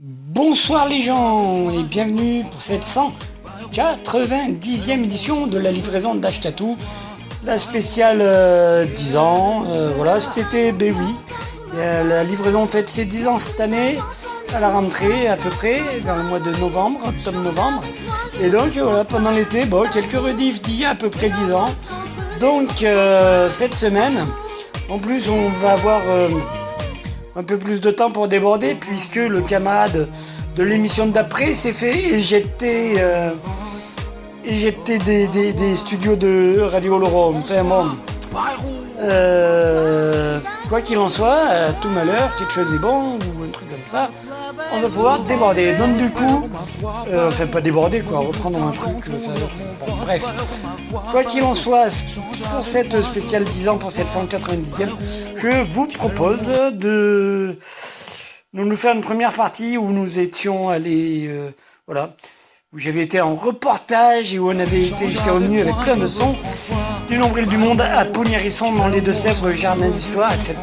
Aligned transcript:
Bonsoir 0.00 0.88
les 0.88 1.02
gens 1.02 1.70
et 1.70 1.84
bienvenue 1.84 2.44
pour 2.50 2.60
cette 2.60 2.84
190e 2.84 5.04
édition 5.04 5.46
de 5.46 5.56
la 5.56 5.70
livraison 5.70 6.16
d'Ashtatou, 6.16 6.76
la 7.44 7.58
spéciale 7.58 8.18
10 8.18 8.24
euh, 9.14 9.18
ans. 9.20 9.62
Euh, 9.68 9.92
voilà, 9.96 10.20
cet 10.20 10.38
été, 10.38 10.72
ben 10.72 10.92
oui, 10.98 11.14
la 11.74 12.24
livraison 12.24 12.66
fête 12.66 12.88
ses 12.88 13.04
10 13.04 13.28
ans 13.28 13.38
cette 13.38 13.60
année 13.60 14.00
à 14.52 14.58
la 14.58 14.70
rentrée 14.70 15.28
à 15.28 15.36
peu 15.36 15.50
près, 15.50 16.00
vers 16.00 16.16
le 16.16 16.24
mois 16.24 16.40
de 16.40 16.50
novembre, 16.56 17.06
octobre-novembre. 17.06 17.84
Et 18.42 18.50
donc 18.50 18.76
voilà, 18.76 19.04
pendant 19.04 19.30
l'été, 19.30 19.64
bon, 19.64 19.88
quelques 19.92 20.20
rediffs 20.20 20.60
d'il 20.62 20.80
y 20.80 20.84
a 20.84 20.90
à 20.90 20.96
peu 20.96 21.08
près 21.08 21.30
10 21.30 21.52
ans. 21.52 21.70
Donc 22.40 22.82
euh, 22.82 23.48
cette 23.48 23.74
semaine, 23.74 24.26
en 24.90 24.98
plus 24.98 25.30
on 25.30 25.50
va 25.50 25.70
avoir 25.70 26.02
un 27.36 27.42
peu 27.42 27.58
plus 27.58 27.80
de 27.80 27.90
temps 27.90 28.10
pour 28.10 28.28
déborder 28.28 28.74
puisque 28.74 29.16
le 29.16 29.40
camarade 29.40 30.08
de 30.56 30.62
l'émission 30.62 31.06
d'après 31.06 31.54
s'est 31.54 31.72
fait 31.72 31.98
éjecter, 31.98 32.94
euh, 32.98 33.30
éjecter 34.44 34.98
des, 34.98 35.76
studios 35.76 36.16
de 36.16 36.60
Radio 36.60 36.98
Laurent. 36.98 37.34
Enfin 37.36 37.64
bon. 37.64 37.86
Euh, 39.00 40.38
quoi 40.68 40.80
qu'il 40.80 40.98
en 40.98 41.08
soit, 41.08 41.72
tout 41.80 41.88
malheur, 41.88 42.34
quelque 42.36 42.52
chose 42.52 42.72
est 42.72 42.78
bon 42.78 43.14
ou 43.14 43.44
un 43.44 43.50
truc 43.52 43.68
comme 43.68 43.86
ça 43.86 44.10
on 44.72 44.80
va 44.80 44.88
pouvoir 44.88 45.18
déborder. 45.20 45.74
Donc 45.74 45.96
du 45.96 46.10
coup, 46.10 46.48
euh, 47.08 47.28
enfin 47.28 47.46
pas 47.46 47.60
déborder 47.60 48.02
quoi, 48.02 48.20
reprendre 48.20 48.62
un 48.62 48.72
truc. 48.72 49.08
Euh, 49.08 49.94
bref, 50.02 50.24
quoi 51.10 51.24
qu'il 51.24 51.42
en 51.42 51.54
soit, 51.54 51.88
pour 52.52 52.64
cette 52.64 53.00
spéciale 53.00 53.44
10 53.44 53.68
ans, 53.68 53.78
pour 53.78 53.92
cette 53.92 54.08
190e, 54.08 54.88
je 55.36 55.72
vous 55.72 55.86
propose 55.86 56.46
de 56.72 57.58
nous 58.52 58.76
faire 58.76 58.94
une 58.94 59.02
première 59.02 59.32
partie 59.32 59.76
où 59.76 59.90
nous 59.90 60.18
étions 60.18 60.68
allés, 60.68 61.26
euh, 61.28 61.50
voilà, 61.86 62.14
où 62.72 62.78
j'avais 62.78 63.02
été 63.02 63.20
en 63.20 63.34
reportage 63.34 64.34
et 64.34 64.38
où 64.38 64.50
on 64.50 64.58
avait 64.58 64.86
été, 64.86 65.10
j'étais 65.10 65.30
revenu 65.30 65.60
avec 65.60 65.76
plein 65.78 65.96
de 65.96 66.06
sons 66.06 66.36
du 67.08 67.18
nombril 67.18 67.46
du 67.46 67.56
monde 67.56 67.80
à 67.80 68.04
Pognérisson 68.04 68.72
dans 68.72 68.88
les 68.88 69.00
Deux-Sèvres, 69.00 69.50
jardin 69.52 69.90
d'histoire, 69.90 70.32
etc. 70.32 70.56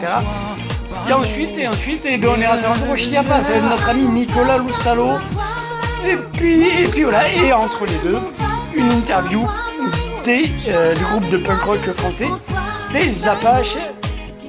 Et 1.09 1.13
ensuite, 1.13 1.57
et 1.57 1.67
ensuite, 1.67 2.05
et 2.05 2.17
bien 2.17 2.29
on 2.37 2.41
est 2.41 2.45
à 2.45 2.57
Sandro 2.57 2.95
Chiapas 2.95 3.49
avec 3.49 3.63
notre 3.63 3.89
ami 3.89 4.07
Nicolas 4.07 4.57
Loustalo. 4.57 5.17
Et 6.05 6.15
puis, 6.33 6.67
et 6.67 6.87
puis 6.87 7.03
voilà, 7.03 7.31
et 7.31 7.53
entre 7.53 7.85
les 7.85 7.97
deux, 7.99 8.19
une 8.75 8.91
interview 8.91 9.47
des, 10.23 10.49
euh, 10.69 10.95
du 10.95 11.03
groupe 11.05 11.29
de 11.29 11.37
punk 11.37 11.61
rock 11.63 11.79
français, 11.91 12.29
des 12.93 13.27
Apaches, 13.27 13.77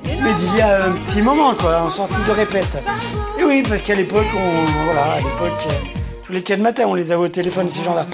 mais 0.05 0.33
d'il 0.35 0.57
y 0.57 0.61
a 0.61 0.87
un 0.87 0.93
petit 0.93 1.21
moment, 1.23 1.55
quoi, 1.55 1.83
en 1.83 1.91
sortie 1.91 2.23
de 2.27 2.31
répète. 2.31 2.83
Et 3.39 3.45
oui, 3.45 3.63
parce 3.69 3.83
qu'à 3.83 3.95
l'époque, 3.95 4.27
on, 4.35 4.85
voilà, 4.85 5.13
à 5.13 5.17
l'époque, 5.19 5.69
tous 6.25 6.33
les 6.33 6.43
quatre 6.43 6.61
matins, 6.61 6.85
on 6.87 6.95
les 6.95 7.13
avait 7.13 7.25
au 7.25 7.29
téléphone, 7.29 7.69
ces 7.69 7.85
gens-là. 7.85 8.07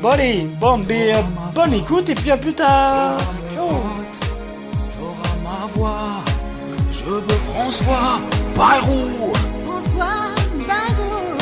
Bon, 0.00 0.10
allez, 0.10 0.48
bon, 0.60 0.78
mais, 0.88 1.14
euh, 1.14 1.22
bonne 1.54 1.74
écoute, 1.74 2.08
et 2.08 2.14
puis 2.14 2.30
à 2.30 2.36
plus 2.36 2.54
tard. 2.54 3.18
Ciao. 3.54 3.82
Je 7.06 7.12
veux 7.12 7.40
François 7.54 8.18
Bayrou. 8.56 9.32
François 9.64 10.34
Bayrou. 10.68 11.38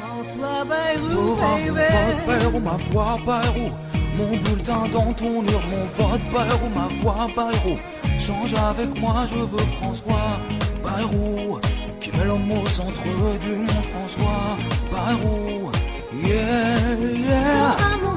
François 0.00 0.64
Bayrou, 0.64 1.36
baby. 1.36 2.58
ma 2.64 2.76
voix 2.90 3.18
Bayrou. 3.26 3.70
Mon 4.16 4.36
bulletin 4.38 4.88
dans 4.94 5.12
ton 5.12 5.42
mur, 5.42 5.62
mon 5.70 5.84
vote 5.98 6.22
Bayrou, 6.32 6.68
ma 6.74 6.88
voix 7.02 7.26
Bayrou. 7.36 7.76
Change 8.18 8.54
avec 8.54 8.98
moi, 8.98 9.26
je 9.30 9.40
veux 9.40 9.66
François 9.78 10.40
Bayrou. 10.82 11.58
Qui 12.00 12.12
met 12.16 12.24
l'homme 12.24 12.50
au 12.50 12.64
centre 12.64 13.02
du 13.42 13.56
monde, 13.56 13.84
François 13.92 14.56
Bayrou. 14.90 15.70
Yeah, 16.14 16.94
yeah. 17.28 18.15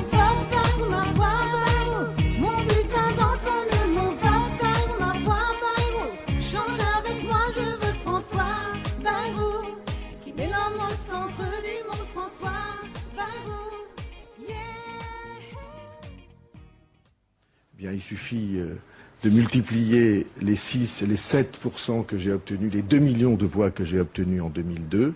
Bien, 17.79 17.93
il 17.93 18.01
suffit 18.01 18.57
euh, 18.57 18.75
de 19.23 19.29
multiplier 19.29 20.27
les 20.41 20.57
6, 20.57 21.05
les 21.07 21.15
7% 21.15 22.05
que 22.05 22.17
j'ai 22.17 22.33
obtenus, 22.33 22.73
les 22.73 22.81
2 22.81 22.99
millions 22.99 23.35
de 23.35 23.45
voix 23.45 23.71
que 23.71 23.85
j'ai 23.85 24.01
obtenus 24.01 24.41
en 24.41 24.49
2002 24.49 25.13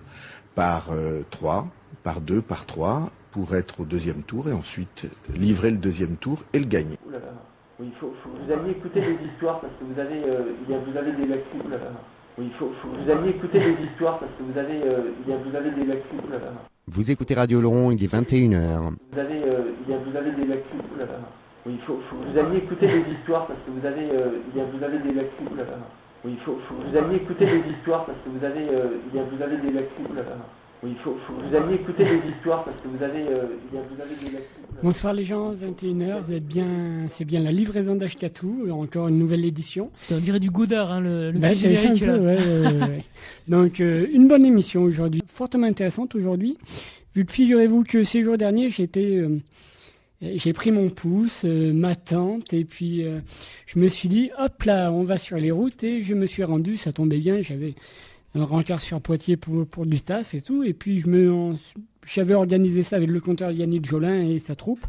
par 0.56 0.92
3, 1.30 1.58
euh, 1.58 1.64
par 2.04 2.22
2, 2.22 2.42
par 2.42 2.66
3, 2.66 3.12
pour 3.32 3.54
être 3.54 3.82
au 3.82 3.84
deuxième 3.84 4.22
tour 4.24 4.48
et 4.48 4.54
ensuite 4.54 5.08
livrer 5.36 5.72
le 5.72 5.78
deuxième 5.78 6.16
tour 6.16 6.46
et 6.54 6.60
le 6.60 6.66
gagner. 6.66 6.98
Oui, 7.82 7.88
il 7.92 8.00
faut, 8.00 8.14
que 8.24 8.46
vous 8.46 8.54
alliez 8.54 8.72
écouter 8.72 9.02
des 9.02 9.28
histoires 9.28 9.60
parce 9.60 9.74
que 9.74 9.84
vous 9.84 10.00
avez, 10.00 10.24
euh, 10.24 10.54
il 10.66 10.72
y 10.72 10.74
a, 10.74 10.80
vous 10.80 10.98
avez 10.98 11.12
des 11.12 11.26
lacunes. 11.26 11.78
Oui, 12.38 12.46
il 12.48 12.54
faut, 12.58 12.68
que 12.68 13.04
vous 13.04 13.12
alliez 13.12 13.32
écouter 13.32 13.60
des 13.60 13.88
histoires 13.92 14.20
parce 14.20 14.32
que 14.40 14.44
vous 14.44 14.58
avez, 14.58 14.78
il 14.78 15.30
y 15.30 15.34
a, 15.34 15.38
vous 15.38 15.54
avez 15.54 15.72
des 15.72 15.86
lacunes. 15.86 16.40
Vous 16.88 17.12
écoutez 17.12 17.34
Radio 17.34 17.60
Laurent, 17.60 17.92
il 17.92 18.02
est 18.02 18.14
21h. 18.14 18.94
Vous 19.12 19.20
avez, 19.20 19.42
il 19.86 19.92
y 19.92 19.94
a, 19.94 19.98
vous 19.98 20.16
avez 20.16 20.32
des 20.32 20.46
lacunes. 20.46 20.80
Oui, 21.66 21.74
il 21.80 21.86
faut, 21.86 21.94
que 21.96 22.32
vous 22.32 22.38
alliez 22.38 22.58
écouter 22.58 22.88
des 22.88 23.14
histoires 23.14 23.48
parce 23.48 23.60
que 23.66 23.72
vous 23.72 23.86
avez, 23.86 24.12
euh, 24.12 24.42
il 24.54 24.58
y 24.58 24.62
a, 24.62 24.66
vous 24.66 24.84
avez 24.84 24.98
des 24.98 25.14
lacunes. 25.14 25.48
Oui, 26.26 26.32
il 26.36 26.44
faut, 26.44 26.56
que 26.56 26.92
vous 26.92 26.98
alliez 26.98 27.16
écouter 27.18 27.46
des 27.46 27.72
histoires 27.72 28.06
parce 28.06 28.18
que 28.20 28.30
vous 28.38 28.44
avez, 28.44 28.68
euh, 28.68 28.98
il 29.12 29.18
y 29.18 29.20
a, 29.20 29.24
vous 29.24 29.42
avez 29.42 29.58
des 29.58 29.72
lacunes. 29.72 30.08
Oui, 30.84 30.90
il 30.92 30.98
faut, 31.02 31.12
que 31.12 31.48
vous 31.48 31.56
alliez 31.56 31.76
écouter 31.76 32.04
des 32.04 32.30
histoires 32.30 32.66
parce 32.66 32.82
que 32.82 32.88
vous 32.90 33.02
avez, 33.02 33.22
euh, 33.22 33.56
il 33.72 33.78
y 33.78 33.80
a, 33.80 33.84
vous 33.90 34.02
avez 34.02 34.16
des 34.16 34.32
lacunes. 34.36 34.82
Bonsoir 34.84 35.14
les 35.14 35.24
gens, 35.24 35.54
21h, 35.54 36.26
vous 36.26 36.34
êtes 36.34 36.46
bien, 36.46 36.66
c'est 37.08 37.24
bien 37.24 37.40
la 37.40 37.54
livraison 37.54 37.96
d'Ashkatou, 37.96 38.70
encore 38.70 39.08
une 39.08 39.18
nouvelle 39.18 39.46
édition. 39.46 39.90
On 40.12 40.18
dirait 40.18 40.42
du 40.42 40.52
Godard, 40.52 40.92
hein, 40.92 41.00
le, 41.00 41.32
le 41.32 41.40
bah, 41.40 41.50
petit 41.50 41.60
générique 41.60 42.06
là. 42.06 42.18
Ouais, 42.18 42.36
ouais, 42.36 43.04
Donc 43.48 43.80
une 43.80 44.28
bonne 44.28 44.46
émission 44.46 44.82
aujourd'hui, 44.82 45.24
fortement 45.28 45.68
intéressante 45.68 46.14
aujourd'hui. 46.16 46.58
Vu 47.16 47.24
que 47.24 47.32
figurez-vous 47.32 47.84
que 47.84 48.04
ces 48.04 48.22
jours 48.22 48.38
derniers 48.38 48.70
j'étais 48.70 49.24
j'ai 50.36 50.54
pris 50.54 50.72
mon 50.72 50.90
pouce, 50.90 51.42
euh, 51.44 51.74
ma 51.74 51.96
tente, 51.96 52.54
et 52.54 52.64
puis 52.64 53.04
euh, 53.04 53.20
je 53.66 53.80
me 53.80 53.88
suis 53.88 54.10
dit, 54.10 54.32
hop 54.40 54.64
là, 54.64 54.92
on 54.92 55.04
va 55.04 55.18
sur 55.18 55.38
les 55.38 55.52
routes, 55.52 55.84
et 55.84 56.02
je 56.02 56.14
me 56.14 56.26
suis 56.26 56.44
rendu, 56.44 56.78
ça 56.78 56.94
tombait 56.94 57.18
bien, 57.18 57.42
j'avais 57.42 57.76
un 58.36 58.46
rencard 58.46 58.82
sur 58.82 59.02
Poitiers 59.02 59.38
pour, 59.38 59.86
du 59.86 60.02
taf 60.02 60.34
et 60.34 60.42
tout, 60.42 60.64
et 60.64 60.74
puis 60.74 61.00
je 61.00 61.08
me, 61.08 61.54
j'avais 62.06 62.34
organisé 62.34 62.84
ça 62.84 62.96
avec 62.96 63.10
le 63.10 63.20
compteur 63.20 63.52
Yannick 63.52 63.86
Jolin 63.86 64.22
et 64.22 64.40
sa 64.40 64.56
troupe 64.56 64.86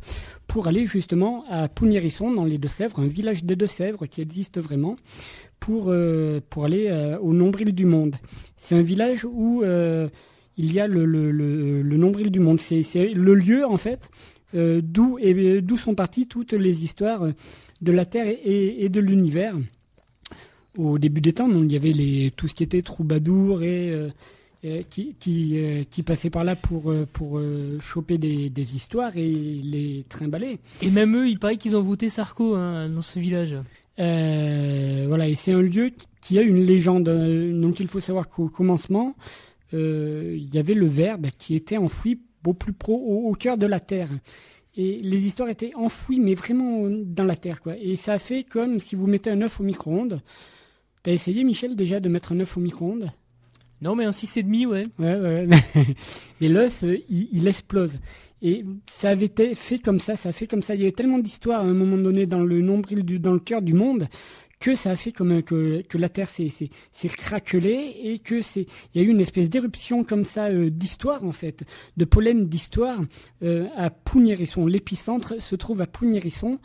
pour 0.46 0.68
aller 0.68 0.86
justement 0.86 1.44
à 1.50 1.68
Pounierisson 1.68 2.32
dans 2.32 2.44
les 2.44 2.58
Deux-Sèvres, 2.58 3.00
un 3.00 3.06
village 3.06 3.44
des 3.44 3.56
Deux-Sèvres 3.56 4.06
qui 4.06 4.20
existe 4.20 4.58
vraiment, 4.60 4.96
pour, 5.58 5.86
euh, 5.88 6.40
pour 6.48 6.64
aller 6.64 7.16
au 7.20 7.32
nombril 7.32 7.72
du 7.72 7.86
monde. 7.86 8.16
C'est 8.56 8.76
un 8.76 8.82
village 8.82 9.24
où 9.24 9.62
il 10.56 10.72
y 10.72 10.80
a 10.80 10.86
le 10.86 11.96
nombril 11.96 12.30
du 12.30 12.40
monde. 12.40 12.60
C'est 12.60 13.08
le 13.08 13.34
lieu 13.34 13.66
en 13.66 13.78
fait 13.78 14.08
euh, 14.54 14.80
d'où 14.82 15.18
d'où 15.62 15.76
sont 15.76 15.94
parties 15.94 16.26
toutes 16.26 16.52
les 16.52 16.84
histoires 16.84 17.26
de 17.82 17.92
la 17.92 18.04
Terre 18.04 18.26
et, 18.44 18.88
de 18.88 19.00
l'univers. 19.00 19.56
Au 20.78 20.98
début 20.98 21.20
des 21.20 21.32
temps, 21.32 21.50
il 21.50 21.72
y 21.72 21.76
avait 21.76 21.92
les, 21.92 22.32
tout 22.36 22.48
ce 22.48 22.54
qui 22.54 22.62
était 22.62 22.82
troubadour 22.82 23.62
et, 23.62 23.90
euh, 24.64 24.82
qui, 24.88 25.14
qui, 25.18 25.60
euh, 25.60 25.84
qui 25.90 26.02
passait 26.02 26.30
par 26.30 26.44
là 26.44 26.56
pour, 26.56 26.92
pour 27.12 27.40
choper 27.80 28.18
des, 28.18 28.76
histoires 28.76 29.16
et 29.16 29.28
les 29.28 30.04
trimballer. 30.08 30.58
Et 30.82 30.90
même 30.90 31.16
eux, 31.16 31.28
il 31.28 31.38
paraît 31.38 31.56
qu'ils 31.56 31.76
ont 31.76 31.82
voté 31.82 32.08
Sarko 32.08 32.54
hein, 32.54 32.88
dans 32.88 33.02
ce 33.02 33.18
village. 33.18 33.56
voilà, 33.98 35.28
et 35.28 35.34
c'est 35.34 35.52
un 35.52 35.62
lieu 35.62 35.90
qui 36.20 36.38
a 36.38 36.42
une 36.42 36.64
légende. 36.64 37.04
Donc 37.60 37.80
il 37.80 37.88
faut 37.88 38.00
savoir 38.00 38.28
qu'au 38.28 38.48
commencement, 38.48 39.16
il 39.72 40.48
y 40.52 40.58
avait 40.58 40.74
le 40.74 40.86
verbe 40.86 41.26
qui 41.38 41.56
était 41.56 41.76
enfoui 41.76 42.20
au 42.46 42.54
plus 42.54 42.72
pro, 42.72 42.94
au, 42.94 43.32
cœur 43.34 43.58
de 43.58 43.66
la 43.66 43.80
terre. 43.80 44.10
Et 44.76 45.00
les 45.02 45.26
histoires 45.26 45.48
étaient 45.48 45.72
enfouies, 45.74 46.20
mais 46.20 46.34
vraiment 46.34 46.88
dans 46.88 47.24
la 47.24 47.36
terre, 47.36 47.60
quoi. 47.60 47.76
Et 47.78 47.96
ça 47.96 48.18
fait 48.18 48.42
comme 48.42 48.80
si 48.80 48.96
vous 48.96 49.06
mettez 49.06 49.30
un 49.30 49.40
œuf 49.42 49.60
au 49.60 49.62
micro-ondes. 49.62 50.20
T'as 51.02 51.12
essayé, 51.12 51.44
Michel, 51.44 51.76
déjà 51.76 52.00
de 52.00 52.08
mettre 52.08 52.32
un 52.32 52.40
œuf 52.40 52.56
au 52.56 52.60
micro-ondes? 52.60 53.10
Non, 53.82 53.94
mais 53.94 54.04
un 54.04 54.10
6,5, 54.10 54.66
ouais. 54.66 54.84
Ouais, 54.98 55.20
ouais. 55.20 55.48
Et 56.40 56.48
l'œuf, 56.48 56.82
euh, 56.82 56.96
il, 57.10 57.46
explose. 57.46 57.98
Et 58.40 58.64
ça 58.90 59.10
avait 59.10 59.26
été 59.26 59.54
fait 59.54 59.78
comme 59.78 60.00
ça, 60.00 60.16
ça 60.16 60.30
a 60.30 60.32
fait 60.32 60.46
comme 60.46 60.62
ça. 60.62 60.74
Il 60.74 60.80
y 60.80 60.84
avait 60.84 60.92
tellement 60.92 61.18
d'histoires 61.18 61.60
à 61.60 61.64
un 61.64 61.74
moment 61.74 61.98
donné 61.98 62.26
dans 62.26 62.42
le 62.42 62.62
nombril, 62.62 63.04
du, 63.04 63.18
dans 63.18 63.32
le 63.32 63.40
cœur 63.40 63.62
du 63.62 63.74
monde, 63.74 64.08
que 64.64 64.74
ça 64.76 64.92
a 64.92 64.96
fait 64.96 65.12
comme 65.12 65.42
que, 65.42 65.82
que 65.82 65.98
la 65.98 66.08
Terre 66.08 66.30
s'est 66.30 66.70
craquelée 67.08 67.96
et 68.02 68.18
que 68.18 68.40
c'est 68.40 68.66
il 68.94 69.02
y 69.02 69.04
a 69.04 69.06
eu 69.06 69.10
une 69.10 69.20
espèce 69.20 69.50
d'éruption 69.50 70.04
comme 70.04 70.24
ça 70.24 70.46
euh, 70.46 70.70
d'histoire 70.70 71.22
en 71.22 71.32
fait, 71.32 71.64
de 71.98 72.06
pollen 72.06 72.48
d'histoire 72.48 72.98
euh, 73.42 73.66
à 73.76 73.90
Pougnérisson. 73.90 74.64
L'épicentre 74.66 75.34
se 75.42 75.54
trouve 75.54 75.82
à 75.82 75.86
Pougnérisson 75.86 76.58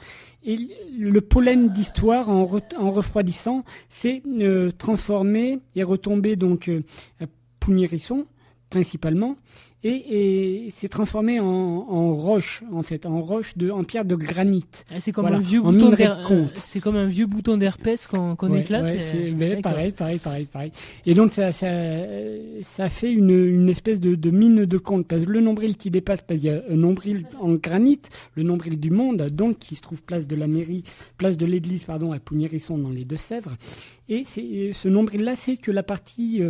et 0.45 0.55
le 0.97 1.19
pollen 1.19 1.73
d'histoire 1.73 2.29
en, 2.29 2.45
re- 2.45 2.77
en 2.77 2.91
refroidissant 2.91 3.65
s'est 3.89 4.23
euh, 4.39 4.71
transformé 4.71 5.59
et 5.75 5.83
retombé 5.83 6.37
donc 6.37 6.69
euh, 6.69 6.83
à 7.19 7.25
Pougnérisson 7.59 8.27
principalement 8.69 9.35
et, 9.83 10.65
et 10.67 10.71
s'est 10.71 10.89
transformé 10.89 11.39
en, 11.39 11.45
en 11.45 12.13
roche 12.13 12.63
en 12.73 12.83
fait, 12.83 13.05
en 13.05 13.21
roche 13.21 13.55
de 13.57 13.69
en 13.71 13.83
pierre 13.85 14.03
de 14.05 14.15
granit. 14.15 14.65
Ah, 14.91 14.99
c'est 14.99 15.11
comme 15.13 15.23
Voilà, 15.23 15.37
un 15.37 15.41
vieux 15.41 15.61
bouton 15.61 15.93
euh, 15.97 16.45
C'est 16.55 16.79
comme 16.81 16.97
un 16.97 17.05
vieux 17.07 17.25
bouton 17.27 17.55
d'herpès 17.57 18.05
qu'on 18.07 18.35
qu'on 18.35 18.51
Ouais, 18.51 18.61
éclate. 18.61 18.83
ouais, 18.91 18.99
euh, 18.99 19.11
c'est- 19.11 19.31
mais 19.31 19.49
d'accord. 19.49 19.61
pareil, 19.71 19.91
pareil, 19.93 20.19
pareil, 20.19 20.45
pareil. 20.45 20.71
Et 21.05 21.13
donc 21.13 21.33
ça, 21.33 21.51
ça, 21.53 21.67
euh, 21.67 22.59
ça 22.63 22.89
fait 22.89 23.11
une, 23.11 23.29
une 23.29 23.69
espèce 23.69 23.99
de, 24.01 24.15
de 24.15 24.29
mine 24.31 24.65
de 24.65 24.77
compte 24.77 25.07
parce 25.07 25.23
que 25.23 25.29
le 25.29 25.41
nombril 25.41 25.77
qui 25.77 25.89
dépasse, 25.91 26.19
parce 26.27 26.39
qu'il 26.39 26.49
y 26.49 26.53
a 26.53 26.61
un 26.69 26.75
nombril 26.75 27.25
en 27.39 27.53
granit, 27.53 28.01
le 28.35 28.43
nombril 28.43 28.79
du 28.79 28.91
monde, 28.91 29.21
donc 29.31 29.59
qui 29.59 29.75
se 29.75 29.81
trouve 29.81 30.01
place 30.01 30.27
de 30.27 30.35
la 30.35 30.47
mairie, 30.47 30.83
place 31.17 31.37
de 31.37 31.45
l'église, 31.45 31.83
pardon, 31.85 32.11
à 32.11 32.19
Pougnérisson 32.19 32.77
dans 32.77 32.89
les 32.89 33.05
Deux-Sèvres. 33.05 33.55
Et 34.11 34.23
ce 34.25 34.87
nombril-là, 34.87 35.35
c'est 35.35 35.55
que 35.57 35.69
la 35.71 35.83
partie 35.83 36.41
euh, 36.41 36.49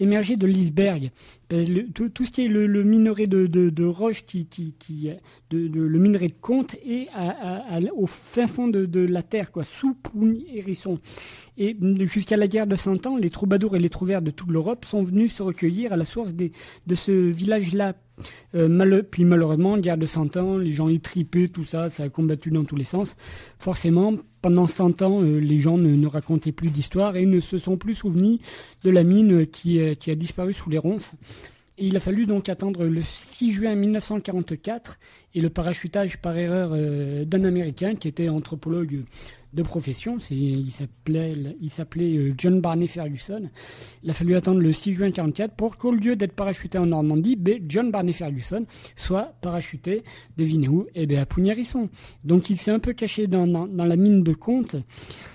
émergée 0.00 0.36
de 0.36 0.44
l'iceberg. 0.44 1.10
Tout, 1.48 2.24
ce 2.24 2.30
qui 2.32 2.46
est 2.46 2.48
le, 2.48 2.82
minerai 2.82 3.26
de, 3.26 3.84
roche, 3.84 4.26
qui, 4.26 4.46
qui, 4.46 4.74
qui, 4.78 5.10
de, 5.50 5.68
le 5.80 5.98
minerai 5.98 6.28
de 6.28 6.34
compte, 6.40 6.74
est 6.84 7.08
au 7.94 8.06
fin 8.06 8.46
fond 8.46 8.68
de, 8.68 9.00
la 9.00 9.22
terre, 9.22 9.50
quoi, 9.50 9.64
sous 9.64 9.94
Pougnérisson. 9.94 10.98
Et 11.58 11.76
jusqu'à 12.00 12.36
la 12.36 12.48
guerre 12.48 12.66
de 12.66 12.76
Cent 12.76 13.06
Ans, 13.06 13.16
les 13.16 13.30
troubadours 13.30 13.76
et 13.76 13.78
les 13.78 13.90
trouvères 13.90 14.22
de 14.22 14.30
toute 14.30 14.50
l'Europe 14.50 14.84
sont 14.84 15.02
venus 15.02 15.34
se 15.34 15.42
recueillir 15.42 15.92
à 15.92 15.96
la 15.96 16.04
source 16.04 16.34
de 16.34 16.94
ce 16.94 17.12
village-là. 17.12 17.94
Euh, 18.54 19.02
puis 19.02 19.24
malheureusement, 19.24 19.76
guerre 19.78 19.98
de 19.98 20.06
Cent 20.06 20.36
Ans, 20.36 20.56
les 20.56 20.72
gens 20.72 20.88
y 20.88 21.00
tripaient, 21.00 21.48
tout 21.48 21.64
ça, 21.64 21.90
ça 21.90 22.04
a 22.04 22.08
combattu 22.08 22.50
dans 22.50 22.64
tous 22.64 22.76
les 22.76 22.84
sens. 22.84 23.16
Forcément, 23.58 24.14
pendant 24.42 24.66
100 24.66 25.02
ans, 25.02 25.22
euh, 25.22 25.38
les 25.38 25.60
gens 25.60 25.78
ne, 25.78 26.06
racontaient 26.06 26.52
plus 26.52 26.70
d'histoire 26.70 27.16
et 27.16 27.26
ne 27.26 27.40
se 27.40 27.58
sont 27.58 27.76
plus 27.76 27.94
souvenus 27.94 28.38
de 28.84 28.90
la 28.90 29.04
mine 29.04 29.46
qui, 29.46 29.80
euh, 29.80 29.94
qui 29.94 30.10
a 30.10 30.14
disparu 30.14 30.52
sous 30.52 30.70
les 30.70 30.78
ronces. 30.78 31.12
Il 31.78 31.94
a 31.94 32.00
fallu 32.00 32.24
donc 32.24 32.48
attendre 32.48 32.84
le 32.84 33.02
6 33.02 33.52
juin 33.52 33.74
1944 33.74 34.98
et 35.34 35.42
le 35.42 35.50
parachutage 35.50 36.16
par 36.16 36.34
erreur 36.34 36.70
euh, 36.72 37.26
d'un 37.26 37.44
Américain 37.44 37.96
qui 37.96 38.08
était 38.08 38.30
anthropologue 38.30 39.04
de 39.52 39.62
profession. 39.62 40.16
Il 40.30 40.70
s'appelait, 40.70 41.34
euh, 41.36 42.34
John 42.38 42.62
Barney 42.62 42.88
Ferguson. 42.88 43.50
Il 44.02 44.10
a 44.10 44.14
fallu 44.14 44.36
attendre 44.36 44.60
le 44.60 44.72
6 44.72 44.94
juin 44.94 45.10
44 45.10 45.54
pour 45.54 45.76
qu'au 45.76 45.92
lieu 45.92 46.16
d'être 46.16 46.32
parachuté 46.32 46.78
en 46.78 46.86
Normandie, 46.86 47.36
ben, 47.36 47.62
John 47.68 47.90
Barney 47.90 48.14
Ferguson 48.14 48.64
soit 48.96 49.34
parachuté, 49.42 50.02
devinez 50.38 50.68
où 50.68 50.86
Eh 50.94 51.04
bien 51.04 51.20
à 51.20 51.26
Pougnérisson. 51.26 51.90
Donc 52.24 52.48
il 52.48 52.56
s'est 52.56 52.70
un 52.70 52.78
peu 52.78 52.94
caché 52.94 53.26
dans 53.26 53.44
la 53.44 53.96
mine 53.96 54.22
de 54.22 54.32
Comte 54.32 54.76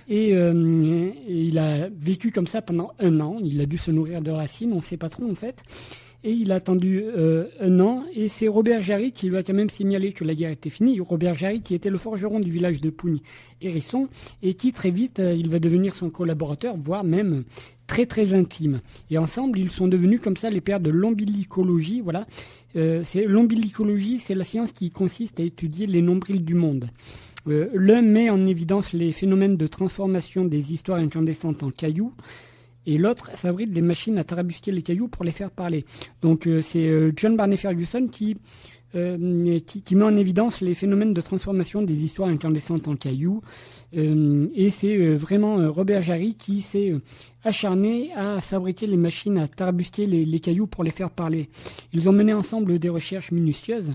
et, 0.07 0.33
euh, 0.33 1.11
et 1.27 1.41
il 1.43 1.59
a 1.59 1.87
vécu 1.89 2.31
comme 2.31 2.47
ça 2.47 2.63
pendant 2.63 2.93
un 2.99 3.19
an. 3.19 3.37
Il 3.43 3.61
a 3.61 3.67
dû 3.67 3.77
se 3.77 3.91
nourrir 3.91 4.23
de 4.23 4.31
racines, 4.31 4.73
on 4.73 4.77
ne 4.77 4.81
sait 4.81 4.97
pas 4.97 5.09
trop 5.09 5.29
en 5.29 5.35
fait. 5.35 5.61
Et 6.23 6.31
il 6.33 6.51
a 6.51 6.55
attendu 6.55 7.01
euh, 7.03 7.45
un 7.59 7.79
an, 7.79 8.03
et 8.13 8.27
c'est 8.27 8.47
Robert 8.47 8.81
Jarry 8.81 9.11
qui 9.11 9.27
lui 9.27 9.37
a 9.37 9.43
quand 9.43 9.55
même 9.55 9.71
signalé 9.71 10.13
que 10.13 10.23
la 10.23 10.35
guerre 10.35 10.51
était 10.51 10.69
finie. 10.69 10.99
Robert 10.99 11.33
Jarry 11.33 11.61
qui 11.61 11.73
était 11.73 11.89
le 11.89 11.97
forgeron 11.97 12.39
du 12.39 12.51
village 12.51 12.79
de 12.79 12.91
Pougne, 12.91 13.21
Hérisson, 13.59 14.07
et 14.43 14.53
qui 14.53 14.71
très 14.71 14.91
vite, 14.91 15.19
euh, 15.19 15.33
il 15.33 15.49
va 15.49 15.57
devenir 15.57 15.95
son 15.95 16.11
collaborateur, 16.11 16.77
voire 16.77 17.03
même 17.03 17.43
très 17.87 18.05
très 18.05 18.33
intime. 18.33 18.81
Et 19.09 19.17
ensemble, 19.17 19.57
ils 19.57 19.71
sont 19.71 19.87
devenus 19.87 20.21
comme 20.21 20.37
ça 20.37 20.51
les 20.51 20.61
pères 20.61 20.79
de 20.79 20.91
l'ombilicologie. 20.91 22.01
Voilà, 22.01 22.27
euh, 22.75 23.03
l'ombilicologie, 23.25 24.19
c'est 24.19 24.35
la 24.35 24.43
science 24.43 24.73
qui 24.73 24.91
consiste 24.91 25.39
à 25.39 25.43
étudier 25.43 25.87
les 25.87 26.03
nombrils 26.03 26.45
du 26.45 26.53
monde. 26.53 26.89
L'un 27.47 28.03
met 28.03 28.29
en 28.29 28.45
évidence 28.45 28.93
les 28.93 29.11
phénomènes 29.11 29.57
de 29.57 29.65
transformation 29.65 30.45
des 30.45 30.73
histoires 30.73 30.99
incandescentes 30.99 31.63
en 31.63 31.71
cailloux, 31.71 32.13
et 32.85 32.97
l'autre 32.97 33.31
fabrique 33.31 33.71
des 33.71 33.81
machines 33.81 34.17
à 34.17 34.23
tarabusquer 34.23 34.71
les 34.71 34.81
cailloux 34.81 35.07
pour 35.07 35.23
les 35.23 35.31
faire 35.31 35.51
parler. 35.51 35.85
Donc 36.21 36.47
euh, 36.47 36.61
c'est 36.61 36.87
euh, 36.87 37.11
John 37.15 37.35
Barney 37.35 37.57
Ferguson 37.57 38.07
qui, 38.11 38.37
euh, 38.95 39.59
qui, 39.59 39.81
qui 39.81 39.95
met 39.95 40.03
en 40.03 40.15
évidence 40.17 40.61
les 40.61 40.73
phénomènes 40.73 41.13
de 41.13 41.21
transformation 41.21 41.81
des 41.81 42.03
histoires 42.03 42.29
incandescentes 42.29 42.87
en 42.87 42.95
cailloux. 42.95 43.41
Et 43.93 44.69
c'est 44.69 45.15
vraiment 45.15 45.69
Robert 45.69 46.01
Jarry 46.01 46.35
qui 46.35 46.61
s'est 46.61 46.93
acharné 47.43 48.13
à 48.13 48.39
fabriquer 48.39 48.87
les 48.87 48.95
machines 48.95 49.37
à 49.37 49.49
tarabusquer 49.49 50.05
les 50.05 50.39
cailloux 50.39 50.65
pour 50.65 50.85
les 50.85 50.91
faire 50.91 51.09
parler. 51.09 51.49
Ils 51.91 52.07
ont 52.07 52.13
mené 52.13 52.33
ensemble 52.33 52.79
des 52.79 52.87
recherches 52.87 53.33
minutieuses. 53.33 53.93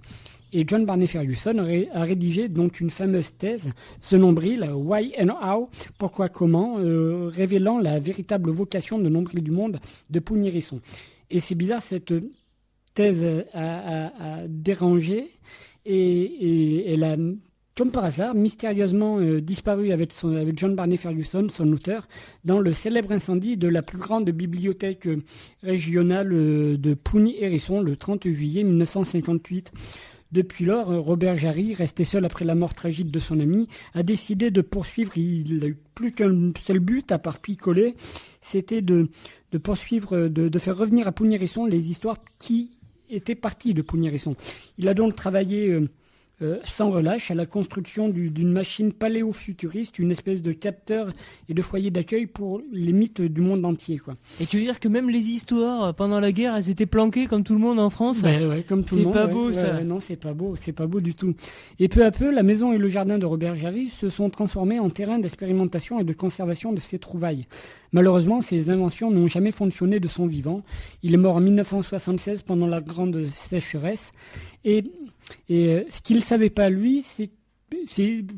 Et 0.59 0.65
John 0.67 0.87
Barney 0.87 1.07
Ferguson 1.07 1.59
a 1.93 2.03
rédigé 2.03 2.49
donc 2.49 2.81
une 2.81 2.89
fameuse 2.89 3.37
thèse, 3.37 3.75
ce 4.01 4.17
nombril, 4.17 4.67
Why 4.73 5.13
and 5.21 5.29
How, 5.29 5.69
pourquoi, 5.99 6.31
comment, 6.31 6.79
euh, 6.79 7.29
révélant 7.29 7.79
la 7.79 8.01
véritable 8.01 8.51
vocation 8.51 8.99
de 8.99 9.11
nombril 9.11 9.43
du 9.43 9.51
monde 9.51 9.79
de 10.09 10.19
Pougnérisson. 10.19 10.81
Et 11.29 11.41
c'est 11.41 11.57
bizarre, 11.57 11.83
cette 11.83 12.15
thèse 12.95 13.23
a, 13.53 14.45
dérangé 14.49 15.29
et, 15.85 16.91
elle 16.91 17.05
a, 17.05 17.17
comme 17.77 17.91
par 17.91 18.05
hasard, 18.05 18.35
mystérieusement 18.35 19.19
euh, 19.21 19.43
disparu 19.43 19.93
avec, 19.93 20.15
avec 20.23 20.59
John 20.59 20.75
Barney 20.75 20.97
Ferguson, 20.97 21.49
son 21.55 21.71
auteur, 21.71 22.09
dans 22.47 22.61
le 22.61 22.73
célèbre 22.73 23.13
incendie 23.13 23.59
de 23.59 23.69
la 23.69 23.83
plus 23.83 23.99
grande 23.99 24.31
bibliothèque 24.31 25.07
régionale 25.63 26.33
euh, 26.33 26.79
de 26.79 26.95
Pougny-Hérisson 26.95 27.83
le 27.83 27.95
30 27.99 28.27
juillet 28.29 28.65
1958. 28.65 29.71
Depuis 30.33 30.65
lors, 30.65 30.91
euh, 30.91 30.99
Robert 30.99 31.37
Jarry, 31.37 31.75
resté 31.75 32.05
seul 32.05 32.25
après 32.25 32.45
la 32.45 32.55
mort 32.55 32.75
tragique 32.75 33.11
de 33.11 33.21
son 33.21 33.41
ami, 33.41 33.69
a 33.95 34.03
décidé 34.03 34.51
de 34.51 34.61
poursuivre. 34.61 35.17
Il 35.17 35.59
n'a 35.59 35.67
eu 35.67 35.77
plus 35.95 36.13
qu'un 36.13 36.53
seul 36.59 36.81
but, 36.81 37.13
à 37.13 37.19
part 37.19 37.39
picoler, 37.39 37.95
c'était 38.43 38.83
de, 38.83 39.09
poursuivre, 39.63 40.17
euh, 40.17 40.29
de, 40.29 40.59
faire 40.59 40.77
revenir 40.77 41.07
à 41.07 41.13
Pougnérisson 41.13 41.67
les 41.67 41.91
histoires 41.91 42.19
qui 42.39 42.71
étaient 43.09 43.37
parties 43.37 43.75
de 43.75 43.83
Pougnérisson. 43.83 44.35
Il 44.79 44.89
a 44.89 44.95
donc 44.95 45.15
travaillé 45.15 45.79
euh, 46.43 46.59
sans 46.65 46.91
relâche 46.91 47.31
à 47.31 47.35
la 47.35 47.47
construction 47.47 48.09
du- 48.11 48.29
d'une 48.31 48.53
machine 48.53 48.93
paléofuturiste, 48.93 49.99
une 49.99 50.11
espèce 50.11 50.43
de 50.43 50.53
capteur 50.53 51.09
et 51.49 51.55
de 51.55 51.63
foyer 51.63 51.91
d'accueil 51.91 52.27
pour 52.27 52.61
les 52.73 52.93
mythes 52.93 53.23
du 53.23 53.41
monde 53.41 53.65
entier. 53.65 53.99
Quoi. 53.99 54.17
Et 54.41 54.45
tu 54.47 54.59
veux 54.59 54.63
dire 54.65 54.79
que 54.79 54.89
même 54.89 55.09
les 55.09 55.19
histoires 55.31 55.85
euh, 55.85 55.93
pendant 55.93 56.21
la 56.21 56.33
guerre, 56.33 56.55
elles 56.57 56.69
étaient 56.69 56.85
planquées 56.87 57.27
comme 57.27 57.43
tout 57.43 57.55
le 57.55 57.61
monde 57.61 57.79
en 57.79 57.89
France? 57.91 58.21
Ben 58.21 58.47
ouais, 58.49 58.63
comme 58.63 58.85
tout 58.85 58.97
le 58.97 59.01
C'est 59.01 59.05
monde, 59.07 59.15
pas 59.15 59.27
ouais, 59.27 59.33
beau, 59.33 59.47
ouais, 59.49 59.53
ça. 59.55 59.75
ouais, 59.77 59.85
non, 59.85 59.99
c'est 60.01 60.17
pas 60.17 60.35
beau, 60.35 60.55
c'est 60.61 60.73
pas 60.73 60.87
beau 60.87 61.01
du 61.01 61.15
tout. 61.15 61.35
Et 61.79 61.89
peu 61.89 62.05
à 62.05 62.11
peu, 62.11 62.31
la 62.31 62.43
maison 62.43 62.73
et 62.73 62.79
le 62.79 62.89
jardin 62.89 63.19
de 63.19 63.25
Robert 63.27 63.55
Jarry 63.55 63.89
se 63.89 64.11
sont 64.11 64.29
transformés 64.29 64.79
en 64.79 64.91
terrain 64.91 65.19
d'expérimentation 65.19 66.01
et 66.01 66.05
de 66.05 66.13
conservation 66.13 66.73
de 66.75 66.81
ses 66.81 66.99
trouvailles. 66.99 67.47
Malheureusement, 67.93 68.43
ces 68.43 68.69
inventions 68.69 69.11
n'ont 69.11 69.27
jamais 69.29 69.53
fonctionné 69.53 70.01
de 70.01 70.09
son 70.09 70.27
vivant. 70.27 70.63
Il 71.03 71.15
est 71.15 71.19
mort 71.19 71.37
en 71.37 71.41
1976 71.41 72.43
pendant 72.43 72.67
la 72.67 72.81
grande 72.83 73.31
sécheresse. 73.31 74.11
Et, 74.65 74.85
et 75.49 75.73
euh, 75.73 75.85
ce 75.91 76.01
qu'il 76.03 76.17
ne 76.17 76.23
savait 76.23 76.51
pas, 76.51 76.71
lui, 76.71 77.03
c'est 77.03 77.31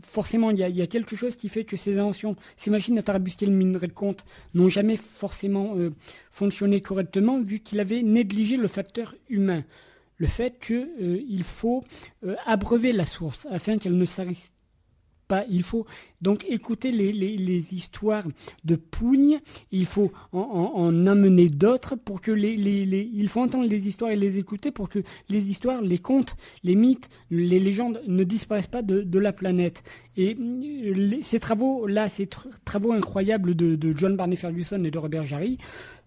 forcément 0.03 0.51
il 0.51 0.59
y, 0.59 0.83
a, 0.83 0.87
quelque 0.87 1.15
chose 1.15 1.37
qui 1.37 1.49
fait 1.49 1.65
que 1.65 1.77
ces 1.77 1.99
inventions, 1.99 2.37
ces 2.57 2.71
machines 2.71 2.99
à 2.99 3.03
tarabusquer 3.03 3.47
le 3.47 3.53
minerai 3.53 3.87
de 3.87 3.93
compte 3.93 4.25
n'ont 4.55 4.69
jamais 4.69 4.97
forcément 4.97 5.77
euh, 5.77 5.93
fonctionné 6.31 6.81
correctement 6.81 7.41
vu 7.41 7.61
qu'il 7.61 7.81
avait 7.81 8.03
négligé 8.03 8.57
le 8.57 8.69
facteur 8.69 9.15
humain, 9.29 9.65
le 10.17 10.27
fait 10.27 10.59
qu'il 10.59 11.45
faut 11.45 11.85
euh, 12.25 12.37
abreuver 12.47 12.93
la 12.93 13.05
source 13.05 13.47
afin 13.51 13.77
qu'elle 13.79 13.99
ne 13.99 14.07
s'arrête 14.07 14.51
pas. 15.29 15.45
Il 15.51 15.63
faut 15.63 15.87
donc 16.21 16.45
écouter 16.49 16.91
les, 16.93 17.13
les, 17.13 17.37
les 17.37 17.75
histoires 17.75 18.25
de 18.65 18.77
Pougne. 18.77 19.39
Il 19.73 19.87
faut 19.87 20.13
en, 20.33 20.39
en- 20.41 20.81
en 20.81 21.07
amener 21.07 21.49
d'autres 21.49 21.97
pour 21.97 22.21
que 22.21 22.33
les, 22.33 22.57
les, 22.57 23.11
il 23.15 23.29
faut 23.29 23.41
entendre 23.41 23.69
les 23.69 23.87
histoires 23.89 24.11
et 24.11 24.17
les 24.17 24.39
écouter 24.39 24.71
pour 24.71 24.89
que 24.89 25.01
les 25.29 25.51
histoires, 25.51 25.81
les 25.83 25.99
contes, 25.99 26.37
les 26.65 26.75
mythes, 26.75 27.09
les 27.31 27.59
légendes 27.61 28.01
ne 28.07 28.25
disparaissent 28.25 28.67
pas 28.67 28.83
de, 28.83 29.03
de 29.03 29.19
la 29.19 29.33
planète. 29.33 29.83
Et 30.17 30.37
ces 31.23 31.39
travaux-là, 31.41 32.09
ces 32.09 32.27
tr- 32.27 32.49
travaux 32.65 32.93
incroyables 32.93 33.55
de, 33.55 33.77
de 33.77 33.95
John 33.97 34.17
Barney 34.17 34.37
Ferguson 34.37 34.83
et 34.85 34.91
de 34.91 34.99
Robert 34.99 35.25
Jarry, 35.25 35.59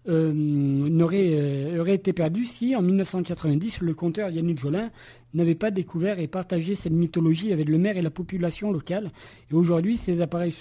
euh, 0.08 0.32
n'auraient 0.34 1.30
euh, 1.32 1.80
auraient 1.80 1.94
été 1.94 2.12
perdus 2.12 2.46
si, 2.46 2.74
en 2.74 2.82
1990, 2.82 3.80
le 3.82 3.94
conteur 3.94 4.30
Yannick 4.30 4.58
Jolin 4.58 4.90
n'avait 5.32 5.54
pas 5.54 5.70
découvert 5.70 6.18
et 6.18 6.26
partagé 6.26 6.74
cette 6.74 6.92
mythologie 6.92 7.52
avec 7.52 7.68
le 7.68 7.78
maire 7.78 7.96
et 7.96 8.02
la 8.02 8.10
population 8.10 8.70
locale. 8.72 9.12
Et 9.50 9.54
aujourd'hui, 9.54 9.96
ces 10.02 10.20
appareils 10.20 10.54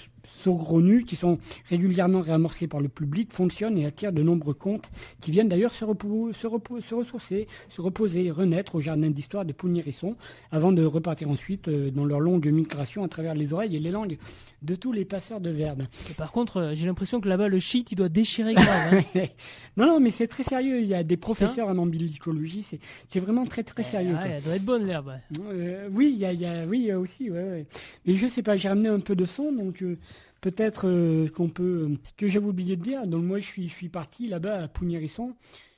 saugrenus 0.44 1.06
qui 1.06 1.16
sont 1.16 1.38
régulièrement 1.70 2.22
réamorcés 2.22 2.68
par 2.68 2.82
le 2.82 2.88
public 2.90 3.32
fonctionnent 3.32 3.78
et 3.78 3.86
attirent 3.86 4.14
de 4.14 4.22
nombreux 4.24 4.54
contes 4.54 4.90
qui 5.20 5.32
viennent 5.32 5.50
d'ailleurs 5.50 5.74
se, 5.74 5.86
repos- 5.86 6.34
se, 6.34 6.48
repos- 6.48 6.82
se 6.82 6.96
ressourcer, 6.96 7.48
se 7.70 7.82
reposer, 7.82 8.32
renaître 8.32 8.76
au 8.76 8.82
jardin 8.82 9.10
d'histoire 9.10 9.46
de 9.46 9.54
Pougnérisson 9.54 10.16
avant 10.52 10.72
de 10.72 10.84
repartir 10.84 11.30
ensuite 11.30 11.68
euh, 11.68 11.92
dans 11.92 12.06
leur 12.06 12.20
longue 12.20 12.48
migration 12.48 13.04
à 13.04 13.08
travers 13.08 13.34
les 13.36 13.54
oreilles 13.54 13.76
et 13.76 13.80
les 13.80 13.92
langues 13.92 14.18
de 14.62 14.76
tous 14.76 14.92
les 14.92 15.06
passeurs 15.06 15.42
de 15.42 15.50
verbes. 15.50 15.84
Et 16.10 16.14
par 16.14 16.32
contre, 16.32 16.58
euh, 16.58 16.74
j'ai 16.74 16.86
l'impression 16.86 17.20
que 17.22 17.28
là-bas, 17.30 17.48
le 17.48 17.60
shit, 17.60 17.92
il 17.92 17.96
doit 17.96 18.10
déchirer 18.10 18.54
grave. 18.54 19.04
hein. 19.16 19.22
non, 19.78 19.86
non, 19.86 20.00
mais 20.00 20.12
c'est 20.12 20.28
très 20.28 20.44
sérieux. 20.44 20.82
Il 20.82 20.88
y 20.88 20.94
a 20.96 21.04
des 21.04 21.18
professeurs 21.18 21.68
en 21.68 21.78
ambilicologie. 21.78 22.66
C'est, 23.10 23.20
vraiment 23.20 23.46
très, 23.46 23.64
très 23.64 23.84
sérieux. 23.84 24.16
Ah, 24.18 24.28
elle 24.28 24.44
doit 24.44 24.56
être 24.56 24.66
bonne 24.66 24.86
l'herbe. 24.86 25.14
Euh, 25.40 25.88
oui, 25.92 26.12
il 26.14 26.20
y 26.20 26.26
a, 26.26 26.34
il 26.34 26.42
y 26.42 26.46
a- 26.46 26.66
oui, 26.66 26.92
aussi, 26.94 27.30
ouais, 27.30 27.44
ouais. 27.44 27.66
Mais 28.06 28.16
je 28.16 28.28
sais 28.28 28.44
pas, 28.44 28.58
j'ai 28.58 28.70
ramené 28.70 28.90
un 28.90 29.00
peu 29.00 29.16
de 29.16 29.26
son, 29.26 29.52
donc 29.52 29.82
euh, 29.82 29.98
peut-être 30.42 30.88
euh, 30.88 31.30
qu'on 31.30 31.50
peut. 31.50 31.88
euh, 31.92 31.98
Ce 32.04 32.14
que 32.14 32.28
j'avais 32.28 32.46
oublié 32.48 32.76
de 32.76 32.82
dire, 32.84 33.08
donc 33.08 33.24
moi 33.24 33.40
je 33.40 33.46
suis, 33.46 33.70
je 33.70 33.74
suis 33.74 33.90
parti 33.90 34.28
là-bas 34.28 34.64
à 34.64 34.68
Pougnérisson. 34.68 35.36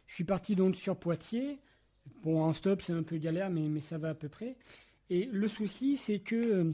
Je 0.07 0.13
suis 0.15 0.23
parti 0.23 0.55
donc 0.55 0.75
sur 0.75 0.97
Poitiers. 0.97 1.57
Bon, 2.23 2.41
en 2.43 2.53
stop, 2.53 2.81
c'est 2.81 2.93
un 2.93 3.03
peu 3.03 3.17
galère, 3.17 3.49
mais, 3.49 3.67
mais 3.69 3.79
ça 3.79 3.97
va 3.97 4.09
à 4.09 4.13
peu 4.15 4.29
près. 4.29 4.57
Et 5.09 5.25
le 5.31 5.47
souci, 5.47 5.97
c'est 5.97 6.19
que 6.19 6.35
euh, 6.35 6.73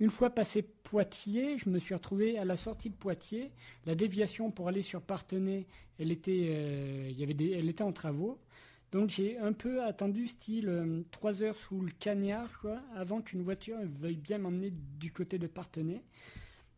une 0.00 0.10
fois 0.10 0.30
passé 0.30 0.62
Poitiers, 0.62 1.58
je 1.58 1.68
me 1.70 1.78
suis 1.78 1.94
retrouvé 1.94 2.38
à 2.38 2.44
la 2.44 2.56
sortie 2.56 2.90
de 2.90 2.94
Poitiers. 2.94 3.50
La 3.86 3.94
déviation 3.94 4.50
pour 4.50 4.68
aller 4.68 4.82
sur 4.82 5.02
Partenay, 5.02 5.66
elle 5.98 6.10
était, 6.12 7.12
y 7.12 7.22
avait 7.22 7.34
des, 7.34 7.50
elle 7.52 7.68
était 7.68 7.82
en 7.82 7.92
travaux. 7.92 8.38
Donc 8.92 9.10
j'ai 9.10 9.38
un 9.38 9.52
peu 9.52 9.82
attendu 9.84 10.26
style 10.26 10.68
euh, 10.68 11.02
heures 11.42 11.56
sous 11.56 11.80
le 11.80 11.92
cagnard 11.98 12.58
quoi, 12.60 12.80
avant 12.96 13.20
qu'une 13.20 13.42
voiture 13.42 13.76
veuille 14.00 14.16
bien 14.16 14.38
m'emmener 14.38 14.72
du 14.98 15.12
côté 15.12 15.38
de 15.38 15.46
Partenay. 15.46 16.02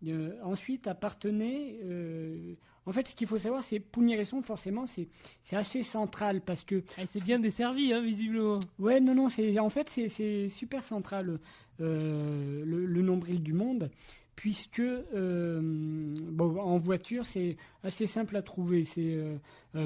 Euh, 0.07 0.33
ensuite 0.43 0.87
à 0.89 0.95
Partenay, 0.95 1.79
euh, 1.85 2.55
en 2.87 2.93
fait 2.93 3.07
ce 3.07 3.15
qu'il 3.15 3.29
faut 3.29 3.39
savoir 3.39 3.63
c'est 3.63 3.79
Pougnérisson 3.79 4.43
forcément 4.43 4.85
c'est 4.87 5.07
c'est 5.45 5.55
assez 5.55 5.85
central 5.85 6.41
parce 6.41 6.65
que 6.65 6.83
s'est 7.07 7.21
bien 7.21 7.39
desservie, 7.39 7.93
hein, 7.93 8.03
visiblement. 8.03 8.59
Ouais, 8.81 8.99
non, 9.01 9.15
non, 9.15 9.29
c'est 9.29 9.59
en 9.61 9.71
fait 9.71 9.89
c'est- 9.91 10.09
c'est 10.09 10.49
super 10.49 10.83
central 10.83 11.39
euh, 11.81 12.65
le, 12.67 12.87
le 12.87 13.03
nombril 13.03 13.43
du 13.43 13.53
monde, 13.53 13.91
puisque 14.35 14.81
euh, 14.81 15.61
bon, 15.63 16.59
en 16.61 16.79
voiture 16.79 17.25
c'est 17.25 17.57
assez 17.85 18.07
simple 18.09 18.37
à 18.37 18.43
trouver. 18.43 18.85
C'est 18.85 19.17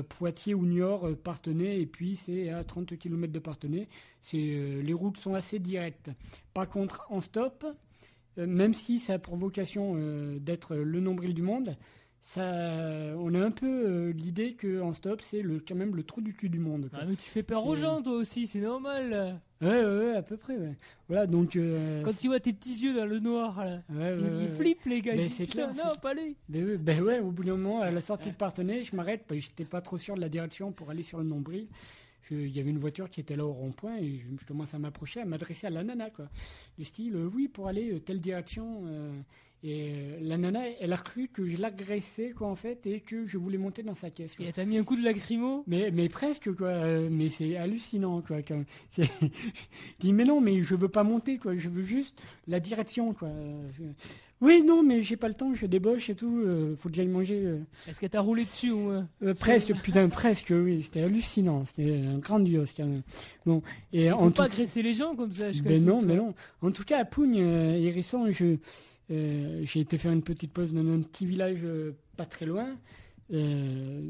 Poitiers 0.09 0.55
ou 0.55 0.65
Niort, 0.67 1.09
Partenay, 1.23 1.81
et 1.83 1.87
puis 1.87 2.17
c'est 2.17 2.49
à 2.51 2.65
30 2.65 2.97
km 2.99 3.33
de 3.33 3.39
Partenay. 3.39 3.87
C'est 4.23 4.37
les 4.83 4.93
routes 4.95 5.19
sont 5.19 5.35
assez 5.35 5.59
directes. 5.59 6.11
Par 6.55 6.69
contre, 6.69 7.07
en 7.11 7.21
stop, 7.21 7.65
même 8.37 8.75
si 8.75 8.99
ça 8.99 9.15
a 9.15 9.19
pour 9.19 9.37
vocation 9.37 9.95
euh, 9.97 10.39
d'être 10.39 10.75
le 10.77 11.01
nombril 11.01 11.33
du 11.35 11.43
monde, 11.43 11.77
ça, 12.23 12.43
on 13.19 13.33
a 13.35 13.41
un 13.41 13.53
peu 13.53 13.67
euh, 13.87 14.13
l'idée 14.13 14.55
que 14.55 14.81
en 14.81 14.93
stop 14.93 15.23
c'est 15.23 15.43
le 15.43 15.61
quand 15.61 15.77
même 15.77 15.95
le 15.95 16.03
trou 16.03 16.21
du 16.21 16.35
cul 16.35 16.49
du 16.49 16.59
monde. 16.59 16.89
quoi. 16.91 16.99
Ah, 17.03 17.07
mais 17.09 17.15
tu 17.15 17.31
fais 17.31 17.45
peur 17.45 17.65
aux 17.65 17.77
gens, 17.77 18.03
toi 18.03 18.15
aussi, 18.15 18.49
c'est 18.49 18.59
normal. 18.61 19.41
Ouais, 19.63 19.69
ouais, 19.69 19.99
ouais, 19.99 20.17
à 20.17 20.23
peu 20.23 20.37
près, 20.37 20.57
ouais. 20.57 20.75
Voilà, 21.09 21.27
donc. 21.29 21.55
euh, 21.55 22.03
Quand 22.03 22.17
tu 22.17 22.27
vois 22.27 22.41
tes 22.41 22.53
petits 22.53 22.77
yeux 22.83 22.95
dans 22.97 23.07
le 23.07 23.21
noir, 23.21 23.65
là, 23.65 23.79
ouais, 23.91 24.17
ils, 24.19 24.43
ils 24.43 24.49
flippent, 24.49 24.85
les 24.87 25.01
gars. 25.03 25.15
C'est 25.29 25.47
clair, 25.47 25.69
non, 25.69 25.95
pas 26.03 26.11
aller. 26.11 26.35
Ben, 26.49 26.67
ouais, 26.67 26.77
ben 26.79 27.01
ouais, 27.03 27.21
au 27.21 27.31
bout 27.31 27.45
d'un 27.45 27.57
moment, 27.57 27.81
à 27.81 27.91
la 27.93 28.01
sortie 28.01 28.31
de 28.31 28.35
Partenay, 28.35 28.83
je 28.83 28.97
m'arrête, 28.97 29.23
parce 29.29 29.41
que 29.41 29.47
j'étais 29.47 29.65
pas 29.65 29.81
trop 29.81 29.97
sûr 29.97 30.17
de 30.17 30.21
la 30.21 30.29
direction 30.29 30.73
pour 30.73 30.91
aller 30.91 31.05
sur 31.05 31.19
le 31.19 31.25
nombril. 31.25 31.69
Il 32.31 32.55
y 32.57 32.61
avait 32.61 32.71
une 32.71 32.79
voiture 32.79 33.09
qui 33.11 33.21
était 33.21 33.37
là 33.37 33.45
au 33.47 33.53
rond-point 33.53 33.97
et 33.99 34.19
je, 34.19 34.41
je 34.41 34.47
commence 34.47 34.75
à 34.75 34.79
m'approcher, 34.79 35.21
à 35.21 35.25
m'adresser 35.25 35.67
à 35.67 35.71
la 35.71 35.85
nana, 35.85 36.11
quoi. 36.11 36.29
Du 36.79 36.85
style, 36.85 37.15
euh, 37.17 37.31
oui, 37.33 37.49
pour 37.49 37.69
aller 37.69 37.93
euh, 37.93 38.01
telle 38.01 38.21
direction. 38.21 38.83
euh, 38.87 39.13
et 39.65 39.91
la 40.21 40.37
nana, 40.37 40.61
elle 40.81 40.93
a 40.93 40.97
cru 40.99 41.29
que 41.29 41.47
je 41.47 41.57
l'agressais, 41.57 42.31
quoi, 42.37 42.47
en 42.49 42.55
fait, 42.55 42.87
et 42.87 43.01
que 43.01 43.25
je 43.27 43.37
voulais 43.39 43.59
monter 43.59 43.83
dans 43.83 43.95
sa 43.95 44.11
caisse. 44.11 44.35
quoi. 44.37 44.47
Et 44.47 44.53
t'as 44.53 44.65
mis 44.65 44.77
un 44.79 44.85
coup 44.85 44.97
de 44.97 45.03
lacrymo? 45.03 45.65
Mais, 45.67 45.91
mais 45.91 46.09
presque, 46.09 46.55
quoi. 46.55 47.01
mais 47.11 47.31
c'est 47.31 47.57
hallucinant, 47.57 48.21
quoi. 48.21 48.43
quand- 48.43 48.63
je 48.99 49.05
dis, 49.99 50.13
mais 50.13 50.25
non, 50.25 50.41
mais 50.41 50.63
je 50.63 50.75
veux 50.75 50.89
pas 50.91 51.03
monter, 51.05 51.39
quoi. 51.39 51.57
Je 51.57 51.69
veux 51.69 51.83
juste 51.83 52.21
la 52.47 52.61
direction, 52.61 53.13
quoi. 53.15 53.31
Euh, 54.43 54.47
Oui, 54.47 54.63
non, 54.65 54.83
mais 54.83 55.03
j'ai 55.03 55.17
pas 55.17 55.29
le 55.29 55.35
temps, 55.35 55.55
je 55.55 55.67
débauche 55.67 56.11
et 56.11 56.15
tout. 56.15 56.39
euh, 56.45 56.75
faut 56.77 56.89
que 56.89 56.95
j'aille 56.95 57.09
manger. 57.09 57.41
euh. 57.45 57.59
Est-ce 57.89 58.01
que 58.01 58.07
t'as 58.07 58.21
roulé 58.21 58.45
dessus 58.45 58.71
au 58.71 58.79
moins 58.79 59.09
Euh, 59.23 59.35
presque, 59.35 59.73
putain, 59.83 60.09
presque, 60.09 60.53
oui. 60.55 60.83
C'était 60.83 61.03
hallucinant. 61.03 61.65
C'était 61.65 61.91
euh, 61.91 62.19
grandiose, 62.19 62.73
quand 62.77 62.87
même. 62.87 63.03
Bon. 63.45 63.63
Et 63.93 64.05
Il 64.07 64.13
en 64.13 64.19
faut 64.19 64.27
tout 64.31 64.33
pas 64.37 64.45
agresser 64.45 64.83
les 64.83 64.95
gens 64.95 65.15
comme 65.17 65.33
ça. 65.33 65.53
je 65.53 65.63
comme 65.63 65.77
non, 65.79 66.03
mais 66.03 66.17
non. 66.17 66.35
En 66.63 66.71
tout 66.71 66.85
cas, 66.85 66.99
à 67.01 67.05
Pougne, 67.05 67.41
euh, 67.41 67.77
Hérisson, 67.79 68.31
je, 68.31 68.57
euh, 69.11 69.63
j'ai 69.65 69.81
été 69.81 69.97
faire 69.99 70.13
une 70.13 70.23
petite 70.23 70.53
pause 70.53 70.73
dans 70.73 70.87
un 70.87 71.01
petit 71.01 71.25
village 71.27 71.61
euh, 71.65 71.93
pas 72.17 72.27
très 72.27 72.45
loin, 72.47 72.67
euh, 73.33 74.01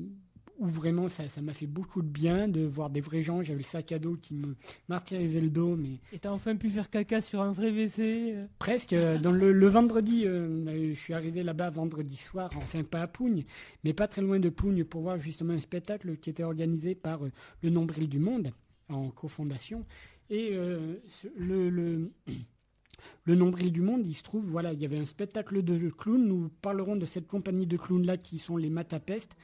où 0.59 0.67
vraiment 0.67 1.09
ça, 1.09 1.29
ça 1.29 1.41
m'a 1.43 1.53
fait 1.53 1.67
beaucoup 1.67 2.03
de 2.03 2.09
bien 2.09 2.49
de 2.49 2.63
voir 2.65 2.91
des 2.91 3.01
vrais 3.01 3.23
gens. 3.23 3.43
J'avais 3.43 3.59
le 3.59 3.65
sac 3.65 3.93
à 3.93 3.99
dos 3.99 4.17
qui 4.17 4.35
me 4.35 4.55
martyrisait 4.89 5.41
le 5.41 5.51
dos, 5.51 5.77
mais 5.77 6.01
Et 6.13 6.19
t'as 6.19 6.31
enfin 6.33 6.57
pu 6.57 6.69
faire 6.71 6.89
caca 6.91 7.21
sur 7.21 7.43
un 7.43 7.53
vrai 7.53 7.71
WC. 7.71 8.33
euh. 8.35 8.47
presque. 8.59 8.93
euh, 8.93 9.19
Dans 9.19 9.33
le, 9.33 9.53
le 9.53 9.67
vendredi, 9.67 10.23
euh, 10.27 10.93
je 10.95 10.99
suis 10.99 11.15
arrivé 11.15 11.43
là-bas 11.43 11.71
vendredi 11.71 12.17
soir, 12.17 12.51
enfin 12.57 12.83
pas 12.85 13.03
à 13.03 13.07
Pougne, 13.07 13.45
mais 13.85 13.93
pas 13.93 14.09
très 14.09 14.23
loin 14.23 14.39
de 14.39 14.49
Pougne 14.49 14.85
pour 14.85 15.03
voir 15.03 15.19
justement 15.19 15.53
un 15.53 15.61
spectacle 15.61 16.17
qui 16.17 16.31
était 16.31 16.43
organisé 16.45 16.95
par 16.95 17.25
euh, 17.25 17.31
le 17.63 17.71
Nombril 17.71 18.09
du 18.09 18.19
Monde 18.19 18.53
en 18.89 19.11
cofondation. 19.11 19.85
Et 20.31 20.51
le, 20.53 21.71
le, 21.71 22.11
le 23.25 23.35
Nombril 23.35 23.73
du 23.73 23.81
Monde, 23.81 24.07
il 24.07 24.15
se 24.15 24.23
trouve, 24.23 24.45
voilà, 24.47 24.73
il 24.73 24.81
y 24.81 24.85
avait 24.85 24.99
un 24.99 25.07
spectacle 25.07 25.63
de 25.63 25.89
clowns. 25.91 26.27
Nous 26.27 26.51
parlerons 26.63 26.97
de 26.97 27.05
cette 27.07 27.27
compagnie 27.27 27.67
de 27.67 27.77
clowns-là 27.77 28.17
qui 28.17 28.39
sont 28.39 28.57
les 28.57 28.71
Matapest 28.71 29.37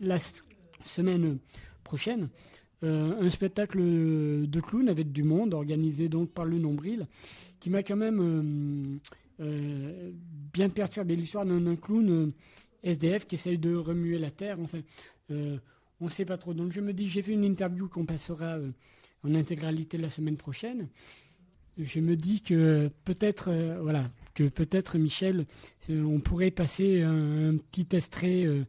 la 0.00 0.18
semaine 0.84 1.38
prochaine. 1.82 2.28
Euh, 2.82 3.20
un 3.20 3.30
spectacle 3.30 3.78
de 3.78 4.60
clowns 4.60 4.88
avec 4.88 5.12
du 5.12 5.22
monde 5.22 5.54
organisé 5.54 6.08
donc 6.08 6.30
par 6.30 6.44
le 6.44 6.58
Nombril 6.58 7.06
qui 7.60 7.70
m'a 7.70 7.82
quand 7.82 7.96
même 7.96 8.20
euh, 8.20 9.44
euh, 9.44 10.10
bien 10.52 10.68
perturbé 10.68 11.16
l'histoire 11.16 11.46
d'un 11.46 11.76
clown 11.76 12.10
euh, 12.10 12.32
SDF 12.82 13.26
qui 13.26 13.36
essaye 13.36 13.58
de 13.58 13.74
remuer 13.74 14.18
la 14.18 14.30
terre. 14.30 14.58
Enfin, 14.60 14.80
euh, 15.30 15.56
on 16.00 16.04
ne 16.04 16.10
sait 16.10 16.26
pas 16.26 16.36
trop. 16.36 16.52
Donc 16.52 16.72
je 16.72 16.80
me 16.80 16.92
dis, 16.92 17.06
j'ai 17.06 17.22
fait 17.22 17.32
une 17.32 17.44
interview 17.44 17.88
qu'on 17.88 18.04
passera 18.04 18.58
euh, 18.58 18.70
en 19.22 19.34
intégralité 19.34 19.96
la 19.96 20.08
semaine 20.10 20.36
prochaine. 20.36 20.88
Je 21.78 21.98
me 22.00 22.16
dis 22.16 22.40
que 22.40 22.90
peut-être, 23.04 23.48
euh, 23.50 23.80
voilà, 23.80 24.10
que 24.34 24.44
peut-être 24.44 24.98
Michel, 24.98 25.46
euh, 25.90 26.02
on 26.04 26.20
pourrait 26.20 26.50
passer 26.50 27.02
un, 27.02 27.56
petit 27.56 27.96
extrait 27.96 28.44
euh, 28.44 28.64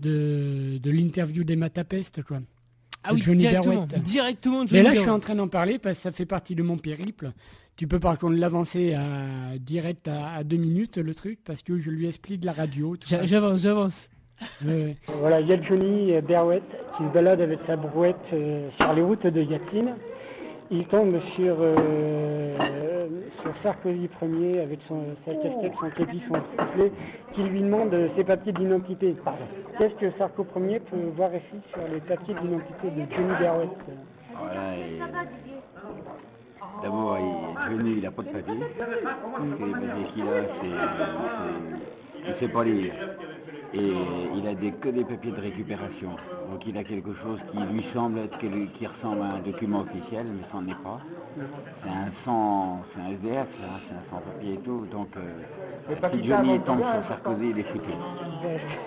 de, 0.00 0.78
de 0.78 0.90
l'interview 0.90 1.44
des 1.44 1.56
Matapest, 1.56 2.22
quoi. 2.22 2.38
Ah 3.02 3.14
oui, 3.14 3.22
Johnny 3.22 3.38
directement. 3.38 3.86
Directement, 3.98 4.60
Mais 4.62 4.66
Johnny 4.68 4.82
là, 4.82 4.94
je 4.94 5.00
suis 5.00 5.10
en 5.10 5.20
train 5.20 5.34
d'en 5.34 5.48
parler 5.48 5.78
parce 5.78 5.96
que 5.96 6.02
ça 6.02 6.12
fait 6.12 6.26
partie 6.26 6.54
de 6.54 6.62
mon 6.62 6.76
périple. 6.76 7.32
Tu 7.76 7.86
peux 7.86 7.98
par 7.98 8.18
contre 8.18 8.36
l'avancer 8.36 8.92
à 8.92 9.56
direct 9.58 10.06
à, 10.06 10.34
à 10.34 10.44
deux 10.44 10.58
minutes 10.58 10.98
le 10.98 11.14
truc 11.14 11.38
parce 11.44 11.62
que 11.62 11.78
je 11.78 11.90
lui 11.90 12.06
explique 12.06 12.40
de 12.40 12.46
la 12.46 12.52
radio. 12.52 12.96
J'avance, 13.06 13.62
j'avance. 13.62 14.10
Voilà, 15.18 15.40
il 15.40 15.48
y 15.48 15.52
a 15.52 15.62
Johnny 15.62 16.12
Berrouette 16.20 16.62
qui 16.96 17.04
se 17.04 17.08
balade 17.12 17.40
avec 17.40 17.58
sa 17.66 17.76
brouette 17.76 18.16
euh, 18.32 18.68
sur 18.78 18.92
les 18.92 19.02
routes 19.02 19.26
de 19.26 19.42
Yatine. 19.42 19.94
Il 20.70 20.86
tombe 20.86 21.18
sur, 21.36 21.56
euh, 21.58 22.56
Sarkozy 23.62 24.08
Ier 24.22 24.60
avec 24.60 24.80
son, 24.88 25.02
sa 25.26 25.34
casquette, 25.34 25.72
son 25.80 25.90
képi, 25.90 26.22
son 26.28 26.34
soufflet, 26.58 26.92
qui 27.32 27.42
lui 27.42 27.62
demande 27.62 27.92
euh, 27.94 28.08
ses 28.16 28.24
papiers 28.24 28.52
d'identité. 28.52 29.16
Qu'est-ce 29.78 29.94
que 29.94 30.10
Sarko 30.18 30.46
Ier 30.56 30.80
peut 30.80 30.96
voir 31.16 31.30
ici 31.34 31.60
sur 31.72 31.82
les 31.92 32.00
papiers 32.00 32.34
d'identité 32.34 32.90
de 32.90 33.14
Johnny 33.14 33.32
Voilà, 34.38 34.76
et 34.76 34.98
D'abord, 36.82 37.18
il, 37.18 37.70
Johnny, 37.76 37.92
il 37.98 38.02
n'a 38.02 38.10
pas 38.10 38.22
de 38.22 38.28
papier. 38.28 38.54
Les 38.54 39.72
papiers 39.72 40.04
qu'il 40.14 40.22
a, 40.22 40.42
c'est- 40.60 42.22
Il 42.22 42.30
ne 42.30 42.34
sait 42.38 42.48
pas 42.48 42.64
lire. 42.64 42.92
Et 43.72 43.92
il 44.34 44.46
a 44.48 44.54
des, 44.54 44.72
que 44.72 44.88
des 44.88 45.04
papiers 45.04 45.30
de 45.30 45.40
récupération. 45.40 46.10
Donc 46.50 46.66
il 46.66 46.76
a 46.76 46.82
quelque 46.82 47.14
chose 47.22 47.38
qui 47.52 47.58
lui 47.72 47.84
semble 47.94 48.18
être, 48.18 48.36
qui 48.38 48.86
ressemble 48.86 49.22
à 49.22 49.36
un 49.36 49.38
document 49.40 49.82
officiel, 49.82 50.26
mais 50.26 50.42
ça 50.50 50.60
n'en 50.60 50.72
est 50.72 50.82
pas. 50.82 51.00
C'est 51.82 51.88
un 51.88 52.10
sans, 52.24 52.80
c'est 52.92 53.00
un 53.00 53.10
SDF, 53.12 53.46
c'est 53.58 53.94
un 53.94 54.10
sans-papier 54.10 54.54
et 54.54 54.58
tout. 54.58 54.86
Donc 54.90 55.08
euh, 55.16 56.00
si 56.12 56.26
Johnny 56.26 56.58
tombe 56.60 56.80
sur 56.80 57.08
Sarkozy, 57.08 57.50
il 57.50 57.58
est 57.60 57.62
foutu. 57.64 57.90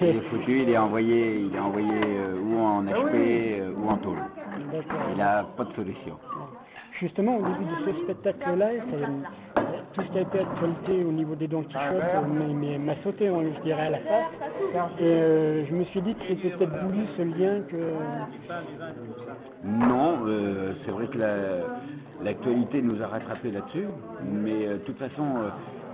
Il 0.01 0.07
est 0.07 0.21
foutu, 0.29 0.61
il 0.63 0.69
est 0.69 0.77
envoyé, 0.77 1.39
il 1.39 1.55
est 1.55 1.59
envoyé 1.59 1.93
euh, 2.03 2.41
ou 2.41 2.59
en 2.59 2.83
HP 2.83 3.13
euh, 3.13 3.73
ou 3.77 3.89
en 3.89 3.97
tôle. 3.97 4.19
Il 5.11 5.17
n'a 5.17 5.45
pas 5.55 5.63
de 5.63 5.73
solution. 5.73 6.17
Justement, 6.99 7.37
au 7.37 7.41
début 7.41 7.65
de 7.65 7.91
ce 7.91 8.03
spectacle-là, 8.03 8.67
tout 9.93 10.01
ce 10.01 10.07
qui 10.11 10.17
a 10.17 10.21
été 10.21 10.39
actualité 10.39 11.03
au 11.03 11.11
niveau 11.11 11.35
des 11.35 11.47
Don 11.47 11.63
Quichotte 11.63 12.03
m'a 12.79 12.95
sauté, 13.03 13.27
hein, 13.27 13.35
je 13.57 13.61
dirais, 13.61 13.87
à 13.87 13.89
la 13.91 13.99
face. 13.99 14.25
Et 14.99 15.03
euh, 15.03 15.65
je 15.65 15.73
me 15.73 15.83
suis 15.85 16.01
dit 16.01 16.15
que 16.15 16.21
c'était 16.27 16.49
peut-être 16.49 16.83
voulu 16.83 17.05
ce 17.17 17.21
lien 17.21 17.61
que. 17.69 17.77
Non, 19.63 20.19
euh, 20.27 20.73
c'est 20.85 20.91
vrai 20.91 21.07
que 21.07 21.17
la- 21.17 21.67
l'actualité 22.23 22.81
nous 22.81 23.01
a 23.01 23.07
rattrapés 23.07 23.51
là-dessus, 23.51 23.85
mais 24.23 24.67
euh, 24.67 24.73
de 24.73 24.77
toute 24.79 24.97
façon, 24.97 25.23
euh, 25.41 25.49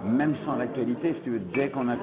même 0.08 0.36
sans 0.46 0.56
l'actualité, 0.56 1.14
si 1.16 1.22
tu 1.22 1.30
veux, 1.32 1.40
dès 1.54 1.70
qu'on 1.70 1.88
a 1.90 1.96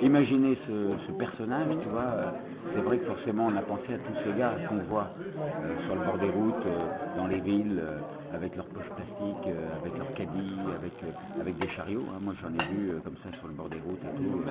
imaginé 0.00 0.56
ce, 0.66 0.72
ce 1.06 1.12
personnage, 1.12 1.68
tu 1.82 1.88
vois, 1.88 2.00
euh, 2.02 2.30
c'est 2.74 2.80
vrai 2.82 2.98
que 2.98 3.06
forcément 3.06 3.46
on 3.46 3.56
a 3.56 3.62
pensé 3.62 3.94
à 3.94 3.98
tous 3.98 4.14
ces 4.24 4.38
gars 4.38 4.54
qu'on 4.68 4.76
voit 4.88 5.10
euh, 5.40 5.84
sur 5.86 5.94
le 5.96 6.04
bord 6.04 6.18
des 6.18 6.30
routes, 6.30 6.66
euh, 6.66 6.86
dans 7.16 7.26
les 7.26 7.40
villes, 7.40 7.80
euh, 7.80 7.98
avec 8.34 8.56
leurs 8.56 8.66
poches 8.66 8.90
plastiques, 8.96 9.46
euh, 9.48 9.80
avec 9.80 9.96
leurs 9.98 10.12
caddies, 10.14 10.56
avec, 10.78 10.92
euh, 11.04 11.40
avec 11.40 11.58
des 11.58 11.68
chariots. 11.68 12.04
hein. 12.10 12.18
Moi 12.20 12.34
j'en 12.42 12.48
ai 12.48 12.66
vu 12.74 12.90
euh, 12.90 13.00
comme 13.04 13.14
ça 13.22 13.30
sur 13.38 13.48
le 13.48 13.54
bord 13.54 13.68
des 13.68 13.80
routes 13.86 14.02
et 14.02 14.16
tout. 14.16 14.42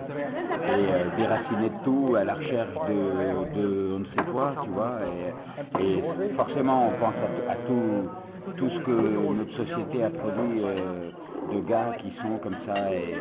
Et 0.80 1.22
déracinés 1.22 1.70
de 1.70 1.84
tout, 1.84 2.16
à 2.16 2.24
la 2.24 2.34
recherche 2.36 2.74
de, 2.90 3.60
de 3.60 3.94
on 3.96 4.00
ne 4.00 4.06
sait 4.06 4.32
quoi, 4.32 4.54
tu 4.64 4.70
vois. 4.70 5.00
Et, 5.80 5.98
et 5.98 6.04
forcément 6.36 6.88
on 6.88 7.00
pense 7.00 7.16
à, 7.48 7.52
à 7.52 7.56
tout, 7.68 8.54
tout 8.58 8.70
ce 8.70 8.80
que 8.80 8.92
notre 8.92 9.56
société 9.58 10.04
a 10.04 10.10
produit 10.10 10.62
de 11.54 11.60
gars 11.68 11.96
qui 12.00 12.12
sont 12.22 12.38
comme 12.42 12.56
ça 12.66 12.92
et, 12.94 13.16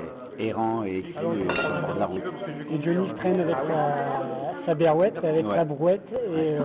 errants 0.48 0.84
et 0.84 1.04
euh, 1.16 1.20
sur 1.20 1.30
le 1.32 1.44
bord 1.86 1.94
de 1.94 2.00
la 2.00 2.06
route. 2.06 2.22
Et 2.70 2.82
Johnny 2.82 3.08
traîne 3.18 3.40
avec 3.40 3.56
sa, 3.68 4.66
sa 4.66 4.74
berouette, 4.74 5.18
avec 5.22 5.44
Ouais. 5.46 5.56
sa 5.56 5.64
brouette, 5.64 6.08
et, 6.12 6.56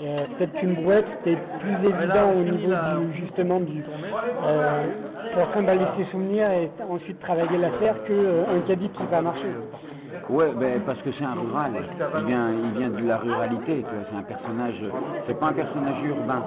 euh, 0.00 0.24
peut-être 0.36 0.54
qu'une 0.54 0.74
brouette 0.74 1.04
c'était 1.18 1.38
plus 1.60 1.88
évident 1.88 2.32
au 2.32 2.42
niveau 2.42 2.72
du, 2.72 3.20
justement 3.20 3.60
du 3.60 3.84
euh, 4.44 4.86
pour 5.34 5.50
trimballer 5.50 5.84
ses 5.98 6.10
souvenirs 6.10 6.50
et 6.50 6.70
ensuite 6.88 7.20
travailler 7.20 7.58
l'affaire 7.58 8.02
que 8.04 8.12
euh, 8.12 8.60
caddie 8.66 8.88
qui 8.88 9.02
va 9.10 9.20
marcher. 9.20 9.52
Ouais, 10.28 10.52
ben, 10.58 10.80
parce 10.86 11.00
que 11.02 11.12
c'est 11.12 11.24
un 11.24 11.34
rural. 11.34 11.72
Il 12.18 12.24
vient, 12.26 12.50
il 12.52 12.78
vient 12.78 12.90
de 12.90 13.06
la 13.06 13.18
ruralité. 13.18 13.84
C'est 14.10 14.16
un 14.16 14.22
personnage. 14.22 14.82
C'est 15.26 15.38
pas 15.38 15.48
un 15.48 15.52
personnage 15.52 16.02
urbain. 16.04 16.42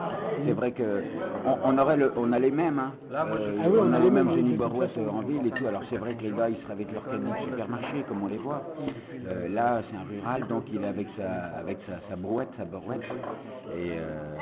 C'est 0.45 0.51
vrai 0.53 0.71
que 0.71 1.03
on, 1.45 1.57
on 1.73 1.77
aurait 1.77 1.97
le, 1.97 2.11
on 2.17 2.31
a 2.31 2.39
les 2.39 2.51
mêmes. 2.51 2.79
Hein. 2.79 2.91
Euh, 3.11 3.15
Ah 3.63 3.67
oui, 3.69 3.77
on, 3.81 3.89
on 3.89 3.93
a 3.93 3.99
les 3.99 4.11
mêmes 4.11 4.31
Jenny 4.35 4.55
façon. 4.57 5.07
en 5.09 5.21
ville 5.21 5.45
et 5.47 5.51
tout. 5.51 5.65
Alors 5.67 5.81
c'est 5.89 5.97
vrai 5.97 6.13
que 6.15 6.23
les 6.23 6.31
gars, 6.31 6.49
ils 6.49 6.57
seraient 6.63 6.73
avec 6.73 6.91
leur 6.91 7.03
caddie 7.05 7.25
de 7.31 7.49
supermarché, 7.49 8.03
comme 8.07 8.23
on 8.23 8.27
les 8.27 8.37
voit. 8.37 8.61
Euh, 9.27 9.47
là, 9.49 9.81
c'est 9.89 9.97
un 9.97 10.03
rural, 10.09 10.47
donc 10.47 10.63
il 10.71 10.83
est 10.83 10.87
avec 10.87 11.07
sa, 11.17 11.57
avec 11.59 11.77
sa, 11.87 11.93
sa 12.09 12.15
brouette, 12.15 12.49
sa 12.57 12.65
borouette, 12.65 13.01
et 13.75 13.91
euh, 13.97 14.35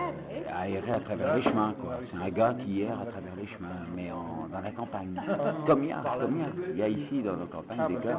aéré 0.62 0.92
à 0.92 1.00
travers 1.00 1.36
les 1.36 1.42
chemins. 1.44 1.74
quoi. 1.82 1.94
C'est 2.12 2.18
un 2.25 2.30
gars 2.30 2.53
qui 2.65 2.82
erre 2.82 3.00
à 3.01 3.06
travers 3.06 3.34
les 3.39 3.48
chemins, 3.48 3.70
mais 3.96 4.12
en, 4.12 4.48
dans 4.51 4.62
la 4.63 4.72
campagne. 4.72 5.20
Comme 5.68 5.84
il 5.84 5.89
y 5.89 5.94
a, 5.94 6.03
comme 6.20 6.36
il 6.36 6.42
y 6.42 6.44
a. 6.44 6.48
Il 6.74 6.77
y 6.80 6.84
a 6.84 6.88
ici 6.88 7.22
dans 7.22 7.34
nos 7.38 7.46
campagnes 7.46 7.88
des 7.88 7.96
gars 7.96 8.18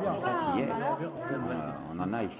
qui 0.54 0.60
errent. 0.62 0.93
On, 1.00 1.96
on 1.96 2.00
en 2.00 2.12
a 2.12 2.24
ici. 2.24 2.34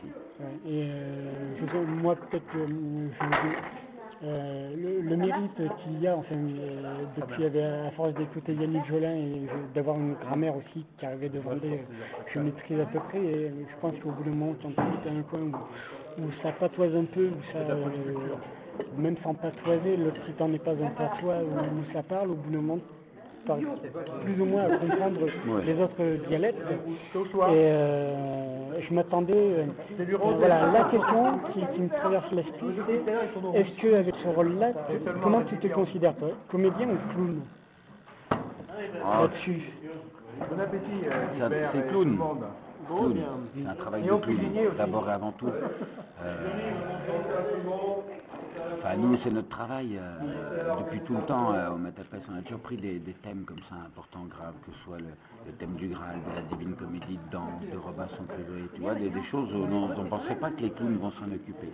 Et 0.66 0.82
euh, 0.84 1.56
je 1.61 1.66
sais, 1.66 1.84
moi 1.87 2.16
peut-être 2.16 2.49
que 2.50 2.58
euh, 2.58 3.11
je- 3.20 4.26
euh, 4.26 4.75
le, 4.76 5.00
le 5.02 5.16
mérite 5.16 5.76
qu'il 5.82 6.00
y 6.00 6.06
a, 6.08 6.16
enfin, 6.16 6.37
euh, 6.37 7.06
depuis 7.16 7.44
à 7.44 7.90
force 7.92 8.14
d'écouter 8.14 8.54
Yannick 8.54 8.87
Jolin 8.87 9.14
et 9.16 9.49
d'avoir 9.75 9.96
une 9.99 10.14
grammaire 10.14 10.56
aussi 10.56 10.87
qui 10.99 11.06
arrivait 11.06 11.28
de 11.28 11.38
Vendée, 11.40 11.80
euh, 11.80 11.84
je 12.32 12.38
maîtrise 12.40 12.80
à 12.80 12.87
peu 12.87 13.00
près 13.00 13.23
et 13.23 13.50
je 13.50 13.76
pense 13.80 13.99
qu'au 14.00 14.11
bout 14.12 14.25
d'un 14.25 14.30
moment, 14.32 14.54
quand 14.62 14.73
tu 15.02 15.08
es 15.08 15.11
un 15.11 15.23
coin 15.23 15.40
où, 15.42 15.54
où 16.23 16.30
ça 16.42 16.52
patoise 16.52 16.94
un 16.96 17.04
peu, 17.04 17.28
où 17.28 17.42
ça, 17.52 17.58
euh, 17.58 18.28
même 18.96 19.16
sans 19.25 19.34
patoiser, 19.34 19.96
l'autre 19.96 20.18
si 20.26 20.34
t'en 20.34 20.52
es 20.52 20.58
pas 20.58 20.73
un 20.82 20.88
patois 20.90 21.42
où, 21.44 21.80
où 21.80 21.84
ça 21.92 22.02
parle, 22.02 22.30
au 22.30 22.37
bout 22.37 22.50
d'un 22.50 22.61
moment, 22.62 22.80
plus 24.24 24.40
ou 24.40 24.44
moins 24.46 24.64
à 24.64 24.76
comprendre 24.76 25.20
Ouais. 25.22 25.62
les 25.64 25.80
autres 25.82 26.26
dialectes. 26.28 26.60
Et 26.62 27.18
euh, 27.52 28.80
je 28.80 28.94
m'attendais. 28.94 29.32
euh, 29.34 29.64
euh, 30.00 30.16
voilà, 30.38 30.66
la 30.72 30.84
question 30.84 31.38
qui, 31.52 31.60
qui 31.74 31.80
me 31.82 31.88
traverse 31.88 32.30
l'esprit, 32.32 32.66
c'est 32.86 33.58
est-ce 33.60 33.80
que 33.80 33.94
avec 33.94 34.14
ce 34.22 34.28
rôle-là, 34.28 34.68
comment 35.22 35.42
tu 35.42 35.56
te 35.58 35.66
considères 35.68 36.14
toi 36.16 36.28
Comédien 36.50 36.88
ou 36.88 37.12
clown? 37.14 37.40
Ah, 39.04 39.22
Là-dessus. 39.22 39.62
Bon 40.50 40.58
appétit, 40.60 40.84
euh, 41.06 41.48
c'est 41.72 41.78
et 41.78 41.82
clown. 41.82 41.92
tout 41.92 42.04
le 42.04 42.10
monde. 42.10 42.38
Clown. 42.86 43.16
C'est 43.56 43.68
un 43.70 43.74
travail 43.74 44.02
Et 44.02 44.04
de 44.04 44.16
clown, 44.16 44.76
d'abord 44.76 45.08
et 45.08 45.12
avant 45.12 45.32
tout. 45.32 45.46
Enfin, 48.78 48.97
nous, 48.97 49.16
c'est 49.23 49.30
notre 49.30 49.49
travail. 49.49 49.99
euh, 49.99 50.76
depuis 50.80 51.00
tout 51.02 51.14
le 51.14 51.23
temps, 51.23 51.52
euh, 51.54 51.71
on 51.71 51.85
a 52.38 52.42
toujours 52.42 52.61
pris 52.61 52.76
des, 52.76 52.99
des 52.99 53.14
thèmes 53.14 53.44
comme 53.44 53.61
ça, 53.68 53.76
importants, 53.87 54.25
graves, 54.25 54.54
que 54.66 54.73
ce 54.73 54.78
soit 54.85 54.99
le, 54.99 55.06
le 55.46 55.52
thème 55.52 55.74
du 55.76 55.88
Graal, 55.88 56.16
de 56.28 56.34
la 56.36 56.42
Divine 56.56 56.74
Comédie, 56.76 57.18
de 57.18 57.30
Dante, 57.32 57.60
de 57.70 57.76
Robinson 57.76 58.24
Crusoe, 58.28 58.68
tu 58.74 58.80
vois, 58.80 58.94
des, 58.94 59.10
des 59.10 59.22
choses 59.30 59.50
dont 59.52 59.90
on 59.98 60.02
ne 60.04 60.08
pensait 60.08 60.34
pas 60.36 60.50
que 60.50 60.60
les 60.62 60.70
clowns 60.70 60.96
vont 60.96 61.10
s'en 61.12 61.26
occuper. 61.32 61.68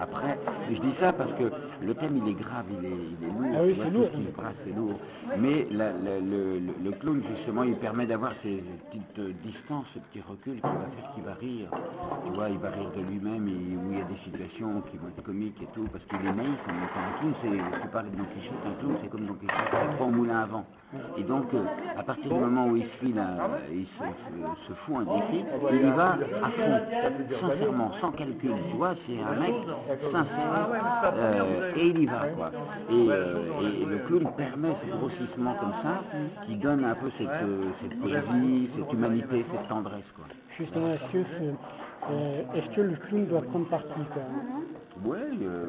Après, 0.00 0.38
je 0.70 0.80
dis 0.80 0.94
ça 1.00 1.12
parce 1.12 1.32
que 1.34 1.50
le 1.84 1.94
thème, 1.94 2.16
il 2.24 2.28
est 2.30 2.34
grave, 2.34 2.66
il 2.70 2.84
est, 2.84 2.90
il 2.90 3.26
est 3.26 3.30
lourd, 3.30 3.54
Ah 3.54 3.62
oui, 3.64 3.76
c'est 3.78 3.90
tout 3.90 3.96
lourd. 3.98 4.08
brasse, 4.36 4.54
c'est 4.66 4.74
lourd. 4.74 4.98
Mais 5.38 5.66
la- 5.70 5.92
la- 5.92 6.18
le, 6.20 6.58
le- 6.58 6.74
le 6.82 6.90
clown, 6.98 7.22
justement, 7.36 7.62
il 7.62 7.76
permet 7.76 8.06
d'avoir 8.06 8.32
ces 8.42 8.62
petites 8.90 9.18
euh, 9.18 9.32
distances, 9.44 9.86
ce 9.94 9.98
petit 10.00 10.20
recul 10.26 10.56
qui 10.56 10.60
va 10.62 10.70
faire 10.96 11.14
qu'il 11.14 11.24
va 11.24 11.34
rire. 11.34 11.68
Tu 12.26 12.32
vois, 12.32 12.48
il 12.50 12.58
va 12.58 12.70
rire 12.70 12.90
de 12.96 13.02
lui-même, 13.02 13.46
et 13.48 13.76
où 13.76 13.92
il 13.92 13.98
y 13.98 14.02
a 14.02 14.04
des 14.04 14.18
situations 14.24 14.82
qui 14.90 14.96
vont 14.98 15.08
être 15.08 15.22
comiques 15.22 15.60
et 15.62 15.68
tout, 15.74 15.86
parce 15.92 16.04
qu'il 16.06 16.18
est 16.26 16.32
naïf 16.34 16.58
en 16.68 16.72
même 16.72 16.88
temps. 16.90 17.06
Un 17.06 17.18
clown, 17.20 17.34
c'est, 17.42 17.80
tu 17.82 17.88
parlais 17.88 18.10
de 18.10 18.16
Don 18.16 18.24
Quichotte, 18.34 18.66
un 18.66 18.74
clown, 18.80 18.96
c'est 19.02 19.08
comme 19.10 19.26
Don 19.26 19.34
Quichotte, 19.34 19.70
il 19.90 19.94
croit 19.94 20.06
au 20.06 20.10
moulin 20.10 20.40
à 20.40 20.46
vent. 20.46 20.64
Et 21.16 21.22
donc, 21.22 21.46
euh, 21.54 21.62
à 21.96 22.02
partir 22.02 22.28
du 22.32 22.38
moment 22.38 22.66
où 22.66 22.76
il 22.76 22.84
se 22.84 22.96
file, 23.12 23.18
un- 23.20 23.38
il 23.72 23.86
se, 23.86 24.04
se- 24.04 24.68
se 24.68 24.72
fout 24.80 24.96
un 24.96 25.04
défi, 25.04 25.44
il 25.70 25.76
y 25.88 25.90
va 25.90 26.18
à 26.42 26.50
fond, 26.50 26.80
sincèrement, 27.40 27.92
sans 28.00 28.12
calcul. 28.12 28.50
Tu 28.70 28.76
vois, 28.76 28.94
c'est 29.06 29.20
un 29.20 29.34
mec 29.40 29.54
sincère, 30.10 30.68
euh, 31.14 31.72
et 31.76 31.86
il 31.88 31.98
y 31.98 32.06
va, 32.06 32.26
quoi. 32.34 32.50
Et, 32.90 33.08
euh, 33.08 33.44
et 33.60 33.84
le 33.84 33.98
clown 33.98 34.26
permet 34.36 34.74
ce 34.82 34.86
grossissement 34.96 35.54
comme 35.60 35.72
ça, 35.82 36.02
qui 36.46 36.56
donne 36.56 36.84
un 36.84 36.94
peu 36.94 37.10
cette, 37.18 37.28
euh, 37.42 37.70
cette 37.82 37.98
poésie, 37.98 38.70
cette 38.76 38.92
humanité, 38.92 39.44
cette 39.52 39.68
tendresse, 39.68 40.04
quoi. 40.16 40.24
Justement, 40.58 40.88
est-ce 40.92 41.12
que, 41.12 41.24
ce- 41.38 42.12
euh, 42.12 42.42
est-ce 42.54 42.68
que 42.76 42.80
le 42.82 42.96
clown 42.96 43.26
doit 43.26 43.42
prendre 43.42 43.66
parti 43.68 44.00
quoi? 44.12 44.22
Ouais, 45.04 45.18
euh, 45.42 45.66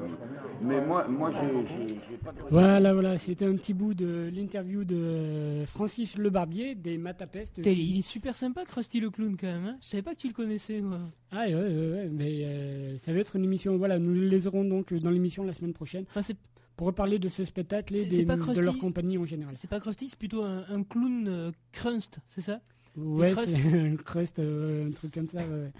mais 0.61 0.85
moi, 0.85 1.07
moi, 1.07 1.31
j'ai- 1.31 2.17
pas 2.17 2.31
de... 2.31 2.37
Voilà, 2.51 2.93
voilà, 2.93 3.17
c'était 3.17 3.45
un 3.45 3.55
petit 3.55 3.73
bout 3.73 3.93
de 3.93 4.29
l'interview 4.33 4.83
de 4.83 5.63
Francis 5.65 6.15
Le 6.17 6.29
Barbier 6.29 6.75
des 6.75 6.97
Matapest. 6.97 7.55
Putain, 7.55 7.71
Il 7.71 7.97
est 7.97 8.01
super 8.01 8.35
sympa, 8.35 8.63
Krusty 8.65 8.99
le 8.99 9.09
clown, 9.09 9.35
quand 9.39 9.47
même. 9.47 9.65
Hein 9.65 9.77
je 9.81 9.87
savais 9.87 10.03
pas 10.03 10.13
que 10.13 10.19
tu 10.19 10.27
le 10.27 10.33
connaissais, 10.33 10.81
moi. 10.81 10.99
Ah 11.31 11.45
ouais, 11.47 11.53
ouais, 11.55 11.61
ouais, 11.91 12.09
mais 12.11 12.43
euh, 12.43 12.97
ça 12.99 13.11
va 13.13 13.19
être 13.19 13.35
une 13.35 13.43
émission. 13.45 13.75
Voilà, 13.77 13.97
nous 13.97 14.13
les 14.13 14.45
aurons 14.47 14.63
donc 14.65 14.93
dans 14.93 15.09
l'émission 15.09 15.43
la 15.43 15.53
semaine 15.53 15.73
prochaine. 15.73 16.05
Enfin, 16.09 16.21
c'est 16.21 16.37
pour 16.77 16.87
reparler 16.87 17.17
de 17.19 17.29
ce 17.29 17.43
spectacle 17.45 17.95
et 17.95 18.05
des- 18.05 18.23
de 18.25 18.59
leur 18.61 18.77
compagnie 18.77 19.17
en 19.17 19.25
général. 19.25 19.55
c'est 19.57 19.69
pas 19.69 19.79
Krusty, 19.79 20.09
c'est 20.09 20.17
plutôt 20.19 20.43
un, 20.43 20.65
un 20.69 20.83
clown 20.83 21.27
euh, 21.27 21.51
crunst, 21.71 22.19
c'est 22.27 22.41
ça? 22.41 22.61
Ouais, 22.95 23.33
un 23.73 23.95
crust, 23.95 24.37
euh, 24.39 24.87
un 24.87 24.91
truc 24.91 25.11
comme 25.13 25.27
ça. 25.27 25.39
ouais, 25.39 25.45
ouais. 25.45 25.71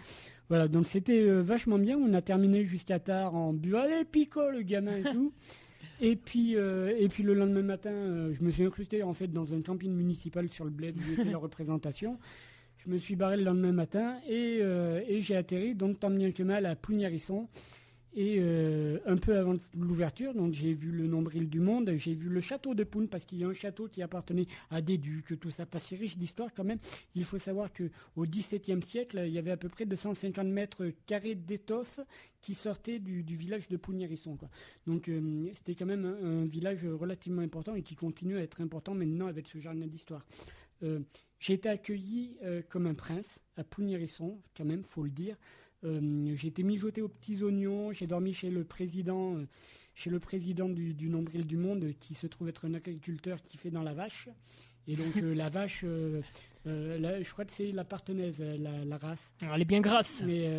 Voilà, 0.54 0.68
donc 0.68 0.86
c'était 0.86 1.20
euh, 1.20 1.42
vachement 1.42 1.80
bien. 1.80 1.98
On 1.98 2.14
a 2.14 2.22
terminé 2.22 2.64
jusqu'à 2.64 3.00
tard 3.00 3.34
en 3.34 3.54
buvant. 3.54 3.80
Allez, 3.80 4.06
pico, 4.06 4.52
le 4.52 4.62
gamin 4.62 4.98
et 4.98 5.02
tout. 5.02 5.34
Et 6.00 6.16
puis, 6.16 6.56
euh, 6.58 6.96
et 7.00 7.08
puis 7.08 7.24
le 7.24 7.34
lendemain 7.34 7.64
matin, 7.64 7.90
euh, 7.90 8.34
je 8.34 8.44
me 8.44 8.52
suis 8.52 8.64
incrusté 8.64 9.02
en 9.02 9.16
fait 9.16 9.28
dans 9.28 9.56
un 9.56 9.62
camping 9.62 9.92
municipal 9.92 10.48
sur 10.50 10.66
le 10.66 10.70
bled 10.70 10.96
où 10.96 11.14
était 11.14 11.32
la 11.32 11.38
représentation. 11.40 12.20
Je 12.86 12.92
me 12.92 13.00
suis 13.00 13.16
barré 13.16 13.38
le 13.38 13.44
lendemain 13.44 13.72
matin 13.72 14.18
et, 14.28 14.60
euh, 14.62 15.02
et 15.08 15.22
j'ai 15.22 15.36
atterri 15.36 15.74
donc 15.74 16.00
tant 16.00 16.12
bien 16.12 16.32
que 16.32 16.44
mal 16.44 16.68
à 16.68 16.76
Plouignerisson. 16.76 17.48
Et 18.16 18.38
euh, 18.40 19.00
un 19.08 19.18
peu 19.18 19.36
avant 19.38 19.56
l'ouverture, 19.76 20.36
donc 20.36 20.54
j'ai 20.54 20.74
vu 20.74 20.92
le 20.92 21.08
nombril 21.08 21.50
du 21.50 21.60
monde, 21.60 21.92
j'ai 21.96 22.14
vu 22.14 22.30
le 22.30 22.42
château 22.42 22.76
de 22.76 22.84
Poun 22.84 23.08
parce 23.08 23.26
qu'il 23.26 23.40
y 23.40 23.44
a 23.44 23.48
un 23.48 23.54
château 23.54 23.88
qui 23.88 24.04
appartenait 24.04 24.46
à 24.70 24.82
des 24.82 25.00
ducs, 25.00 25.40
tout 25.40 25.50
ça, 25.50 25.66
pas 25.66 25.80
si 25.80 25.96
riche 25.96 26.18
d'histoire 26.18 26.54
quand 26.54 26.64
même. 26.64 26.78
Il 27.16 27.26
faut 27.26 27.40
savoir 27.40 27.74
que 27.74 27.90
au 28.16 28.26
XVIIe 28.26 28.84
siècle, 28.84 29.24
il 29.26 29.34
y 29.34 29.40
avait 29.40 29.50
à 29.50 29.58
peu 29.58 29.68
près 29.68 29.86
250 29.86 30.46
mètres 30.48 30.92
carrés 31.08 31.34
d'étoffe 31.34 32.00
qui 32.40 32.54
sortaient 32.54 33.00
du, 33.00 33.24
village 33.24 33.68
de 33.68 33.78
Pougnérisson. 33.78 34.38
Donc 34.86 35.10
euh, 35.10 35.50
c'était 35.56 35.74
quand 35.74 35.88
même 35.88 36.06
un, 36.06 36.46
village 36.46 36.86
relativement 36.86 37.42
important 37.42 37.74
et 37.74 37.82
qui 37.82 37.96
continue 37.96 38.38
à 38.38 38.42
être 38.42 38.62
important 38.62 38.94
maintenant 38.94 39.26
avec 39.26 39.48
ce 39.48 39.58
jardin 39.58 39.88
d'histoire. 39.88 40.24
Euh, 40.84 41.00
j'ai 41.40 41.54
été 41.54 41.68
accueilli 41.68 42.38
comme 42.70 42.86
un 42.86 42.94
prince 42.94 43.40
à 43.58 43.64
Pougnérisson, 43.64 44.40
quand 44.56 44.64
même, 44.64 44.84
faut 44.84 45.04
le 45.04 45.10
dire. 45.10 45.36
Euh, 45.84 46.34
j'ai 46.36 46.48
été 46.48 46.64
mijoté 46.64 47.02
aux 47.02 47.10
petits 47.10 47.42
oignons, 47.44 47.92
j'ai 47.92 48.08
dormi 48.08 48.34
chez 48.34 48.50
le 48.50 48.64
président, 48.64 49.36
euh, 49.36 49.46
chez 49.96 50.10
le 50.10 50.20
président 50.20 50.70
du, 50.70 50.94
du 50.94 51.10
Nombril 51.10 51.46
du 51.46 51.58
Monde, 51.58 51.92
qui 52.00 52.14
se 52.14 52.26
trouve 52.28 52.48
être 52.50 52.66
un 52.66 52.74
agriculteur 52.74 53.42
qui 53.44 53.58
fait 53.58 53.70
dans 53.72 53.84
la 53.84 53.94
vache. 53.94 54.30
Et 54.88 54.96
donc 54.96 55.16
euh, 55.18 55.34
la 55.36 55.50
vache, 55.50 55.84
la- 56.66 57.22
je 57.22 57.32
crois 57.32 57.46
que 57.46 57.52
c'est 57.52 57.72
la 57.72 57.84
partenaise, 57.84 58.42
la, 58.42 58.86
la 58.86 58.98
race. 58.98 59.34
Elle 59.54 59.62
est 59.62 59.66
bien 59.66 59.82
grasse. 59.82 60.24
Mais 60.26 60.50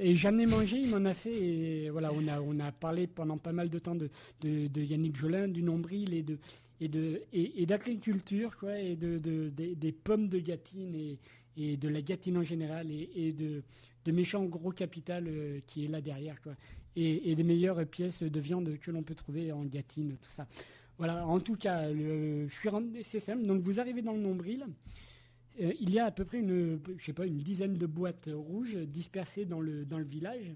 et 0.00 0.14
j'en 0.14 0.38
ai 0.38 0.46
mangé, 0.46 0.76
il 0.78 0.90
m'en 0.90 1.04
a 1.06 1.14
fait. 1.14 1.34
Et 1.34 1.90
voilà, 1.90 2.12
on 2.12 2.26
a 2.28 2.40
on 2.40 2.58
a 2.60 2.70
parlé 2.72 3.06
pendant 3.06 3.36
pas 3.38 3.52
mal 3.52 3.68
de 3.68 3.78
temps 3.78 3.96
de, 3.96 4.10
de, 4.42 4.68
de 4.68 4.80
Yannick 4.82 5.16
Jolin, 5.16 5.48
du 5.48 5.62
Nombril 5.62 6.14
et 6.14 6.22
de 6.22 6.38
et 6.80 6.88
de 6.88 7.22
et, 7.32 7.62
et 7.62 7.66
d'agriculture 7.66 8.56
quoi, 8.56 8.78
et 8.78 8.94
de, 8.94 9.18
de 9.18 9.48
des, 9.48 9.74
des 9.74 9.92
pommes 9.92 10.28
de 10.28 10.38
Gâtine 10.38 10.94
et 10.94 11.18
et 11.56 11.76
de 11.76 11.88
la 11.88 12.00
Gâtine 12.02 12.36
en 12.38 12.44
général 12.44 12.90
et, 12.92 13.10
et 13.16 13.32
de 13.32 13.62
de 14.08 14.12
méchants 14.12 14.44
gros 14.44 14.72
capital 14.72 15.24
euh, 15.28 15.60
qui 15.66 15.84
est 15.84 15.88
là 15.88 16.00
derrière 16.00 16.40
quoi 16.40 16.52
et, 16.96 17.30
et 17.30 17.34
des 17.34 17.44
meilleures 17.44 17.84
pièces 17.86 18.22
de 18.22 18.40
viande 18.40 18.78
que 18.80 18.90
l'on 18.90 19.02
peut 19.02 19.14
trouver 19.14 19.52
en 19.52 19.64
Gâtine 19.64 20.16
tout 20.22 20.30
ça 20.30 20.46
voilà 20.96 21.26
en 21.26 21.40
tout 21.40 21.56
cas 21.56 21.90
le- 21.90 22.48
je 22.48 22.54
suis 22.54 22.68
rentré 22.70 23.02
c'est 23.02 23.20
simple 23.20 23.44
donc 23.44 23.60
vous 23.62 23.78
arrivez 23.80 24.00
dans 24.02 24.12
le 24.14 24.20
nombril 24.20 24.64
euh, 25.60 25.72
il 25.80 25.90
y 25.90 25.98
a 25.98 26.06
à 26.06 26.10
peu 26.12 26.24
près 26.24 26.38
une, 26.38 26.78
je 26.96 27.04
sais 27.04 27.12
pas, 27.12 27.26
une 27.26 27.38
dizaine 27.38 27.76
de 27.76 27.86
boîtes 27.86 28.28
rouges 28.32 28.76
dispersées 28.76 29.44
dans 29.44 29.60
le, 29.60 29.84
dans 29.84 29.98
le 29.98 30.04
village, 30.04 30.52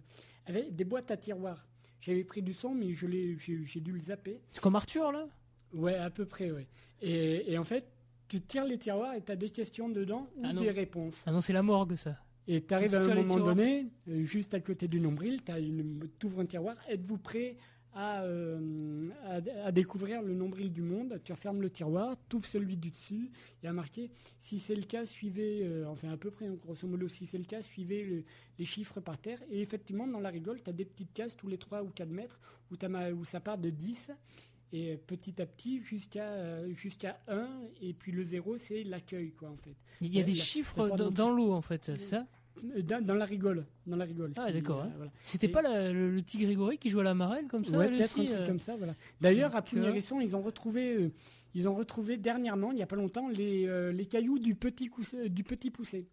avec 0.47 0.77
des 0.77 0.85
boîtes 0.85 1.11
à 1.11 1.17
tiroirs. 1.17 1.67
J'avais 2.01 2.23
pris 2.23 2.41
du 2.41 2.53
son, 2.53 2.73
mais 2.73 2.95
je 2.95 3.07
l'ai, 3.09 3.37
j'ai, 3.37 3.65
j'ai 3.65 3.81
dû 3.81 3.91
le 3.91 4.01
zapper. 4.01 4.38
C'est 4.53 4.61
comme 4.62 4.77
Arthur, 4.77 5.11
là? 5.11 5.27
Ouais, 5.75 5.97
à 5.97 6.09
peu 6.09 6.25
près, 6.25 6.53
ouais. 6.53 6.69
Et, 7.01 7.53
et 7.53 7.59
en 7.59 7.65
fait, 7.65 7.85
tu 8.29 8.41
tires 8.43 8.65
les 8.65 8.79
tiroirs 8.79 9.15
et 9.15 9.23
tu 9.23 9.33
as 9.33 9.37
des 9.37 9.51
questions 9.51 9.88
dedans 9.88 10.31
ou 10.37 10.43
Ah 10.45 10.53
des 10.53 10.71
réponses. 10.71 11.21
Ah 11.27 11.33
non, 11.33 11.41
c'est 11.41 11.53
la 11.53 11.65
morgue, 11.65 11.97
ça. 11.97 12.17
Et 12.48 12.61
tu 12.62 12.74
arrives 12.74 12.94
à 12.94 13.00
un 13.12 13.14
moment 13.22 13.35
donné, 13.57 13.87
euh, 14.09 14.24
juste 14.24 14.55
à 14.55 14.61
côté 14.61 14.88
du 14.88 15.00
nombril, 15.00 15.40
tu 16.18 16.26
ouvres 16.26 16.40
un 16.40 16.46
tiroir. 16.46 16.76
Êtes-vous 16.88 17.18
prêt 17.18 17.57
à, 17.94 18.22
euh, 18.24 19.09
à, 19.24 19.66
à 19.66 19.70
découvrir 19.72 20.22
le 20.22 20.35
nombril 20.35 20.72
du 20.72 20.83
monde? 20.83 21.20
Tu 21.24 21.33
refermes 21.33 21.61
le 21.62 21.70
tiroir, 21.70 22.16
tu 22.28 22.37
ouvres 22.37 22.46
celui 22.46 22.76
du 22.76 22.90
dessus. 22.90 23.31
Il 23.62 23.66
y 23.66 23.68
a 23.68 23.72
marqué 23.72 24.11
si 24.38 24.59
c'est 24.59 24.74
le 24.74 24.83
cas, 24.83 25.05
suivez, 25.07 25.61
euh, 25.62 25.87
enfin 25.87 26.11
à 26.11 26.16
peu 26.16 26.31
près, 26.31 26.46
hein, 26.46 26.57
grosso 26.61 26.87
modo, 26.88 27.09
si 27.09 27.26
c'est 27.26 27.38
le 27.38 27.44
cas, 27.44 27.62
suivez 27.62 28.02
le- 28.02 28.24
les 28.59 28.64
chiffres 28.64 28.98
par 29.00 29.18
terre. 29.18 29.40
Et 29.50 29.61
effectivement, 29.61 30.07
dans 30.09 30.20
la 30.20 30.31
rigole, 30.31 30.61
tu 30.62 30.68
as 30.70 30.72
des 30.72 30.85
petites 30.85 31.12
cases 31.12 31.37
tous 31.37 31.46
les 31.48 31.59
3 31.59 31.83
ou 31.85 31.88
4 31.94 32.11
mètres 32.11 32.40
où, 32.70 32.74
où 33.20 33.24
ça 33.24 33.38
part 33.40 33.59
de 33.59 33.70
10 33.70 34.11
et 34.72 34.96
petit 34.96 35.40
à 35.42 35.46
petit 35.46 35.80
jusqu'à 35.82 36.24
euh, 36.24 36.72
jusqu'à 36.74 37.18
1 37.28 37.46
et 37.82 37.92
puis 37.92 38.11
le 38.12 38.24
0 38.24 38.56
c'est 38.56 38.85
l'accueil 38.85 39.32
quoi 39.32 39.50
en 39.50 39.56
fait. 39.56 39.74
Il 40.00 40.12
y 40.12 40.16
a 40.18 40.20
La- 40.20 40.26
des 40.26 40.32
la- 40.32 40.38
chiffres 40.42 40.88
la 40.88 41.11
dans, 41.11 41.30
l'eau, 41.30 41.52
en 41.52 41.61
fait, 41.62 41.85
c'est 41.85 41.96
ça 41.96 42.26
Euh, 42.76 42.82
dans, 42.82 43.04
dans 43.04 43.14
la 43.14 43.24
rigole, 43.24 43.64
dans 43.87 43.96
la 43.96 44.04
rigole. 44.04 44.32
Ah, 44.37 44.52
d'accord. 44.52 44.80
euh, 44.80 44.85
hein. 44.85 44.92
voilà. 44.96 45.11
C'était 45.22 45.48
pas 45.48 45.62
la- 45.62 45.92
le, 45.92 46.11
le 46.11 46.22
petit 46.22 46.38
Grégory 46.38 46.78
qui 46.78 46.90
jouait 46.90 47.00
à 47.00 47.04
la 47.04 47.14
marelle, 47.14 47.46
comme 47.48 47.64
ça 47.64 47.76
ouais, 47.78 47.88
peut-être 47.88 48.18
un 48.18 48.24
truc 48.24 48.30
euh, 48.30 48.46
comme 48.46 48.61
ça, 48.61 48.76
voilà. 48.76 48.94
D'ailleurs, 49.20 49.54
à. 49.56 49.62
Pugnérisson, 49.62 50.20
ils 50.20 50.37
ont 50.37 50.42
retrouvé, 50.42 50.94
euh, 50.94 51.11
ils 51.54 51.66
ont 51.68 51.74
retrouvé 51.74 52.16
dernièrement, 52.18 52.70
il 52.72 52.78
y 52.78 52.82
a 52.82 52.87
pas 52.87 52.96
longtemps, 52.96 53.28
les, 53.28 53.66
euh, 53.66 53.90
les 53.92 54.06
cailloux 54.06 54.38
du 54.38 54.54
petit, 54.54 54.88
coussé- 54.88 55.28
du 55.28 55.44
petit 55.44 55.70
poussé. 55.70 56.06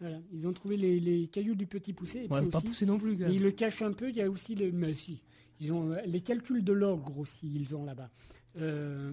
Voilà, 0.00 0.20
ils 0.32 0.46
ont 0.46 0.52
trouvé 0.52 0.76
les, 0.76 1.00
les 1.00 1.26
cailloux 1.26 1.56
du 1.56 1.66
petit 1.66 1.92
poussé. 1.92 2.28
Ouais, 2.30 2.46
pas 2.46 2.60
poussé 2.60 2.86
non 2.86 2.98
plus, 2.98 3.16
même. 3.16 3.32
Ils 3.32 3.42
le 3.42 3.50
cachent 3.50 3.82
un 3.82 3.92
peu. 3.92 4.08
Il 4.10 4.16
y 4.16 4.22
a 4.22 4.30
aussi 4.30 4.54
les, 4.54 4.70
mais 4.70 4.94
si, 4.94 5.20
ils 5.60 5.72
ont 5.72 5.92
euh, 5.92 6.00
les 6.06 6.20
calculs 6.20 6.62
de 6.64 6.72
l'ogre 6.72 7.18
aussi. 7.18 7.48
Ils 7.54 7.74
ont 7.76 7.84
là-bas. 7.84 8.10
Euh, 8.60 9.12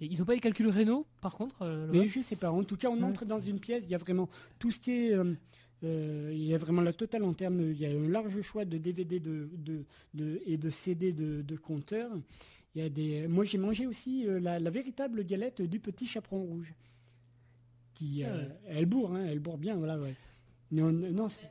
Ils 0.00 0.20
ont 0.20 0.24
pas 0.24 0.34
les 0.34 0.40
calculs 0.40 0.68
rénaux, 0.68 1.06
par 1.20 1.36
contre 1.36 1.62
euh, 1.62 1.88
mais 1.92 2.08
je 2.08 2.20
sais 2.20 2.36
pas. 2.36 2.50
En 2.50 2.64
tout 2.64 2.76
cas, 2.76 2.88
on 2.90 2.96
entre 3.02 3.24
dans 3.24 3.38
une 3.40 3.58
pièce. 3.60 3.84
Il 3.86 3.90
y 3.92 3.94
a 3.94 3.98
vraiment 3.98 4.28
tout 4.58 4.70
ce 4.70 4.80
qui 4.80 4.90
est. 4.90 5.14
euh, 5.14 6.30
il 6.32 6.44
y 6.44 6.54
a 6.54 6.58
vraiment 6.58 6.82
la 6.82 6.92
totale 6.92 7.24
en 7.24 7.32
termes. 7.32 7.60
Il 7.60 7.78
y 7.80 7.86
a 7.86 7.90
un 7.90 8.08
large 8.08 8.40
choix 8.42 8.64
de 8.64 8.78
DVD 8.78 9.18
de, 9.20 9.48
de, 9.56 9.84
de- 10.14 10.40
et 10.46 10.56
de 10.56 10.68
CD 10.70 11.12
de, 11.12 11.42
de 11.42 11.56
compteurs. 11.56 12.10
Il 12.74 12.82
y 12.82 12.84
a 12.84 12.88
des. 12.88 13.26
Moi, 13.28 13.44
j'ai 13.44 13.58
mangé 13.58 13.86
aussi 13.86 14.24
la, 14.26 14.58
la 14.58 14.70
véritable 14.70 15.24
galette 15.24 15.62
du 15.62 15.78
petit 15.80 16.06
chaperon 16.06 16.42
rouge. 16.42 16.74
Qui, 17.94 18.24
euh, 18.24 18.46
Ah 18.48 18.54
elle 18.68 18.86
bourre, 18.86 19.14
hein, 19.14 19.24
elle 19.26 19.38
bourre 19.38 19.58
bien, 19.58 19.76
voilà. 19.76 19.98
Ouais. 19.98 20.14
Non, 20.70 20.90
non, 20.92 21.28
c'est- 21.28 21.50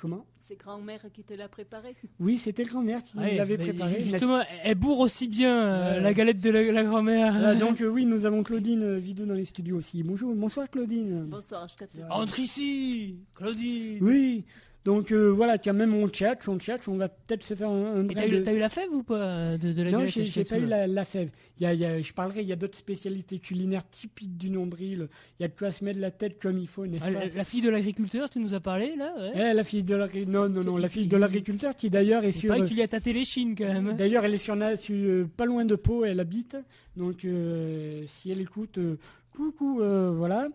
Comment 0.00 0.24
C'est 0.38 0.56
grand-mère 0.56 1.00
qui 1.12 1.24
te 1.24 1.34
l'a 1.34 1.48
préparé. 1.48 1.96
Oui, 2.20 2.38
c'était 2.38 2.62
grand-mère 2.62 3.02
qui 3.02 3.18
Ouais, 3.18 3.34
l'avait 3.34 3.58
préparé. 3.58 4.00
Justement, 4.00 4.40
elle 4.62 4.76
bourre 4.76 5.00
aussi 5.00 5.26
bien 5.26 5.56
euh, 5.56 6.00
la 6.00 6.14
galette 6.14 6.40
de 6.40 6.50
la, 6.50 6.70
la 6.70 6.84
grand-mère. 6.84 7.32
Voilà, 7.32 7.56
donc 7.56 7.80
euh, 7.82 7.88
oui, 7.88 8.06
nous 8.06 8.24
avons 8.24 8.44
Claudine 8.44 8.82
euh, 8.84 8.98
Vidou 8.98 9.26
dans 9.26 9.34
les 9.34 9.44
studios 9.44 9.76
aussi. 9.76 10.04
Bonjour, 10.04 10.32
bonsoir 10.36 10.70
Claudine. 10.70 11.24
Bonsoir, 11.24 11.64
Ashkatou. 11.64 12.00
Entre 12.10 12.38
ici, 12.38 13.18
Claudine. 13.34 13.98
Oui, 14.00 14.44
donc 14.84 15.12
euh, 15.12 15.28
voilà, 15.28 15.58
quand 15.58 15.74
même 15.74 15.92
on 15.94 16.10
chat, 16.10 16.38
on 16.48 16.58
chat, 16.58 16.88
on 16.88 16.96
va 16.96 17.08
peut-être 17.08 17.42
se 17.42 17.52
faire 17.54 17.68
un, 17.68 17.96
un 17.96 18.08
Et 18.08 18.14
t'as 18.14 18.26
eu, 18.26 18.40
de- 18.40 18.50
eu 18.52 18.58
la 18.58 18.68
fève 18.70 18.88
ou 18.92 19.02
pas 19.02 19.58
de, 19.58 19.72
de 19.72 19.82
la 19.82 19.90
Non, 19.90 20.06
j'ai 20.06 20.44
pas 20.44 20.58
eu 20.58 20.64
la, 20.66 20.86
la 20.86 21.04
fève. 21.04 21.28
Il 21.60 21.64
y 21.64 21.66
a, 21.66 21.74
il 21.74 21.80
y 21.80 21.84
a- 21.84 22.00
je 22.00 22.12
parlerai, 22.12 22.40
il 22.42 22.48
y 22.48 22.52
a 22.52 22.56
d'autres 22.56 22.78
spécialités 22.78 23.38
culinaires 23.38 23.86
typiques 23.90 24.38
du 24.38 24.48
nombril. 24.50 25.08
Il 25.38 25.42
y 25.42 25.44
a 25.44 25.48
de 25.48 25.52
quoi 25.54 25.72
se 25.72 25.84
mettre 25.84 26.00
la 26.00 26.10
tête 26.10 26.38
comme 26.40 26.58
il 26.58 26.68
faut, 26.68 26.86
n'est-ce 26.86 27.02
Ah, 27.06 27.10
pas 27.12 27.24
la, 27.26 27.34
la 27.34 27.44
fille 27.44 27.60
de 27.60 27.68
l'agriculteur, 27.68 28.30
tu 28.30 28.38
nous 28.38 28.54
as 28.54 28.60
parlé 28.60 28.94
là 28.96 29.12
ouais. 29.18 29.32
Eh, 29.50 29.52
la 29.54 29.64
fille 29.64 29.82
de 29.84 29.94
l'agriculteur, 29.94 30.48
non, 30.48 30.54
non, 30.54 30.62
non, 30.62 30.76
la 30.78 30.88
fille 30.88 31.06
de 31.08 31.16
l'agriculteur 31.16 31.74
qui 31.76 31.90
d'ailleurs 31.90 32.24
est 32.24 32.30
sur... 32.30 32.48
paraît 32.48 32.62
que 32.62 32.68
tu 32.68 32.74
lui 32.74 32.82
as 32.82 32.88
tâté 32.88 33.12
les 33.12 33.24
chines 33.26 33.54
quand 33.58 33.66
même. 33.66 33.88
hein. 33.88 33.94
D'ailleurs, 33.94 34.24
elle 34.24 34.34
est 34.34 34.38
sur, 34.38 34.56
sur, 34.78 34.94
euh, 34.96 35.28
pas 35.36 35.44
loin 35.44 35.64
de 35.66 35.74
Pau, 35.74 36.04
elle 36.04 36.20
habite. 36.20 36.56
Donc, 36.96 37.24
euh, 37.26 38.04
si 38.06 38.30
elle 38.30 38.40
écoute, 38.40 38.78
euh, 38.78 38.96
coucou, 39.36 39.80
euh, 39.82 40.12
voilà. 40.16 40.48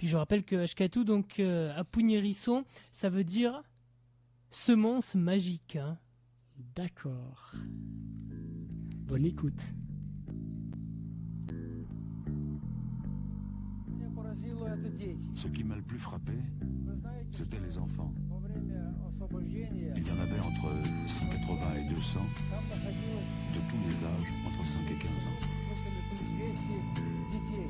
Puis 0.00 0.08
je 0.08 0.16
rappelle 0.16 0.44
que 0.44 0.56
Ashkatou, 0.56 1.04
donc 1.04 1.40
euh, 1.40 1.78
à 1.78 1.84
Pougnérisson, 1.84 2.64
ça 2.90 3.10
veut 3.10 3.22
dire 3.22 3.62
semence 4.48 5.14
magique. 5.14 5.76
hein. 5.76 5.98
D'accord. 6.74 7.52
Bonne 9.06 9.26
écoute. 9.26 9.60
Ce 15.34 15.48
qui 15.48 15.64
m'a 15.64 15.76
le 15.76 15.82
plus 15.82 15.98
frappé, 15.98 16.32
c'était 17.30 17.60
les 17.60 17.76
enfants. 17.76 18.14
Il 19.38 20.06
y 20.06 20.10
en 20.10 20.18
avait 20.18 20.40
entre 20.40 20.72
180 21.08 21.74
et 21.76 21.94
200, 21.94 22.20
de 23.50 23.58
tous 23.70 23.76
les 23.86 23.96
âges, 24.06 24.32
entre 24.46 24.66
5 24.66 24.80
et 24.92 24.98
15 24.98 25.10
ans. 25.26 25.40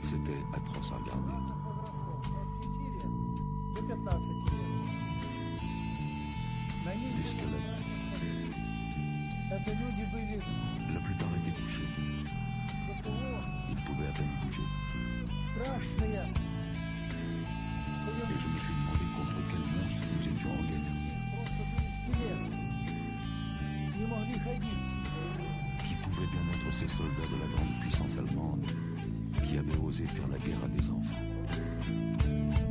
C'était 0.01 0.41
atroce 0.55 0.93
à 0.93 0.97
regarder. 0.99 1.70
La 3.91 3.97
plupart 11.01 11.33
étaient 11.37 11.51
couchés. 11.51 11.89
Ils 13.69 13.83
pouvaient 13.85 14.07
à 14.07 14.13
peine 14.13 14.35
bouger. 14.45 14.63
Et 18.07 18.39
je 18.39 18.47
me 18.47 18.59
suis 18.59 18.75
demandé 18.79 19.07
contre 19.17 19.39
quel 19.51 19.65
monstre 19.75 20.05
nous 20.07 20.25
étions 20.29 20.53
en 20.53 20.63
guerre. 20.71 20.95
Qui 25.81 25.95
pouvaient 25.97 26.31
bien 26.31 26.45
être 26.53 26.71
ces 26.73 26.89
soldats 26.89 27.29
de 27.29 27.37
la 27.41 27.49
grande 27.57 27.75
puissance 27.81 28.15
allemande 28.19 28.65
qui 29.49 29.59
avaient 29.59 29.81
osé 29.85 30.07
faire 30.07 30.29
la 30.29 30.39
guerre 30.39 30.63
à 30.65 30.69
des 30.69 30.91
enfants 30.91 32.70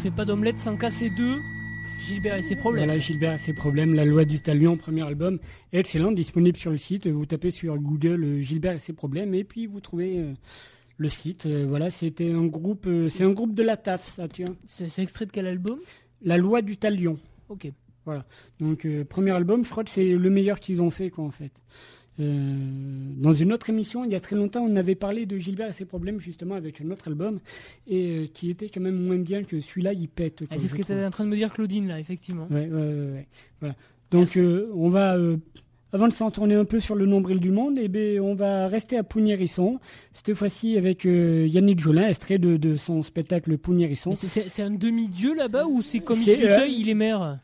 fait 0.00 0.10
pas 0.10 0.24
d'omelette 0.24 0.58
sans 0.58 0.78
casser 0.78 1.10
deux. 1.10 1.40
Gilbert 2.00 2.36
et 2.36 2.42
ses 2.42 2.56
problèmes. 2.56 2.86
Voilà, 2.86 2.98
Gilbert 2.98 3.34
et 3.34 3.38
ses 3.38 3.52
problèmes, 3.52 3.92
La 3.92 4.06
loi 4.06 4.24
du 4.24 4.40
talion, 4.40 4.78
premier 4.78 5.02
album, 5.02 5.38
excellent, 5.74 6.10
disponible 6.10 6.56
sur 6.56 6.70
le 6.70 6.78
site. 6.78 7.06
Vous 7.06 7.26
tapez 7.26 7.50
sur 7.50 7.76
Google 7.76 8.24
euh, 8.24 8.40
Gilbert 8.40 8.72
et 8.72 8.78
ses 8.78 8.94
problèmes 8.94 9.34
et 9.34 9.44
puis 9.44 9.66
vous 9.66 9.80
trouvez 9.80 10.20
euh, 10.20 10.32
le 10.96 11.08
site. 11.10 11.44
Euh, 11.44 11.66
voilà, 11.68 11.90
c'était 11.90 12.32
un 12.32 12.46
groupe, 12.46 12.86
euh, 12.86 13.10
c'est 13.10 13.24
un 13.24 13.32
groupe 13.32 13.54
de 13.54 13.62
la 13.62 13.76
TAF, 13.76 14.08
ça, 14.08 14.26
tiens. 14.26 14.56
C'est 14.64 15.02
extrait 15.02 15.26
de 15.26 15.32
quel 15.32 15.46
album? 15.46 15.78
La 16.22 16.38
loi 16.38 16.62
du 16.62 16.78
talion. 16.78 17.18
Ok. 17.50 17.70
Voilà. 18.06 18.24
Donc, 18.58 18.88
premier 19.10 19.32
album, 19.32 19.66
je 19.66 19.70
crois 19.70 19.84
que 19.84 19.90
c'est 19.90 20.12
le 20.12 20.30
meilleur 20.30 20.60
qu'ils 20.60 20.80
ont 20.80 20.90
fait, 20.90 21.10
quoi, 21.10 21.24
en 21.24 21.30
fait. 21.30 21.52
Euh, 22.18 22.56
dans 23.16 23.32
une 23.32 23.52
autre 23.52 23.70
émission, 23.70 24.04
il 24.04 24.12
y 24.12 24.14
a 24.14 24.20
très 24.20 24.36
longtemps, 24.36 24.62
on 24.62 24.76
avait 24.76 24.94
parlé 24.94 25.26
de 25.26 25.38
Gilbert 25.38 25.68
et 25.68 25.72
ses 25.72 25.84
problèmes, 25.86 26.20
justement, 26.20 26.54
avec 26.54 26.80
un 26.80 26.90
autre 26.90 27.08
album, 27.08 27.38
et 27.86 28.18
euh, 28.18 28.26
qui 28.32 28.50
était 28.50 28.68
quand 28.68 28.80
même 28.80 28.98
moins 29.06 29.18
bien 29.18 29.42
que 29.44 29.60
celui-là, 29.60 29.92
il 29.94 30.08
pète. 30.08 30.40
Ah, 30.50 30.56
c'est 30.58 30.68
ce 30.68 30.74
que 30.74 30.82
tu 30.82 30.92
en 30.92 31.10
train 31.10 31.24
de 31.24 31.30
me 31.30 31.36
dire, 31.36 31.52
Claudine, 31.52 31.88
là, 31.88 31.98
effectivement. 32.00 32.46
Ouais, 32.50 32.68
ouais, 32.68 32.82
ouais. 33.12 33.26
Voilà. 33.60 33.74
Donc, 34.10 34.36
euh, 34.36 34.70
on 34.74 34.88
va, 34.90 35.16
avant 35.92 36.08
de 36.08 36.12
s'en 36.12 36.30
tourner 36.30 36.56
un 36.56 36.64
peu 36.64 36.80
sur 36.80 36.94
le 36.94 37.06
nombril 37.06 37.38
du 37.38 37.52
monde, 37.52 37.78
eh 37.80 37.88
ben, 37.88 38.20
on 38.20 38.34
va 38.34 38.66
rester 38.68 38.96
à 38.98 39.02
Pougnérisson, 39.04 39.78
cette 40.12 40.34
fois-ci 40.34 40.76
avec 40.76 41.04
Yannick 41.04 41.78
Jolin, 41.80 42.08
extrait 42.08 42.38
de, 42.38 42.56
de 42.56 42.76
son 42.76 43.02
spectacle 43.02 43.56
Pougnérisson. 43.56 44.14
C'est- 44.14 44.60
un 44.62 44.70
demi-dieu 44.70 45.34
là-bas 45.34 45.66
ou 45.66 45.80
c'est 45.80 46.00
comme 46.00 46.18
il 46.18 46.28
il 46.80 46.88
est 46.88 46.94
maire? 46.94 47.38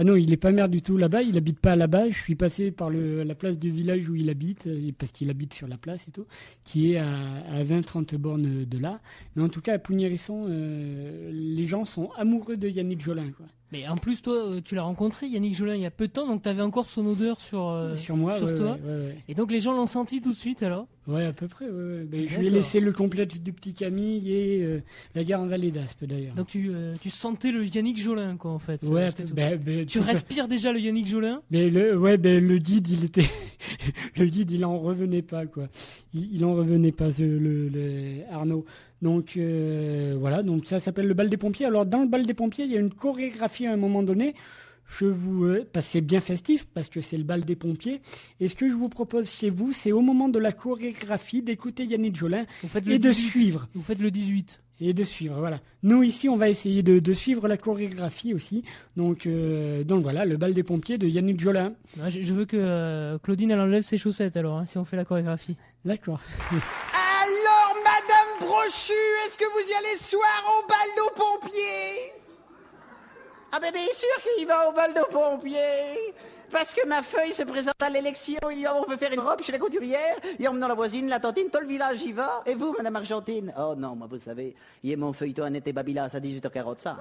Ah 0.00 0.04
non, 0.04 0.14
il 0.14 0.32
est 0.32 0.36
pas 0.36 0.52
maire 0.52 0.68
du 0.68 0.80
tout 0.80 0.96
là-bas, 0.96 1.22
il 1.22 1.36
habite 1.36 1.58
pas 1.58 1.74
là-bas. 1.74 2.08
Je 2.08 2.14
suis 2.16 2.36
passé 2.36 2.70
par 2.70 2.88
le, 2.88 3.24
la 3.24 3.34
place 3.34 3.58
du 3.58 3.68
village 3.70 4.08
où 4.08 4.14
il 4.14 4.30
habite, 4.30 4.68
euh, 4.68 4.92
parce 4.96 5.10
qu'il 5.10 5.28
habite 5.28 5.54
sur 5.54 5.66
la 5.66 5.76
place 5.76 6.06
et 6.06 6.12
tout, 6.12 6.26
qui 6.62 6.92
est 6.92 6.98
à, 6.98 7.08
à 7.52 7.64
20-30 7.64 8.14
bornes 8.16 8.64
de 8.64 8.78
là. 8.78 9.00
Mais 9.34 9.42
en 9.42 9.48
tout 9.48 9.60
cas, 9.60 9.74
à 9.74 9.78
Pougnérisson, 9.80 10.46
euh, 10.48 11.30
les 11.32 11.66
gens 11.66 11.84
sont 11.84 12.10
amoureux 12.16 12.56
de 12.56 12.68
Yannick 12.68 13.00
Jolin. 13.00 13.32
Mais 13.70 13.86
en 13.86 13.96
plus, 13.96 14.22
toi, 14.22 14.34
euh, 14.34 14.60
tu 14.64 14.74
l'as 14.74 14.82
rencontré, 14.82 15.26
Yannick 15.26 15.54
Jolin, 15.54 15.74
il 15.74 15.82
y 15.82 15.86
a 15.86 15.90
peu 15.90 16.06
de 16.08 16.12
temps, 16.12 16.26
donc 16.26 16.42
tu 16.42 16.48
avais 16.48 16.62
encore 16.62 16.88
son 16.88 17.04
odeur 17.06 17.38
sur, 17.40 17.68
euh, 17.68 17.96
Sur 17.96 18.16
moi, 18.16 18.32
ouais, 18.40 18.54
toi. 18.54 18.72
ouais, 18.72 18.80
ouais, 18.82 19.06
ouais. 19.06 19.16
Et 19.28 19.34
donc 19.34 19.52
les 19.52 19.60
gens 19.60 19.72
l'ont 19.74 19.84
senti 19.86 20.22
tout 20.22 20.32
de 20.32 20.36
suite 20.36 20.62
alors? 20.62 20.86
Ouais, 21.06 21.24
à 21.24 21.32
peu 21.34 21.48
près. 21.48 21.66
Ben, 21.68 22.26
je 22.26 22.38
lui 22.38 22.46
ai 22.46 22.50
laissé 22.50 22.80
le 22.80 22.92
complexe 22.92 23.40
du 23.40 23.52
petit 23.52 23.72
Camille 23.74 24.32
et 24.32 24.62
euh, 24.62 24.82
la 25.14 25.24
gare 25.24 25.40
en 25.42 25.46
Vallée 25.46 25.70
d'Aspe 25.70 26.04
d'ailleurs. 26.04 26.34
Donc 26.34 26.46
tu, 26.48 26.70
euh, 26.70 26.94
tu 27.00 27.08
sentais 27.10 27.50
le 27.52 27.64
Yannick 27.66 27.98
Jolin, 27.98 28.36
quoi, 28.36 28.50
en 28.52 28.58
fait. 28.58 28.82
Ouais, 28.84 29.08
ben, 29.34 29.58
ben, 29.58 29.84
tu 29.86 29.98
à- 30.00 30.02
respires 30.02 30.48
déjà 30.48 30.72
le 30.72 30.80
Yannick 30.80 31.06
Jolin? 31.06 31.40
Mais 31.50 31.68
le, 31.70 31.96
ouais, 31.98 32.16
ben, 32.18 32.42
le 32.46 32.58
guide, 32.58 32.88
il 32.88 33.04
était, 33.04 33.24
le 34.16 34.26
guide, 34.26 34.50
il 34.50 34.64
en 34.64 34.78
revenait 34.78 35.22
pas, 35.22 35.46
quoi. 35.46 35.68
Il, 36.14 36.28
il 36.34 36.44
en 36.44 36.54
revenait 36.54 36.92
pas, 36.92 37.08
le, 37.18 37.68
le- 37.68 38.22
Arnaud. 38.30 38.64
Donc, 39.02 39.36
euh, 39.36 40.16
voilà. 40.18 40.42
Donc, 40.42 40.66
ça 40.66 40.80
s'appelle 40.80 41.06
le 41.06 41.14
bal 41.14 41.28
des 41.30 41.36
pompiers. 41.36 41.66
Alors, 41.66 41.86
dans 41.86 42.00
le 42.02 42.08
bal 42.08 42.26
des 42.26 42.34
pompiers, 42.34 42.64
il 42.64 42.72
y 42.72 42.76
a 42.76 42.80
une 42.80 42.92
chorégraphie 42.92 43.66
à 43.66 43.72
un 43.72 43.76
moment 43.76 44.02
donné. 44.02 44.34
Je 44.88 45.04
vous, 45.04 45.44
euh, 45.44 45.68
parce 45.72 45.84
que 45.86 45.92
c'est 45.92 46.00
bien 46.00 46.20
festif, 46.20 46.66
parce 46.72 46.88
que 46.88 47.00
c'est 47.02 47.18
le 47.18 47.24
bal 47.24 47.44
des 47.44 47.56
pompiers. 47.56 48.00
Et 48.40 48.48
ce 48.48 48.54
que 48.54 48.68
je 48.68 48.74
vous 48.74 48.88
propose 48.88 49.28
chez 49.30 49.50
vous, 49.50 49.72
c'est 49.72 49.92
au 49.92 50.00
moment 50.00 50.28
de 50.28 50.38
la 50.38 50.52
chorégraphie 50.52 51.42
d'écouter 51.42 51.84
Yannick 51.84 52.16
Jolin 52.16 52.46
le 52.86 52.92
et 52.92 52.98
de 52.98 53.08
18. 53.10 53.28
suivre. 53.30 53.68
Vous 53.74 53.82
faites 53.82 53.98
le 53.98 54.10
18. 54.10 54.62
Et 54.80 54.94
de 54.94 55.02
suivre, 55.02 55.34
voilà. 55.38 55.58
Nous, 55.82 56.04
ici, 56.04 56.28
on 56.28 56.36
va 56.36 56.48
essayer 56.48 56.84
de, 56.84 57.00
de 57.00 57.12
suivre 57.12 57.48
la 57.48 57.56
chorégraphie 57.56 58.32
aussi. 58.32 58.62
Donc, 58.96 59.26
euh, 59.26 59.82
donc 59.82 60.02
voilà, 60.04 60.24
le 60.24 60.36
bal 60.36 60.54
des 60.54 60.62
pompiers 60.62 60.98
de 60.98 61.08
Yannick 61.08 61.40
Jolin. 61.40 61.74
Ouais, 62.00 62.10
je, 62.10 62.22
je 62.22 62.32
veux 62.32 62.44
que 62.44 62.56
euh, 62.56 63.18
Claudine 63.18 63.50
elle 63.50 63.60
enlève 63.60 63.82
ses 63.82 63.98
chaussettes 63.98 64.36
alors, 64.36 64.56
hein, 64.56 64.66
si 64.66 64.78
on 64.78 64.84
fait 64.84 64.96
la 64.96 65.04
chorégraphie. 65.04 65.56
D'accord. 65.84 66.20
Brochu, 68.40 68.92
est-ce 69.24 69.38
que 69.38 69.44
vous 69.44 69.68
y 69.68 69.74
allez 69.74 69.96
ce 69.96 70.10
soir 70.10 70.58
au 70.58 70.66
bal 70.66 71.04
aux 71.06 71.10
pompiers? 71.10 72.12
Ah 73.52 73.60
ben 73.60 73.72
bien 73.72 73.86
sûr 73.92 74.08
qu'il 74.22 74.46
va 74.46 74.68
au 74.68 74.72
bal 74.72 74.92
aux 75.00 75.12
pompiers 75.12 76.14
parce 76.50 76.74
que 76.74 76.86
ma 76.86 77.02
feuille 77.02 77.32
se 77.32 77.42
présente 77.42 77.74
à 77.82 77.90
l'élection, 77.90 78.38
il 78.50 78.60
y 78.60 78.66
a, 78.66 78.74
on 78.74 78.84
peut 78.84 78.96
faire 78.96 79.12
une 79.12 79.20
robe 79.20 79.42
chez 79.42 79.52
la 79.52 79.58
couturière, 79.58 80.16
et 80.38 80.48
emmenant 80.48 80.68
la 80.68 80.74
voisine, 80.74 81.08
la 81.08 81.20
tantine, 81.20 81.50
tout 81.50 81.60
le 81.60 81.66
village 81.66 82.02
y 82.02 82.12
va. 82.12 82.42
Et 82.46 82.54
vous, 82.54 82.74
Madame 82.76 82.96
Argentine? 82.96 83.52
Oh 83.58 83.74
non, 83.76 83.94
moi 83.94 84.06
vous 84.10 84.18
savez, 84.18 84.54
il 84.82 84.90
y 84.90 84.94
a 84.94 84.96
mon 84.96 85.12
feuilleton 85.12 85.44
Annette 85.44 85.68
et 85.68 85.72
Babylas 85.72 86.14
à 86.14 86.20
18h45. 86.20 86.96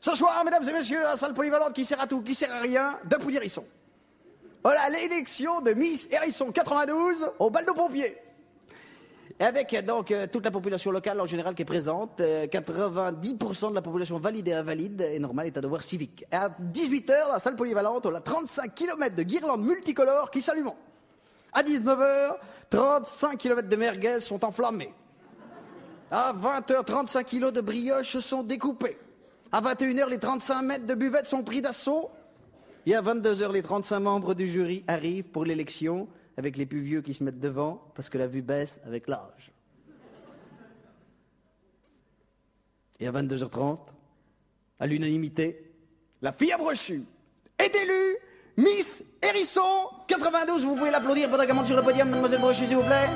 Ce 0.00 0.14
soir, 0.14 0.44
mesdames 0.44 0.68
et 0.68 0.72
messieurs, 0.72 1.02
la 1.02 1.16
salle 1.16 1.34
polyvalente 1.34 1.72
qui 1.72 1.84
sert 1.84 2.00
à 2.00 2.06
tout, 2.06 2.22
qui 2.22 2.34
sert 2.34 2.52
à 2.52 2.60
rien, 2.60 2.98
de 3.04 3.16
Pouilly-Hérisson. 3.16 3.64
Voilà 4.62 4.88
l'élection 4.90 5.60
de 5.60 5.72
Miss 5.72 6.08
Hérisson 6.10 6.52
92 6.52 7.30
au 7.38 7.50
bal 7.50 7.64
de 7.64 7.72
pompiers. 7.72 8.23
Avec 9.40 9.74
euh, 9.74 9.82
donc 9.82 10.10
euh, 10.10 10.26
toute 10.30 10.44
la 10.44 10.50
population 10.50 10.90
locale 10.92 11.20
en 11.20 11.26
général 11.26 11.54
qui 11.54 11.62
est 11.62 11.66
présente, 11.66 12.20
euh, 12.20 12.46
90% 12.46 13.70
de 13.70 13.74
la 13.74 13.82
population 13.82 14.18
valide 14.18 14.46
et 14.48 14.52
invalide 14.52 15.00
et 15.00 15.18
normal 15.18 15.48
est 15.48 15.58
à 15.58 15.60
devoir 15.60 15.82
civique. 15.82 16.24
À 16.30 16.48
18h, 16.48 17.26
dans 17.26 17.32
la 17.32 17.38
salle 17.40 17.56
polyvalente, 17.56 18.06
on 18.06 18.14
a 18.14 18.20
35 18.20 18.74
km 18.74 19.16
de 19.16 19.22
guirlandes 19.24 19.64
multicolores 19.64 20.30
qui 20.30 20.40
s'allument. 20.40 20.76
À 21.52 21.62
19h, 21.62 22.36
35 22.70 23.36
km 23.36 23.68
de 23.68 23.76
merguez 23.76 24.20
sont 24.20 24.44
enflammés. 24.44 24.92
À 26.10 26.32
20h, 26.32 26.84
35 26.84 27.26
kg 27.26 27.50
de 27.50 27.60
brioches 27.60 28.18
sont 28.18 28.44
découpés. 28.44 28.96
À 29.50 29.60
21h, 29.60 30.08
les 30.10 30.18
35 30.18 30.62
mètres 30.62 30.86
de 30.86 30.94
buvette 30.94 31.26
sont 31.26 31.42
pris 31.42 31.60
d'assaut. 31.60 32.10
Et 32.86 32.94
à 32.94 33.02
22h, 33.02 33.50
les 33.52 33.62
35 33.62 33.98
membres 33.98 34.34
du 34.34 34.46
jury 34.46 34.84
arrivent 34.86 35.24
pour 35.24 35.44
l'élection, 35.44 36.06
avec 36.36 36.56
les 36.56 36.66
plus 36.66 36.80
vieux 36.80 37.02
qui 37.02 37.14
se 37.14 37.22
mettent 37.22 37.40
devant, 37.40 37.90
parce 37.94 38.08
que 38.08 38.18
la 38.18 38.26
vue 38.26 38.42
baisse 38.42 38.80
avec 38.84 39.08
l'âge. 39.08 39.52
Et 43.00 43.06
à 43.06 43.12
22h30, 43.12 43.78
à 44.80 44.86
l'unanimité, 44.86 45.72
la 46.22 46.32
fille 46.32 46.52
à 46.52 46.58
brochu 46.58 47.02
est 47.58 47.74
élue 47.74 48.16
Miss 48.56 49.04
Hérisson 49.20 49.88
92. 50.06 50.64
Vous 50.64 50.76
pouvez 50.76 50.90
l'applaudir 50.90 51.28
pendant 51.28 51.44
qu'elle 51.44 51.54
monte 51.54 51.66
sur 51.66 51.76
le 51.76 51.82
podium, 51.82 52.08
mademoiselle 52.08 52.40
Brochu, 52.40 52.66
s'il 52.66 52.76
vous 52.76 52.82
plaît. 52.82 53.10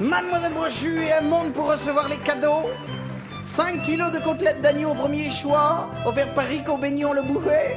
Mademoiselle 0.00 0.52
Brochu 0.52 1.02
et 1.02 1.12
un 1.12 1.20
monde 1.20 1.52
pour 1.52 1.70
recevoir 1.70 2.08
les 2.08 2.18
cadeaux. 2.18 2.68
5 3.46 3.82
kilos 3.82 4.10
de 4.10 4.18
côtelettes 4.18 4.62
d'agneau 4.62 4.90
au 4.90 4.94
premier 4.94 5.30
choix, 5.30 5.90
offerte 6.06 6.34
par 6.34 6.46
Rico 6.46 6.76
Beignon 6.76 7.12
le 7.12 7.22
bouffet. 7.22 7.76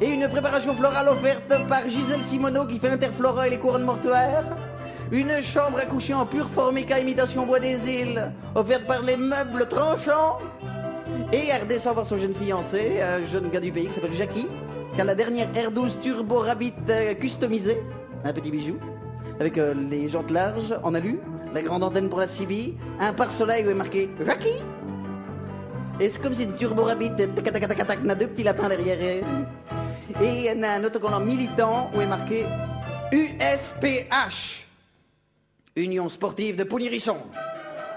Et 0.00 0.10
une 0.10 0.28
préparation 0.28 0.74
florale 0.74 1.08
offerte 1.08 1.66
par 1.68 1.88
Gisèle 1.88 2.22
Simoneau 2.22 2.66
qui 2.66 2.78
fait 2.78 2.88
l'interflora 2.88 3.48
et 3.48 3.50
les 3.50 3.58
couronnes 3.58 3.84
mortuaires. 3.84 4.44
Une 5.10 5.42
chambre 5.42 5.78
à 5.78 5.86
coucher 5.86 6.14
en 6.14 6.24
pure 6.24 6.48
formica 6.48 7.00
imitation 7.00 7.46
bois 7.46 7.58
des 7.58 7.78
îles, 7.88 8.30
offerte 8.54 8.86
par 8.86 9.02
les 9.02 9.16
meubles 9.16 9.66
tranchants. 9.66 10.38
Et 11.32 11.48
elle 11.48 11.62
redescend 11.62 11.94
voir 11.94 12.06
son 12.06 12.16
jeune 12.16 12.34
fiancé, 12.34 13.00
un 13.02 13.26
jeune 13.26 13.50
gars 13.50 13.58
du 13.58 13.72
pays 13.72 13.88
qui 13.88 13.94
s'appelle 13.94 14.12
Jackie, 14.12 14.46
qui 14.94 15.00
a 15.00 15.04
la 15.04 15.16
dernière 15.16 15.48
R12 15.52 15.98
Turbo 15.98 16.38
Rabbit 16.38 16.74
euh, 16.90 17.14
customisée, 17.14 17.82
un 18.24 18.32
petit 18.32 18.52
bijou, 18.52 18.76
avec 19.40 19.58
euh, 19.58 19.74
les 19.74 20.08
jantes 20.08 20.30
larges 20.30 20.78
en 20.84 20.94
alu, 20.94 21.18
la 21.52 21.62
grande 21.62 21.82
antenne 21.82 22.08
pour 22.08 22.20
la 22.20 22.28
CB, 22.28 22.74
un 23.00 23.12
pare-soleil 23.12 23.66
où 23.66 23.70
est 23.70 23.74
marqué 23.74 24.10
Jackie. 24.24 24.62
Et 25.98 26.08
c'est 26.08 26.22
comme 26.22 26.34
si 26.34 26.44
une 26.44 26.54
Turbo 26.54 26.84
Rabbit, 26.84 27.16
tac, 27.16 28.04
n'a 28.04 28.14
deux 28.14 28.28
petits 28.28 28.44
lapins 28.44 28.68
derrière 28.68 28.98
elle. 29.02 29.24
Et 30.20 30.46
elle 30.46 30.64
a 30.64 30.74
un 30.74 30.84
autocollant 30.84 31.20
militant 31.20 31.90
où 31.94 32.00
est 32.00 32.06
marqué 32.06 32.46
USPH, 33.12 34.66
Union 35.76 36.08
Sportive 36.08 36.56
de 36.56 36.64
Poulirisson. 36.64 37.18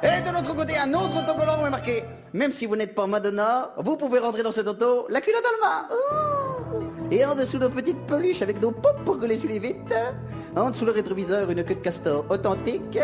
Et 0.03 0.21
de 0.21 0.33
l'autre 0.33 0.55
côté, 0.55 0.77
un 0.77 0.93
autre 0.93 1.23
autocollant 1.23 1.61
où 1.61 1.65
est 1.65 1.69
marqué 1.69 2.03
Même 2.33 2.51
si 2.53 2.65
vous 2.65 2.75
n'êtes 2.75 2.95
pas 2.95 3.07
Madonna, 3.07 3.71
vous 3.77 3.97
pouvez 3.97 4.19
rentrer 4.19 4.43
dans 4.43 4.51
cette 4.51 4.67
auto, 4.67 5.07
la 5.09 5.21
culotte 5.21 5.43
dans 5.43 6.79
le 6.79 7.15
Et 7.15 7.25
en 7.25 7.35
dessous 7.35 7.57
nos 7.57 7.69
petites 7.69 8.05
peluches 8.07 8.41
avec 8.41 8.61
nos 8.61 8.71
poupes 8.71 9.03
pour 9.05 9.15
sur 9.15 9.49
les 9.49 9.59
vitres. 9.59 10.13
En 10.55 10.69
dessous 10.69 10.85
le 10.85 10.91
rétroviseur, 10.91 11.49
une 11.49 11.63
queue 11.63 11.75
de 11.75 11.79
castor 11.79 12.25
authentique. 12.29 12.99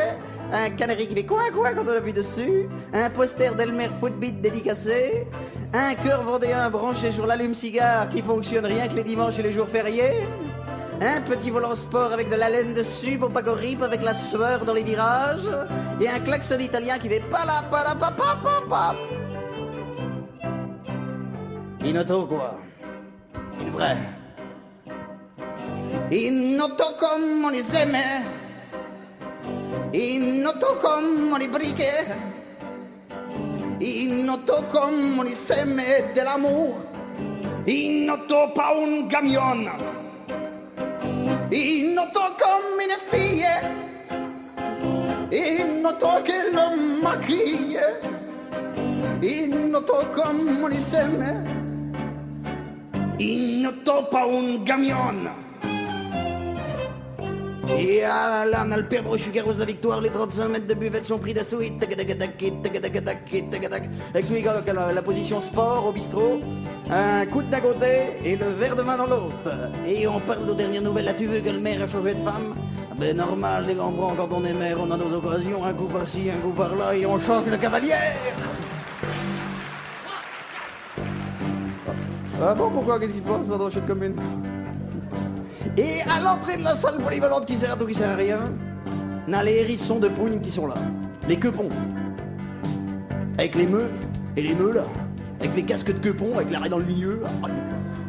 Un 0.52 0.70
canari 0.72 1.08
qui 1.08 1.16
fait 1.16 1.26
quoi 1.26 1.50
quoi 1.54 1.72
quand 1.74 1.86
on 1.86 1.96
appuie 1.96 2.14
dessus. 2.14 2.68
Un 2.94 3.10
poster 3.10 3.56
d'Elmer 3.56 3.90
Footbeat 4.00 4.42
dédicacé. 4.42 5.28
Un 5.74 5.96
cœur 5.96 6.24
vendéen 6.24 6.70
branché 6.70 7.12
sur 7.12 7.28
l'allume-cigare 7.28 8.10
qui 8.10 8.22
fonctionne 8.22 8.66
rien 8.66 8.88
que 8.88 8.94
les 8.94 9.04
dimanches 9.04 9.38
et 9.40 9.44
les 9.44 9.52
jours 9.52 9.68
fériés. 9.68 10.26
Un 11.02 11.22
petit 11.22 11.52
volant 11.52 11.76
sport 11.76 12.14
avec 12.14 12.30
de 12.30 12.36
la 12.36 12.50
laine 12.50 12.74
dessus 12.74 13.18
pour 13.18 13.32
pas 13.32 13.42
avec 13.42 14.02
la 14.02 14.14
sueur 14.14 14.64
dans 14.64 14.74
les 14.74 14.84
virages. 14.84 15.50
Et 16.00 16.08
un 16.08 16.20
klaxon 16.20 16.60
italien 16.60 16.98
qui 16.98 17.10
fait 17.10 17.20
pala 17.20 17.64
pala 17.70 17.96
pa 17.96 18.12
pa 18.12 18.38
pa 18.42 18.64
pa. 18.70 18.96
Une 21.86 21.98
auto 22.00 22.26
quoi 22.26 22.56
Une 23.60 23.72
vraie. 23.72 23.98
Une 26.12 26.62
auto 26.62 26.86
comme 27.00 27.46
on 27.46 27.50
les 27.50 27.76
aimait. 27.76 28.24
Une 29.94 30.50
comme 30.82 31.34
on 31.34 31.38
les 31.38 31.48
briquait. 31.48 32.06
Il 33.80 34.26
noto 34.26 34.64
comme 34.72 35.20
on 35.20 35.34
s'aime 35.36 35.82
de 36.16 36.22
l'amour. 36.22 36.78
Il 37.68 38.06
noto 38.06 38.48
pas 38.56 38.74
un 38.76 39.08
camion. 39.08 39.70
Il 41.52 41.94
noto 41.94 42.22
comme 42.40 42.82
une 42.82 42.98
fille. 43.12 43.46
Il 45.32 45.82
noto 45.82 46.22
che 46.24 46.50
lo 46.52 46.76
maquille. 47.02 48.02
Il 49.22 49.50
noto 49.50 50.06
comme 50.16 50.64
on 50.64 50.74
s'aime. 50.74 51.46
Il 53.20 53.62
noto 53.62 54.08
pas 54.10 54.26
un 54.26 54.64
camion. 54.66 55.47
Et 57.70 58.04
à 58.04 58.46
on 58.66 58.72
a 58.72 58.78
le 58.78 58.84
qui 58.84 59.40
arrose 59.40 59.58
la 59.60 59.66
victoire, 59.66 60.02
les 60.02 60.10
35 60.10 60.48
mètres 60.48 60.68
de 60.68 60.74
buvette 60.74 61.06
sont 61.06 61.20
pris 61.20 61.34
d'assaut. 61.34 61.62
et. 61.62 61.74
Avec 64.14 64.30
lui, 64.30 64.42
la, 64.42 65.02
position 65.02 65.42
sport 65.42 65.88
au 65.88 65.92
bistrot, 65.92 66.40
un 66.90 67.26
coup 67.26 67.42
d'un 67.44 67.60
côté 67.60 68.04
et 68.24 68.36
le 68.36 68.46
verre 68.48 68.76
de 68.76 68.82
main 68.84 68.98
dans 68.98 69.08
l'autre. 69.08 69.72
Et 69.86 70.08
on 70.08 70.20
parle 70.20 70.50
aux 70.50 70.54
dernières 70.54 70.82
nouvelles. 70.82 71.06
Là, 71.06 71.14
tu 71.14 71.26
veux 71.26 71.40
que 71.40 71.50
le 71.50 71.60
maire 71.60 71.82
a 71.84 71.88
changé 71.88 72.14
de 72.14 72.20
femme? 72.20 72.56
Ben 72.98 73.16
normal, 73.16 73.66
les 73.68 73.76
grands 73.76 73.92
bras, 73.92 74.14
quand 74.18 74.30
on 74.32 74.44
est 74.46 74.54
maire, 74.54 74.78
on 74.80 74.90
a 74.90 74.98
nos 74.98 75.14
occasions, 75.14 75.64
un 75.64 75.74
coup 75.74 75.86
par-ci, 75.86 76.30
un 76.32 76.40
coup 76.42 76.52
par-là, 76.54 76.96
et 76.96 77.06
on 77.06 77.20
change 77.20 77.46
de 77.46 77.56
cavalière. 77.58 78.16
Ah 82.42 82.56
bon, 82.56 82.72
pourquoi? 82.72 83.00
Qu'est-ce 83.00 83.14
qui 83.14 83.20
se 83.20 83.24
passe? 83.24 83.48
Dans 83.48 83.70
cette 83.70 83.86
commune 83.86 84.16
Et 85.78 86.02
à 86.10 86.20
l'entrée 86.20 86.58
de 86.58 86.64
la 86.64 86.76
salle 86.76 86.98
polyvalente 86.98 87.46
qui 87.46 87.56
sert 87.56 87.74
à 87.74 87.76
tout, 87.76 87.86
qui 87.86 87.94
sert 87.94 88.10
à 88.10 88.16
rien, 88.16 88.40
on 89.28 89.34
a 89.34 89.44
les 89.44 89.58
hérissons 89.58 90.00
de 90.00 90.08
pougne 90.08 90.40
qui 90.40 90.50
sont 90.50 90.66
là. 90.66 90.74
Les 91.28 91.38
quepons. 91.38 91.70
Avec 93.38 93.54
les 93.56 93.68
meufs 93.68 93.92
et 94.36 94.42
les 94.42 94.56
meules. 94.56 94.82
Avec 95.40 95.56
les 95.56 95.62
casques 95.64 95.94
de 95.94 96.00
quepons, 96.00 96.36
avec 96.36 96.50
l'arrêt 96.50 96.70
dans 96.70 96.80
le 96.80 96.86
milieu. 96.86 97.22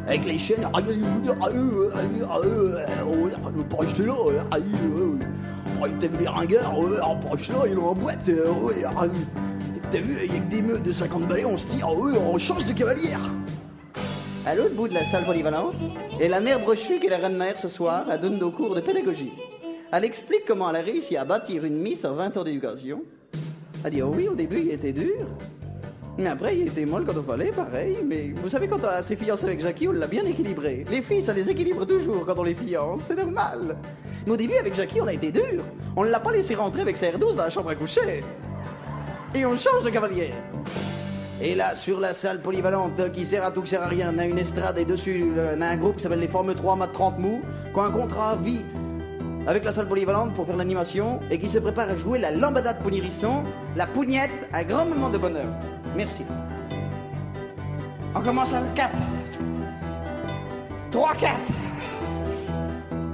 Avec 0.07 0.25
les 0.25 0.39
chaînes. 0.39 0.67
Ah, 0.73 0.81
Pas 0.81 0.87
acheter 3.83 4.05
là. 4.05 4.15
Ah, 4.51 4.57
T'as 5.99 6.07
vu 6.07 6.17
les 6.19 6.27
ringards 6.27 6.73
Pas 6.73 7.33
acheter 7.35 7.53
là, 7.53 7.59
ils 7.69 7.77
ont 7.77 7.89
en 7.89 7.93
boîte. 7.93 8.27
ah, 8.97 9.03
T'as 9.91 9.99
vu, 9.99 10.17
il 10.25 10.33
y 10.33 10.37
a 10.37 10.39
que 10.39 10.49
des 10.49 10.61
meufs 10.63 10.81
de 10.83 10.91
50 10.93 11.27
balais, 11.27 11.45
on 11.45 11.57
se 11.57 11.65
ah 11.83 11.93
ouais, 11.93 12.13
on 12.17 12.37
change 12.37 12.65
de 12.65 12.73
cavalière. 12.73 13.19
À 14.49 14.55
l'autre 14.55 14.73
bout 14.73 14.87
de 14.87 14.95
la 14.95 15.05
salle 15.05 15.25
polyvalente, 15.25 15.75
et 16.19 16.27
la 16.27 16.39
mère 16.39 16.59
Brochu, 16.59 16.99
qui 16.99 17.05
est 17.05 17.09
la 17.11 17.17
reine 17.17 17.37
mère 17.37 17.59
ce 17.59 17.69
soir, 17.69 18.07
elle 18.11 18.19
donne 18.19 18.39
nos 18.39 18.49
cours 18.49 18.73
de 18.73 18.81
pédagogie. 18.81 19.31
Elle 19.91 20.05
explique 20.05 20.45
comment 20.47 20.71
elle 20.71 20.77
a 20.77 20.81
réussi 20.81 21.15
à 21.17 21.23
bâtir 21.23 21.65
une 21.65 21.77
miss 21.77 22.03
en 22.03 22.15
20 22.15 22.35
ans 22.35 22.43
d'éducation. 22.43 23.03
Elle 23.85 23.91
dit, 23.91 24.01
oh 24.01 24.11
oui, 24.11 24.27
au 24.27 24.33
début, 24.33 24.61
il 24.61 24.71
était 24.71 24.91
dur. 24.91 25.27
Mais 26.17 26.29
après, 26.29 26.57
il 26.57 26.67
était 26.67 26.87
molle 26.87 27.05
quand 27.05 27.13
il 27.15 27.23
fallait, 27.23 27.51
pareil. 27.51 27.97
Mais 28.03 28.33
vous 28.41 28.49
savez, 28.49 28.67
quand 28.67 28.79
on 28.79 29.03
s'est 29.03 29.15
fiancé 29.15 29.45
avec 29.45 29.61
Jackie, 29.61 29.87
on 29.87 29.91
l'a 29.91 30.07
bien 30.07 30.25
équilibré. 30.25 30.83
Les 30.89 31.03
filles, 31.03 31.21
ça 31.21 31.33
les 31.33 31.47
équilibre 31.47 31.85
toujours 31.85 32.25
quand 32.25 32.39
on 32.39 32.43
les 32.43 32.55
fiance, 32.55 33.03
c'est 33.03 33.17
normal. 33.17 33.77
Mais 34.25 34.31
au 34.31 34.37
début, 34.37 34.55
avec 34.55 34.73
Jackie, 34.73 34.99
on 34.99 35.05
a 35.05 35.13
été 35.13 35.31
dur. 35.31 35.63
On 35.95 36.05
ne 36.05 36.09
l'a 36.09 36.19
pas 36.19 36.31
laissé 36.31 36.55
rentrer 36.55 36.81
avec 36.81 36.97
sa 36.97 37.11
R12 37.11 37.35
dans 37.35 37.43
la 37.43 37.51
chambre 37.51 37.69
à 37.69 37.75
coucher. 37.75 38.23
Et 39.35 39.45
on 39.45 39.55
change 39.55 39.83
de 39.83 39.91
cavalier. 39.91 40.31
Et 41.41 41.55
là, 41.55 41.75
sur 41.77 42.01
la 42.01 42.13
salle 42.13 42.41
polyvalente 42.41 43.11
qui 43.13 43.25
sert 43.25 43.45
à 43.45 43.51
tout, 43.51 43.61
qui 43.61 43.69
sert 43.69 43.81
à 43.81 43.87
rien, 43.87 44.13
on 44.13 44.19
a 44.19 44.25
une 44.25 44.37
estrade 44.37 44.77
et 44.77 44.83
dessus, 44.83 45.25
on 45.55 45.61
a 45.61 45.67
un 45.67 45.77
groupe 45.77 45.95
qui 45.95 46.03
s'appelle 46.03 46.19
les 46.19 46.27
Formes 46.27 46.53
3 46.53 46.75
Mat 46.75 46.87
30 46.87 47.17
Mou, 47.17 47.41
qui 47.73 47.79
a 47.79 47.83
un 47.83 47.91
contrat 47.91 48.31
à 48.31 48.35
vie 48.35 48.65
avec 49.47 49.63
la 49.63 49.71
salle 49.71 49.87
polyvalente 49.87 50.33
pour 50.33 50.45
faire 50.45 50.57
l'animation 50.57 51.21
et 51.31 51.39
qui 51.39 51.49
se 51.49 51.59
prépare 51.59 51.89
à 51.89 51.95
jouer 51.95 52.19
la 52.19 52.31
lambada 52.31 52.73
de 52.73 52.83
Pounirisson, 52.83 53.45
la 53.77 53.87
pougnette, 53.87 54.49
un 54.51 54.63
grand 54.63 54.85
moment 54.85 55.09
de 55.09 55.17
bonheur. 55.17 55.47
Merci. 55.95 56.25
On 58.13 58.19
commence 58.21 58.53
à 58.53 58.61
4. 58.75 58.91
3, 60.91 61.15
4. 61.15 61.68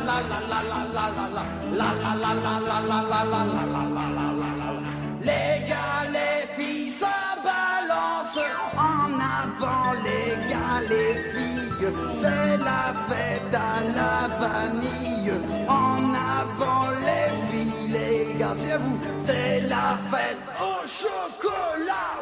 c'est 12.13 12.57
la 12.59 12.93
fête 13.09 13.55
à 13.55 13.81
la 13.99 14.29
vanille. 14.41 15.33
En 15.69 16.15
avant, 16.41 16.91
les 17.07 17.31
filles, 17.51 17.89
les 17.89 18.39
gars, 18.39 18.55
c'est 18.55 18.77
vous, 18.79 18.99
c'est 19.19 19.61
la 19.69 19.99
fête 20.11 20.39
au 20.61 20.87
chocolat. 20.87 22.13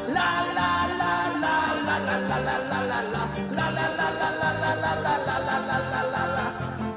la 0.09 0.43
la 0.55 0.80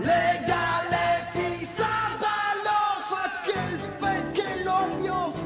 les 0.00 0.46
gars, 0.46 0.82
les 0.90 1.22
filles, 1.32 1.66
ça 1.66 1.84
balance 2.20 3.14
Quelle 3.44 3.78
fête, 4.00 4.24
quelle 4.34 4.68
ambiance 4.68 5.42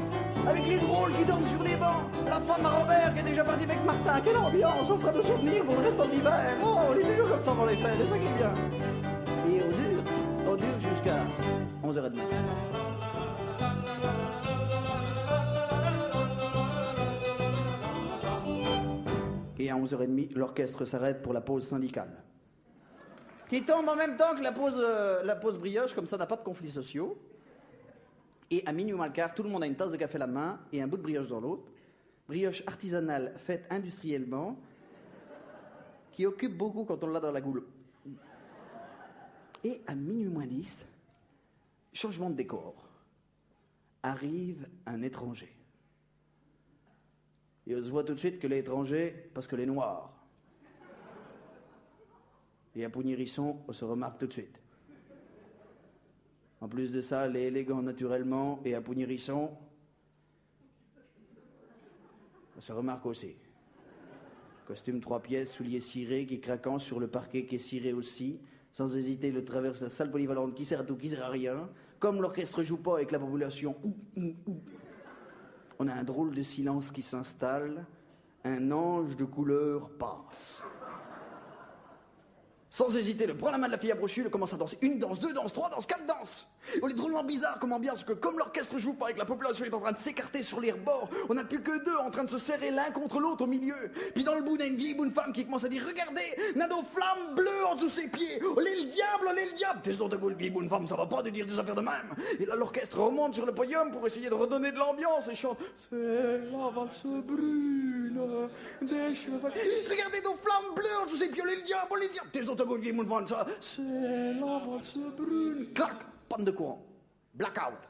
Avec 0.47 0.67
les 0.67 0.79
drôles 0.79 1.13
qui 1.13 1.25
dorment 1.25 1.47
sur 1.47 1.63
les 1.63 1.75
bancs, 1.75 2.03
la 2.25 2.39
femme 2.39 2.65
à 2.65 2.69
Robert 2.69 3.13
qui 3.13 3.19
est 3.19 3.23
déjà 3.23 3.43
parti 3.43 3.63
avec 3.65 3.85
Martin. 3.85 4.21
Quelle 4.23 4.37
ambiance, 4.37 4.89
on 4.89 4.97
fera 4.97 5.11
de 5.11 5.21
souvenirs 5.21 5.63
pour 5.65 5.75
le 5.75 5.81
restant 5.81 6.05
de 6.05 6.11
l'hiver. 6.11 6.57
Oh, 6.63 6.77
on 6.89 6.93
est 6.93 7.03
toujours 7.03 7.29
comme 7.29 7.43
ça 7.43 7.53
dans 7.53 7.65
les 7.65 7.75
fêtes, 7.75 7.97
c'est 7.99 8.09
ça 8.09 8.17
qui 8.17 8.25
est 8.25 8.37
bien. 8.37 8.53
Et 9.47 9.61
on 9.63 9.67
dure, 9.69 10.03
on 10.47 10.55
dure 10.55 10.79
jusqu'à 10.79 11.17
11h30. 11.83 12.88
Et 19.69 19.71
à 19.71 19.75
11h30, 19.75 20.33
l'orchestre 20.33 20.83
s'arrête 20.85 21.21
pour 21.21 21.31
la 21.31 21.41
pause 21.41 21.67
syndicale. 21.67 22.23
Qui 23.47 23.61
tombe 23.61 23.87
en 23.87 23.95
même 23.95 24.17
temps 24.17 24.35
que 24.35 24.41
la 24.41 24.51
pause, 24.51 24.81
euh, 24.83 25.59
brioche, 25.59 25.93
comme 25.93 26.07
ça 26.07 26.17
n'a 26.17 26.25
pas 26.25 26.37
de 26.37 26.41
conflits 26.41 26.71
sociaux. 26.71 27.21
Et 28.49 28.65
à 28.65 28.71
minuit 28.71 28.93
moins 28.93 29.05
le 29.05 29.13
quart, 29.13 29.35
tout 29.35 29.43
le 29.43 29.49
monde 29.49 29.61
a 29.61 29.67
une 29.67 29.75
tasse 29.75 29.91
de 29.91 29.97
café 29.97 30.15
à 30.15 30.21
la 30.21 30.27
main 30.27 30.59
et 30.73 30.81
un 30.81 30.87
bout 30.87 30.97
de 30.97 31.03
brioche 31.03 31.27
dans 31.27 31.39
l'autre. 31.39 31.69
Brioche 32.27 32.63
artisanale 32.65 33.35
faite 33.37 33.67
industriellement, 33.69 34.57
qui 36.13 36.25
occupe 36.25 36.57
beaucoup 36.57 36.83
quand 36.83 37.03
on 37.03 37.07
l'a 37.07 37.19
dans 37.19 37.31
la 37.31 37.41
goule. 37.41 37.63
Et 39.63 39.83
à 39.85 39.93
minuit 39.93 40.29
moins 40.29 40.47
10, 40.47 40.87
changement 41.93 42.31
de 42.31 42.35
décor. 42.37 42.73
Arrive 44.01 44.67
un 44.87 45.03
étranger. 45.03 45.58
Et 47.69 47.75
on 47.75 47.83
se 47.83 47.89
voit 47.89 48.03
tout 48.03 48.15
de 48.15 48.19
suite 48.19 48.39
que 48.39 48.47
l'étranger, 48.47 49.29
parce 49.31 49.45
que 49.45 49.55
les 49.55 49.67
noirs. 49.67 50.11
Et 52.75 52.83
à 52.83 52.89
Pougnérisson, 52.89 53.59
on 53.67 53.73
se 53.73 53.85
remarque 53.85 54.17
tout 54.17 54.25
de 54.25 54.33
suite. 54.33 54.59
En 56.61 56.67
plus 56.67 56.91
de 56.91 56.99
ça, 56.99 57.27
les 57.27 57.51
naturellement, 57.51 58.59
et 58.65 58.73
à 58.73 58.81
Pougnérisson, 58.81 59.51
on 62.57 62.61
se 62.61 62.71
remarque 62.71 63.05
aussi. 63.05 63.35
Costume 64.65 64.99
trois 64.99 65.21
pièces, 65.21 65.53
souliers 65.53 65.79
cirés 65.79 66.25
qui 66.25 66.39
craquant 66.39 66.79
sur 66.79 66.99
le 66.99 67.07
parquet 67.07 67.45
qui 67.45 67.55
est 67.55 67.59
ciré 67.59 67.93
aussi. 67.93 68.39
Sans 68.71 68.97
hésiter, 68.97 69.31
le 69.31 69.45
traverse 69.45 69.81
la 69.81 69.89
salle 69.89 70.09
polyvalente 70.09 70.55
qui 70.55 70.65
sert 70.65 70.79
à 70.79 70.83
tout, 70.83 70.95
qui 70.95 71.09
sert 71.09 71.23
à 71.23 71.29
rien. 71.29 71.69
Comme 71.99 72.19
l'orchestre 72.19 72.63
joue 72.63 72.77
pas 72.77 72.95
avec 72.95 73.11
la 73.11 73.19
population. 73.19 73.75
On 75.79 75.87
a 75.87 75.93
un 75.93 76.03
drôle 76.03 76.35
de 76.35 76.43
silence 76.43 76.91
qui 76.91 77.01
s'installe. 77.01 77.85
Un 78.43 78.71
ange 78.71 79.15
de 79.15 79.25
couleur 79.25 79.89
passe. 79.97 80.63
Sans 82.71 82.95
hésiter, 82.95 83.25
le 83.25 83.35
prend 83.35 83.49
la 83.49 83.57
main 83.57 83.65
de 83.65 83.71
la 83.71 83.79
fille 83.79 83.91
à 83.91 83.95
brochu, 83.95 84.21
le 84.21 84.29
commence 84.29 84.53
à 84.53 84.57
danser. 84.57 84.77
Une 84.81 84.99
danse, 84.99 85.19
deux 85.19 85.33
danses, 85.33 85.53
trois 85.53 85.69
danses, 85.69 85.87
quatre 85.87 86.05
danses. 86.05 86.47
On 86.83 86.87
est 86.87 86.93
drôlement 86.93 87.23
bizarre 87.23 87.57
comme 87.57 87.71
ambiance 87.73 88.03
que 88.03 88.13
comme 88.13 88.37
l'orchestre 88.37 88.77
joue 88.77 88.93
pas 88.93 89.09
et 89.09 89.13
que 89.13 89.17
la 89.17 89.25
population 89.25 89.65
est 89.65 89.73
en 89.73 89.79
train 89.79 89.91
de 89.91 89.97
s'écarter 89.97 90.43
sur 90.43 90.59
les 90.59 90.71
rebords, 90.71 91.09
on 91.29 91.33
n'a 91.33 91.43
plus 91.43 91.61
que 91.63 91.83
deux 91.83 91.97
en 91.97 92.11
train 92.11 92.25
de 92.25 92.29
se 92.29 92.37
serrer 92.37 92.69
l'un 92.69 92.91
contre 92.91 93.19
l'autre 93.19 93.43
au 93.43 93.47
milieu. 93.47 93.91
Puis 94.13 94.23
dans 94.23 94.35
le 94.35 94.43
bout, 94.43 94.55
on 94.55 94.61
a 94.61 94.65
une 94.65 94.75
vieille 94.75 94.93
bonne 94.93 95.11
femme 95.11 95.33
qui 95.33 95.45
commence 95.45 95.63
à 95.63 95.69
dire 95.69 95.83
Regardez, 95.85 96.35
nos 96.55 96.83
flammes 96.83 97.33
bleues 97.35 97.65
en 97.67 97.75
dessous 97.75 97.89
ses 97.89 98.07
pieds. 98.07 98.39
Olé 98.55 98.75
le 98.75 98.85
diable, 98.85 99.27
olé 99.31 99.45
le 99.45 99.53
diable. 99.53 99.79
T'es 99.81 99.93
ta 99.93 100.17
gueule, 100.17 100.35
vieille 100.35 100.51
bonne 100.51 100.69
femme, 100.69 100.85
ça 100.85 100.95
va 100.95 101.07
pas 101.07 101.23
de 101.23 101.31
dire 101.31 101.47
des 101.47 101.57
affaires 101.57 101.73
de 101.73 101.81
même. 101.81 102.13
Et 102.39 102.45
là, 102.45 102.55
l'orchestre 102.55 102.99
remonte 102.99 103.33
sur 103.33 103.47
le 103.47 103.53
podium 103.53 103.91
pour 103.91 104.05
essayer 104.05 104.29
de 104.29 104.35
redonner 104.35 104.71
de 104.71 104.77
l'ambiance 104.77 105.27
et 105.27 105.35
chante 105.35 105.57
C'est 105.73 105.95
la 105.95 106.69
valse 106.69 107.03
brune 107.05 108.19
des 108.83 109.15
cheveux. 109.15 109.39
Regardez 109.89 110.21
nos 110.21 110.35
flammes 110.35 110.75
bleues 110.75 110.97
en 111.01 111.05
dessous 111.05 111.17
ses 111.17 111.29
pieds, 111.29 111.41
olé 111.41 111.55
le 111.55 111.63
diable, 111.63 111.87
olé 111.89 112.07
le 112.07 112.13
diable. 112.13 112.29
C'est 113.61 113.81
la 114.33 114.59
valse 114.59 114.97
brune. 115.17 115.73
Clac, 115.73 115.97
panne 116.27 116.45
de 116.45 116.51
courant. 116.51 116.85
Blackout. 117.33 117.89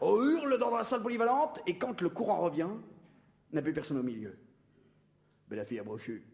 On 0.00 0.22
hurle 0.22 0.58
dans 0.58 0.70
la 0.70 0.82
salle 0.82 1.02
polyvalente 1.02 1.60
et 1.66 1.76
quand 1.76 2.00
le 2.00 2.08
courant 2.08 2.40
revient, 2.40 2.68
il 3.50 3.54
n'y 3.54 3.58
a 3.58 3.62
plus 3.62 3.74
personne 3.74 3.98
au 3.98 4.02
milieu. 4.02 4.38
Mais 5.48 5.56
la 5.56 5.64
fille 5.64 5.78
a 5.78 5.84
brochu. 5.84 6.24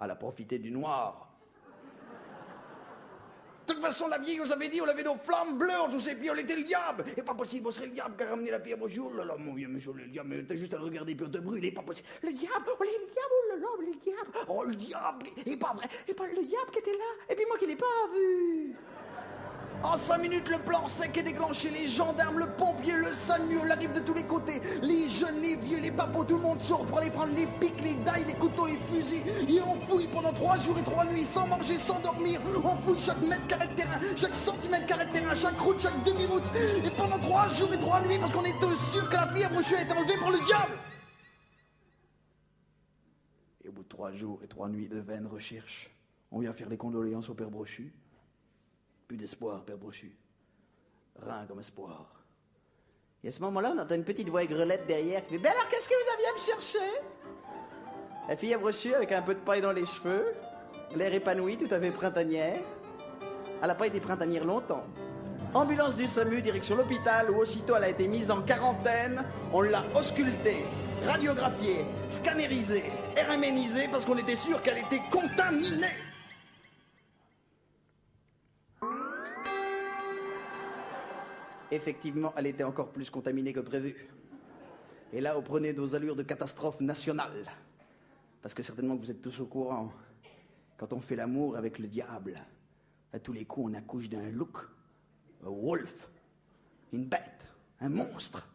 Elle 0.00 0.10
a 0.10 0.16
profité 0.16 0.58
du 0.58 0.70
noir. 0.70 1.27
De 3.68 3.74
toute 3.74 3.82
façon, 3.82 4.08
la 4.08 4.16
vieille 4.16 4.38
nous 4.38 4.50
avait 4.50 4.70
dit, 4.70 4.80
on 4.80 4.88
avait 4.88 5.02
nos 5.02 5.16
flammes 5.16 5.58
bleues 5.58 5.78
en 5.78 5.88
dessous 5.88 6.00
ses 6.00 6.14
pieds, 6.14 6.30
on 6.30 6.34
le 6.34 6.42
diable. 6.42 7.04
Et 7.14 7.22
pas 7.22 7.34
possible, 7.34 7.68
on 7.68 7.70
serait 7.70 7.84
le 7.84 7.92
diable 7.92 8.16
qui 8.16 8.22
a 8.22 8.30
ramené 8.30 8.50
la 8.50 8.58
brochu. 8.58 9.00
Oh 9.00 9.12
là 9.14 9.26
là, 9.26 9.36
mon 9.38 9.52
vieux 9.52 9.68
monsieur, 9.68 9.92
le 9.92 10.06
diable, 10.06 10.30
mais 10.30 10.42
t'as 10.42 10.56
juste 10.56 10.72
à 10.72 10.78
le 10.78 10.84
regarder 10.84 11.14
puis 11.14 11.26
on 11.26 11.30
te 11.30 11.36
brûle, 11.36 11.74
pas 11.74 11.82
possible. 11.82 12.08
Le 12.22 12.32
diable, 12.32 12.64
oh 12.66 12.82
le 12.82 13.12
diable, 13.12 13.34
oh 13.34 13.48
là, 13.48 13.56
le 13.80 13.94
diable. 14.00 14.30
Oh 14.48 14.64
le 14.64 14.74
diable, 14.74 15.26
et 15.44 15.56
pas 15.58 15.74
vrai, 15.74 15.86
et 16.08 16.14
pas 16.14 16.26
le 16.26 16.44
diable 16.44 16.70
qui 16.72 16.78
était 16.78 16.92
là, 16.92 17.04
et 17.28 17.34
puis 17.34 17.44
moi 17.46 17.58
qui 17.58 17.66
l'ai 17.66 17.76
pas 17.76 17.86
vu. 18.14 18.74
En 19.84 19.96
cinq 19.96 20.18
minutes, 20.18 20.48
le 20.48 20.58
plan 20.58 20.86
sec 20.88 21.16
est 21.16 21.22
déclenché. 21.22 21.70
Les 21.70 21.86
gendarmes, 21.86 22.38
le 22.38 22.46
pompier, 22.46 22.96
le 22.96 23.12
SAMU, 23.12 23.66
l'arrive 23.66 23.92
de 23.92 24.00
tous 24.00 24.14
les 24.14 24.24
côtés. 24.24 24.60
Les 24.82 25.08
jeunes, 25.08 25.40
les 25.40 25.56
vieux, 25.56 25.80
les 25.80 25.92
papos, 25.92 26.24
tout 26.24 26.36
le 26.36 26.42
monde 26.42 26.60
sort 26.60 26.84
pour 26.84 26.98
aller 26.98 27.10
prendre 27.10 27.34
les 27.34 27.46
pics, 27.46 27.80
les 27.82 27.94
dailles, 27.94 28.24
les 28.24 28.34
couteaux, 28.34 28.66
les 28.66 28.76
fusils. 28.76 29.22
Et 29.48 29.60
on 29.60 29.80
fouille 29.82 30.08
pendant 30.08 30.32
trois 30.32 30.56
jours 30.56 30.76
et 30.78 30.82
trois 30.82 31.04
nuits, 31.04 31.24
sans 31.24 31.46
manger, 31.46 31.78
sans 31.78 32.00
dormir. 32.00 32.40
On 32.64 32.76
fouille 32.76 33.00
chaque 33.00 33.20
mètre 33.22 33.46
carré 33.46 33.68
de 33.68 33.74
terrain, 33.74 34.00
chaque 34.16 34.34
centimètre 34.34 34.86
carré 34.86 35.06
de 35.06 35.12
terrain, 35.12 35.34
chaque 35.34 35.58
route, 35.58 35.80
chaque 35.80 36.02
demi-route. 36.02 36.42
Et 36.84 36.90
pendant 36.90 37.18
trois 37.18 37.48
jours 37.48 37.72
et 37.72 37.78
trois 37.78 38.00
nuits, 38.02 38.18
parce 38.18 38.32
qu'on 38.32 38.44
était 38.44 38.74
sûr 38.90 39.08
que 39.08 39.14
la 39.14 39.28
fille 39.28 39.44
à 39.44 39.48
a 39.48 39.82
été 39.82 39.92
enlevée 39.92 40.18
par 40.18 40.30
le 40.30 40.44
diable. 40.44 40.72
Et 43.64 43.68
au 43.68 43.72
bout 43.72 43.84
de 43.84 43.88
trois 43.88 44.12
jours 44.12 44.40
et 44.42 44.48
trois 44.48 44.68
nuits 44.68 44.88
de 44.88 44.98
vaines 44.98 45.26
recherches, 45.26 45.90
on 46.32 46.40
vient 46.40 46.52
faire 46.52 46.68
les 46.68 46.76
condoléances 46.76 47.30
au 47.30 47.34
père 47.34 47.50
Brochu. 47.50 47.92
Plus 49.08 49.16
d'espoir, 49.16 49.64
père 49.64 49.78
Brochu. 49.78 50.14
Rien 51.18 51.46
comme 51.48 51.60
espoir. 51.60 52.22
Et 53.24 53.28
à 53.28 53.32
ce 53.32 53.40
moment-là, 53.40 53.72
on 53.74 53.78
entend 53.78 53.94
une 53.94 54.04
petite 54.04 54.28
voix 54.28 54.42
aigrelette 54.42 54.86
derrière 54.86 55.24
qui 55.24 55.32
fait 55.32 55.38
Ben 55.38 55.50
alors, 55.50 55.66
qu'est-ce 55.70 55.88
que 55.88 55.94
vous 55.94 56.12
aviez 56.12 56.26
à 56.28 56.34
me 56.34 56.38
chercher 56.38 56.92
La 58.28 58.36
fille 58.36 58.52
à 58.52 58.58
Brochu, 58.58 58.94
avec 58.94 59.10
un 59.12 59.22
peu 59.22 59.34
de 59.34 59.40
paille 59.40 59.62
dans 59.62 59.72
les 59.72 59.86
cheveux, 59.86 60.26
l'air 60.94 61.12
épanoui, 61.14 61.56
tout 61.56 61.74
à 61.74 61.80
fait 61.80 61.90
printanière. 61.90 62.60
Elle 63.62 63.66
n'a 63.66 63.74
pas 63.74 63.86
été 63.86 63.98
printanière 63.98 64.44
longtemps. 64.44 64.84
Ambulance 65.54 65.96
du 65.96 66.06
SAMU, 66.06 66.42
direction 66.42 66.76
l'hôpital, 66.76 67.30
où 67.30 67.38
aussitôt 67.38 67.76
elle 67.76 67.84
a 67.84 67.88
été 67.88 68.06
mise 68.06 68.30
en 68.30 68.42
quarantaine. 68.42 69.24
On 69.54 69.62
l'a 69.62 69.84
auscultée, 69.96 70.64
radiographiée, 71.06 71.86
scannérisée, 72.10 72.84
RMNisée, 73.26 73.88
parce 73.90 74.04
qu'on 74.04 74.18
était 74.18 74.36
sûr 74.36 74.60
qu'elle 74.62 74.78
était 74.78 75.02
contaminée. 75.10 75.96
Effectivement, 81.70 82.32
elle 82.36 82.46
était 82.46 82.64
encore 82.64 82.90
plus 82.92 83.10
contaminée 83.10 83.52
que 83.52 83.60
prévu. 83.60 84.08
Et 85.12 85.20
là, 85.20 85.34
vous 85.34 85.42
prenez 85.42 85.72
nos 85.72 85.94
allures 85.94 86.16
de 86.16 86.22
catastrophe 86.22 86.80
nationale. 86.80 87.50
Parce 88.40 88.54
que 88.54 88.62
certainement 88.62 88.96
que 88.96 89.02
vous 89.02 89.10
êtes 89.10 89.20
tous 89.20 89.40
au 89.40 89.46
courant. 89.46 89.92
Quand 90.76 90.92
on 90.92 91.00
fait 91.00 91.16
l'amour 91.16 91.56
avec 91.56 91.78
le 91.78 91.88
diable, 91.88 92.40
à 93.12 93.18
tous 93.18 93.32
les 93.32 93.44
coups, 93.44 93.70
on 93.70 93.74
accouche 93.74 94.08
d'un 94.08 94.30
look, 94.30 94.58
un 95.44 95.50
wolf, 95.50 96.10
une 96.92 97.04
bête, 97.04 97.52
un 97.80 97.88
monstre. 97.88 98.48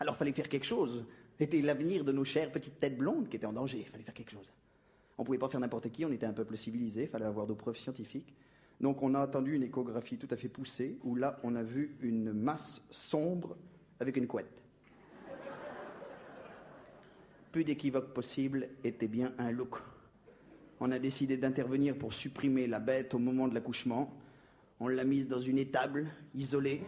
Alors, 0.00 0.16
fallait 0.16 0.32
faire 0.32 0.48
quelque 0.48 0.66
chose. 0.66 1.04
C'était 1.38 1.60
l'avenir 1.60 2.04
de 2.04 2.12
nos 2.12 2.24
chères 2.24 2.50
petites 2.50 2.78
têtes 2.78 2.96
blondes 2.96 3.28
qui 3.28 3.36
étaient 3.36 3.46
en 3.46 3.52
danger. 3.52 3.84
Fallait 3.84 4.04
faire 4.04 4.14
quelque 4.14 4.30
chose. 4.30 4.52
On 5.18 5.24
pouvait 5.24 5.38
pas 5.38 5.48
faire 5.48 5.60
n'importe 5.60 5.90
qui, 5.90 6.04
on 6.04 6.12
était 6.12 6.26
un 6.26 6.32
peuple 6.32 6.56
civilisé, 6.56 7.06
fallait 7.06 7.26
avoir 7.26 7.46
des 7.46 7.54
preuves 7.54 7.76
scientifiques. 7.76 8.34
Donc 8.84 9.02
on 9.02 9.14
a 9.14 9.20
attendu 9.20 9.54
une 9.54 9.62
échographie 9.62 10.18
tout 10.18 10.28
à 10.30 10.36
fait 10.36 10.50
poussée, 10.50 10.98
où 11.04 11.14
là 11.14 11.40
on 11.42 11.56
a 11.56 11.62
vu 11.62 11.96
une 12.02 12.34
masse 12.34 12.82
sombre 12.90 13.56
avec 13.98 14.18
une 14.18 14.26
couette. 14.26 14.62
Plus 17.50 17.64
d'équivoque 17.64 18.12
possible, 18.12 18.68
était 18.84 19.08
bien 19.08 19.32
un 19.38 19.50
look. 19.52 19.78
On 20.80 20.90
a 20.90 20.98
décidé 20.98 21.38
d'intervenir 21.38 21.96
pour 21.96 22.12
supprimer 22.12 22.66
la 22.66 22.78
bête 22.78 23.14
au 23.14 23.18
moment 23.18 23.48
de 23.48 23.54
l'accouchement. 23.54 24.12
On 24.80 24.88
l'a 24.88 25.04
mise 25.04 25.28
dans 25.28 25.40
une 25.40 25.56
étable, 25.56 26.08
isolée, 26.34 26.82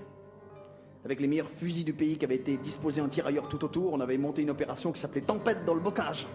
avec 1.03 1.19
les 1.19 1.27
meilleurs 1.27 1.49
fusils 1.49 1.87
du 1.87 1.95
pays 1.95 2.19
qui 2.19 2.27
avaient 2.27 2.37
été 2.37 2.59
disposés 2.59 3.01
en 3.01 3.09
tirailleurs 3.09 3.49
tout 3.49 3.65
autour. 3.65 3.95
On 3.95 4.01
avait 4.01 4.19
monté 4.19 4.43
une 4.43 4.51
opération 4.51 4.93
qui 4.93 5.01
s'appelait 5.01 5.23
Tempête 5.23 5.65
dans 5.65 5.73
le 5.73 5.81
bocage. 5.81 6.27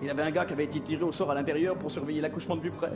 Il 0.00 0.08
avait 0.10 0.22
un 0.22 0.30
gars 0.30 0.44
qui 0.44 0.52
avait 0.52 0.64
été 0.64 0.80
tiré 0.80 1.02
au 1.02 1.10
sort 1.10 1.30
à 1.30 1.34
l'intérieur 1.34 1.76
pour 1.76 1.90
surveiller 1.90 2.20
l'accouchement 2.20 2.54
de 2.54 2.60
plus 2.60 2.70
près. 2.70 2.92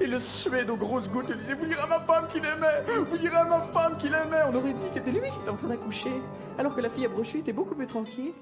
Et 0.00 0.06
le 0.06 0.18
suait 0.18 0.68
aux 0.68 0.76
grosses 0.76 1.08
gouttes 1.08 1.26
il 1.28 1.38
disait 1.38 1.54
Vous 1.54 1.66
direz 1.66 1.80
à 1.80 1.86
ma 1.86 2.00
femme 2.00 2.26
qu'il 2.28 2.44
aimait 2.44 3.04
Vous 3.08 3.16
direz 3.16 3.36
à 3.36 3.44
ma 3.44 3.62
femme 3.62 3.96
qu'il 3.98 4.12
aimait 4.12 4.42
On 4.48 4.54
aurait 4.54 4.72
dit 4.72 4.88
que 4.92 4.98
c'était 4.98 5.12
lui 5.12 5.20
qui 5.20 5.40
était 5.42 5.50
en 5.50 5.56
train 5.56 5.68
d'accoucher. 5.68 6.12
Alors 6.58 6.74
que 6.74 6.80
la 6.80 6.90
fille 6.90 7.06
à 7.06 7.08
brochu 7.08 7.38
était 7.38 7.52
beaucoup 7.52 7.74
plus 7.74 7.86
tranquille. 7.86 8.32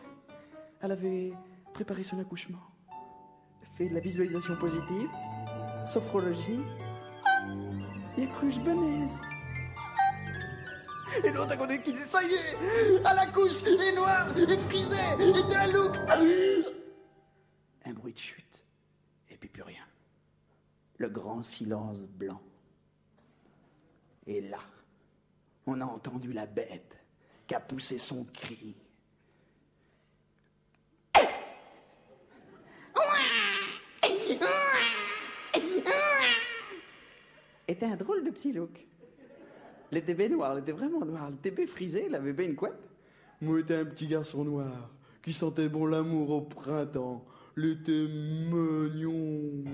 Elle 0.80 0.92
avait 0.92 1.32
préparé 1.74 2.02
son 2.02 2.18
accouchement, 2.18 2.58
fait 3.76 3.88
de 3.88 3.94
la 3.94 4.00
visualisation 4.00 4.56
positive, 4.56 5.08
sophrologie, 5.86 6.60
et 8.16 8.24
accouche 8.24 8.58
benaise. 8.60 9.20
Et 11.24 11.30
l'autre 11.30 11.52
à 11.52 11.56
côté 11.56 11.80
qui 11.80 11.92
dit 11.92 11.98
Ça 12.06 12.22
y 12.22 12.32
est 12.32 13.00
Elle 13.10 13.18
accouche, 13.18 13.62
est 13.64 13.96
noire, 13.96 14.26
est 14.36 14.60
frisée, 14.68 14.96
est 15.20 15.56
un 15.56 15.66
look 15.72 15.94
un 17.88 17.94
bruit 17.94 18.12
de 18.12 18.18
chute, 18.18 18.64
et 19.30 19.36
puis 19.36 19.48
plus 19.48 19.62
rien. 19.62 19.84
Le 20.98 21.08
grand 21.08 21.42
silence 21.42 22.02
blanc. 22.02 22.42
Et 24.26 24.40
là, 24.40 24.60
on 25.66 25.80
a 25.80 25.84
entendu 25.84 26.32
la 26.32 26.46
bête 26.46 26.98
qu'a 27.46 27.60
poussé 27.60 27.98
son 27.98 28.24
cri. 28.24 28.76
était 37.78 37.86
un 37.86 37.96
drôle 37.96 38.24
de 38.24 38.30
petit 38.30 38.52
look. 38.52 38.86
Était 39.92 40.14
bien 40.14 40.28
noir, 40.28 40.54
il 40.56 40.60
était 40.60 40.72
vraiment 40.72 41.04
noir. 41.04 41.30
Était 41.30 41.50
bien 41.50 41.66
frisé, 41.66 42.06
il 42.08 42.14
avait 42.14 42.44
une 42.44 42.56
couette. 42.56 42.88
Moi, 43.40 43.58
j'étais 43.58 43.76
un 43.76 43.84
petit 43.84 44.06
garçon 44.06 44.44
noir 44.44 44.90
qui 45.22 45.32
sentait 45.32 45.68
bon 45.68 45.86
l'amour 45.86 46.30
au 46.30 46.40
printemps. 46.42 47.24
Il 47.60 47.72
était 47.72 48.06
mignon. 48.52 49.64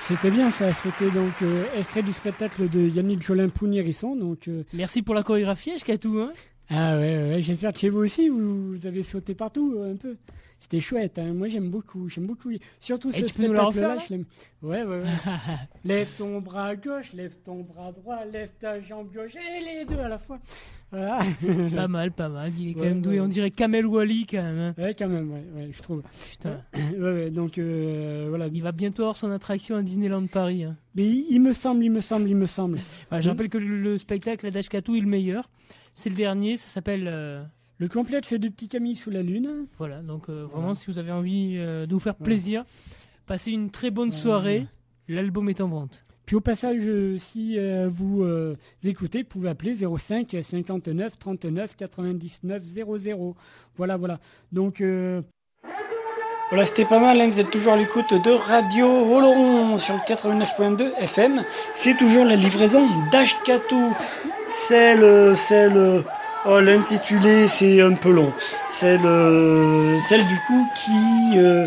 C'était 0.00 0.32
bien 0.32 0.50
ça, 0.50 0.72
c'était 0.72 1.12
donc 1.12 1.30
euh, 1.42 1.62
extrait 1.78 2.02
du 2.02 2.12
spectacle 2.12 2.68
de 2.68 2.80
Yannick 2.80 3.22
Jolin 3.22 3.50
Pougnérisson. 3.50 4.16
Donc, 4.16 4.48
euh, 4.48 4.64
Merci 4.72 5.02
pour 5.02 5.14
la 5.14 5.22
chorégraphie, 5.22 5.70
Ashkatou. 5.70 6.18
Hein 6.18 6.32
Ah 6.72 6.96
ouais, 6.98 7.18
ouais, 7.28 7.42
j'espère 7.42 7.72
que 7.72 7.78
chez 7.80 7.90
vous 7.90 7.98
aussi, 7.98 8.28
vous, 8.28 8.74
vous 8.76 8.86
avez 8.86 9.02
sauté 9.02 9.34
partout 9.34 9.74
euh, 9.76 9.92
un 9.92 9.96
peu. 9.96 10.16
C'était 10.60 10.80
chouette, 10.80 11.18
hein. 11.18 11.32
moi 11.32 11.48
j'aime 11.48 11.68
beaucoup, 11.70 12.08
j'aime 12.08 12.26
beaucoup. 12.26 12.50
Surtout 12.80 13.08
Et 13.10 13.20
ce 13.20 13.26
spectacle-là, 13.26 13.96
je 14.06 14.12
l'aime. 14.14 14.24
Ouais, 14.62 14.84
ouais, 14.84 14.98
ouais. 14.98 15.04
lève 15.84 16.08
ton 16.16 16.40
bras 16.40 16.76
gauche, 16.76 17.12
lève 17.14 17.34
ton 17.44 17.60
bras 17.62 17.90
droit, 17.92 18.24
lève 18.30 18.50
ta 18.60 18.78
jambe 18.80 19.08
gauche 19.12 19.32
et 19.34 19.64
les 19.64 19.84
deux 19.86 19.98
à 19.98 20.08
la 20.08 20.18
fois. 20.18 20.38
Voilà. 20.92 21.20
pas 21.74 21.88
mal, 21.88 22.12
pas 22.12 22.28
mal. 22.28 22.52
Il 22.58 22.70
est 22.70 22.74
quand 22.74 22.80
même 22.80 23.00
doué. 23.00 23.14
ouais. 23.14 23.20
On 23.20 23.28
dirait 23.28 23.50
Kamel 23.50 23.86
Wally 23.86 24.26
quand 24.26 24.42
même. 24.42 24.58
hein. 24.58 24.74
Ouais, 24.76 24.94
quand 24.96 25.08
même, 25.08 25.32
ouais, 25.32 25.44
ouais, 25.56 25.70
je 25.72 25.82
trouve. 25.82 26.02
Putain. 26.30 26.62
ouais, 26.74 26.98
ouais, 26.98 27.30
donc 27.30 27.58
euh, 27.58 28.26
voilà. 28.28 28.46
Il 28.52 28.62
va 28.62 28.70
bientôt 28.72 29.02
avoir 29.04 29.16
son 29.16 29.30
attraction 29.32 29.76
à 29.76 29.82
Disneyland 29.82 30.26
Paris. 30.26 30.64
hein. 30.64 30.76
Mais 30.94 31.04
il 31.08 31.26
il 31.30 31.40
me 31.40 31.52
semble, 31.52 31.82
il 31.84 31.90
me 31.90 32.00
semble, 32.00 32.28
il 32.28 32.36
me 32.36 32.46
semble. 32.46 32.78
Je 33.18 33.28
rappelle 33.28 33.48
que 33.48 33.58
le, 33.58 33.80
le 33.80 33.98
spectacle 33.98 34.48
d'Ashkatou 34.50 34.94
est 34.94 35.00
le 35.00 35.06
meilleur. 35.08 35.48
C'est 36.00 36.08
le 36.08 36.16
dernier, 36.16 36.56
ça 36.56 36.68
s'appelle. 36.68 37.06
euh, 37.08 37.42
Le 37.76 37.86
complexe 37.86 38.32
de 38.32 38.48
Petit 38.48 38.68
Camille 38.68 38.96
sous 38.96 39.10
la 39.10 39.22
lune. 39.22 39.66
Voilà, 39.76 40.00
donc 40.00 40.30
euh, 40.30 40.44
vraiment, 40.46 40.60
Voilà. 40.68 40.74
si 40.74 40.86
vous 40.86 40.98
avez 40.98 41.12
envie 41.12 41.56
euh, 41.58 41.84
de 41.84 41.92
vous 41.92 42.00
faire 42.00 42.14
plaisir, 42.14 42.64
passez 43.26 43.50
une 43.52 43.70
très 43.70 43.90
bonne 43.90 44.10
soirée. 44.10 44.66
L'album 45.08 45.50
est 45.50 45.60
en 45.60 45.68
vente. 45.68 46.06
Puis 46.24 46.36
au 46.36 46.40
passage, 46.40 46.80
euh, 46.86 47.18
si 47.18 47.58
vous 47.88 48.24
écoutez, 48.82 49.24
vous 49.24 49.28
pouvez 49.28 49.50
appeler 49.50 49.76
05 49.76 50.34
59 50.42 51.18
39 51.18 51.76
99 51.76 52.62
00. 52.64 53.36
Voilà, 53.76 53.96
voilà. 53.98 54.20
Donc, 54.52 54.82
Voilà, 56.50 56.66
c'était 56.66 56.84
pas 56.84 56.98
mal, 56.98 57.20
hein, 57.20 57.30
vous 57.32 57.38
êtes 57.38 57.50
toujours 57.50 57.74
à 57.74 57.76
l'écoute 57.76 58.12
de 58.12 58.32
Radio 58.32 58.88
Oloron 58.88 59.78
sur 59.78 59.94
le 59.94 60.00
89.2 60.00 60.90
FM. 60.98 61.44
C'est 61.74 61.96
toujours 61.96 62.24
la 62.24 62.34
livraison 62.34 62.88
d'Ashkatou. 63.12 63.94
C'est 64.48 64.96
le, 64.96 65.36
c'est 65.36 65.68
le, 65.68 66.04
oh, 66.46 66.58
l'intitulé, 66.58 67.46
c'est 67.46 67.80
un 67.80 67.94
peu 67.94 68.10
long. 68.10 68.32
C'est 68.68 68.98
le, 68.98 70.00
celle 70.08 70.26
du 70.26 70.40
coup 70.48 70.66
qui 70.74 71.38
euh, 71.38 71.66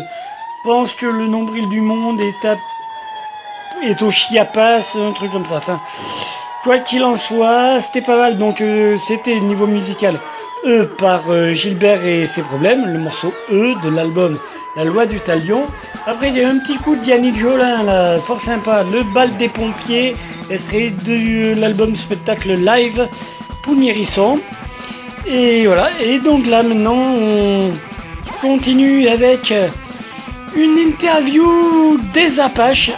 pense 0.64 0.92
que 0.92 1.06
le 1.06 1.28
nombril 1.28 1.66
du 1.70 1.80
monde 1.80 2.20
est 2.20 2.46
à, 2.46 2.58
est 3.82 4.02
au 4.02 4.10
chiapas, 4.10 4.80
un 4.96 5.12
truc 5.12 5.32
comme 5.32 5.46
ça. 5.46 5.56
Enfin, 5.56 5.80
quoi 6.62 6.78
qu'il 6.80 7.04
en 7.04 7.16
soit, 7.16 7.80
c'était 7.80 8.02
pas 8.02 8.18
mal. 8.18 8.36
Donc, 8.36 8.60
euh, 8.60 8.98
c'était 8.98 9.40
niveau 9.40 9.66
musical. 9.66 10.20
E 10.66 10.84
par 10.98 11.30
euh, 11.30 11.52
Gilbert 11.52 12.04
et 12.06 12.26
ses 12.26 12.42
problèmes, 12.42 12.84
le 12.86 12.98
morceau 12.98 13.32
E 13.50 13.74
de 13.82 13.88
l'album 13.88 14.38
La 14.76 14.84
loi 14.84 15.06
du 15.06 15.20
talion. 15.20 15.64
Après, 16.06 16.30
il 16.30 16.36
y 16.36 16.42
a 16.42 16.48
un 16.48 16.58
petit 16.58 16.76
coup 16.76 16.96
de 16.96 17.04
Yannick 17.04 17.38
Jolin, 17.38 17.84
là, 17.84 18.18
fort 18.18 18.40
sympa, 18.40 18.84
Le 18.84 19.04
bal 19.14 19.34
des 19.36 19.48
pompiers, 19.48 20.16
extrait 20.50 20.92
de 21.06 21.54
l'album 21.60 21.94
spectacle 21.94 22.54
live 22.54 23.08
Pougnérisson. 23.62 24.40
Et 25.26 25.66
voilà, 25.66 25.90
et 26.02 26.18
donc 26.18 26.46
là 26.46 26.62
maintenant, 26.62 27.16
on 27.16 27.72
continue 28.40 29.08
avec 29.08 29.54
une 30.56 30.76
interview 30.76 31.98
des 32.12 32.40
Apaches. 32.40 32.92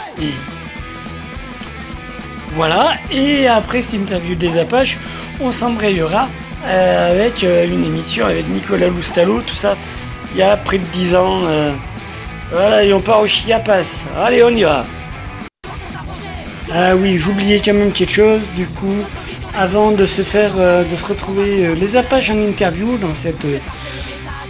Voilà, 2.54 2.94
et 3.12 3.46
après 3.46 3.82
cette 3.82 3.94
interview 3.94 4.34
des 4.34 4.58
Apaches, 4.58 4.96
on 5.40 5.52
s'embrayera 5.52 6.28
euh, 6.64 7.10
avec 7.12 7.44
euh, 7.44 7.66
une 7.66 7.84
émission 7.84 8.26
avec 8.26 8.48
Nicolas 8.48 8.88
Loustalo, 8.88 9.40
tout 9.46 9.54
ça, 9.54 9.76
il 10.36 10.40
y 10.40 10.42
a 10.42 10.54
près 10.58 10.76
de 10.76 10.84
10 10.92 11.16
ans. 11.16 11.40
euh, 11.44 11.72
voilà, 12.52 12.84
et 12.84 12.92
on 12.92 13.00
part 13.00 13.22
au 13.22 13.26
Chiapas. 13.26 14.04
Allez, 14.22 14.44
on 14.44 14.50
y 14.50 14.64
va. 14.64 14.84
Ah 16.72 16.94
oui, 16.94 17.16
j'oubliais 17.16 17.62
quand 17.64 17.72
même 17.72 17.90
quelque 17.90 18.12
chose, 18.12 18.42
du 18.54 18.66
coup, 18.66 18.98
avant 19.56 19.92
de 19.92 20.04
se 20.04 20.20
faire, 20.20 20.52
euh, 20.58 20.84
de 20.84 20.94
se 20.94 21.06
retrouver 21.06 21.64
euh, 21.64 21.74
les 21.74 21.96
Apaches 21.96 22.30
en 22.30 22.38
interview 22.40 22.98
dans 22.98 23.14
cette, 23.14 23.46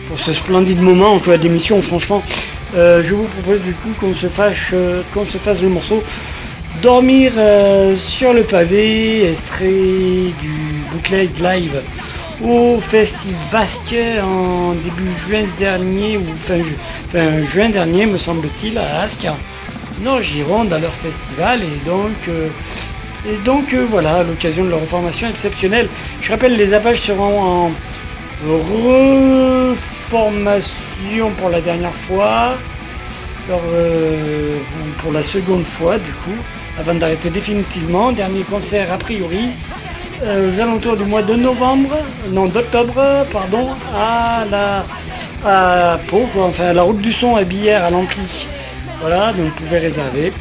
pour 0.09 0.19
ce 0.19 0.33
splendide 0.33 0.81
moment 0.81 1.15
en 1.15 1.19
quoi 1.21 1.39
d'émission, 1.39 1.81
franchement, 1.81 2.21
je 2.75 3.15
vous 3.15 3.25
propose 3.25 3.63
du 3.63 3.73
coup 3.73 3.91
qu'on 3.99 4.13
se 4.13 4.27
euh, 4.75 5.03
qu'on 5.15 5.25
se 5.25 5.39
fasse 5.39 5.63
le 5.63 5.69
morceau 5.69 6.03
Dormir 6.83 7.33
sur 7.97 8.35
le 8.35 8.43
pavé, 8.43 9.31
extrait 9.31 9.71
du 10.43 10.83
bootleg 10.93 11.31
live 11.39 11.81
au 12.45 12.79
Festivasque 12.81 13.95
en 14.23 14.73
début 14.75 15.11
juin 15.27 15.45
dernier, 15.59 16.19
ou 16.19 16.25
fin, 16.37 16.59
ju- 16.59 16.77
fin 17.13 17.43
juin 17.43 17.71
dernier 17.71 18.07
me 18.07 18.19
semble-t-il, 18.19 18.79
à 18.79 19.01
Ascq, 19.03 19.27
en 20.07 20.21
Gironde, 20.21 20.73
à 20.73 20.79
leur 20.79 20.93
festival, 20.93 21.61
et 21.63 21.89
donc, 21.89 22.13
euh, 22.29 22.49
et 23.27 23.39
euh, 23.49 23.87
voilà, 23.91 24.23
l'occasion 24.23 24.65
de 24.65 24.71
leur 24.71 24.85
formation 24.85 25.29
exceptionnelle. 25.29 25.89
Je 26.21 26.31
rappelle, 26.31 26.57
les 26.57 26.75
Apaches 26.75 27.01
seront 27.01 27.67
en 27.67 27.71
reformation 28.47 29.81
pour 31.39 31.49
la 31.49 31.61
dernière 31.61 31.95
fois, 31.95 32.55
euh, 33.51 34.57
pour 34.99 35.13
la 35.13 35.23
seconde 35.23 35.65
fois 35.65 35.97
du 35.99 36.13
coup, 36.25 36.37
avant 36.79 36.95
d'arrêter 36.95 37.31
définitivement. 37.31 38.13
Dernier 38.13 38.43
concert 38.43 38.93
a 38.93 38.99
priori 38.99 39.49
euh, 40.23 40.51
aux 40.51 40.61
alentours 40.61 40.97
du 40.97 41.05
mois 41.05 41.23
de 41.23 41.35
novembre, 41.35 41.97
non 42.31 42.47
d'octobre, 42.47 43.27
pardon, 43.33 43.69
à 43.95 44.45
la 44.51 44.85
à 45.45 45.99
Pau, 46.09 46.29
quoi, 46.33 46.47
enfin 46.47 46.73
la 46.73 46.83
route 46.83 47.01
du 47.01 47.13
son 47.13 47.37
à 47.37 47.45
Billère 47.45 47.85
à 47.85 47.91
l'Ampli. 47.91 48.49
Voilà, 49.01 49.33
donc 49.33 49.47
vous 49.47 49.65
pouvez 49.65 49.79
réserver. 49.79 50.33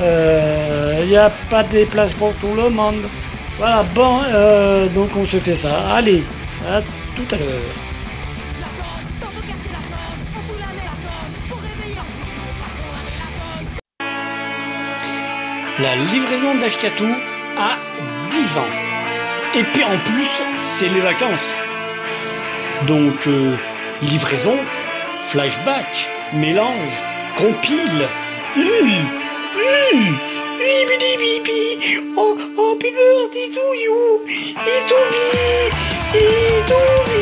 Euh, 0.00 1.00
Il 1.02 1.08
n'y 1.08 1.16
a 1.16 1.30
pas 1.50 1.64
des 1.64 1.84
places 1.84 2.12
pour 2.12 2.32
tout 2.34 2.54
le 2.56 2.70
monde. 2.70 3.02
Voilà, 3.58 3.82
bon, 3.94 4.20
euh, 4.32 4.86
donc 4.88 5.10
on 5.16 5.26
se 5.26 5.38
fait 5.38 5.56
ça. 5.56 5.70
Allez, 5.94 6.22
à 6.70 6.80
tout 7.16 7.34
à 7.34 7.38
l'heure. 7.38 7.74
La 15.80 15.94
livraison 16.12 16.54
d'Ashkatou 16.60 17.06
a 17.56 17.76
10 18.30 18.58
ans. 18.58 18.87
Et 19.54 19.62
puis 19.72 19.82
en 19.84 19.98
plus, 20.04 20.28
c'est 20.56 20.88
les 20.88 21.00
vacances. 21.00 21.52
Donc, 22.86 23.26
euh, 23.26 23.56
livraison, 24.02 24.56
flashback, 25.24 26.08
mélange, 26.34 27.02
compile. 27.36 28.08
Bidi, 30.58 31.16
bibi. 31.18 31.98
Oh, 32.16 32.36
oh, 32.58 32.78
birthday 32.80 33.48
to 33.54 33.66
you. 33.84 34.24
Et 34.26 34.80
to 34.88 34.98
be, 35.12 35.26
et 36.14 36.62
to 36.66 36.78
be. 37.06 37.18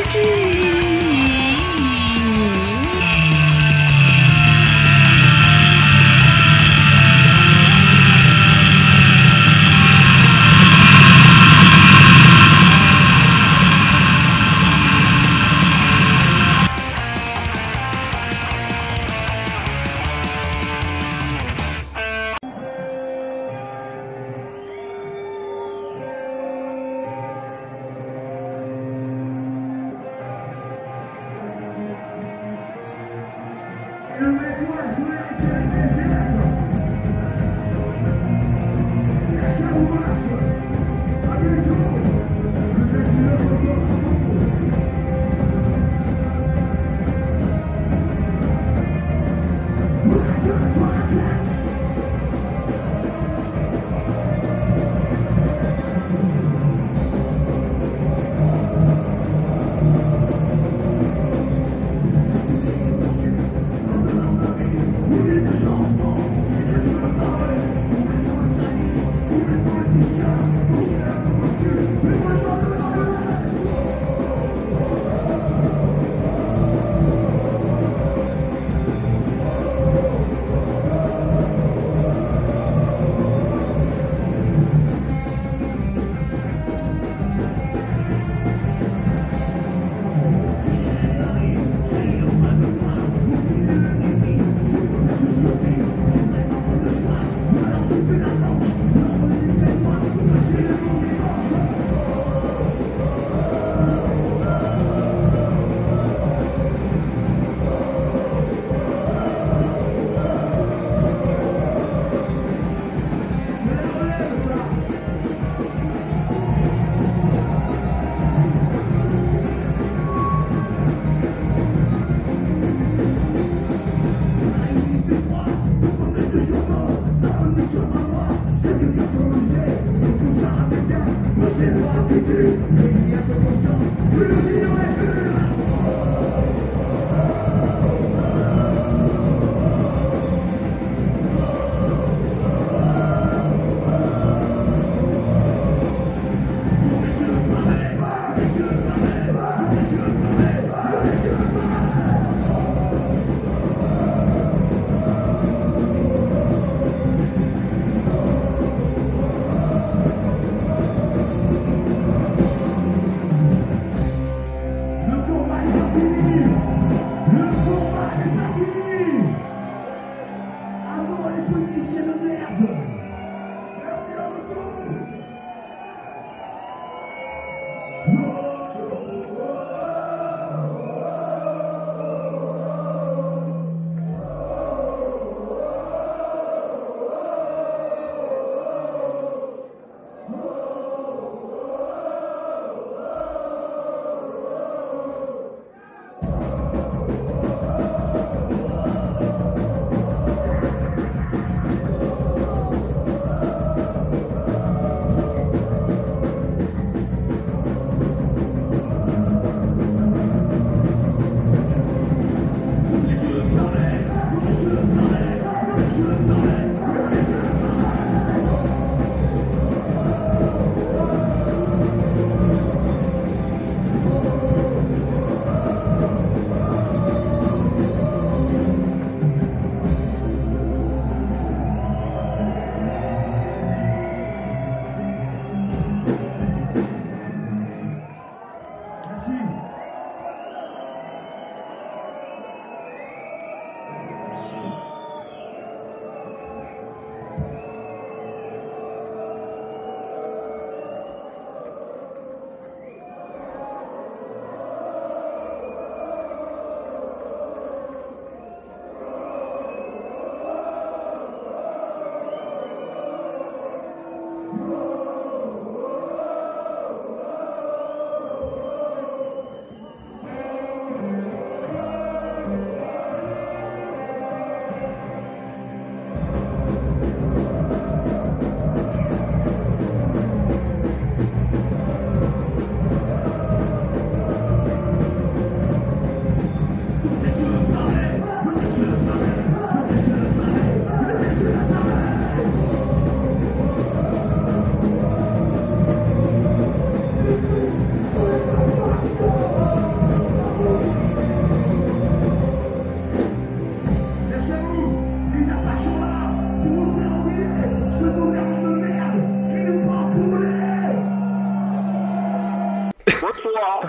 Bonsoir. 313.27 313.81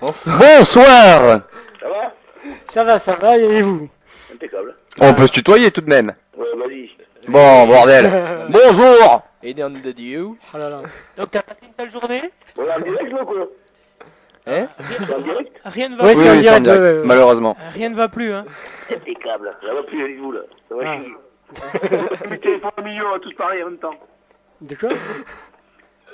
Bonsoir 0.38 1.40
Ça 1.80 1.88
va? 1.88 2.12
Ça 2.72 2.84
va, 2.84 2.98
ça 3.00 3.14
va, 3.16 3.36
et 3.36 3.62
vous? 3.62 3.88
Impeccable. 4.32 4.76
On 5.00 5.14
peut 5.14 5.26
se 5.26 5.32
tutoyer 5.32 5.70
tout 5.70 5.80
de 5.80 5.88
même. 5.88 6.12
Ouais, 6.36 6.46
vas-y. 6.56 6.90
Bon, 7.28 7.66
bordel. 7.66 8.46
Bonjour 8.50 9.22
Et 9.42 9.54
nom 9.54 9.70
de 9.70 9.92
Dieu. 9.92 10.28
Oh 10.54 10.58
là 10.58 10.68
là. 10.70 10.82
Donc 11.16 11.30
t'as 11.32 11.42
passé 11.42 11.60
une 11.64 11.74
sale 11.76 11.90
journée? 11.90 12.30
On 12.56 12.64
est 12.64 12.72
en 12.72 12.80
direct 12.80 13.12
ou 13.12 13.24
quoi? 13.26 13.46
Hein? 14.46 14.68
C'est 14.78 15.14
en 15.14 15.20
direct 15.20 15.60
Rien 15.64 15.88
ne 15.88 15.96
va 15.96 16.04
Oui, 16.04 16.14
plus. 16.14 16.30
oui, 16.30 16.44
c'est 16.44 16.50
en 16.56 16.60
direct, 16.60 17.04
malheureusement. 17.04 17.56
Rien 17.74 17.88
ne 17.88 17.96
va 17.96 18.08
plus, 18.08 18.32
hein. 18.32 18.44
Impeccable. 18.90 19.56
Ça 19.66 19.74
va 19.74 19.82
plus, 19.82 20.08
dites-vous 20.12 20.32
là. 20.32 20.40
Ça 20.68 20.74
va 20.76 20.82
Ah. 20.86 20.96
chier. 20.98 22.30
Le 22.30 22.38
téléphone 22.38 22.70
au 22.78 22.82
milieu, 22.82 23.04
on 23.08 23.12
va 23.12 23.18
tous 23.18 23.32
parler 23.34 23.62
en 23.64 23.66
même 23.70 23.78
temps. 23.78 23.94
De 24.60 24.74
quoi? 24.76 24.88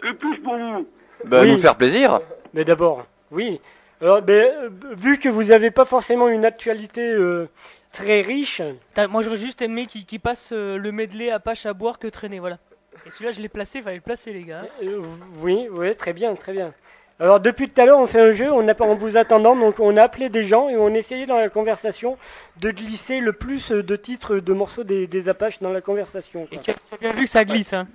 Que 0.00 0.12
plus 0.14 0.38
pour 0.40 0.56
vous 0.56 0.88
Bah, 1.26 1.40
Oui. 1.42 1.52
nous 1.52 1.58
faire 1.58 1.76
plaisir. 1.76 2.20
Mais 2.54 2.64
d'abord, 2.64 3.06
oui. 3.30 3.60
Alors, 4.00 4.20
euh, 4.28 4.68
vu 4.96 5.18
que 5.18 5.28
vous 5.28 5.44
n'avez 5.44 5.70
pas 5.70 5.84
forcément 5.84 6.28
une 6.28 6.44
actualité 6.44 7.12
euh, 7.12 7.48
très 7.92 8.20
riche, 8.20 8.60
Moi 9.08 9.22
j'aurais 9.22 9.36
juste 9.36 9.62
aimé 9.62 9.86
qu'il 9.86 10.20
passe 10.20 10.50
euh, 10.52 10.76
le 10.76 10.90
medley 10.92 11.30
à 11.30 11.38
pâche 11.38 11.66
à 11.66 11.72
boire 11.72 11.98
que 11.98 12.08
traîner, 12.08 12.40
voilà. 12.40 12.58
Et 13.06 13.10
celui-là 13.10 13.30
je 13.30 13.40
l'ai 13.40 13.48
placé, 13.48 13.80
fallait 13.80 13.96
le 13.96 14.02
placer 14.02 14.32
les 14.32 14.42
gars. 14.42 14.64
euh, 14.82 15.00
oui, 15.40 15.68
oui, 15.70 15.94
très 15.94 16.12
bien, 16.12 16.34
très 16.34 16.52
bien. 16.52 16.74
Alors 17.20 17.38
depuis 17.38 17.68
tout 17.70 17.80
à 17.80 17.84
l'heure, 17.86 17.98
on 18.00 18.08
fait 18.08 18.20
un 18.20 18.32
jeu, 18.32 18.50
on 18.50 18.66
a 18.66 18.74
pas 18.74 18.84
en 18.84 18.96
vous 18.96 19.16
attendant, 19.16 19.54
donc 19.54 19.78
on 19.78 19.96
a 19.96 20.02
appelé 20.02 20.28
des 20.28 20.42
gens 20.42 20.68
et 20.68 20.76
on 20.76 20.88
essayait 20.94 21.26
dans 21.26 21.38
la 21.38 21.48
conversation 21.48 22.18
de 22.56 22.70
glisser 22.72 23.20
le 23.20 23.32
plus 23.32 23.70
de 23.70 23.96
titres 23.96 24.38
de 24.38 24.52
morceaux 24.52 24.82
des, 24.82 25.06
des 25.06 25.28
Apaches 25.28 25.60
dans 25.60 25.70
la 25.72 25.80
conversation. 25.80 26.46
quoi. 26.46 26.58
Et 26.58 26.60
tu 26.60 26.70
as 26.72 26.74
tu 26.74 26.80
as 26.94 26.96
bien 26.98 27.12
vu 27.12 27.24
que 27.26 27.30
ça 27.30 27.44
glisse, 27.44 27.72
hein. 27.72 27.86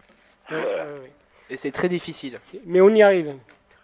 Et 1.49 1.57
c'est 1.57 1.71
très 1.71 1.89
difficile. 1.89 2.39
Mais 2.65 2.79
on 2.79 2.89
y 2.89 3.01
arrive. 3.01 3.33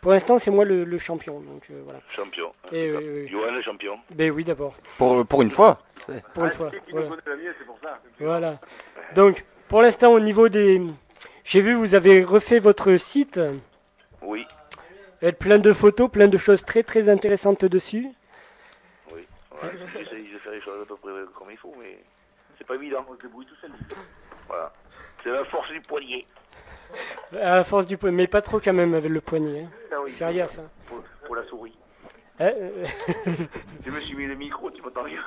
Pour 0.03 0.11
l'instant, 0.11 0.37
c'est 0.37 0.51
moi 0.51 0.65
le, 0.65 0.83
le 0.83 0.97
champion, 0.99 1.39
donc 1.39 1.63
euh, 1.71 1.81
voilà. 1.85 1.99
Champion. 2.09 2.51
Et 2.73 2.91
oui, 2.91 3.09
oui. 3.21 3.27
Johan 3.29 3.51
le 3.51 3.61
champion. 3.61 3.97
Ben 4.11 4.29
oui, 4.31 4.43
d'abord. 4.43 4.75
Pour, 4.97 5.25
pour 5.25 5.41
une 5.41 5.49
fois. 5.49 5.79
Pour 6.33 6.43
une 6.45 6.51
fois. 6.51 6.69
C'est 6.71 6.83
qui 6.85 6.91
voilà. 6.91 7.07
nous 7.07 7.15
connaît 7.15 7.37
la 7.37 7.43
mienne, 7.43 7.53
c'est 7.57 7.65
pour 7.65 7.79
ça. 7.81 7.99
Voilà. 8.19 8.59
Donc, 9.15 9.45
pour 9.69 9.81
l'instant, 9.81 10.11
au 10.11 10.19
niveau 10.19 10.49
des... 10.49 10.81
J'ai 11.45 11.61
vu, 11.61 11.73
vous 11.73 11.95
avez 11.95 12.23
refait 12.23 12.59
votre 12.59 12.95
site, 12.97 13.39
Oui, 14.21 14.45
avec 15.21 15.39
plein 15.39 15.57
de 15.57 15.71
photos, 15.71 16.11
plein 16.11 16.27
de 16.27 16.37
choses 16.37 16.63
très 16.65 16.83
très 16.83 17.07
intéressantes 17.09 17.63
dessus. 17.65 18.07
oui. 19.13 19.25
Ouais, 19.51 19.69
J'essaye 20.03 20.33
de 20.33 20.37
faire 20.39 20.51
les 20.51 20.61
choses 20.61 20.81
à 20.81 20.85
peu 20.85 20.95
près 20.97 21.11
comme 21.33 21.49
il 21.49 21.57
faut, 21.57 21.73
mais 21.79 21.97
c'est 22.57 22.67
pas 22.67 22.75
évident. 22.75 23.05
On 23.09 23.15
se 23.15 23.21
débrouille 23.21 23.45
tout 23.45 23.55
seul. 23.55 23.71
Voilà. 24.49 24.73
C'est 25.23 25.31
la 25.31 25.45
force 25.45 25.69
du 25.71 25.81
poignet. 25.81 26.25
À 27.33 27.55
la 27.55 27.63
force 27.63 27.87
du 27.87 27.97
poignet, 27.97 28.17
mais 28.17 28.27
pas 28.27 28.41
trop 28.41 28.59
quand 28.59 28.73
même 28.73 28.93
avec 28.93 29.09
le 29.09 29.21
poignet. 29.21 29.61
Hein. 29.61 29.69
Ah 29.91 29.95
oui, 30.03 30.13
C'est 30.17 30.25
rien, 30.25 30.47
ça. 30.49 30.63
Pour, 30.87 30.99
pour 31.25 31.35
la 31.35 31.43
souris. 31.45 31.77
Hein, 32.39 32.51
euh, 32.57 32.85
Je 33.85 33.91
me 33.91 33.99
suis 34.01 34.15
mis 34.15 34.25
le 34.25 34.35
micro, 34.35 34.69
tu 34.71 34.81
m'entends 34.81 35.03
rien. 35.03 35.21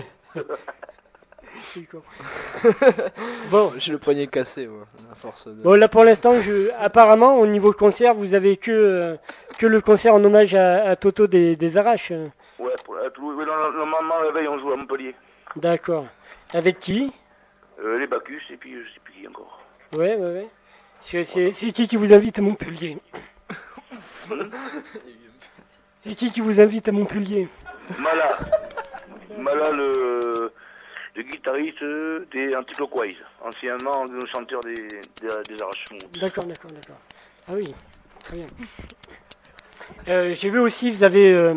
bon, 3.50 3.72
J'ai 3.78 3.92
le 3.92 3.98
poignet 3.98 4.26
cassé, 4.26 4.66
moi, 4.66 4.86
à 5.10 5.14
force 5.14 5.46
de... 5.46 5.62
bon, 5.62 5.78
là 5.78 5.88
pour 5.88 6.04
l'instant, 6.04 6.38
je... 6.40 6.70
apparemment, 6.78 7.38
au 7.38 7.46
niveau 7.46 7.72
concert, 7.72 8.14
vous 8.14 8.34
avez 8.34 8.56
que, 8.56 8.70
euh, 8.70 9.16
que 9.58 9.66
le 9.66 9.80
concert 9.80 10.14
en 10.14 10.22
hommage 10.24 10.54
à, 10.54 10.84
à 10.84 10.96
Toto 10.96 11.26
des, 11.26 11.56
des 11.56 11.76
Arraches. 11.76 12.12
Ouais, 12.58 12.74
pour 12.84 12.96
la 12.96 13.10
Toulouse. 13.10 13.36
Oui, 13.38 13.44
normalement, 13.46 14.20
la 14.22 14.30
veille, 14.32 14.48
on 14.48 14.58
joue 14.58 14.72
à 14.72 14.76
Montpellier. 14.76 15.14
D'accord. 15.56 16.06
Avec 16.54 16.78
qui? 16.78 17.12
Euh, 17.78 17.98
les 17.98 18.06
Bacchus, 18.06 18.42
et 18.50 18.56
puis 18.56 18.72
je 18.74 18.88
sais 18.94 19.00
plus 19.04 19.12
qui 19.14 19.28
encore. 19.28 19.60
Ouais, 19.96 20.16
ouais, 20.16 20.32
ouais. 20.32 20.48
C'est 21.02 21.24
c'est- 21.24 21.52
c'est 21.52 21.72
qui 21.72 21.86
qui 21.88 21.96
vous 21.96 22.12
invite 22.12 22.38
à 22.38 22.42
Montpellier 22.42 22.98
C'est 26.02 26.14
qui 26.14 26.30
qui 26.30 26.40
vous 26.40 26.60
invite 26.60 26.88
à 26.88 26.92
Montpellier 26.92 27.48
Mala. 27.98 28.38
Mala, 29.38 29.70
le, 29.72 30.52
le 31.14 31.22
guitariste 31.22 31.82
des 32.32 32.54
Anticlockwise. 32.56 33.16
Anciennement, 33.44 34.04
le 34.04 34.24
chanteur 34.26 34.62
des, 34.64 34.74
des, 34.74 35.28
des 35.48 35.62
Arraches. 35.62 35.84
D'accord, 36.20 36.44
d'accord, 36.44 36.70
d'accord. 36.70 36.96
Ah 37.48 37.52
oui, 37.54 37.74
très 38.24 38.36
bien. 38.36 38.46
Euh, 40.08 40.34
j'ai 40.34 40.50
vu 40.50 40.58
aussi, 40.58 40.90
vous 40.90 41.02
avez 41.04 41.32
euh, 41.32 41.54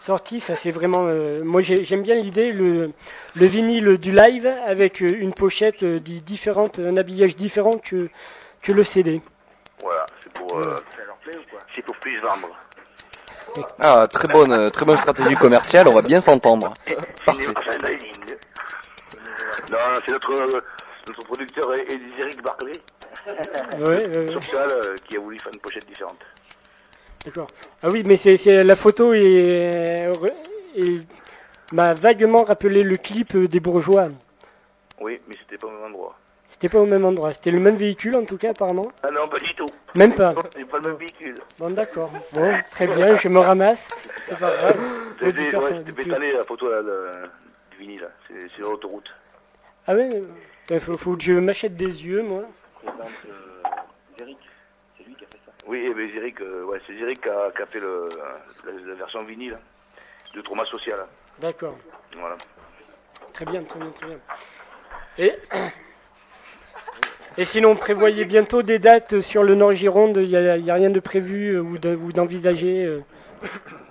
sorti, 0.00 0.40
ça 0.40 0.56
c'est 0.56 0.70
vraiment... 0.70 1.06
euh, 1.06 1.42
moi 1.44 1.60
j'ai- 1.62 1.84
j'aime 1.84 2.02
bien 2.02 2.14
l'idée, 2.14 2.52
le, 2.52 2.92
le 3.36 3.46
vinyle 3.46 3.98
du 3.98 4.10
live 4.12 4.46
avec 4.66 5.02
euh, 5.02 5.08
une 5.18 5.32
pochette 5.34 5.82
euh, 5.82 5.98
di- 6.00 6.22
différente, 6.22 6.78
un 6.78 6.96
habillage 6.96 7.36
différent 7.36 7.78
que, 7.78 8.08
que 8.62 8.72
le 8.72 8.82
CD. 8.82 9.20
Voilà, 9.82 10.06
c'est 10.22 10.32
pour, 10.32 10.58
euh, 10.58 10.76
c'est 11.74 11.82
pour 11.82 11.96
plus 11.96 12.18
vendre. 12.20 12.48
Ah, 13.80 14.06
très 14.10 14.28
bonne, 14.28 14.52
euh, 14.52 14.70
très 14.70 14.84
bonne 14.84 14.98
stratégie 14.98 15.34
commerciale, 15.34 15.88
on 15.88 15.94
va 15.94 16.02
bien 16.02 16.20
s'entendre. 16.20 16.72
Parfait. 17.24 17.44
Non, 19.70 19.78
c'est 20.04 20.12
notre, 20.12 20.32
notre 21.08 21.24
producteur 21.24 21.72
Eric 22.18 22.42
Barclay. 22.42 22.72
Ouais. 23.86 23.98
Social, 24.32 24.68
euh, 24.70 24.94
qui 25.08 25.16
a 25.16 25.20
voulu 25.20 25.38
faire 25.38 25.52
une 25.52 25.60
pochette 25.60 25.86
différente. 25.86 26.18
D'accord. 27.24 27.46
Ah 27.82 27.88
oui, 27.90 28.02
mais 28.06 28.16
c'est 28.16 28.36
la 28.64 28.76
photo 28.76 29.12
est, 29.12 30.10
est- 30.76 31.02
m'a 31.72 31.94
vaguement 31.94 32.44
rappelé 32.44 32.82
le 32.82 32.96
clip 32.96 33.34
euh, 33.34 33.46
des 33.48 33.60
bourgeois. 33.60 34.08
Oui, 35.00 35.20
mais 35.28 35.34
c'était 35.40 35.58
pas 35.58 35.66
au 35.66 35.70
même 35.70 35.84
endroit. 35.84 36.16
C'était 36.50 36.68
pas 36.70 36.78
au 36.80 36.86
même 36.86 37.04
endroit, 37.04 37.32
c'était 37.34 37.50
le 37.50 37.60
même 37.60 37.76
véhicule 37.76 38.16
en 38.16 38.24
tout 38.24 38.36
cas 38.36 38.50
apparemment. 38.50 38.90
Ah 39.02 39.10
non, 39.10 39.28
pas 39.28 39.38
du 39.38 39.54
tout. 39.54 39.66
Même 39.96 40.14
pas. 40.14 40.34
C'est 40.56 40.64
pas 40.64 40.78
le 40.78 40.88
même 40.88 40.96
véhicule. 40.96 41.34
Bon 41.58 41.70
d'accord. 41.70 42.10
Bon, 42.32 42.52
très 42.72 42.86
bien, 42.86 43.16
je 43.16 43.28
me 43.28 43.38
ramasse. 43.38 43.86
C'est 44.26 44.38
pas 44.38 44.56
grave. 44.56 44.78
C'était 45.20 45.56
ouais, 45.56 46.32
la 46.32 46.44
photo 46.44 46.68
là, 46.70 46.82
du 47.70 47.78
vinyle. 47.78 48.00
là. 48.00 48.08
C'est 48.26 48.48
sur 48.56 48.70
l'autoroute. 48.70 49.08
Ah 49.86 49.94
ouais. 49.94 50.22
Il 50.70 50.80
faut, 50.80 50.96
faut 50.98 51.16
que 51.16 51.22
je 51.22 51.32
m'achète 51.34 51.76
des 51.76 52.04
yeux 52.04 52.22
moi. 52.22 52.42
Oui, 55.68 55.84
eh 55.86 55.92
ben, 55.92 56.10
Zéric, 56.12 56.40
euh, 56.40 56.64
ouais, 56.64 56.80
c'est 56.86 56.96
Zéric 56.98 57.20
qui 57.20 57.28
a, 57.28 57.50
qui 57.54 57.60
a 57.62 57.66
fait 57.66 57.78
le, 57.80 58.18
la, 58.64 58.72
la 58.72 58.94
version 58.94 59.22
vinyle 59.24 59.58
de 60.34 60.40
Trauma 60.40 60.64
Social. 60.64 60.98
D'accord. 61.40 61.76
Voilà. 62.18 62.36
Très 63.34 63.44
bien, 63.44 63.62
très 63.64 63.78
bien, 63.78 63.90
très 63.90 64.06
bien. 64.06 64.18
Et 65.18 65.34
et 67.36 67.44
sinon, 67.44 67.76
prévoyez 67.76 68.24
bientôt 68.24 68.62
des 68.62 68.78
dates 68.78 69.20
sur 69.20 69.42
le 69.44 69.54
Nord 69.54 69.72
Gironde. 69.74 70.16
Il 70.16 70.28
n'y 70.30 70.70
a, 70.70 70.74
rien 70.74 70.90
de 70.90 71.00
prévu 71.00 71.54
euh, 71.54 71.60
ou 71.60 71.78
de- 71.78 71.94
ou 71.94 72.12
d'envisager. 72.12 72.84
euh. 72.86 73.00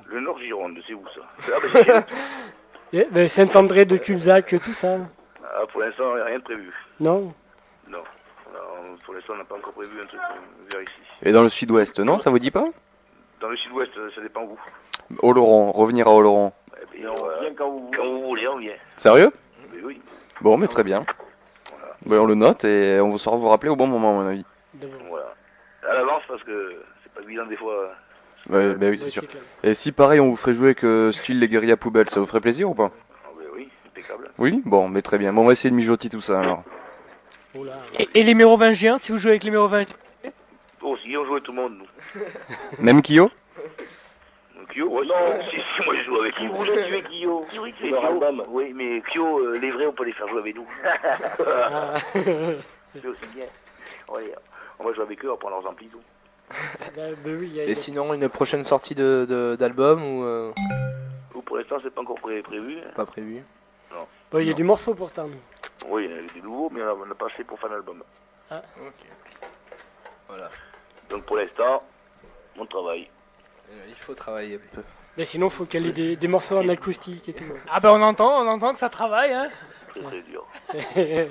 Le 0.08 0.20
Nord 0.20 0.40
Gironde, 0.40 0.78
c'est 0.88 0.94
où 0.94 1.04
ça? 1.16 1.22
Ah, 1.54 1.60
ben, 1.86 2.04
Eh, 2.94 3.06
ben, 3.12 3.30
Saint-André 3.30 3.86
de 3.86 3.98
Cubzac, 3.98 4.56
tout 4.64 4.74
ça. 4.74 4.98
ah, 5.44 5.66
Pour 5.72 5.82
l'instant, 5.82 6.12
il 6.14 6.16
n'y 6.16 6.22
a 6.22 6.26
rien 6.26 6.40
de 6.40 6.44
prévu. 6.44 6.74
Non? 7.00 7.34
Non. 7.88 8.04
Alors, 8.54 8.78
pour 9.06 9.14
l'instant, 9.14 9.34
on 9.34 9.38
n'a 9.38 9.44
pas 9.46 9.56
encore 9.56 9.74
prévu 9.74 10.02
un 10.02 10.06
truc 10.08 10.20
vers 10.72 10.82
ici. 10.82 11.07
Et 11.24 11.32
dans 11.32 11.44
le 11.44 11.50
sud-ouest, 11.50 12.00
non, 12.00 12.18
ça 12.20 12.30
vous 12.30 12.40
dit 12.40 12.52
pas? 12.52 12.66
Dans 13.42 13.50
le 13.50 13.58
sud-ouest, 13.58 13.92
euh, 13.98 14.10
ça 14.16 14.22
dépend 14.22 14.44
où. 14.44 14.58
Oloron, 15.22 15.72
revenir 15.72 16.08
à 16.08 16.14
Oloron. 16.14 16.52
Eh 16.94 17.02
ben, 17.02 17.10
on 17.10 17.42
vient 17.42 17.54
quand 17.56 17.70
vous, 17.70 17.92
quand 17.96 18.06
vous 18.06 18.28
voulez, 18.28 18.48
on 18.48 18.58
vient. 18.58 18.74
Sérieux? 18.98 19.32
Mais 19.74 19.82
oui. 19.84 20.02
Bon, 20.42 20.58
mais 20.58 20.68
très 20.68 20.84
bien. 20.84 21.04
Ben, 22.06 22.20
on 22.20 22.26
le 22.26 22.36
note 22.36 22.64
et 22.66 23.00
on 23.02 23.18
saura 23.18 23.38
vous 23.38 23.50
rappeler 23.50 23.70
au 23.70 23.76
bon 23.76 23.88
moment, 23.88 24.12
à 24.12 24.24
mon 24.24 24.28
avis. 24.30 24.46
Voilà. 25.10 25.34
À 25.90 25.94
l'avance, 25.94 26.24
parce 26.28 26.44
que 26.44 26.76
c'est 27.04 27.12
pas 27.14 27.22
évident 27.22 27.46
des 27.46 27.58
fois. 27.58 27.92
Ouais, 28.50 28.76
ben 28.76 28.90
oui, 28.92 28.98
c'est 28.98 29.10
sûr. 29.10 29.24
Et 29.64 29.74
si 29.74 29.92
pareil, 29.92 30.20
on 30.20 30.30
vous 30.30 30.36
ferait 30.36 30.54
jouer 30.54 30.76
que 30.76 31.12
style 31.14 31.40
les 31.40 31.48
guérillas 31.48 31.78
poubelles, 31.78 32.10
ça 32.10 32.20
vous 32.20 32.26
ferait 32.28 32.40
plaisir 32.42 32.70
ou 32.70 32.76
pas? 32.76 32.92
Ah, 33.26 33.30
ben 33.38 33.46
oui, 33.56 33.70
impeccable. 33.88 34.30
Oui 34.38 34.62
Bon, 34.66 34.88
mais 34.88 35.02
très 35.02 35.18
bien. 35.18 35.34
Bon, 35.34 35.42
on 35.42 35.46
va 35.46 35.54
essayer 35.54 35.70
de 35.70 35.76
mijoter 35.76 36.10
tout 36.10 36.22
ça 36.22 36.40
alors. 36.40 36.64
Et, 37.98 38.08
et 38.14 38.24
les 38.24 38.36
mérovingiens, 38.36 38.98
si 38.98 39.12
vous 39.12 39.18
jouez 39.18 39.32
avec 39.32 39.44
les 39.44 39.52
mérovingiens 39.52 39.96
Aussi, 40.82 41.18
on 41.18 41.26
jouait 41.26 41.42
tout 41.42 41.52
le 41.52 41.62
monde, 41.62 41.78
nous. 41.80 42.22
Même 42.80 43.02
Kyo? 43.02 43.30
Kyo 44.70 44.88
ouais, 44.90 45.06
Non, 45.06 45.40
si, 45.50 45.56
si, 45.58 45.86
moi 45.86 45.96
je 45.96 46.04
joue 46.04 46.18
avec 46.22 46.36
Kyo. 46.36 46.42
Qui 46.42 46.48
voulait 46.50 46.88
tuer 46.88 47.02
Kyo 47.04 47.46
Kyo, 47.52 47.66
c'est 47.82 47.90
Kyo. 47.90 48.44
Oui, 48.50 48.74
mais 48.76 49.02
Kyo, 49.10 49.40
euh, 49.40 49.58
les 49.60 49.72
vrais, 49.72 49.86
on 49.88 49.94
peut 49.94 50.04
les 50.06 50.14
faire 50.14 50.28
jouer 50.28 50.40
avec 50.42 50.56
nous. 50.56 50.68
c'est 52.14 53.08
aussi 53.08 53.26
bien. 53.36 53.46
Ouais, 54.10 54.34
on 54.80 54.84
va 54.86 54.94
jouer 54.94 55.04
avec 55.04 55.24
eux, 55.26 55.30
on 55.30 55.34
va 55.34 55.38
prendre 55.38 55.56
leurs 55.62 55.68
amplis, 55.72 55.88
tout. 55.88 56.02
Ben, 56.96 57.14
ben 57.24 57.40
oui, 57.40 57.48
il 57.48 57.56
y 57.56 57.62
a- 57.62 57.66
Et 57.66 57.76
sinon, 57.76 58.14
une 58.14 58.30
prochaine 58.30 58.64
sortie 58.64 58.96
de 58.96 59.26
de- 59.28 59.56
d'album 59.60 60.02
ou 60.02 60.24
euh, 60.24 60.54
Ou 61.36 61.42
pour 61.42 61.58
l'instant, 61.58 61.78
c'est 61.84 61.94
pas 61.94 62.02
encore 62.02 62.20
pré- 62.22 62.42
prévu. 62.42 62.78
pas 62.96 63.06
prévu 63.06 63.44
Non. 63.92 64.08
Bon, 64.32 64.40
il 64.40 64.48
y 64.48 64.52
a 64.52 64.54
du 64.54 64.64
morceau 64.64 64.94
pourtant. 64.94 65.28
Oui, 65.88 66.06
il 66.06 66.12
y 66.12 66.14
en 66.14 66.18
a 66.24 66.34
des 66.34 66.42
nouveaux, 66.42 66.70
mais 66.72 66.82
on 66.84 67.06
n'a 67.06 67.16
pas 67.16 67.28
assez 67.28 67.44
pour 67.44 67.60
faire 67.60 67.72
un 67.72 67.76
album. 67.76 68.02
Ah. 68.50 68.62
Ok. 68.80 68.94
Voilà. 70.30 70.50
Donc 71.10 71.24
pour 71.26 71.38
l'instant, 71.38 71.84
on 72.58 72.66
travaille. 72.66 73.10
Euh, 73.72 73.86
Il 73.88 73.96
faut 73.96 74.14
travailler 74.16 74.56
un 74.56 74.76
peu. 74.76 74.82
Mais 75.18 75.24
sinon, 75.24 75.50
faut 75.50 75.66
qu'elle 75.66 75.88
ait 75.88 75.92
des, 75.94 76.16
des 76.16 76.28
morceaux 76.28 76.58
en 76.58 76.70
acoustique 76.70 77.28
et 77.30 77.34
tout. 77.34 77.44
Ah 77.70 77.80
ben 77.80 77.90
on 77.92 78.02
entend, 78.02 78.44
on 78.44 78.48
entend 78.48 78.74
que 78.74 78.80
ça 78.80 78.90
travaille, 78.90 79.34
hein. 79.34 79.50
C'est 79.94 80.04
très 80.04 80.22
dur. 80.22 80.46
Eh, 80.96 81.28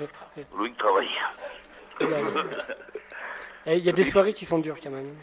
Louis 0.55 0.73
travaille. 0.73 1.07
Il 3.65 3.79
y 3.79 3.89
a 3.89 3.93
des 3.93 4.03
soirées 4.05 4.33
qui 4.33 4.45
sont 4.45 4.59
dures 4.59 4.77
quand 4.81 4.89
même. 4.89 5.15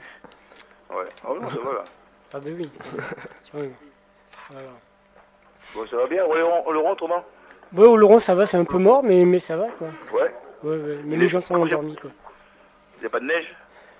Ouais. 0.90 1.08
Ah 1.24 1.28
non, 1.40 1.48
ça 1.48 1.56
va 1.56 1.72
là. 1.72 1.84
Ah 2.32 2.40
ben 2.40 2.54
oui. 2.58 2.70
oui. 3.54 3.70
Voilà. 4.50 4.68
Bon, 5.74 5.86
ça 5.86 5.96
va 5.96 6.06
bien, 6.06 6.26
Laurent, 6.26 6.70
Laurent 6.70 6.92
autrement 6.92 7.24
Bon, 7.72 7.90
au 7.90 7.96
Laurent, 7.96 8.18
ça 8.18 8.34
va, 8.34 8.46
c'est 8.46 8.56
un 8.56 8.64
peu 8.64 8.78
mort, 8.78 9.02
mais, 9.02 9.24
mais 9.24 9.40
ça 9.40 9.56
va, 9.56 9.68
quoi. 9.78 9.88
Ouais. 10.12 10.34
Ouais, 10.62 10.76
ouais, 10.76 11.00
mais 11.04 11.16
les 11.16 11.28
gens 11.28 11.40
sont 11.40 11.54
endormis, 11.54 11.96
quoi. 11.96 12.10
Il 12.98 13.00
n'y 13.00 13.06
a 13.06 13.10
pas 13.10 13.20
de 13.20 13.24
neige? 13.26 13.54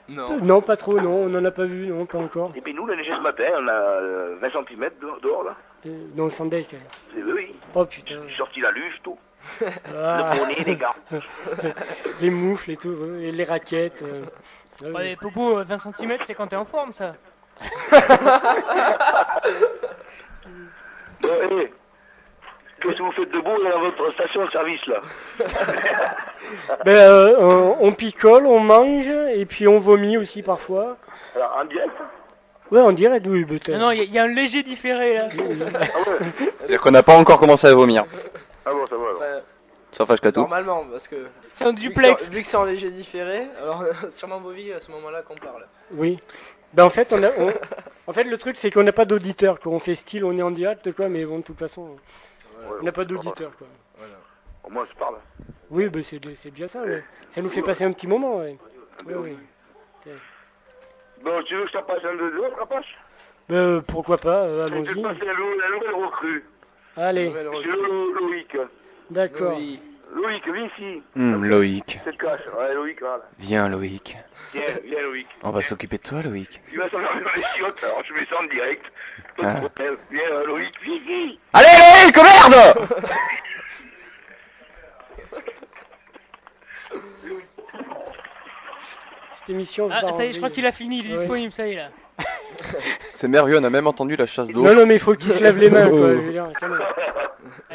Non. 0.09 0.39
Non, 0.43 0.61
pas 0.61 0.77
trop, 0.77 1.01
non, 1.01 1.25
on 1.25 1.29
n'en 1.31 1.45
a 1.45 1.51
pas 1.51 1.65
vu, 1.65 1.87
non, 1.87 2.05
pas 2.07 2.19
encore. 2.19 2.53
Et 2.55 2.61
puis 2.61 2.75
nous, 2.75 2.87
la 2.87 2.95
neige 2.97 3.07
ce 3.09 3.21
matin, 3.23 3.45
on 3.59 3.69
a 3.69 3.73
euh, 3.73 4.37
20 4.41 4.51
cm 4.51 4.91
dehors, 5.01 5.21
dehors, 5.23 5.45
là. 5.45 5.57
Euh, 5.87 6.07
Non, 6.15 6.29
sans 6.31 6.45
deck. 6.47 6.69
ouais. 6.73 6.79
C'est 7.15 7.23
oui. 7.23 7.55
Oh 7.75 7.85
putain. 7.87 8.21
J'ai 8.29 8.37
sorti 8.37 8.61
la 8.61 8.71
luge, 8.71 9.01
tout. 9.03 9.19
Ah. 9.97 10.31
Le 10.35 10.39
bonnet, 10.41 10.65
les 10.67 10.77
gars. 10.77 10.95
les 12.21 12.31
moufles 12.31 12.71
et 12.73 12.77
tout, 12.77 12.95
et 13.21 13.31
les 13.33 13.45
raquettes. 13.45 14.03
euh. 14.03 14.25
Ah 14.83 14.87
oui. 14.89 14.93
Ouais, 14.95 15.17
Popo, 15.21 15.59
euh, 15.59 15.65
20 15.65 15.79
cm, 15.79 16.19
c'est 16.27 16.35
quand 16.35 16.49
t'es 16.49 16.57
en 16.57 16.65
forme, 16.67 16.93
ça. 16.93 17.15
Hé, 21.23 21.73
Qu'est-ce 22.85 22.99
que 22.99 23.03
vous 23.03 23.13
faites 23.13 23.31
debout 23.33 23.63
dans 23.63 23.81
votre 23.81 24.13
station 24.13 24.45
de 24.45 24.51
service, 24.51 24.87
là 24.87 25.01
Ben, 26.85 26.93
euh, 26.95 27.35
on, 27.39 27.77
on 27.89 27.93
picole, 27.93 28.47
on 28.47 28.61
mange, 28.61 29.09
et 29.09 29.47
puis 29.47 29.67
on 29.67 29.79
vomit 29.79 30.17
aussi 30.19 30.43
parfois. 30.43 30.97
Alors, 31.35 31.59
en 31.61 31.65
direct? 31.65 31.93
Ouais, 32.71 32.81
on 32.81 32.93
dirait, 32.93 33.21
oui, 33.27 33.45
peut-être. 33.45 33.71
Non, 33.71 33.79
non, 33.87 33.91
il 33.93 33.99
y, 33.99 34.01
a- 34.01 34.05
il 34.05 34.13
y 34.13 34.19
a 34.19 34.25
un 34.25 34.29
léger 34.29 34.63
différé, 34.63 35.15
là. 35.15 35.29
C'est-à-dire 36.59 36.81
qu'on 36.81 36.91
n'a 36.91 37.03
pas 37.03 37.17
encore 37.17 37.39
commencé 37.41 37.67
à 37.67 37.75
vomir. 37.75 38.05
Ah 38.67 38.71
bon, 38.73 38.87
ça 38.87 38.97
va, 38.97 39.03
alors. 39.03 39.17
Enfin, 39.17 39.41
Sauf 39.93 40.11
Ashkatou. 40.11 40.41
Normalement, 40.41 40.85
parce 40.91 41.07
que. 41.07 41.17
C'est 41.53 41.65
un 41.65 41.73
duplex. 41.73 42.29
Vu 42.31 42.43
que 42.43 42.49
c'est 42.49 42.57
en 42.57 42.65
léger 42.65 42.91
différé, 42.91 43.49
alors 43.63 43.85
sûrement 44.11 44.41
Bovie 44.41 44.73
à 44.73 44.81
ce 44.81 44.91
moment-là 44.91 45.23
qu'on 45.23 45.37
parle. 45.37 45.67
Oui. 45.93 46.19
Ben, 46.73 46.85
en 46.85 46.91
fait, 46.91 47.13
on 47.13 47.23
a, 47.23 47.31
on- 47.39 47.53
en 48.09 48.13
fait, 48.13 48.25
le 48.25 48.37
truc, 48.39 48.57
c'est 48.59 48.71
qu'on 48.71 48.83
n'a 48.83 48.93
pas 48.93 49.05
d'auditeur, 49.05 49.61
quoi. 49.61 49.73
On 49.73 49.79
fait 49.79 49.95
style, 49.95 50.25
on 50.25 50.37
est 50.37 50.43
en 50.43 50.51
direct, 50.51 50.93
quoi, 50.93 51.09
mais 51.09 51.25
bon, 51.25 51.39
de 51.39 51.45
toute 51.45 51.59
façon, 51.59 51.83
on 51.83 51.97
n'a 52.83 52.93
pas 52.93 53.05
d'auditeur, 53.05 53.53
quoi. 53.57 53.67
Au 54.65 54.71
moins, 54.71 54.87
je 54.91 54.99
parle. 54.99 55.17
Oui, 55.71 55.89
ben, 55.89 56.03
c'est 56.03 56.21
c'est 56.43 56.51
déjà 56.51 56.69
ça, 56.69 56.83
ouais. 56.83 57.03
Ça 57.31 57.43
nous 57.43 57.51
fait 57.51 57.63
passer 57.63 57.85
un 57.85 57.93
petit 57.93 58.07
moment, 58.07 58.39
ouais. 58.39 58.57
Ouais, 59.07 59.15
oui. 59.15 59.37
Bon, 61.23 61.43
tu 61.45 61.55
veux 61.57 61.65
que 61.65 61.71
je 61.71 61.79
passe 61.79 62.05
un 62.05 62.15
de 62.15 62.31
deux, 62.31 62.47
rapace 62.59 62.85
Ben, 63.49 63.83
pourquoi 63.83 64.19
pas, 64.19 64.43
euh, 64.45 64.67
Je 64.69 64.75
vais 64.75 64.83
te 64.83 64.89
allons-y. 64.91 65.03
passer 65.03 65.25
la, 65.25 65.35
nouvelle 65.35 65.95
recrue. 66.05 66.45
Allez, 66.97 67.33
C'est 67.35 67.43
Lo- 67.69 68.13
Loïc? 68.13 68.57
d'accord. 69.11 69.59
Loïc, 70.15 70.45
viens 70.47 70.67
ici. 70.67 71.03
Hum, 71.17 71.45
Loïc. 71.45 72.01
C'est 72.05 72.13
le 72.13 72.17
cache. 72.19 72.41
Ouais, 72.57 72.75
Loïc, 72.75 73.01
voilà. 73.01 73.25
Viens, 73.39 73.69
Loïc. 73.69 74.17
Viens, 74.53 74.63
viens, 74.85 75.03
Loïc. 75.03 75.27
On 75.43 75.51
va 75.51 75.61
s'occuper 75.63 75.97
de 75.99 76.03
toi, 76.03 76.23
Loïc. 76.23 76.61
Il 76.73 76.79
va 76.79 76.89
s'enfermer 76.89 77.23
dans 77.25 77.33
les 77.35 77.43
chiottes, 77.57 77.83
alors 77.83 78.05
je 78.05 78.15
mets 78.15 78.27
ça 78.27 78.39
en 78.39 78.45
direct. 78.45 78.85
Ah. 79.43 79.61
Loïc. 80.47 80.75
Allez, 81.53 81.67
Loïc, 82.05 82.17
merde 82.17 82.89
Cette 89.37 89.51
émission 89.51 89.89
Ah, 89.91 90.13
ça 90.13 90.25
y 90.25 90.29
est, 90.29 90.33
je 90.33 90.39
crois 90.39 90.51
qu'il 90.51 90.67
a 90.67 90.73
fini, 90.73 91.01
il 91.01 91.07
est 91.11 91.13
Ouais. 91.15 91.19
disponible, 91.21 91.53
ça 91.53 91.67
y 91.67 91.73
est, 91.73 91.77
là. 91.77 91.89
C'est 93.13 93.29
merveilleux, 93.29 93.59
on 93.61 93.65
a 93.65 93.71
même 93.71 93.87
entendu 93.87 94.17
la 94.17 94.27
chasse 94.27 94.51
d'eau. 94.51 94.63
Non, 94.63 94.75
non, 94.75 94.87
mais 94.87 94.95
il 94.95 95.01
faut 95.01 95.15
qu'il 95.15 95.31
se 95.33 95.43
lève 95.43 95.59
les 95.59 95.71
mains, 95.71 95.89
quoi. 95.89 95.99
Oh. 95.99 96.09
je 96.09 96.21
veux 96.21 96.33
dire, 96.33 96.49
quand 96.59 96.69
même. 96.69 96.81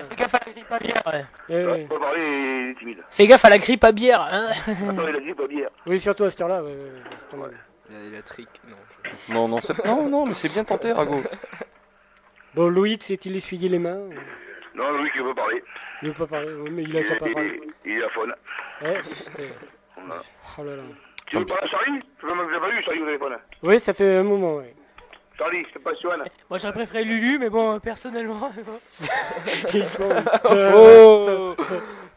Fais 0.09 0.15
gaffe 0.15 0.33
à 0.35 0.39
la 0.45 0.51
grippe 0.51 0.71
à 0.71 0.79
bière, 0.79 1.03
ouais. 1.07 1.25
Eh, 1.49 1.65
ouais. 1.65 1.87
On 1.89 1.93
va 1.93 1.99
parler, 1.99 2.21
il 2.21 2.69
est 2.71 2.79
timide. 2.79 2.97
Fais 3.11 3.27
gaffe 3.27 3.45
à 3.45 3.49
la 3.49 3.57
grippe 3.57 3.83
à 3.83 3.91
bière, 3.91 4.27
hein. 4.31 4.47
Attends, 4.67 5.07
il 5.07 5.15
a 5.15 5.19
dit 5.19 5.33
pas 5.33 5.47
bière. 5.47 5.69
Oui, 5.85 5.99
surtout 5.99 6.23
à 6.23 6.31
cette 6.31 6.41
heure-là, 6.41 6.63
ouais. 6.63 6.75
Il 7.89 7.95
a, 7.95 7.99
il 8.07 8.15
a 8.15 8.21
trick, 8.21 8.49
non. 8.67 8.77
Non, 9.33 9.47
non, 9.47 9.61
c'est... 9.61 9.83
non, 9.85 10.07
non, 10.09 10.25
mais 10.25 10.35
c'est 10.35 10.49
bien 10.49 10.63
tenté, 10.63 10.91
Rago. 10.91 11.21
Bon, 12.55 12.67
Loïc 12.67 13.03
s'est-il 13.03 13.35
essuyé 13.35 13.69
les 13.69 13.77
mains 13.77 13.99
Non, 14.75 14.91
Loïc, 14.91 15.11
il 15.15 15.21
veut 15.23 15.35
parler. 15.35 15.63
Il 16.01 16.07
veut 16.09 16.13
pas 16.15 16.25
parler, 16.27 16.51
oui, 16.53 16.69
mais 16.71 16.81
il 16.83 16.97
a 16.97 17.01
Il, 17.01 17.07
pas 17.07 17.15
parler. 17.17 17.61
il, 17.85 17.91
il 17.91 17.97
est 17.99 18.03
à 18.03 18.09
faune. 18.09 18.33
Ouais, 18.81 19.01
c'était- 19.07 19.53
Voilà. 19.95 20.23
Oh 20.57 20.63
là 20.63 20.75
là. 20.77 20.83
Tu 21.27 21.37
veux 21.37 21.45
parler 21.45 21.63
à 21.63 21.67
Charlie 21.67 21.99
Je 22.21 22.25
l'ai 22.25 22.59
pas 22.59 22.69
eu, 22.71 22.83
Charlie, 22.83 23.01
au 23.01 23.05
téléphone. 23.05 23.37
Oui, 23.61 23.79
ça 23.81 23.93
fait 23.93 24.15
un 24.17 24.23
moment, 24.23 24.55
oui. 24.57 24.65
Charlie, 25.37 25.63
c'est 25.71 25.81
pas 25.83 25.91
Johan. 26.01 26.17
Moi, 26.49 26.57
j'aurais 26.57 26.73
préféré 26.73 27.03
Lulu, 27.03 27.37
mais 27.37 27.49
bon, 27.49 27.79
personnellement. 27.79 28.51
Oh 30.45 31.55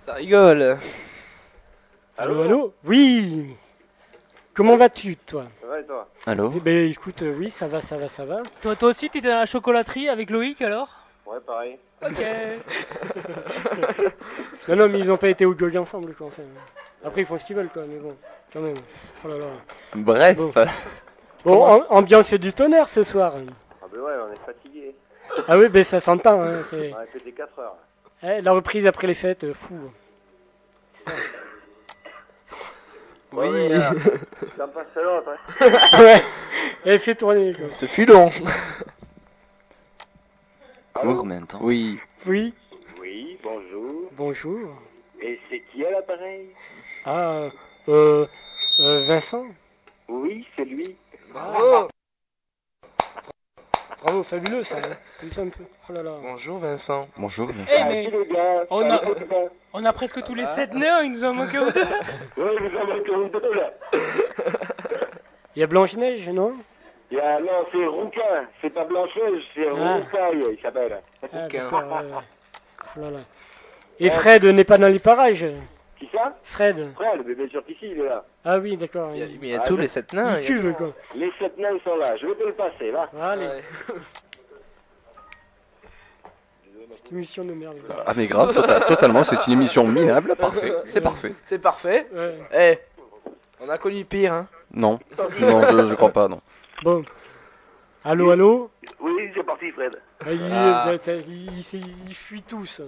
Ça 0.07 0.15
rigole 0.15 0.79
Allô, 2.17 2.43
allô? 2.43 2.75
Oui 2.85 3.55
Comment 4.55 4.77
vas-tu, 4.77 5.17
toi? 5.17 5.45
Ça 5.61 5.67
va 5.67 5.81
et 5.81 5.85
toi? 5.85 6.09
Allô? 6.27 6.53
Eh 6.57 6.61
ben, 6.61 6.91
écoute, 6.91 7.23
euh, 7.23 7.35
oui, 7.39 7.51
ça 7.51 7.67
va, 7.69 7.81
ça 7.81 7.97
va, 7.97 8.09
ça 8.09 8.25
va. 8.25 8.43
toi, 8.61 8.77
toi 8.77 8.91
aussi, 8.91 9.09
t'étais 9.09 9.29
dans 9.29 9.37
la 9.39 9.47
chocolaterie 9.47 10.09
avec 10.09 10.29
Loïc, 10.31 10.61
alors? 10.61 10.89
Ouais, 11.27 11.39
pareil. 11.47 11.79
Ok. 12.03 12.23
Non, 14.69 14.77
non, 14.77 14.89
mais 14.89 15.01
ils 15.01 15.11
ont 15.11 15.17
pas 15.17 15.29
été 15.29 15.45
au 15.45 15.59
jog 15.59 15.77
ensemble, 15.77 16.15
quoi, 16.15 16.29
enfin. 16.29 16.43
Après, 17.05 17.23
ils 17.23 17.27
font 17.27 17.37
ce 17.37 17.45
qu'ils 17.45 17.57
veulent, 17.57 17.69
quoi, 17.69 17.83
mais 17.89 17.97
bon, 17.99 18.17
quand 18.53 18.61
même. 18.61 18.77
Oh 19.25 19.29
là 19.29 19.39
là. 19.39 19.47
Bref. 19.97 20.37
Bon, 20.37 20.53
Bon, 21.45 21.65
am- 21.67 21.87
ambiance 21.91 22.33
du 22.35 22.53
tonnerre 22.53 22.89
ce 22.89 23.03
soir. 23.03 23.33
Ah 23.83 23.87
ben 23.93 23.99
ouais, 24.01 24.13
on 24.29 24.33
est 24.33 24.47
fatigué. 24.47 24.95
Ah 25.49 25.59
oui, 25.59 25.69
ben 25.69 25.85
ça 25.85 25.99
s'entend, 26.01 26.41
hein, 26.43 26.63
c'est... 26.71 26.93
On 26.93 26.97
a 26.99 27.07
fait 27.07 27.25
des 27.25 27.33
4 27.33 27.59
heures. 27.59 27.75
Eh, 28.23 28.41
la 28.41 28.53
reprise 28.53 28.87
après 28.87 29.09
les 29.09 29.15
fêtes, 29.15 29.43
euh, 29.43 29.55
fou. 29.55 29.75
Oui. 33.33 33.69
là. 33.69 33.93
Ça 34.57 34.67
me 34.67 34.73
passe 34.73 34.87
l'autre, 34.97 35.31
hein. 35.31 35.99
ouais, 36.03 36.23
elle 36.85 37.01
fait 37.01 37.15
tourner, 37.15 37.55
quoi. 37.55 37.71
Ce 37.71 37.87
fut 37.87 38.05
long 38.07 38.31
Amour 40.95 41.25
maintenant. 41.25 41.59
Oui. 41.63 41.99
Oui, 42.27 42.53
Oui, 43.01 43.39
bonjour. 43.43 44.11
bonjour. 44.13 44.71
Et 45.21 45.41
c'est 45.51 45.61
qui 45.73 45.85
à 45.85 45.91
l'appareil? 45.91 46.49
Ah, 47.05 47.49
euh, 47.89 48.27
euh, 48.79 49.07
Vincent? 49.07 49.47
Oui, 50.09 50.47
c'est 50.57 50.65
lui. 50.65 50.97
Bravo 51.33 51.89
Bravo, 54.03 54.23
fabuleux 54.25 54.65
ça. 54.65 54.77
hein. 54.79 54.97
Un 55.39 55.49
peu. 55.49 55.65
Oh 55.89 55.93
là 55.93 56.03
là. 56.03 56.11
Bonjour 56.23 56.59
Vincent. 56.59 57.09
Bonjour, 57.17 57.49
Eh, 57.51 57.53
Vincent. 57.53 57.89
mais 57.89 58.03
les 58.11 58.27
gars 58.27 58.65
on 58.71 58.91
a, 58.91 59.01
on 59.73 59.85
a 59.85 59.93
presque 59.93 60.23
tous 60.25 60.35
les 60.35 60.47
7 60.47 60.75
nains, 60.75 61.03
il 61.03 61.13
nous 61.13 61.25
en 61.25 61.33
manque 61.35 61.53
deux. 61.53 61.61
Ouais, 62.37 62.57
vous 62.59 62.79
en 62.79 62.87
manquez 62.87 63.15
un 63.15 63.39
deux, 63.39 63.55
là. 63.55 63.71
Il 65.55 65.61
y 65.61 65.63
a 65.63 65.67
Blanche-Neige, 65.67 66.29
non? 66.31 66.55
Il 67.11 67.19
y 67.19 67.21
a, 67.21 67.39
non, 67.39 67.67
c'est 67.71 67.85
Rouquin. 67.85 68.47
C'est 68.63 68.71
pas 68.71 68.85
Blancheuse, 68.85 69.43
c'est 69.55 69.67
Ah. 69.69 69.97
Roucaille, 69.99 70.45
il 70.57 70.59
s'appelle. 70.63 70.99
Ah, 71.23 71.27
d'accord, 71.47 71.83
ouais, 71.83 72.11
ouais. 72.11 72.23
Oh 72.97 73.01
là 73.01 73.11
là. 73.11 73.19
Et 74.01 74.09
Fred 74.11 74.45
n'est 74.45 74.65
pas 74.65 74.79
dans 74.79 74.91
les 74.93 74.99
parages 74.99 75.45
Qui 76.03 76.09
ça 76.17 76.37
Fred 76.43 76.93
Fred, 76.97 77.23
mais 77.25 77.35
bien 77.37 77.49
sûr 77.49 77.65
qu'ici, 77.65 77.87
il 77.93 78.01
est 78.01 78.05
là. 78.09 78.25
Ah 78.45 78.59
oui, 78.59 78.77
d'accord. 78.77 79.11
Il 79.15 79.21
y 79.21 79.23
a, 79.23 79.27
Il, 79.27 79.39
mais 79.41 79.47
il 79.49 79.51
y 79.51 79.55
a 79.55 79.63
Ah, 79.63 79.69
tous 79.69 79.77
je- 79.77 79.83
les 79.83 79.89
sept 79.89 80.13
nains. 80.13 80.41
il 80.41 80.47
cuve, 80.47 80.73
quoi. 80.75 80.93
Les 81.15 81.31
sept 81.39 81.57
nains, 81.59 81.71
ils 81.75 81.81
sont 81.83 81.97
là. 81.97 82.17
Je 82.17 82.27
vais 82.27 82.35
te 82.35 82.45
le 82.45 82.53
passer, 82.55 82.91
va. 82.91 83.09
Allez, 83.21 83.47
Ouais. 83.47 83.63
cette 86.97 87.13
émission 87.13 87.45
de 87.45 87.53
merde. 87.53 87.77
Ah 88.07 88.13
mais 88.17 88.27
grave, 88.27 88.53
tota- 88.53 88.81
totalement, 88.87 89.25
c'est 89.25 89.47
une 89.47 89.53
émission 89.55 89.87
minable, 89.87 90.35
parfait, 90.37 90.73
c'est 90.93 91.01
parfait. 91.01 91.35
C'est 91.47 91.59
parfait. 91.61 92.07
Ouais. 92.13 92.39
Eh, 92.55 92.79
on 93.61 93.69
a 93.69 93.79
connu 93.79 94.05
pire, 94.05 94.33
hein. 94.33 94.47
Non, 94.75 94.99
non, 95.41 95.63
je, 95.69 95.87
je 95.87 95.95
crois 95.95 96.11
pas, 96.11 96.29
non. 96.29 96.41
Bon. 96.83 97.05
Allô, 98.05 98.31
allô 98.31 98.71
Oui, 99.01 99.31
c'est 99.35 99.45
parti, 99.45 99.71
Fred. 99.71 99.97
Ah, 100.25 100.33
il, 100.33 100.41
Ah. 100.53 100.93
t'as- 101.05 101.15
il, 101.15 101.59
il, 101.61 101.81
il 102.09 102.15
fuit 102.15 102.43
tous. 102.43 102.81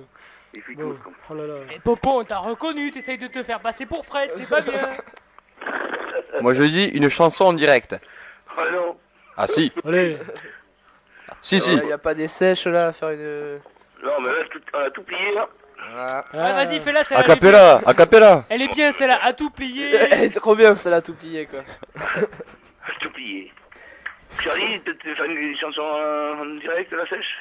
Il 0.55 0.63
fuit 0.63 0.77
tous, 0.77 0.95
comme 1.03 1.15
Oh 1.31 1.35
là 1.35 1.47
là. 1.47 1.55
Et 1.75 1.81
Popo, 1.81 2.21
on 2.21 2.25
t'a 2.25 2.39
reconnu, 2.39 2.91
t'essayes 2.93 3.19
de 3.19 3.27
te 3.27 3.43
faire 3.43 3.61
passer 3.61 3.87
pour 3.87 4.05
Fred, 4.07 4.31
c'est 4.37 4.49
pas 4.49 4.61
bien. 4.61 4.89
Moi 6.41 6.55
je 6.55 6.63
dis 6.65 6.85
une 6.87 7.09
chanson 7.09 7.47
en 7.47 7.53
direct. 7.53 7.97
Ah 8.57 8.63
non. 8.73 8.97
Ah 9.37 9.47
si, 9.49 9.73
Allez. 9.85 10.19
si, 11.43 11.61
si. 11.61 11.73
Il 11.73 11.83
n'y 11.85 11.93
a 11.93 11.99
pas 11.99 12.15
des 12.15 12.29
sèches 12.29 12.67
là 12.67 12.89
à 12.89 12.93
faire 12.93 13.11
une. 13.11 13.61
Non, 14.03 14.21
mais 14.21 14.29
là, 14.29 14.45
tout- 14.51 14.61
on 14.75 14.79
a 14.79 14.91
tout 14.91 15.03
plié, 15.03 15.33
là. 15.35 15.49
Ah, 15.97 16.25
vas-y, 16.33 16.81
fais-la, 16.81 17.05
celle-là. 17.05 17.23
A 17.23 17.25
elle 17.25 17.31
est 17.33 17.41
bien. 17.41 17.51
cappella, 17.51 17.81
a 17.85 17.95
cappella. 17.95 18.45
Elle 18.49 18.63
est 18.63 18.73
bien, 18.73 18.93
celle-là, 18.93 19.19
à 19.23 19.33
tout 19.33 19.51
plier. 19.51 19.95
Elle 20.11 20.25
est 20.25 20.35
trop 20.35 20.55
bien 20.55 20.77
celle-là 20.77 21.03
tout 21.03 21.15
plié 21.15 21.47
quoi. 21.47 21.61
Tout 23.01 23.11
plié. 23.11 23.53
Charlie, 24.41 24.81
tu 24.85 24.97
tu 24.99 25.15
fais 25.15 25.27
une 25.27 25.57
chanson 25.59 25.83
en, 25.83 26.41
en 26.41 26.47
direct, 26.57 26.93
la 26.93 27.07
sèche? 27.07 27.37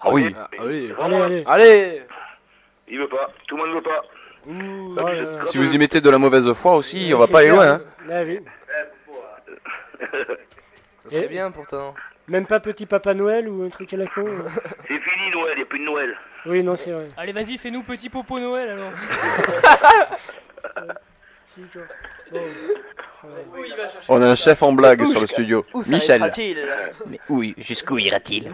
Ah 0.00 0.10
oui. 0.10 0.34
Ah 0.36 0.48
oui. 0.64 0.92
Allez, 1.00 1.22
allez. 1.22 1.44
Allez 1.46 2.02
Il 2.92 2.98
veut 2.98 3.08
pas. 3.08 3.30
Tout 3.48 3.56
le 3.56 3.64
monde 3.64 3.74
veut 3.74 3.80
pas. 3.82 4.02
Ouh, 4.46 5.48
Si 5.48 5.56
vous 5.56 5.72
y 5.74 5.78
mettez 5.78 6.00
de 6.02 6.10
la 6.10 6.18
mauvaise 6.18 6.52
foi 6.52 6.74
aussi, 6.76 7.10
on 7.14 7.18
va 7.18 7.26
pas 7.26 7.38
aller 7.40 7.48
loin. 7.48 7.80
Hein. 7.80 7.80
Oui. 8.26 8.40
Ça 11.04 11.10
serait 11.10 11.24
Et- 11.24 11.28
bien 11.28 11.50
pourtant. 11.50 11.94
Même 12.28 12.46
pas 12.46 12.60
petit 12.60 12.84
Papa 12.86 13.14
Noël 13.14 13.48
ou 13.48 13.64
un 13.64 13.68
truc 13.70 13.92
à 13.94 13.96
la 13.96 14.06
con 14.06 14.24
euh. 14.26 14.48
C'est 14.86 14.98
fini, 14.98 15.30
Noël. 15.32 15.54
Il 15.54 15.56
n'y 15.56 15.62
a 15.62 15.66
plus 15.66 15.78
de 15.78 15.84
Noël. 15.84 16.16
Oui, 16.46 16.62
non, 16.62 16.76
c'est 16.76 16.90
vrai. 16.92 17.08
Allez, 17.16 17.32
vas-y, 17.32 17.56
fais-nous 17.58 17.82
petit 17.82 18.10
Popo 18.10 18.38
Noël 18.38 18.68
alors. 18.70 18.92
Si, 21.54 21.62
quoi. 21.72 21.82
Bon. 22.30 22.40
On 24.08 24.22
a 24.22 24.26
un 24.30 24.34
chef 24.34 24.62
en 24.62 24.72
blague 24.72 25.04
sur 25.06 25.20
le 25.20 25.26
studio. 25.26 25.64
Michel. 25.86 26.30
Mais 27.06 27.18
oui, 27.28 27.54
jusqu'où 27.58 27.98
ira-t-il? 27.98 28.50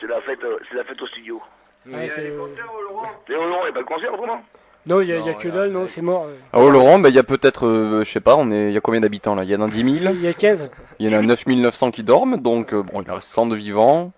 C'est 0.00 0.06
la 0.06 0.20
fête, 0.22 0.42
euh, 0.44 0.58
c'est 0.68 0.76
la 0.76 0.84
fête 0.84 1.00
au 1.00 1.06
studio. 1.06 1.40
Ouais, 1.86 2.10
c'est- 2.14 2.22
Léo 2.22 3.44
Laurent, 3.48 3.62
il 3.62 3.64
n'y 3.64 3.68
a 3.70 3.72
pas 3.72 3.80
de 3.80 3.86
concert 3.86 4.12
autrement 4.14 4.40
Non, 4.86 5.00
il 5.00 5.08
y 5.08 5.12
a, 5.12 5.18
il 5.18 5.26
y 5.26 5.30
a 5.30 5.34
que 5.34 5.48
dalle, 5.48 5.70
non, 5.70 5.86
c'est 5.86 6.02
mort. 6.02 6.24
euh. 6.26 6.36
Oh 6.52 6.70
Laurent, 6.70 6.98
bah, 6.98 7.08
il 7.08 7.14
y 7.14 7.18
a 7.18 7.22
peut-être, 7.22 7.66
euh, 7.66 8.04
je 8.04 8.10
sais 8.10 8.20
pas, 8.20 8.36
on 8.36 8.50
est, 8.50 8.68
il 8.68 8.72
y 8.74 8.76
a 8.76 8.80
combien 8.80 9.00
d'habitants 9.00 9.34
là? 9.34 9.44
Il 9.44 9.50
y 9.50 9.56
en 9.56 9.60
a 9.62 9.68
10 9.68 10.00
000 10.00 10.14
Il 10.14 10.20
y 10.22 10.26
a 10.28 10.32
15. 10.32 10.68
Il 10.98 11.06
y 11.06 11.14
en 11.14 11.18
a 11.18 11.22
9900 11.22 11.90
qui 11.90 12.02
dorment, 12.02 12.36
donc 12.38 12.72
euh, 12.72 12.82
bon, 12.82 13.02
il 13.02 13.10
en 13.10 13.14
reste 13.16 13.28
100 13.28 13.46
de 13.46 13.56
vivants. 13.56 14.12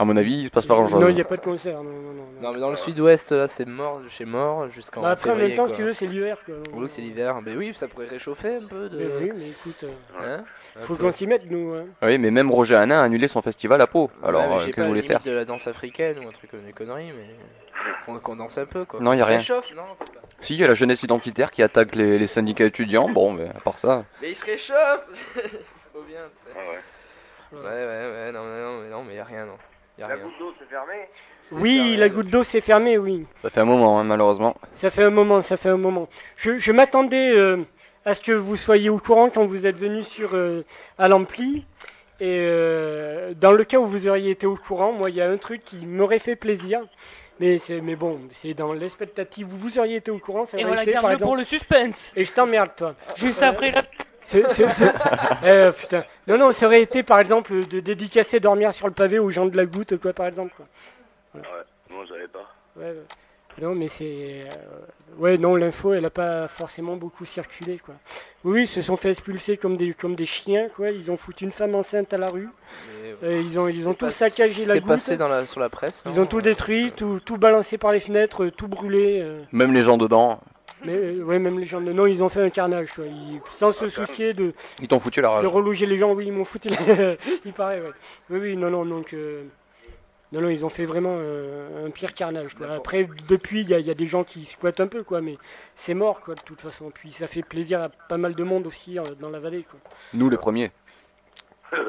À 0.00 0.04
mon 0.04 0.16
avis, 0.16 0.34
il 0.42 0.44
se 0.46 0.50
passe 0.50 0.64
pas 0.64 0.74
grand 0.76 0.86
chose. 0.86 1.00
Non, 1.00 1.08
il 1.08 1.16
n'y 1.16 1.20
a 1.20 1.24
pas 1.24 1.36
de 1.36 1.40
concert, 1.42 1.82
non, 1.82 1.90
non, 1.90 2.12
non. 2.12 2.24
Non, 2.40 2.52
mais 2.52 2.60
dans 2.60 2.70
le 2.70 2.76
sud-ouest, 2.76 3.32
là, 3.32 3.48
c'est 3.48 3.66
mort 3.66 3.98
de 4.00 4.08
chez 4.08 4.24
mort 4.24 4.68
jusqu'en. 4.70 5.02
Bah, 5.02 5.10
après, 5.10 5.30
en 5.30 5.34
même 5.34 5.56
temps, 5.56 5.64
quoi. 5.64 5.70
si 5.70 5.74
tu 5.76 5.82
veux, 5.82 5.92
c'est 5.92 6.06
l'hiver, 6.06 6.38
quoi. 6.46 6.54
Oui, 6.74 6.88
c'est 6.88 7.02
l'hiver. 7.02 7.40
Mais 7.44 7.56
oui, 7.56 7.72
ça 7.74 7.88
pourrait 7.88 8.06
réchauffer 8.06 8.56
un 8.62 8.66
peu. 8.68 8.88
De... 8.88 8.96
Mais 8.96 9.06
oui, 9.20 9.32
mais 9.36 9.48
écoute, 9.48 9.82
euh, 9.82 9.88
Hein? 10.38 10.44
Faut 10.84 10.96
qu'on 10.96 11.10
s'y 11.12 11.26
mette, 11.26 11.50
nous. 11.50 11.74
Hein. 11.74 11.86
Oui, 12.02 12.18
mais 12.18 12.30
même 12.30 12.50
Roger 12.50 12.76
Hanin 12.76 12.98
a 13.00 13.02
annulé 13.04 13.28
son 13.28 13.42
festival 13.42 13.80
à 13.80 13.86
Pau. 13.86 14.10
Alors, 14.22 14.42
Ouais, 14.42 14.48
mais 14.48 14.54
euh, 14.54 14.58
qu'est-ce 14.58 14.70
que 14.70 14.76
pas 14.76 14.82
vous 14.82 14.88
voulez 14.88 15.02
faire 15.02 15.20
de 15.20 15.30
la 15.32 15.44
danse 15.44 15.66
africaine 15.66 16.18
ou 16.24 16.28
un 16.28 16.32
truc 16.32 16.50
comme 16.50 16.62
des 16.64 16.72
conneries, 16.72 17.12
mais 17.16 17.34
qu'on 18.06 18.18
qu'on 18.18 18.36
danse 18.36 18.56
un 18.58 18.66
peu 18.66 18.84
quoi. 18.84 19.00
Non, 19.00 19.12
y 19.12 19.16
a 19.16 19.20
Ça 19.20 19.26
rien. 19.26 19.38
réchauffe, 19.38 19.74
non 19.74 19.82
Si, 20.40 20.54
il 20.54 20.60
y 20.60 20.64
a 20.64 20.68
la 20.68 20.74
jeunesse 20.74 21.02
identitaire 21.02 21.50
qui 21.50 21.62
attaque 21.62 21.94
les, 21.94 22.18
les 22.18 22.26
syndicats 22.26 22.64
étudiants. 22.64 23.08
Bon, 23.08 23.32
mais 23.32 23.48
à 23.48 23.60
part 23.60 23.78
ça. 23.78 24.04
Mais 24.22 24.30
il 24.30 24.36
se 24.36 24.44
réchauffe 24.44 25.04
Faut 25.92 26.02
bien. 26.02 26.20
tu 26.46 26.52
sais. 26.52 27.56
Ouais, 27.56 27.62
ouais, 27.62 27.66
ouais, 27.66 28.32
non, 28.32 28.44
non, 28.44 28.60
non, 28.76 28.82
mais 28.82 28.90
non, 28.90 29.04
mais 29.04 29.14
y 29.14 29.18
a 29.18 29.24
rien, 29.24 29.46
non. 29.46 29.56
Y 29.98 30.02
a 30.02 30.08
La 30.08 30.14
rien. 30.14 30.24
goutte 30.24 30.38
d'eau, 30.38 30.52
c'est 30.58 30.68
fermé? 30.68 31.08
Oui, 31.50 31.96
la 31.96 32.10
goutte 32.10 32.28
d'eau 32.28 32.44
s'est 32.44 32.60
fermée, 32.60 32.98
oui. 32.98 33.24
Ça 33.36 33.48
fait 33.48 33.60
un 33.60 33.64
moment, 33.64 33.98
hein, 33.98 34.04
malheureusement. 34.04 34.54
Ça 34.74 34.90
fait 34.90 35.02
un 35.04 35.10
moment, 35.10 35.40
ça 35.40 35.56
fait 35.56 35.70
un 35.70 35.78
moment. 35.78 36.08
Je, 36.36 36.58
je 36.58 36.72
m'attendais 36.72 37.30
euh, 37.34 37.64
à 38.08 38.14
ce 38.14 38.22
que 38.22 38.32
vous 38.32 38.56
soyez 38.56 38.88
au 38.88 38.98
courant 38.98 39.28
quand 39.30 39.44
vous 39.46 39.66
êtes 39.66 39.76
venu 39.76 40.02
sur 40.04 40.30
euh, 40.34 40.64
à 40.96 41.08
l'ampli. 41.08 41.64
Et 42.20 42.40
euh, 42.42 43.32
dans 43.36 43.52
le 43.52 43.64
cas 43.64 43.78
où 43.78 43.86
vous 43.86 44.08
auriez 44.08 44.30
été 44.30 44.46
au 44.46 44.56
courant, 44.56 44.92
moi, 44.92 45.10
il 45.10 45.14
y 45.16 45.20
a 45.20 45.30
un 45.30 45.36
truc 45.36 45.62
qui 45.64 45.84
m'aurait 45.86 46.18
fait 46.18 46.34
plaisir. 46.36 46.80
Mais 47.38 47.58
c'est, 47.58 47.80
mais 47.80 47.94
bon, 47.94 48.18
c'est 48.32 48.54
dans 48.54 48.72
l'expectative 48.72 49.46
où 49.52 49.56
vous 49.58 49.78
auriez 49.78 49.96
été 49.96 50.10
au 50.10 50.18
courant. 50.18 50.44
Ça 50.46 50.56
Et 50.58 50.62
aurait 50.62 50.68
voilà, 50.68 50.82
été, 50.82 50.92
par 50.94 51.02
garde-le 51.02 51.14
exemple- 51.16 51.28
pour 51.28 51.36
le 51.36 51.44
suspense. 51.44 52.12
Et 52.16 52.24
je 52.24 52.32
t'emmerde, 52.32 52.70
toi. 52.76 52.94
Juste 53.16 53.42
après 53.42 53.70
la- 53.70 53.82
C'est, 54.24 54.42
c'est, 54.54 54.66
c'est- 54.72 55.72
putain. 55.80 56.04
Non, 56.26 56.36
non, 56.38 56.52
ça 56.52 56.66
aurait 56.66 56.82
été, 56.82 57.02
par 57.02 57.20
exemple, 57.20 57.60
de 57.68 57.80
dédicacer 57.80 58.40
dormir 58.40 58.72
sur 58.74 58.86
le 58.88 58.92
pavé 58.94 59.18
aux 59.18 59.30
gens 59.30 59.46
de 59.46 59.56
la 59.56 59.64
goutte, 59.66 59.96
quoi, 59.98 60.12
par 60.12 60.26
exemple. 60.26 60.52
Quoi. 60.56 60.66
Ouais, 61.36 61.40
non, 61.90 62.04
je 62.04 62.08
savais 62.14 62.28
pas. 62.28 62.46
Ouais, 62.76 62.86
ouais. 62.86 63.04
Non, 63.60 63.74
mais 63.74 63.88
c'est. 63.88 64.04
euh, 64.44 65.18
Ouais, 65.18 65.36
non, 65.36 65.56
l'info, 65.56 65.92
elle 65.94 66.04
a 66.04 66.10
pas 66.10 66.46
forcément 66.48 66.94
beaucoup 66.96 67.24
circulé, 67.24 67.78
quoi. 67.84 67.94
Oui, 68.44 68.62
ils 68.64 68.66
se 68.68 68.82
sont 68.82 68.96
fait 68.96 69.10
expulser 69.10 69.56
comme 69.56 69.76
des, 69.76 69.92
comme 69.94 70.14
des 70.14 70.26
chiens, 70.26 70.68
quoi. 70.76 70.90
Ils 70.90 71.10
ont 71.10 71.16
foutu 71.16 71.42
une 71.44 71.50
femme 71.50 71.74
enceinte 71.74 72.12
à 72.12 72.18
la 72.18 72.26
rue. 72.26 72.48
Mais, 73.02 73.14
Euh, 73.28 73.40
ils 73.40 73.58
ont, 73.58 73.66
ils 73.66 73.88
ont 73.88 73.94
tout 73.94 74.04
pas- 74.06 74.10
saccagé 74.12 74.64
la 74.64 74.74
C'est 74.74 74.80
passé 74.82 75.16
dans 75.16 75.26
la, 75.26 75.46
sur 75.46 75.58
la 75.58 75.70
presse. 75.70 76.04
Ils 76.06 76.12
hein. 76.16 76.22
ont 76.22 76.26
tout 76.26 76.40
détruit, 76.40 76.92
tout, 76.94 77.18
tout 77.24 77.36
balancé 77.36 77.78
par 77.78 77.90
les 77.92 77.98
fenêtres, 78.00 78.44
euh, 78.44 78.50
tout 78.52 78.68
brûlé. 78.68 79.20
euh. 79.20 79.42
Même 79.50 79.74
les 79.74 79.82
gens 79.82 79.96
dedans, 79.96 80.38
Mais 80.84 80.94
euh, 80.94 81.22
ouais, 81.24 81.40
même 81.40 81.58
les 81.58 81.66
gens 81.66 81.80
de 81.80 81.92
non, 81.92 82.06
ils 82.06 82.22
ont 82.22 82.28
fait 82.28 82.42
un 82.42 82.50
carnage, 82.50 82.90
quoi. 82.94 83.04
Ils- 83.06 83.40
sans 83.58 83.72
se 83.72 83.88
soucier 83.88 84.34
de, 84.34 84.52
ils 84.80 84.86
t'ont 84.86 85.00
foutu 85.00 85.20
la 85.20 85.30
rage. 85.30 85.42
de 85.42 85.48
reloger 85.48 85.86
les 85.86 85.96
gens. 85.96 86.12
Oui, 86.12 86.26
ils 86.26 86.32
m'ont 86.32 86.44
foutu. 86.44 86.68
les- 86.68 86.76
Il 87.44 87.52
paraît, 87.52 87.80
ouais. 87.80 87.90
Oui, 88.30 88.38
oui, 88.40 88.56
non, 88.56 88.70
non, 88.70 88.84
donc. 88.84 89.12
euh, 89.14 89.42
Non, 90.30 90.42
non, 90.42 90.50
ils 90.50 90.62
ont 90.64 90.68
fait 90.68 90.84
vraiment 90.84 91.16
euh, 91.18 91.86
un 91.86 91.90
pire 91.90 92.12
carnage. 92.14 92.54
Quoi. 92.54 92.70
Après, 92.70 93.08
depuis, 93.28 93.62
il 93.62 93.68
y, 93.70 93.74
a- 93.74 93.78
il 93.78 93.86
y 93.86 93.90
a 93.90 93.94
des 93.94 94.04
gens 94.06 94.24
qui 94.24 94.44
squattent 94.44 94.80
un 94.80 94.86
peu, 94.86 95.02
quoi, 95.02 95.20
mais 95.22 95.38
c'est 95.76 95.94
mort, 95.94 96.20
quoi, 96.20 96.34
de 96.34 96.42
toute 96.42 96.60
façon. 96.60 96.90
Puis 96.90 97.12
ça 97.12 97.26
fait 97.26 97.42
plaisir 97.42 97.80
à 97.82 97.88
pas 97.88 98.18
mal 98.18 98.34
de 98.34 98.44
monde 98.44 98.66
aussi 98.66 98.98
euh, 98.98 99.02
dans 99.20 99.30
la 99.30 99.38
vallée, 99.40 99.64
quoi. 99.70 99.80
Nous, 100.12 100.28
les 100.28 100.36
premiers. 100.36 100.70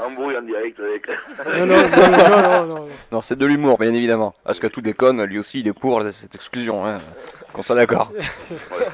Embrouille 0.00 0.36
en 0.36 0.42
direct 0.42 0.78
avec. 0.80 1.08
Non, 1.46 1.66
non, 1.66 1.76
non, 1.76 2.10
non, 2.10 2.42
non, 2.42 2.66
non. 2.66 2.88
Non, 3.12 3.20
c'est 3.20 3.36
de 3.38 3.46
l'humour, 3.46 3.78
bien 3.78 3.92
évidemment. 3.94 4.34
Parce 4.44 4.58
que 4.58 4.66
tout 4.66 4.80
déconne, 4.80 5.22
lui 5.24 5.38
aussi, 5.38 5.60
il 5.60 5.68
est 5.68 5.72
pour 5.72 6.02
cette 6.10 6.34
exclusion. 6.34 6.84
Hein. 6.84 6.98
Qu'on 7.52 7.62
soit 7.62 7.76
d'accord. 7.76 8.10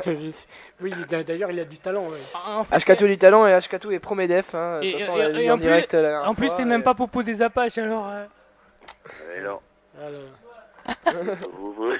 oui, 0.07 0.90
d'a- 1.09 1.22
d'ailleurs, 1.24 1.51
il 1.51 1.59
a 1.61 1.64
du 1.64 1.78
talent. 1.78 2.07
Ouais. 2.09 2.78
Hkatou 2.78 3.07
du 3.07 3.16
talent 3.16 3.46
et 3.46 3.59
Hkatou 3.59 3.90
est 3.92 3.98
Promedef. 3.98 4.55
Hein. 4.55 4.80
Et, 4.82 5.51
en 5.51 5.57
direct 5.57 5.94
en 6.24 6.34
plus 6.34 6.55
t'es 6.55 6.62
et- 6.62 6.66
même 6.66 6.82
pas 6.82 6.92
Popo 6.94 7.22
des 7.22 7.40
Apaches 7.40 7.78
alors. 7.78 8.07
euh, 8.11 8.24
Mais 9.34 9.42
non. 9.42 9.61
Alors. 10.05 10.20
Vous 11.55 11.72
voulez 11.72 11.98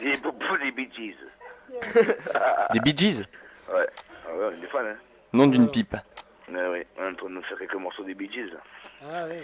Des 0.00 0.16
pour 0.18 0.34
des 0.58 0.90
Gees. 0.92 1.16
Des 2.84 2.96
Gees 2.96 3.24
Ouais. 3.72 3.86
Ah 4.32 4.38
ouais, 4.38 4.44
on 4.46 4.78
est 4.86 4.88
hein. 4.90 4.96
Nom 5.32 5.46
d'une 5.46 5.68
pipe. 5.70 5.96
Ouais, 6.52 6.68
ouais. 6.68 6.86
On 6.98 7.04
est 7.04 7.08
en 7.08 7.14
train 7.14 7.28
de 7.28 7.34
nous 7.34 7.42
faire 7.42 7.58
quelques 7.58 7.74
morceaux 7.74 8.04
des 8.04 8.14
Bee 8.14 8.30
Gees. 8.32 8.52
Ah, 9.04 9.24
ouais. 9.26 9.42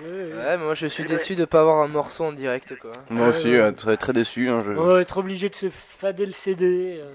Ouais, 0.00 0.56
mais 0.56 0.64
moi 0.64 0.74
je 0.74 0.86
suis 0.86 1.04
déçu 1.04 1.34
de 1.36 1.44
pas 1.44 1.60
avoir 1.60 1.82
un 1.82 1.88
morceau 1.88 2.24
en 2.24 2.32
direct 2.32 2.78
quoi. 2.78 2.92
Moi 3.10 3.28
aussi, 3.28 3.54
euh, 3.54 3.72
très, 3.72 3.98
très 3.98 4.14
déçu. 4.14 4.48
Hein, 4.48 4.62
je... 4.64 4.72
On 4.72 4.86
va 4.86 5.00
être 5.02 5.18
obligé 5.18 5.50
de 5.50 5.54
se 5.54 5.66
fader 5.98 6.24
le 6.24 6.32
CD. 6.32 6.98
euh. 7.02 7.10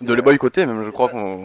De 0.00 0.12
les 0.12 0.22
boycotter, 0.22 0.66
même, 0.66 0.82
je 0.82 0.90
crois 0.90 1.08
qu'on. 1.08 1.44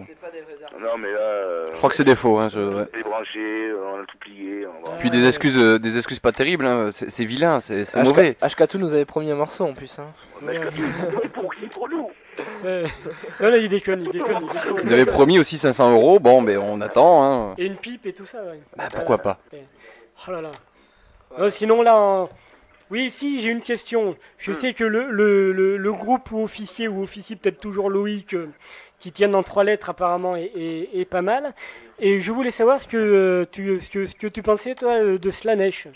Non, 0.80 0.98
mais 0.98 1.12
là. 1.12 1.20
euh, 1.20 1.70
Je 1.72 1.78
crois 1.78 1.90
que 1.92 1.96
c'est 1.96 2.04
des 2.04 2.16
faux. 2.16 2.40
Hein, 2.40 2.50
je... 2.50 2.60
ouais. 2.60 2.88
On 3.06 3.10
on 3.12 4.02
a 4.02 4.06
tout 4.06 4.18
plié. 4.20 4.66
On 4.66 4.90
va... 4.90 4.98
Puis 4.98 5.10
des 5.12 5.26
excuses, 5.28 5.58
euh, 5.58 5.78
des 5.78 5.98
excuses 5.98 6.20
pas 6.20 6.32
terribles. 6.32 6.66
Hein. 6.66 6.90
C'est 6.92 7.10
c'est 7.12 7.26
vilain, 7.26 7.60
c'est 7.60 7.86
c'est 7.86 8.02
HK 8.02 8.04
mauvais. 8.04 8.38
Hkatou 8.42 8.78
nous 8.80 8.92
avait 8.92 9.06
promis 9.06 9.32
un 9.32 9.36
morceau 9.36 9.66
en 9.66 9.74
plus. 9.74 9.98
Hein. 10.00 10.08
C'est 10.46 11.30
pour 11.32 11.54
qui 11.54 11.68
Pour 11.68 11.90
nous? 11.90 12.10
Ouais. 12.64 12.84
Non, 13.40 13.50
non, 13.52 13.56
il 13.58 13.70
déconne, 13.70 14.02
il 14.06 14.12
déconne. 14.12 14.44
il 14.44 14.50
déconne. 14.60 14.82
Ils 14.88 14.94
avaient 14.94 15.06
promis 15.06 15.40
aussi 15.40 15.58
500 15.58 15.92
euros. 15.94 16.20
Bon, 16.20 16.42
ben 16.42 16.58
on 16.58 16.80
attend. 16.82 17.24
Hein. 17.24 17.56
Et 17.58 17.66
une 17.66 17.76
pipe 17.76 18.06
et 18.06 18.14
tout 18.14 18.26
ça, 18.26 18.44
ouais. 18.44 18.60
Bah, 18.78 18.88
pourquoi 18.94 19.18
pas. 19.18 19.40
Ouais. 19.52 19.66
Oh 20.28 20.32
là 20.32 20.42
là. 20.42 20.52
Non, 21.38 21.50
sinon, 21.50 21.82
là. 21.82 21.96
en- 21.98 22.30
Oui, 22.90 23.10
si, 23.12 23.42
j'ai 23.42 23.50
une 23.50 23.62
question. 23.62 24.16
Je 24.38 24.54
sais 24.54 24.74
que 24.74 24.84
le, 24.84 25.10
le, 25.12 25.52
le, 25.52 25.78
le 25.78 25.94
groupe 25.94 26.32
ou 26.32 26.44
officier, 26.44 26.88
ou 26.88 27.02
officier 27.04 27.36
peut-être 27.36 27.60
toujours 27.60 27.90
Loïc, 27.90 28.34
euh, 28.34 28.50
qui 29.00 29.12
tiennent 29.12 29.36
en 29.36 29.44
trois 29.44 29.64
lettres 29.64 29.90
apparemment, 29.90 30.36
est, 30.36 30.52
est, 30.56 30.90
est 31.00 31.06
pas 31.06 31.22
mal. 31.22 31.54
Et 32.00 32.20
je 32.22 32.32
voulais 32.32 32.52
savoir 32.52 32.80
ce 32.80 32.88
que, 32.88 32.98
euh, 32.98 33.46
tu, 33.52 33.80
ce 33.82 33.90
que, 33.90 34.06
ce 34.08 34.16
que 34.16 34.28
tu 34.28 34.42
pensais, 34.44 34.76
toi, 34.76 34.94
euh, 34.94 35.18
de 35.18 35.32
Slanesh. 35.32 35.88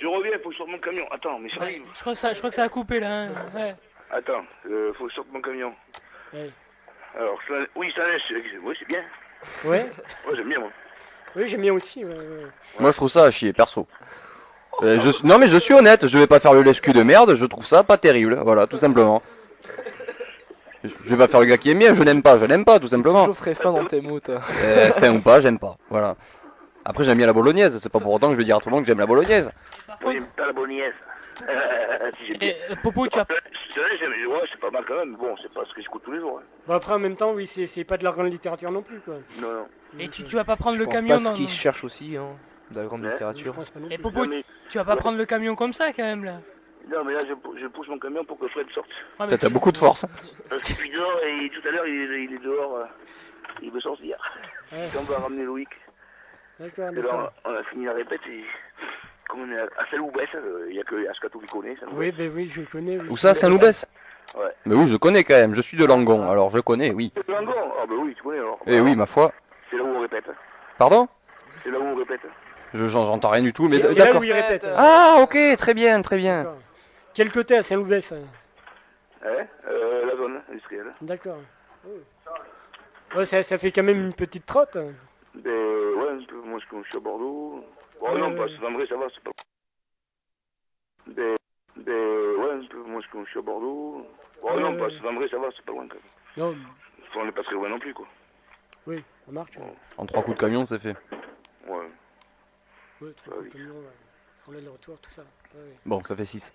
Je 0.00 0.06
reviens, 0.06 0.32
faut 0.42 0.48
que 0.48 0.54
je 0.54 0.58
sorte 0.58 0.70
mon 0.70 0.78
camion. 0.78 1.04
Attends, 1.10 1.38
mais 1.38 1.48
j'arrive. 1.48 1.82
Je 1.94 2.00
crois 2.00 2.12
que 2.14 2.18
ça, 2.18 2.32
je 2.32 2.38
crois 2.38 2.50
que 2.50 2.56
ça 2.56 2.64
a 2.64 2.68
coupé 2.68 3.00
là. 3.00 3.22
hein. 3.24 3.30
Ouais. 3.54 3.74
Attends, 4.10 4.42
euh, 4.70 4.92
faut 4.94 5.04
que 5.04 5.10
je 5.10 5.16
sorte 5.16 5.28
mon 5.32 5.40
camion. 5.40 5.72
Ouais. 6.32 6.50
Alors, 7.18 7.38
ça... 7.48 7.54
oui, 7.74 7.92
ça 7.96 8.06
neige, 8.06 8.22
c'est- 8.28 8.58
oui, 8.62 8.76
c'est 8.78 8.88
bien. 8.88 9.02
Ouais 9.64 9.90
Ouais, 10.28 10.36
j'aime 10.36 10.48
bien, 10.48 10.60
moi. 10.60 10.70
Oui, 11.36 11.48
j'aime 11.48 11.60
bien 11.62 11.72
aussi. 11.74 12.04
ouais, 12.04 12.14
ouais. 12.14 12.46
Moi, 12.78 12.90
je 12.92 12.96
trouve 12.96 13.08
ça 13.10 13.24
à 13.24 13.30
chier, 13.30 13.52
perso. 13.52 13.86
Euh, 14.82 14.98
je... 15.00 15.26
Non, 15.26 15.38
mais 15.38 15.48
je 15.48 15.56
suis 15.56 15.74
honnête. 15.74 16.06
Je 16.06 16.18
vais 16.18 16.26
pas 16.26 16.38
faire 16.40 16.54
le 16.54 16.62
lèche-cul 16.62 16.92
de 16.92 17.02
merde. 17.02 17.34
Je 17.34 17.44
trouve 17.46 17.66
ça 17.66 17.82
pas 17.82 17.98
terrible. 17.98 18.38
Voilà, 18.44 18.66
tout 18.66 18.78
simplement. 18.78 19.22
Je 20.84 20.90
vais 21.10 21.16
pas 21.16 21.26
faire 21.26 21.40
le 21.40 21.46
gars 21.46 21.58
qui 21.58 21.70
aime 21.70 21.78
bien. 21.80 21.94
Je 21.94 22.02
n'aime 22.02 22.22
pas. 22.22 22.38
Je 22.38 22.44
n'aime 22.46 22.64
pas, 22.64 22.78
tout 22.78 22.86
simplement. 22.88 23.22
Toujours 23.26 23.36
très 23.36 23.54
fin 23.54 23.72
dans 23.72 23.84
tes 23.86 24.00
mots 24.00 24.20
toi. 24.20 24.40
Euh, 24.62 24.92
fin 24.92 25.12
ou 25.14 25.20
pas, 25.20 25.40
j'aime 25.40 25.58
pas. 25.58 25.76
Voilà. 25.90 26.14
Après, 26.88 27.04
j'aime 27.04 27.18
bien 27.18 27.26
la 27.26 27.32
bolognaise. 27.34 27.78
C'est 27.82 27.92
pas 27.92 28.00
pour 28.00 28.12
autant 28.12 28.28
que 28.28 28.32
je 28.34 28.38
vais 28.38 28.44
dire 28.44 28.56
à 28.56 28.60
tout 28.60 28.68
le 28.70 28.74
monde 28.74 28.82
que 28.84 28.88
j'aime 28.88 28.98
la 28.98 29.06
bolognaise. 29.06 29.50
Moi, 30.02 30.12
j'aime 30.12 30.26
pas 30.36 30.46
la 30.46 30.52
bolognaise. 30.52 30.94
si. 32.26 32.32
Et, 32.40 32.56
euh, 32.70 32.74
Popo, 32.82 33.06
tu 33.06 33.18
as. 33.18 33.26
C'est 33.70 33.80
vrai, 33.80 33.90
j'aime, 34.00 34.10
ouais, 34.10 34.40
c'est 34.50 34.58
pas 34.58 34.70
mal 34.70 34.84
quand 34.88 34.96
même. 34.96 35.14
Bon, 35.16 35.36
c'est 35.40 35.52
pas 35.52 35.64
ce 35.68 35.74
que 35.74 35.80
j'écoute 35.82 36.02
tous 36.04 36.12
les 36.12 36.18
jours. 36.20 36.40
hein. 36.40 36.46
Bon, 36.66 36.74
après, 36.74 36.92
en 36.94 36.98
même 36.98 37.14
temps, 37.16 37.32
oui, 37.32 37.46
c'est 37.46 37.66
c'est 37.68 37.84
pas 37.84 37.96
de 37.98 38.04
la 38.04 38.10
grande 38.10 38.32
littérature 38.32 38.72
non 38.72 38.82
plus, 38.82 38.98
quoi. 39.00 39.14
Non, 39.40 39.52
non. 39.52 39.66
Et 40.00 40.08
tu, 40.08 40.24
tu 40.24 40.34
vas 40.34 40.44
pas 40.44 40.56
prendre 40.56 40.74
Je 40.76 40.80
le 40.80 40.86
pense 40.86 40.94
camion 40.94 41.16
pas 41.18 41.22
dans. 41.22 41.30
ce 41.32 41.36
qu'ils 41.36 41.48
cherchent 41.48 41.84
aussi, 41.84 42.16
hein, 42.16 42.30
de 42.70 42.80
la 42.80 42.86
grande 42.86 43.04
littérature. 43.04 43.54
Et 43.90 43.98
Popo, 43.98 44.24
Non, 44.24 44.30
mais- 44.30 44.44
tu 44.70 44.78
vas 44.78 44.84
pas 44.84 44.96
prendre 44.96 45.18
le 45.18 45.26
camion 45.26 45.54
comme 45.54 45.72
ça 45.74 45.92
quand 45.92 46.02
même 46.02 46.24
là. 46.24 46.40
Non, 46.90 47.04
mais 47.04 47.12
là, 47.12 47.18
je, 47.28 47.60
je 47.60 47.66
pousse 47.66 47.86
mon 47.88 47.98
camion 47.98 48.24
pour 48.24 48.38
que 48.38 48.48
Fred 48.48 48.66
sorte. 48.74 48.88
Ah, 49.18 49.24
mais 49.26 49.32
T'as 49.32 49.36
t'as 49.38 49.48
beaucoup 49.50 49.70
de 49.72 49.76
force. 49.78 50.06
Parce 50.48 50.62
qu'il 50.62 50.86
est 50.86 50.92
dehors 50.94 51.20
et 51.22 51.50
tout 51.50 51.68
à 51.68 51.70
l'heure, 51.70 51.86
il, 51.86 52.12
est- 52.14 52.24
il 52.24 52.34
est 52.34 52.42
dehors. 52.42 52.76
euh, 52.78 52.84
il 53.62 53.70
veut 53.70 53.80
sortir. 53.80 54.16
Ouais. 54.72 54.88
Quand 54.92 55.00
on 55.00 55.04
va 55.12 55.18
ramener 55.18 55.44
Loïc. 55.44 55.68
D'accord, 56.60 56.90
d'accord. 56.92 57.32
on 57.44 57.54
a 57.54 57.62
fini 57.64 57.84
la 57.86 57.92
répète 57.92 58.20
et 58.30 58.42
comme 59.28 59.42
on 59.42 59.52
est 59.52 59.58
à 59.60 59.68
Saint-Loubès, 59.90 60.28
euh, 60.34 60.66
il 60.68 60.74
n'y 60.74 60.80
a 60.80 60.84
que 60.84 61.08
Ascato 61.10 61.38
qui 61.38 61.46
connaît. 61.46 61.76
Oui, 61.92 62.10
ben 62.12 62.32
oui, 62.34 62.50
je 62.54 62.60
le 62.60 62.66
connais. 62.66 62.98
Où 63.08 63.16
ça, 63.16 63.34
Saint-Loubès 63.34 63.86
Ouais. 64.36 64.50
Mais 64.66 64.74
oui, 64.74 64.86
je 64.88 64.96
connais 64.96 65.24
quand 65.24 65.34
même. 65.34 65.54
Je 65.54 65.62
suis 65.62 65.76
de 65.76 65.84
Langon, 65.86 66.28
alors 66.30 66.50
je 66.50 66.58
connais, 66.60 66.90
oui. 66.92 67.12
C'est 67.16 67.28
Langon 67.32 67.52
Ah, 67.80 67.86
bah 67.86 67.94
oui, 67.98 68.14
tu 68.14 68.22
connais 68.22 68.38
alors. 68.38 68.58
Eh 68.66 68.80
oui, 68.80 68.94
ma 68.96 69.06
foi. 69.06 69.32
C'est 69.70 69.76
là 69.76 69.84
où 69.84 69.86
on 69.88 70.00
répète. 70.00 70.24
Pardon? 70.78 71.08
C'est 71.62 71.70
là 71.70 71.78
où 71.78 71.82
on 71.82 71.94
répète. 71.96 72.20
Je 72.74 72.86
j'en- 72.88 73.06
j'entends 73.06 73.30
rien 73.30 73.42
du 73.42 73.52
tout, 73.54 73.68
mais 73.68 73.76
C'est 73.80 73.88
là 73.98 74.04
d'accord. 74.06 74.20
où 74.20 74.24
il 74.24 74.32
répète. 74.32 74.66
Ah, 74.76 75.16
ok, 75.22 75.38
très 75.56 75.72
bien, 75.74 76.02
très 76.02 76.16
bien. 76.18 76.42
D'accord. 76.44 76.58
Quel 77.14 77.32
côté 77.32 77.56
à 77.56 77.62
Saint-Loubès 77.62 78.12
hein? 78.12 78.16
Hein? 79.24 79.46
Euh, 79.68 80.06
La 80.06 80.16
zone 80.16 80.40
industrielle. 80.50 80.92
D'accord. 81.00 81.38
Oh. 81.86 83.16
Ouais, 83.16 83.24
ça, 83.24 83.42
ça 83.42 83.56
fait 83.58 83.72
quand 83.72 83.82
même 83.82 83.98
une 84.04 84.12
petite 84.14 84.44
trotte. 84.44 84.76
hein. 84.76 84.92
Ouais, 86.08 86.22
un 86.22 86.24
peu, 86.24 86.40
moi 86.40 86.58
je, 86.58 86.76
je 86.82 86.88
suis 86.88 86.96
à 86.96 87.00
Bordeaux. 87.00 87.64
Bon, 88.00 88.12
Ouais, 88.14 88.20
non, 88.20 88.34
pas, 88.36 88.48
c'est 88.48 88.56
vrai, 88.58 88.86
ça 88.86 88.96
va, 88.96 89.06
c'est 89.14 89.22
pas. 89.22 89.30
Ben, 91.06 91.34
ben, 91.76 92.36
ouais, 92.36 92.50
un 92.52 92.66
peu 92.66 92.82
moins 92.82 93.00
que 93.00 93.24
je 93.24 93.30
suis 93.30 93.38
à 93.38 93.42
Bordeaux. 93.42 94.06
Bon, 94.40 94.54
Ouais, 94.54 94.60
non, 94.60 94.76
pas, 94.78 94.88
c'est 94.90 94.98
vrai, 94.98 95.28
ça 95.28 95.38
va, 95.38 95.48
c'est 95.54 95.64
pas 95.64 95.72
loin 95.72 95.86
quand 95.88 95.96
même. 95.96 96.02
Non, 96.36 96.56
Enfin, 97.08 97.20
on 97.20 97.24
n'est 97.26 97.32
pas 97.32 97.42
très 97.42 97.54
loin 97.54 97.68
non 97.68 97.78
plus, 97.78 97.94
quoi. 97.94 98.06
oui, 98.86 99.02
ça 99.26 99.32
marche. 99.32 99.56
Ouais, 99.56 99.74
En 99.96 100.06
trois 100.06 100.22
coups 100.22 100.36
de 100.36 100.40
camion, 100.40 100.64
c'est 100.66 100.78
fait. 100.78 100.96
Ouais. 101.66 101.90
ouais 103.00 103.12
trois 103.24 103.36
coups 103.38 103.46
de 103.46 103.52
camion, 103.52 103.74
ouais. 103.74 103.96
On 104.48 104.56
a 104.56 104.60
le 104.60 104.70
retour, 104.70 104.98
tout 105.00 105.10
ça. 105.10 105.22
Ouais, 105.54 105.60
ouais. 105.60 105.76
Bon, 105.84 106.02
ça 106.04 106.16
fait 106.16 106.24
6. 106.26 106.52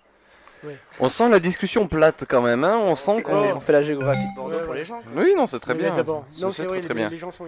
Ouais. 0.62 0.78
On 1.00 1.08
sent 1.08 1.28
la 1.28 1.40
discussion 1.40 1.88
plate 1.88 2.24
quand 2.28 2.40
même, 2.40 2.64
hein. 2.64 2.78
On 2.78 2.94
sent 2.94 3.22
qu'on. 3.22 3.34
On 3.56 3.60
fait 3.60 3.72
la 3.72 3.82
géographie 3.82 4.26
de 4.30 4.34
Bordeaux 4.36 4.54
Ouais, 4.56 4.60
pour 4.62 4.70
ouais. 4.70 4.78
les 4.78 4.84
gens. 4.84 5.02
quoi. 5.02 5.12
Oui, 5.22 5.34
non, 5.36 5.46
c'est 5.46 5.60
très 5.60 5.74
Mais 5.74 5.80
bien. 5.90 6.02
Non, 6.02 6.24
c'est 6.52 6.64
vrai, 6.64 6.78
très, 6.78 6.80
très 6.80 6.88
les, 6.88 6.94
bien. 6.94 7.08
les 7.10 7.18
gens 7.18 7.30
sont 7.32 7.46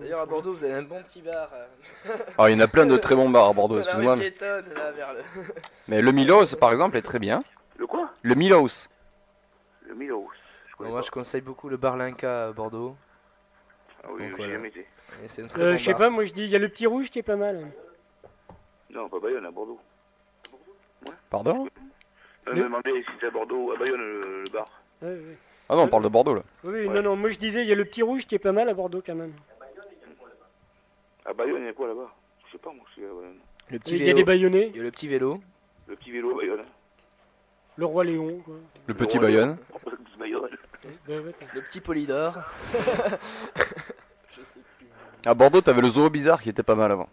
D'ailleurs, 0.00 0.20
à 0.20 0.26
Bordeaux, 0.26 0.52
vous 0.54 0.64
avez 0.64 0.74
un 0.74 0.82
bon 0.82 1.02
petit 1.02 1.22
bar. 1.22 1.48
euh, 1.54 2.16
Ah, 2.36 2.50
il 2.50 2.52
y 2.52 2.56
en 2.56 2.60
a 2.60 2.68
plein 2.68 2.84
de 2.86 2.96
très 2.98 3.14
bons 3.14 3.30
bars 3.30 3.48
à 3.48 3.52
Bordeaux, 3.52 3.78
excuse-moi. 3.80 4.16
vers 4.16 5.14
le... 5.14 5.22
Mais 5.88 6.02
le 6.02 6.12
Milos, 6.12 6.54
par 6.60 6.72
exemple, 6.72 6.96
est 6.96 7.02
très 7.02 7.18
bien. 7.18 7.42
Le 7.78 7.86
quoi? 7.86 8.10
Le 8.22 8.34
Milos. 8.34 8.88
Le 9.86 9.94
Milos. 9.94 10.28
Bon, 10.78 10.88
moi, 10.90 11.00
je 11.02 11.10
conseille 11.10 11.40
beaucoup 11.40 11.68
le 11.68 11.76
bar 11.76 11.96
Linka 11.96 12.48
à 12.48 12.52
Bordeaux. 12.52 12.96
Ah 14.04 14.08
oui, 14.12 14.24
j'ai 14.38 14.52
jamais 14.52 14.68
été. 14.68 14.86
Euh, 15.40 15.72
bon 15.72 15.76
je 15.78 15.84
sais 15.84 15.94
pas, 15.94 16.10
moi 16.10 16.24
je 16.24 16.32
dis, 16.32 16.42
il 16.42 16.48
y 16.50 16.54
a 16.54 16.58
le 16.58 16.68
petit 16.68 16.86
rouge 16.86 17.10
qui 17.10 17.18
est 17.18 17.22
pas 17.24 17.34
mal. 17.34 17.66
Non, 18.90 19.08
pas 19.08 19.18
Bayonne, 19.18 19.46
à 19.46 19.50
Bordeaux. 19.50 19.80
Pardon? 21.30 21.66
Euh, 22.48 22.68
me 22.68 23.02
si 23.02 23.08
c'est 23.20 23.26
à 23.26 23.30
Bordeaux 23.30 23.68
ou 23.68 23.72
à 23.72 23.76
Bayonne, 23.76 24.00
le, 24.00 24.42
le 24.44 24.50
bar. 24.52 24.66
Ouais, 25.02 25.08
ouais. 25.08 25.36
Ah 25.68 25.76
non, 25.76 25.82
on 25.82 25.88
parle 25.88 26.04
de 26.04 26.08
Bordeaux 26.08 26.34
là. 26.34 26.42
Oui, 26.64 26.88
non, 26.88 27.02
non, 27.02 27.16
moi 27.16 27.30
je 27.30 27.38
disais, 27.38 27.62
il 27.62 27.68
y 27.68 27.72
a 27.72 27.74
le 27.74 27.84
petit 27.84 28.02
rouge 28.02 28.26
qui 28.26 28.34
est 28.34 28.38
pas 28.38 28.52
mal 28.52 28.68
à 28.68 28.74
Bordeaux 28.74 29.02
quand 29.04 29.14
même. 29.14 29.34
À 31.26 31.34
Bayonne, 31.34 31.60
il 31.62 31.66
y 31.66 31.68
a 31.68 31.72
quoi 31.74 31.88
là-bas? 31.88 32.10
Je 32.46 32.52
sais 32.52 32.58
pas, 32.58 32.72
moi, 32.72 32.84
c'est 32.94 33.04
à 33.04 33.08
Bayonne. 33.08 33.38
Le 33.70 33.78
petit 33.78 33.94
Il 33.96 33.98
y 33.98 34.02
a 34.02 34.06
vélo. 34.06 34.16
des 34.16 34.24
Bayonnais, 34.24 34.70
Il 34.72 34.76
y 34.76 34.80
a 34.80 34.82
le 34.82 34.90
petit 34.90 35.08
vélo. 35.08 35.40
Le 35.86 35.96
petit 35.96 36.10
vélo 36.10 36.32
à 36.32 36.36
Bayonne. 36.38 36.64
le 37.76 37.84
roi 37.86 38.04
Léon, 38.04 38.38
quoi. 38.44 38.54
Le 38.86 38.94
petit 38.94 39.18
Bayonne. 39.18 39.58
Bayonne. 40.18 40.48
Ben, 41.06 41.32
Le 41.54 41.60
petit 41.62 41.80
Polydor. 41.80 42.34
À 45.26 45.34
Bordeaux, 45.34 45.60
t'avais 45.60 45.82
le 45.82 45.88
zoo 45.88 46.08
bizarre 46.08 46.40
qui 46.40 46.48
était 46.48 46.62
pas 46.62 46.76
mal 46.76 46.92
avant. 46.92 47.08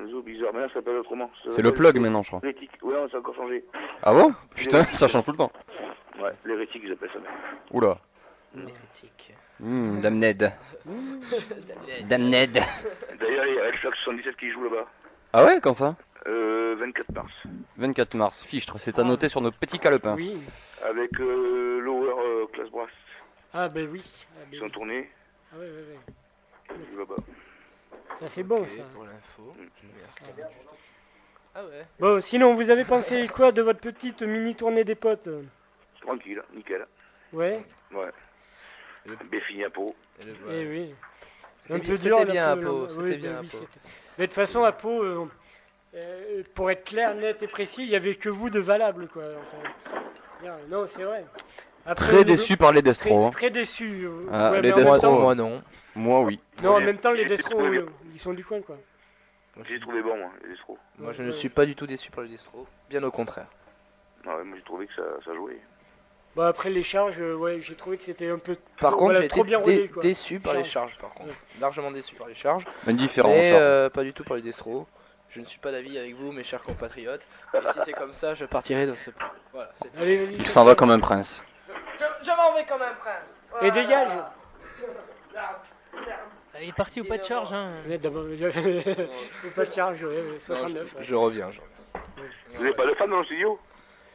Un 0.00 0.06
zoo 0.08 0.22
bizarre, 0.22 0.50
mais 0.54 0.60
là 0.60 0.68
ça 0.68 0.74
s'appelle 0.74 0.96
autrement. 0.96 1.30
Ça 1.44 1.50
C'est 1.56 1.62
le 1.62 1.72
plug 1.72 1.96
maintenant, 1.98 2.22
je 2.22 2.28
crois. 2.28 2.40
L'hérétique. 2.42 2.70
Ouais, 2.82 2.94
ça 3.10 3.16
a 3.16 3.20
encore 3.20 3.34
changé. 3.34 3.64
Ah 4.02 4.12
bon 4.14 4.32
Putain, 4.54 4.84
ça 4.92 5.08
change 5.08 5.24
tout 5.24 5.32
le 5.32 5.36
temps. 5.38 5.52
Ouais, 6.20 6.32
l'hérétique, 6.44 6.82
ils 6.84 6.92
appellent 6.92 7.10
ça. 7.12 7.18
Oula. 7.72 7.98
L'hérétique. 8.54 9.34
Hum, 9.62 10.00
Dame 10.00 10.18
Ned. 10.18 10.52
Dame 12.04 12.28
Ned. 12.28 12.52
D'ailleurs, 12.52 13.46
il 13.46 13.54
y 13.54 13.58
a 13.60 13.72
Flag 13.72 13.94
77 14.04 14.36
qui 14.36 14.50
joue 14.52 14.64
là-bas. 14.64 14.86
Ah 15.32 15.44
ouais, 15.44 15.60
quand 15.60 15.72
ça 15.74 15.96
Euh, 16.26 16.76
24 16.78 17.12
mars. 17.12 17.32
24 17.76 18.14
mars. 18.14 18.42
Fichtre, 18.44 18.78
c'est 18.80 18.98
à 18.98 19.04
noter 19.04 19.28
sur 19.28 19.40
nos 19.40 19.50
petits 19.50 19.78
calepins. 19.78 20.14
Oui. 20.14 20.38
Avec 20.84 21.18
euh, 21.20 21.80
Lower 21.80 22.10
euh, 22.18 22.46
Class 22.52 22.68
Brass. 22.70 22.88
Ah, 23.52 23.68
ben 23.68 23.88
oui. 23.90 24.02
Ah, 24.04 24.44
ben 24.44 24.48
Ils 24.52 24.58
sont 24.58 24.64
oui. 24.66 24.70
tournés. 24.72 25.10
Ah, 25.52 25.58
ouais, 25.58 25.66
ouais, 25.66 26.76
ouais. 26.76 26.98
Là-bas. 26.98 27.16
Ça 28.20 28.26
c'est 28.34 28.42
bon, 28.42 28.62
Ok, 28.62 28.68
ça. 28.76 28.82
pour 28.94 29.04
l'info. 29.04 29.54
Ah 31.54 31.64
ouais. 31.64 31.86
Bon, 31.98 32.20
sinon, 32.20 32.54
vous 32.54 32.70
avez 32.70 32.84
pensé 32.84 33.28
quoi 33.28 33.52
de 33.52 33.62
votre 33.62 33.80
petite 33.80 34.22
mini 34.22 34.54
tournée 34.54 34.84
des 34.84 34.94
potes 34.94 35.28
Tranquille, 36.00 36.42
nickel. 36.54 36.86
Ouais. 37.32 37.64
Ouais. 37.92 38.10
Bien 39.30 39.40
fini 39.40 39.64
à 39.64 39.70
Pau. 39.70 39.94
Eh 40.50 40.66
oui. 40.66 40.94
C'était 41.62 41.74
Un 41.74 41.78
bien- 41.78 41.88
peu 41.90 41.96
c'était 41.96 42.08
dur, 42.08 42.26
bien 42.26 42.44
à 42.52 42.56
là. 42.56 42.62
c'était 42.88 43.02
Oui, 43.02 43.16
bien 43.16 43.38
à 43.38 43.42
c'était- 43.44 43.56
Mais 44.18 44.26
de 44.26 44.30
toute 44.32 44.34
façon, 44.34 44.64
à 44.64 44.72
Pau, 44.72 45.02
euh, 45.02 45.26
euh, 45.94 46.42
pour 46.54 46.70
être 46.70 46.84
clair, 46.84 47.14
net 47.14 47.42
et 47.42 47.48
précis, 47.48 47.82
il 47.82 47.88
y 47.88 47.96
avait 47.96 48.16
que 48.16 48.28
vous 48.28 48.50
de 48.50 48.60
valable, 48.60 49.08
quoi. 49.08 49.22
Enfin, 49.38 50.52
non, 50.68 50.86
c'est 50.88 51.04
vrai. 51.04 51.24
Après, 51.88 52.06
Très 52.06 52.16
niveau- 52.24 52.36
déçu 52.36 52.56
par 52.56 52.72
les 52.72 52.82
Destro, 52.82 53.08
Très, 53.08 53.24
hein. 53.26 53.30
très 53.30 53.50
déçu. 53.50 54.04
euh, 54.04 54.26
Ah, 54.30 54.50
ouais, 54.52 54.60
les 54.60 54.68
mais 54.68 54.72
en 54.74 54.76
même 54.76 54.84
Destro, 54.84 54.98
temps- 55.00 55.18
Moi 55.20 55.34
non. 55.34 55.62
Moi 55.96 56.20
oui. 56.20 56.38
Non, 56.62 56.76
en 56.76 56.80
même 56.80 56.98
temps, 56.98 57.12
les 57.12 57.24
Destro, 57.24 57.60
euh, 57.60 57.86
ils 58.14 58.20
sont 58.20 58.34
du 58.34 58.44
coin, 58.44 58.60
quoi. 58.60 58.76
J'ai 59.64 59.80
trouvé 59.80 60.02
bon, 60.02 60.16
moi, 60.16 60.28
les 60.42 60.50
Destro. 60.50 60.78
Moi 60.98 61.12
je 61.12 61.22
ne 61.22 61.32
suis 61.32 61.48
pas 61.48 61.66
du 61.66 61.74
tout 61.74 61.86
déçu 61.86 62.10
par 62.10 62.22
les 62.24 62.30
distros. 62.30 62.66
Bien 62.90 63.02
au 63.02 63.10
contraire. 63.10 63.46
Ah 64.26 64.36
ouais, 64.36 64.44
moi 64.44 64.56
j'ai 64.56 64.62
trouvé 64.64 64.86
que 64.86 64.94
ça, 64.94 65.02
ça 65.24 65.34
jouait. 65.34 65.58
Bah, 66.36 66.48
après 66.48 66.70
les 66.70 66.82
charges, 66.84 67.18
euh, 67.18 67.34
ouais, 67.34 67.60
j'ai 67.60 67.74
trouvé 67.74 67.96
que 67.96 68.04
c'était 68.04 68.28
un 68.28 68.38
peu 68.38 68.56
Par 68.78 68.90
trop, 68.92 69.00
contre, 69.00 69.12
voilà, 69.12 69.22
j'ai 69.22 69.28
trop 69.28 69.40
été 69.40 69.48
bien 69.48 69.60
dé- 69.62 69.76
rodé, 69.76 69.88
quoi. 69.88 70.02
déçu 70.02 70.38
par 70.38 70.52
les 70.54 70.64
Charge. 70.64 70.90
charges, 70.92 70.98
par 71.00 71.10
contre. 71.14 71.34
Largement 71.58 71.90
déçu 71.90 72.14
par 72.14 72.28
les 72.28 72.34
charges. 72.34 72.64
Indifférent, 72.86 73.30
Mais 73.30 73.50
euh, 73.54 73.88
pas 73.90 74.04
du 74.04 74.12
tout 74.12 74.22
par 74.24 74.36
les 74.36 74.42
distros. 74.42 74.86
Je 75.30 75.40
ne 75.40 75.46
suis 75.46 75.58
pas 75.58 75.72
d'avis 75.72 75.98
avec 75.98 76.14
vous, 76.14 76.30
mes 76.32 76.44
chers 76.44 76.62
compatriotes. 76.62 77.22
Et 77.54 77.58
si 77.72 77.78
c'est 77.84 77.92
comme 77.92 78.14
ça, 78.14 78.34
je 78.34 78.44
partirai 78.44 78.86
dans 78.86 78.96
ce. 78.96 79.10
Voilà, 79.52 79.70
c'est 79.76 79.88
tout. 79.92 79.98
Allez, 80.00 80.24
vas-y. 80.24 80.34
Il 80.36 80.46
s'en 80.46 80.64
va 80.64 80.74
comme 80.74 80.90
un 80.90 81.00
prince. 81.00 81.42
Je, 82.28 82.32
je 82.32 82.36
m'en 82.36 82.52
vais 82.54 82.64
comme 82.64 82.82
un 82.82 82.94
prince. 83.00 83.62
Et 83.62 83.70
dégage 83.70 84.08
Il 86.60 86.68
est 86.68 86.72
parti 86.72 87.00
au 87.00 87.04
pas 87.04 87.18
de 87.18 87.24
charge. 87.24 87.52
Hein. 87.52 87.70
Pas 89.56 89.64
de 89.64 89.72
charge, 89.72 90.02
ouais, 90.02 90.08
ouais, 90.08 90.22
Non, 90.48 90.56
69. 90.56 90.86
je, 91.00 91.14
reviens, 91.14 91.50
je 91.50 91.60
reviens. 91.60 92.02
Vous 92.54 92.62
n'avez 92.64 92.74
pas 92.76 92.86
de 92.86 92.94
femme 92.94 93.10
dans 93.10 93.18
le 93.20 93.24
studio 93.24 93.58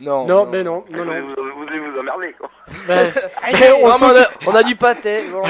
Non, 0.01 0.25
Non, 0.25 0.45
ben 0.45 0.63
non, 0.65 0.83
non, 0.89 1.03
vous, 1.03 1.11
allez 1.11 1.21
non. 1.21 1.27
vous, 1.27 1.35
vous 1.61 1.67
allez 1.69 1.79
vous 1.79 1.99
emmerder, 1.99 2.35
quoi. 2.37 2.49
Bah, 2.87 2.95
on, 3.03 3.85
on 3.85 3.97
mais 3.99 4.05
on, 4.05 4.15
a, 4.15 4.25
on 4.51 4.55
a 4.55 4.63
du 4.63 4.75
pâté. 4.75 5.25
On 5.33 5.43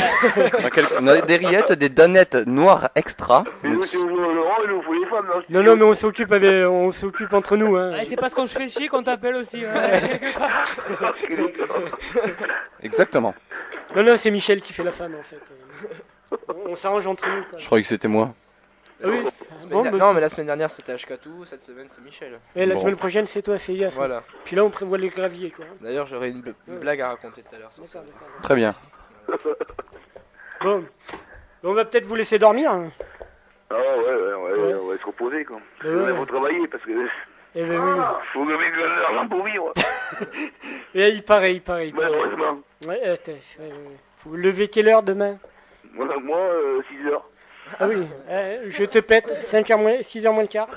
a, 0.66 0.70
quelques- 0.70 0.94
on 1.00 1.08
a 1.08 1.22
des 1.22 1.38
rillettes, 1.38 1.72
des 1.74 1.90
danettes 1.90 2.36
noires 2.36 2.90
extra. 2.96 3.44
Mais 3.64 3.72
vous, 3.74 3.86
si 3.86 3.96
vous 3.96 4.08
jouez 4.56 4.64
au 4.64 4.68
Laurent, 4.68 4.68
il 4.68 4.70
nous 4.76 4.82
faut 4.82 4.94
les 4.94 5.06
femmes 5.08 5.28
dans 5.28 5.36
le 5.38 5.42
studio. 5.44 5.62
Non, 5.62 5.70
non, 5.72 5.76
mais 5.78 5.84
on 5.86 5.94
s'occupe 5.94 6.32
avec, 6.32 6.68
on 6.68 6.92
s'occupe 6.92 7.34
entre 7.34 7.58
nous, 7.58 7.76
hein. 7.78 7.94
Ah, 7.98 8.06
c'est 8.06 8.16
parce 8.16 8.34
qu'on 8.34 8.48
se 8.48 8.58
fait 8.58 8.70
chier 8.70 8.88
qu'on 8.88 9.04
t'appelle 9.04 9.36
aussi. 9.36 9.64
hein. 9.66 9.74
Exactement. 12.82 13.34
Non, 13.96 14.04
non, 14.04 14.18
c'est 14.18 14.32
Michel 14.32 14.62
qui 14.62 14.74
fait 14.74 14.84
la 14.84 14.92
femme, 14.92 15.16
en 15.16 15.24
fait. 15.24 15.42
On, 16.68 16.76
s'arrange 16.76 17.06
entre 17.08 17.28
nous, 17.28 17.44
quoi. 17.50 17.60
Je 17.60 17.66
croyais 17.66 17.84
que 17.84 17.88
c'était 17.88 18.08
moi. 18.08 18.34
Ah 19.04 19.08
oui. 19.10 19.24
La 19.24 19.68
Bon, 19.68 19.84
bah, 19.84 19.92
non, 19.92 20.14
mais 20.14 20.22
la 20.22 20.30
semaine 20.30 20.46
dernière 20.48 20.72
c'était 20.72 20.94
HK2, 20.96 21.46
cette 21.46 21.62
semaine 21.62 21.88
c'est 21.92 22.02
Michel. 22.04 22.40
Et 22.56 22.66
la 22.66 22.74
Bon. 22.76 22.82
semaine 22.82 22.96
prochaine, 22.96 23.28
c'est 23.28 23.42
toi, 23.42 23.58
fais 23.60 23.76
gaffe. 23.76 23.94
Voilà. 23.94 24.24
Puis 24.46 24.56
là, 24.56 24.64
on 24.64 24.70
prévoit 24.70 24.98
les 24.98 25.10
graviers, 25.10 25.52
quoi. 25.52 25.66
D'ailleurs, 25.82 26.08
j'aurais 26.08 26.30
une, 26.30 26.42
bl- 26.42 26.54
une 26.68 26.80
blague 26.80 27.02
à 27.02 27.10
raconter 27.10 27.42
tout 27.44 27.56
à 27.56 27.60
l'heure 27.60 27.72
sur 27.72 27.86
ça. 27.88 28.04
Très 28.42 28.56
bien. 28.56 28.76
Bon. 30.62 30.86
On 31.64 31.74
va 31.74 31.86
peut-être 31.86 32.06
vous 32.06 32.16
laisser 32.16 32.40
dormir. 32.40 32.72
hein. 32.72 32.92
Ah 33.76 33.98
ouais, 33.98 34.04
ouais, 34.04 34.62
ouais, 34.64 34.74
on 34.76 34.88
va 34.88 34.98
se 34.98 35.06
reposer, 35.06 35.46
quoi. 35.46 35.58
Ouais. 35.84 36.12
va 36.12 36.26
travailler, 36.26 36.68
parce 36.68 36.84
que... 36.84 36.92
Eh 37.56 37.64
ben 37.64 37.80
oui. 37.80 38.00
Faut 38.34 38.46
gagner 38.46 38.72
de 38.72 39.02
l'argent 39.02 39.28
pour 39.28 39.44
vivre. 39.46 39.74
Et 40.96 41.10
il 41.10 41.24
paraît, 41.24 41.54
il 41.56 41.62
paraît. 41.62 41.88
il 41.90 41.94
paraît. 41.94 42.10
Malheureusement. 42.10 42.60
Ouais, 42.88 43.00
euh, 43.06 43.16
t'es- 43.24 43.32
ouais, 43.34 43.40
ouais, 43.60 43.70
ouais. 43.70 43.98
Faut 44.24 44.30
vous 44.32 44.36
lever 44.38 44.68
quelle 44.70 44.88
heure 44.90 45.04
demain? 45.04 45.38
Moi, 45.94 46.08
moi 46.24 46.38
euh, 46.40 46.82
6 46.90 47.08
heures. 47.10 47.24
Ah 47.80 47.88
oui, 47.88 48.08
euh, 48.30 48.66
je 48.70 48.84
te 48.86 49.00
pète, 49.00 49.28
5h 49.52 49.78
moins, 49.78 49.98
6h 50.02 50.32
moins 50.32 50.42
le 50.44 50.48
quart. 50.48 50.68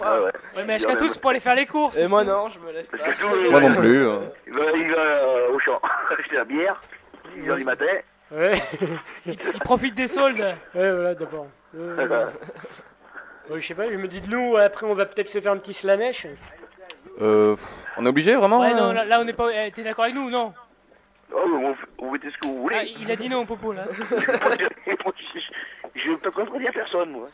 Ah 0.00 0.20
ouais. 0.22 0.30
Ouais, 0.56 0.64
mais 0.66 0.78
HK 0.78 0.96
tous 0.96 1.18
pour 1.18 1.30
aller 1.30 1.40
faire 1.40 1.54
les 1.54 1.66
courses? 1.66 1.96
Et 1.96 2.08
moi 2.08 2.24
non, 2.24 2.48
je 2.48 2.58
me 2.58 2.72
lève 2.72 2.86
pas. 2.86 2.98
Parce 2.98 3.16
que 3.16 3.20
tout, 3.44 3.50
Moi 3.50 3.60
non 3.60 3.74
plus. 3.76 4.06
euh. 4.06 4.18
Il 4.46 4.52
va, 4.54 4.72
il 4.72 4.90
va 4.92 4.98
euh, 5.00 5.48
au 5.52 5.58
champ 5.58 5.78
acheter 6.18 6.36
la 6.36 6.44
bière, 6.44 6.80
6 7.34 7.48
heures 7.50 7.56
du 7.56 7.64
matin. 7.64 7.84
Ouais. 8.32 8.60
Il, 9.26 9.32
il 9.54 9.60
profite 9.60 9.94
des 9.94 10.08
soldes. 10.08 10.38
Ouais, 10.40 10.56
voilà, 10.92 11.14
d'abord. 11.14 11.46
Euh, 13.50 13.58
je 13.58 13.66
sais 13.66 13.74
pas, 13.74 13.90
je 13.90 13.96
me 13.96 14.06
dis 14.06 14.20
de 14.20 14.28
nous, 14.28 14.56
après 14.56 14.86
on 14.86 14.94
va 14.94 15.06
peut-être 15.06 15.28
se 15.28 15.40
faire 15.40 15.50
un 15.50 15.56
petit 15.56 15.74
slamèche. 15.74 16.24
Euh, 17.20 17.56
on 17.96 18.06
est 18.06 18.08
obligé 18.08 18.36
vraiment 18.36 18.60
Ouais, 18.60 18.74
non, 18.74 18.92
là, 18.92 19.04
là, 19.04 19.20
on 19.20 19.24
n'est 19.24 19.32
pas. 19.32 19.50
eh, 19.52 19.72
T'es 19.72 19.82
d'accord 19.82 20.04
avec 20.04 20.14
nous, 20.14 20.30
non 20.30 20.54
Oh, 21.34 21.40
mais 21.48 21.66
vous, 21.68 21.74
vous 21.98 22.10
mettez 22.12 22.30
ce 22.30 22.38
que 22.38 22.46
vous 22.46 22.60
voulez. 22.62 22.76
Ah, 22.78 22.84
Il 22.84 23.10
a 23.10 23.16
dit 23.16 23.28
non, 23.28 23.44
Popo, 23.46 23.72
là. 23.72 23.86
je 25.94 26.10
ne 26.10 26.16
peux 26.16 26.30
contredire 26.30 26.72
personne, 26.72 27.10
moi. 27.10 27.28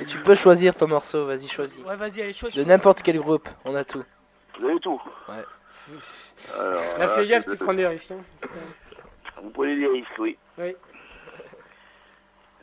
Et 0.00 0.06
tu 0.06 0.18
peux 0.18 0.34
choisir 0.34 0.74
ton 0.74 0.88
morceau, 0.88 1.26
vas-y 1.26 1.48
choisis. 1.48 1.82
Ouais, 1.84 1.96
vas-y, 1.96 2.22
allez, 2.22 2.32
choisis. 2.32 2.62
De 2.62 2.68
n'importe 2.68 3.02
quel 3.02 3.18
groupe, 3.18 3.48
on 3.64 3.74
a 3.74 3.84
tout. 3.84 4.04
Vous 4.58 4.66
avez 4.66 4.80
tout. 4.80 5.00
Ouais. 5.28 5.44
Alors, 6.58 6.98
Là, 6.98 7.08
fais 7.10 7.26
gaffe, 7.26 7.46
tu 7.50 7.56
prends 7.56 7.74
des 7.74 7.86
risques. 7.86 8.12
hein. 8.12 8.22
Vous 9.42 9.50
prenez 9.50 9.76
des 9.76 9.86
risques, 9.86 10.18
oui. 10.18 10.38
Oui. 10.58 10.74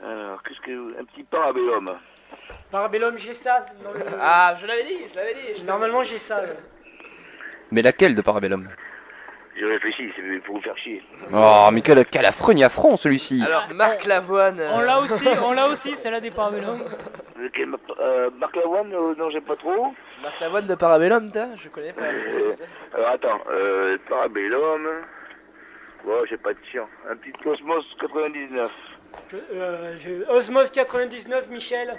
Alors, 0.03 0.43
qu'est-ce 0.43 0.61
que... 0.61 0.99
Un 0.99 1.05
petit 1.05 1.23
parabellum. 1.23 1.97
Parabellum, 2.71 3.17
j'ai 3.17 3.33
ça. 3.33 3.65
dans 3.83 3.91
le- 3.93 3.99
Ah, 4.19 4.55
je 4.59 4.67
l'avais 4.67 4.83
dit, 4.83 4.97
je 5.11 5.15
l'avais 5.15 5.33
dit. 5.33 5.59
je 5.59 5.63
Normalement, 5.63 6.03
j'ai 6.03 6.19
ça. 6.19 6.41
là. 6.41 6.47
Mais 7.71 7.81
laquelle 7.81 8.15
de 8.15 8.21
Parabellum? 8.21 8.67
J'ai 9.57 9.65
réfléchi, 9.65 10.11
c'est 10.15 10.39
pour 10.45 10.55
vous 10.57 10.61
faire 10.61 10.77
chier. 10.77 11.01
Oh, 11.33 11.69
mais 11.73 11.81
quel, 11.81 12.05
quel 12.05 12.25
affreux 12.25 12.53
affront 12.63 12.95
celui-ci 12.95 13.41
Alors, 13.43 13.67
Marc 13.73 14.05
Lavoine. 14.05 14.59
euh, 14.59 14.69
On 14.71 14.79
l'a 14.81 14.99
aussi, 14.99 15.27
on 15.43 15.51
l'a 15.53 15.67
aussi, 15.69 15.95
celle-là 15.95 16.19
des 16.21 16.29
parabellums. 16.31 16.83
Lequel, 17.37 17.69
euh, 17.99 18.29
Marc 18.37 18.55
Lavoine, 18.55 18.93
euh, 18.93 19.15
non, 19.17 19.29
j'aime 19.31 19.43
pas 19.43 19.55
trop. 19.55 19.93
Marc 20.21 20.39
Lavoine 20.39 20.67
de 20.67 20.75
Parabellum, 20.75 21.31
t'as? 21.31 21.55
Je 21.55 21.69
connais 21.69 21.91
pas. 21.93 22.03
Euh, 22.03 22.53
alors, 22.93 23.09
attends, 23.09 23.39
euh, 23.49 23.97
parabellum... 24.07 24.87
Ouais, 26.05 26.21
j'ai 26.29 26.37
pas 26.37 26.53
de 26.53 26.59
chien. 26.71 26.87
Un 27.09 27.15
petit 27.17 27.31
Cosmos 27.43 27.83
99. 27.99 28.71
Euh, 29.33 29.97
je- 29.99 30.29
Osmos 30.31 30.69
99, 30.71 31.49
Michel. 31.49 31.97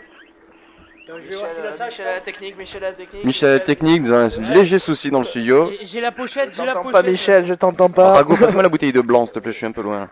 je 1.07 1.13
vais 1.13 1.37
voir 1.37 1.49
si 1.51 1.57
Michel, 1.57 1.65
la 1.65 1.71
euh, 1.71 1.77
salle 1.77 1.89
Michel 1.89 2.07
à 2.07 2.13
la 2.13 2.21
technique, 2.21 2.57
Michel 2.59 2.85
à 2.85 2.91
la 2.91 2.97
technique. 2.97 3.25
Michel 3.25 3.65
Technique, 3.65 4.03
nous 4.03 4.13
avons 4.13 4.39
un 4.43 4.55
léger 4.55 4.79
souci 4.79 5.11
dans 5.11 5.19
le 5.21 5.25
studio. 5.25 5.71
J'ai 5.83 6.01
la 6.01 6.13
pochette, 6.13 6.53
j'ai 6.55 6.65
la 6.65 6.73
T'entends 6.73 6.89
pochette. 6.89 7.03
pas 7.05 7.11
Michel, 7.11 7.45
je 7.47 7.55
t'entends 7.55 7.91
pas. 7.91 8.13
Rago, 8.15 8.37
passe-moi 8.37 8.63
la 8.63 8.69
bouteille 8.69 8.93
de 8.93 9.01
blanc, 9.01 9.27
s'il 9.27 9.35
te 9.35 9.39
plaît, 9.41 9.53
je 9.53 9.57
suis 9.59 9.67
un 9.67 9.73
peu 9.73 9.83
loin. 9.83 10.09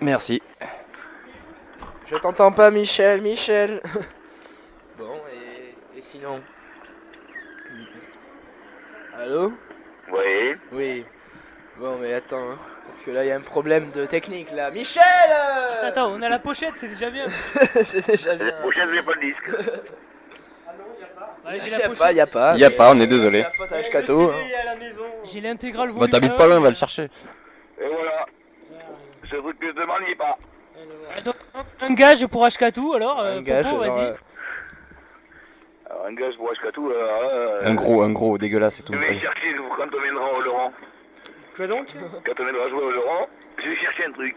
Merci. 0.00 0.42
Je 2.06 2.16
t'entends 2.16 2.52
pas 2.52 2.70
Michel, 2.70 3.20
Michel. 3.20 3.82
bon, 4.98 5.14
et, 5.32 5.98
et 5.98 6.02
sinon? 6.02 6.40
Allô? 9.18 9.52
Oui. 10.12 10.54
Oui. 10.72 11.04
Bon, 11.78 11.98
mais 11.98 12.12
attends, 12.14 12.52
hein, 12.52 12.58
parce 12.88 13.02
que 13.04 13.10
là, 13.10 13.24
il 13.24 13.28
y 13.28 13.30
a 13.32 13.36
un 13.36 13.40
problème 13.40 13.90
de 13.92 14.06
technique, 14.06 14.50
là. 14.52 14.70
Michel 14.70 15.02
euh 15.30 15.78
Attends, 15.82 15.86
attends, 16.06 16.12
on 16.18 16.22
a 16.22 16.28
la 16.28 16.38
pochette, 16.38 16.74
c'est 16.76 16.88
déjà 16.88 17.10
bien. 17.10 17.26
C'est 17.84 18.06
déjà 18.06 18.34
bien. 18.34 18.52
Prochaine, 18.60 18.88
j'ai 18.94 19.02
pas 19.02 19.12
le 19.14 19.20
disque. 19.20 19.48
Ouais, 21.44 21.60
j'ai 21.60 21.68
Y 21.68 21.70
la 21.70 21.76
a 21.76 21.80
pochette. 21.80 21.98
pas, 21.98 22.12
y 22.12 22.20
a 22.20 22.26
pas. 22.26 22.56
Y 22.56 22.64
a 22.64 22.70
pas, 22.70 22.92
on 22.92 23.00
est 23.00 23.06
désolé. 23.06 23.38
C'est 23.38 23.58
la 23.58 23.66
faute 23.68 23.72
à 23.72 23.76
hein. 23.76 24.34
J'ai 25.24 25.40
l'intégrale 25.40 25.88
Bah 25.88 25.94
volume 25.94 26.10
t'habites 26.10 26.32
1. 26.32 26.36
pas 26.36 26.46
loin, 26.46 26.58
on 26.58 26.60
va 26.62 26.70
le 26.70 26.74
chercher. 26.76 27.04
Et 27.04 27.86
voilà. 27.86 28.26
Ce 29.30 29.36
truc 29.36 29.58
que 29.58 29.66
je 29.68 29.72
demande, 29.72 29.98
il 30.06 30.12
est 30.12 30.16
pas. 30.16 30.36
Donc, 31.24 31.36
Un 31.80 31.94
gage 31.94 32.26
pour 32.26 32.44
Ashkatu 32.44 32.94
alors, 32.94 33.20
euh, 33.20 33.38
Un 33.38 33.42
gage, 33.42 33.64
Popo, 33.64 33.82
alors, 33.82 33.96
vas-y. 33.96 34.06
euh, 34.06 34.14
Alors, 35.90 36.06
un 36.06 36.14
gage 36.14 36.36
pour 36.36 36.50
Ashkatou, 36.50 36.90
alors 36.90 37.22
là, 37.22 37.28
euh, 37.28 37.60
Un 37.64 37.74
gros, 37.74 38.02
un 38.02 38.10
gros, 38.12 38.38
dégueulasse 38.38 38.78
et 38.80 38.82
tout. 38.82 38.92
Je 38.92 38.98
vais 38.98 39.18
chercher 39.18 39.54
quand 39.76 39.86
on 39.96 40.02
viendra 40.02 40.32
au 40.32 40.40
Laurent. 40.42 40.72
Quoi 41.56 41.66
donc 41.66 41.86
Quand 42.24 42.32
on 42.40 42.44
viendra 42.44 42.68
jouer 42.68 42.82
au 42.82 42.90
Laurent, 42.90 43.26
je 43.62 43.68
vais 43.68 43.76
chercher 43.76 44.04
un 44.06 44.12
truc. 44.12 44.36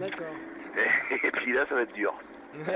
D'accord. 0.00 0.26
Et 1.24 1.30
puis 1.30 1.52
là, 1.52 1.64
ça 1.68 1.74
va 1.74 1.82
être 1.82 1.92
dur. 1.94 2.14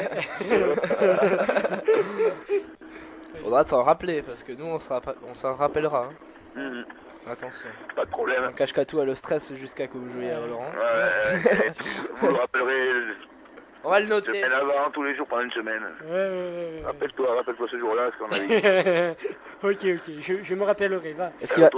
Faudra 3.43 3.65
t'en 3.65 3.83
rappeler, 3.83 4.23
parce 4.23 4.43
que 4.43 4.53
nous, 4.53 4.65
on 4.67 4.79
s'en 4.79 4.95
rappe- 4.95 5.17
on 5.29 5.35
s'en 5.35 5.55
rappellera. 5.55 6.09
hein. 6.11 6.15
Mhm. 6.61 6.85
Attention. 7.31 7.69
Pas 7.97 8.05
de 8.05 8.11
problème. 8.11 8.45
On 8.49 8.53
cache 8.53 8.73
tout 8.87 9.01
à 9.01 9.05
le 9.05 9.15
stress 9.17 9.53
jusqu'à 9.57 9.89
que 9.89 9.99
vous 9.99 10.09
jouiez 10.13 10.31
à 10.31 10.41
Laurent. 10.47 10.71
Ouais, 10.71 11.71
vous 12.21 12.29
le 12.29 12.35
rappellerez 12.35 12.89
On 13.83 13.91
va 13.91 14.01
le 14.01 14.07
noter. 14.07 14.29
semaine 14.29 14.53
avant, 14.53 14.91
tous 14.93 15.03
les 15.03 15.15
jours 15.17 15.27
pendant 15.27 15.43
une 15.43 15.51
semaine. 15.51 15.83
Ouais, 16.05 16.09
ouais, 16.09 16.79
ouais, 16.79 16.83
Rappelle-toi, 16.87 17.35
rappelle-toi 17.35 17.67
ce 17.71 17.79
jour-là, 17.79 18.11
ce 18.13 18.19
qu'on 18.19 18.31
a 18.31 18.39
dit. 18.39 19.17
ok, 19.63 19.99
ok, 19.99 20.15
je, 20.23 20.45
je 20.45 20.55
me 20.55 20.65
rappellerai, 20.65 21.13
va. 21.15 21.33
Est-ce 21.43 21.53
qu'il 21.53 21.63
va, 21.65 21.71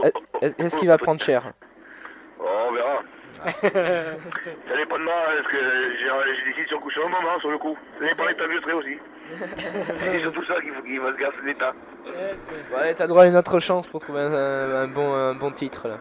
est-ce 0.43 0.55
est-ce 0.63 0.77
qu'il 0.77 0.89
va 0.89 0.99
prendre 0.99 1.21
cher? 1.23 1.53
On 2.41 2.73
verra. 2.73 3.03
Ça 3.63 4.77
dépend 4.77 4.99
de 4.99 5.05
moi, 5.05 5.15
parce 5.37 5.49
que 5.53 5.59
j'ai 5.59 6.45
décidé 6.51 6.67
sur, 6.67 6.81
sur 6.91 7.03
le 7.05 7.09
moment, 7.09 7.39
sur 7.41 7.51
le 7.51 7.59
coup. 7.59 7.77
Ça 8.01 8.07
dépend 8.07 8.25
de 8.25 8.29
l'état 8.29 8.77
aussi. 8.77 8.99
C'est 10.01 10.21
surtout 10.21 10.45
ça 10.45 10.61
qu'il 10.61 10.73
faut 10.73 10.83
qu'il 10.83 11.01
va 11.01 11.13
se 11.13 11.19
garder 11.19 11.37
l'état. 11.45 11.73
Allez, 12.77 12.95
t'as 12.95 13.07
droit 13.07 13.25
à 13.25 13.27
une 13.27 13.37
autre 13.37 13.61
chance 13.61 13.87
pour 13.87 14.01
trouver 14.01 14.23
un, 14.23 14.33
un 14.33 14.89
bon, 14.89 15.13
un 15.13 15.35
bon 15.35 15.51
titre, 15.53 15.87
là. 15.87 15.99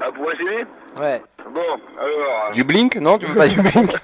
Ah, 0.00 0.10
pour 0.10 0.32
essayer? 0.32 0.64
Ouais. 0.98 1.22
Bon, 1.50 1.60
alors... 1.98 2.52
Du 2.52 2.64
Blink 2.64 2.96
Non, 2.96 3.18
tu 3.18 3.26
veux 3.26 3.36
pas 3.36 3.48
du 3.48 3.60
Blink? 3.60 3.90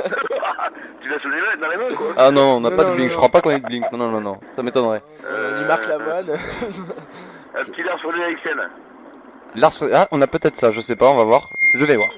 Tu 1.01 1.09
l'as 1.09 1.19
sous 1.21 1.31
les 1.31 1.41
mains, 1.41 1.57
dans 1.61 1.69
les 1.69 1.77
mains, 1.77 1.97
quoi. 1.97 2.13
Ah 2.17 2.31
non, 2.31 2.57
on 2.57 2.61
n'a 2.61 2.71
pas 2.71 2.85
non, 2.85 2.91
de 2.91 2.95
Blink, 2.97 3.09
non, 3.09 3.13
je 3.13 3.17
crois 3.17 3.29
pas 3.31 3.41
qu'on 3.41 3.51
ait 3.51 3.61
de 3.61 3.65
Blink. 3.65 3.91
Non, 3.93 3.99
non, 3.99 4.11
non, 4.11 4.21
non, 4.21 4.41
ça 4.55 4.63
m'étonnerait. 4.63 5.03
Euh, 5.25 5.67
marque 5.67 5.87
la 5.87 5.99
bonne. 5.99 6.37
Un 7.57 7.65
petit 7.65 7.83
Lars 7.83 7.99
sur 7.99 8.15
Eriksen. 8.15 8.69
Lars, 9.55 9.73
ah, 9.95 10.07
on 10.13 10.21
a 10.21 10.27
peut-être 10.27 10.57
ça, 10.59 10.71
je 10.71 10.81
sais 10.81 10.97
pas, 10.97 11.09
on 11.09 11.17
va 11.17 11.25
voir. 11.25 11.51
Je 11.75 11.85
vais 11.85 11.97
voir. 11.97 12.11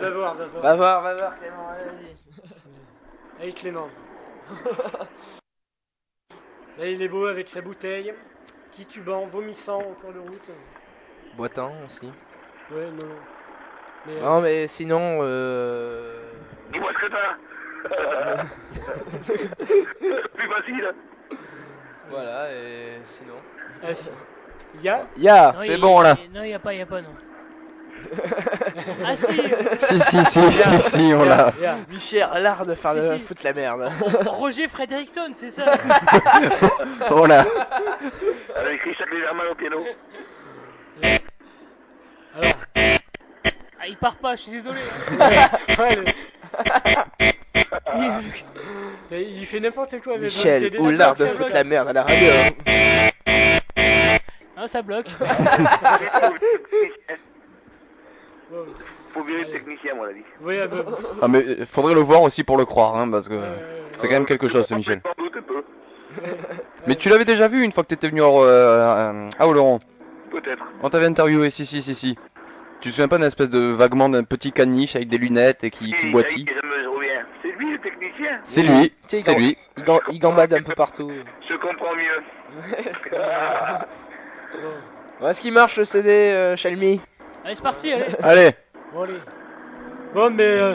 Va 0.00 0.10
voir, 0.10 0.34
va 0.34 0.46
voir. 0.46 0.62
Va 0.62 0.74
voir, 0.76 1.02
va 1.02 1.14
voir, 1.14 1.38
Clément, 1.38 1.66
vas-y. 1.68 2.16
Allez, 3.42 3.52
Clément. 3.52 3.88
Là, 6.78 6.86
il 6.86 7.02
est 7.02 7.08
beau 7.08 7.26
avec 7.26 7.48
sa 7.48 7.60
bouteille, 7.60 8.14
titubant, 8.72 9.26
vomissant 9.26 9.78
en 9.78 9.94
cours 10.00 10.12
de 10.12 10.20
route. 10.20 10.48
Boitant 11.36 11.72
aussi. 11.86 12.06
Ouais, 12.70 12.86
non, 12.90 13.06
non. 13.06 13.16
Mais, 14.06 14.16
euh, 14.16 14.20
Non, 14.22 14.40
mais 14.40 14.68
sinon, 14.68 15.18
euh... 15.22 16.22
Dis-moi 16.72 16.90
ce 16.94 16.98
que 17.06 17.10
t'as. 17.10 17.36
Plus 20.34 20.48
facile. 20.48 20.94
Voilà, 22.10 22.52
et 22.52 23.00
sinon. 23.18 23.34
ah, 23.82 23.94
si. 23.94 24.10
Ya 24.82 25.06
Ya 25.16 25.52
Non, 25.52 25.60
c'est 25.62 25.74
il- 25.74 25.80
bon, 25.80 26.00
là. 26.00 26.16
il- 26.24 26.32
Non, 26.32 26.42
y 26.44 26.54
a 26.54 26.58
pas, 26.58 26.74
y 26.74 26.80
a 26.80 26.86
pas, 26.86 27.02
non. 27.02 27.14
Ah 29.04 29.14
si 29.16 29.26
Si, 29.26 30.00
si, 30.00 30.24
si, 30.26 30.52
si, 30.52 30.90
si, 30.90 31.12
on 31.14 31.24
l'a. 31.24 31.52
Michel, 31.88 32.26
l'art 32.36 32.64
de 32.66 32.74
faire 32.74 32.92
Si, 32.92 32.98
le 32.98 33.16
si. 33.18 33.22
foutre 33.24 33.40
la 33.44 33.52
merde. 33.52 33.90
Roger 34.26 34.68
Frederickson, 34.68 35.32
c'est 35.38 35.50
ça 35.50 35.64
Oh 37.10 37.26
là. 37.26 37.44
Avec 38.56 38.80
Richard 38.82 39.08
Lederman 39.08 39.46
au 39.50 39.54
piano. 39.54 39.84
Ah, 43.80 43.86
il 43.88 43.96
part 43.96 44.16
pas, 44.16 44.36
je 44.36 44.42
suis 44.42 44.52
désolé. 44.52 44.80
Ouais, 45.78 45.96
le- 45.96 46.04
il, 49.12 49.38
il 49.40 49.46
fait 49.46 49.60
n'importe 49.60 50.00
quoi 50.02 50.14
avec 50.14 50.24
Michel, 50.34 50.72
ou 50.78 50.90
l'art 50.90 51.14
de 51.14 51.26
foutre 51.26 51.52
la 51.52 51.64
merde 51.64 51.88
à 51.88 51.92
la 51.92 52.02
radio. 52.02 52.30
Ah, 54.56 54.66
ça 54.66 54.82
bloque. 54.82 55.06
Faut 59.12 59.22
virer 59.22 59.44
le 59.44 59.50
technicien, 59.52 59.92
à 59.92 59.94
mon 59.96 60.04
avis. 60.04 60.22
Oui, 60.42 60.58
ah 60.62 60.66
bah, 60.66 60.84
Ah 61.22 61.28
mais 61.28 61.44
faudrait 61.66 61.94
le 61.94 62.00
voir 62.00 62.22
aussi 62.22 62.44
pour 62.44 62.56
le 62.56 62.64
croire, 62.64 62.96
hein, 62.96 63.10
parce 63.10 63.28
que 63.28 63.38
c'est 63.96 64.06
quand 64.08 64.14
même 64.14 64.26
quelque 64.26 64.48
chose, 64.48 64.66
ce 64.66 64.74
Michel. 64.74 65.00
Mais 66.86 66.96
tu 66.96 67.08
l'avais 67.08 67.24
déjà 67.24 67.48
vu 67.48 67.62
une 67.62 67.72
fois 67.72 67.82
que 67.84 67.88
t'étais 67.88 68.08
venu 68.08 68.22
au, 68.22 68.42
euh, 68.44 69.28
à 69.38 69.46
Oloron. 69.48 69.80
Peut-être. 70.30 70.64
On 70.82 70.90
t'avait 70.90 71.06
interviewé, 71.06 71.50
si, 71.50 71.66
si, 71.66 71.82
si, 71.82 71.94
si. 71.94 72.16
Tu 72.80 72.90
te 72.90 72.94
souviens 72.94 73.08
pas 73.08 73.16
d'une 73.16 73.26
espèce 73.26 73.50
de 73.50 73.72
vaguement 73.72 74.08
d'un 74.08 74.22
petit 74.24 74.52
caniche 74.52 74.94
avec 74.94 75.08
des 75.08 75.18
lunettes 75.18 75.64
et 75.64 75.70
qui, 75.70 75.92
qui 75.92 76.06
Oui, 76.06 76.12
boitille 76.12 76.46
ça 76.46 76.66
me 76.66 76.84
souviens. 76.84 77.26
C'est 77.42 77.50
lui 77.58 77.72
le 77.72 77.78
technicien. 77.78 78.38
C'est 78.44 78.62
lui, 78.62 78.92
c'est 79.08 79.34
lui. 79.34 79.56
Il, 79.76 79.84
gam- 79.84 80.00
il 80.10 80.18
gambade 80.20 80.54
un 80.54 80.62
peu 80.62 80.74
partout. 80.74 81.10
Je 81.48 81.54
comprends 81.56 81.94
mieux. 81.96 82.22
Est-ce 85.28 85.40
qu'il 85.40 85.52
marche 85.52 85.76
le 85.76 85.84
CD, 85.84 86.08
euh, 86.10 86.56
Shelmy 86.56 87.00
Allez, 87.48 87.56
c'est 87.56 87.62
parti, 87.62 87.90
allez. 87.90 88.04
Allez, 88.22 88.50
bon, 88.92 89.04
allez. 89.04 89.20
Bon, 90.14 90.28
mais. 90.28 90.44
Euh... 90.44 90.74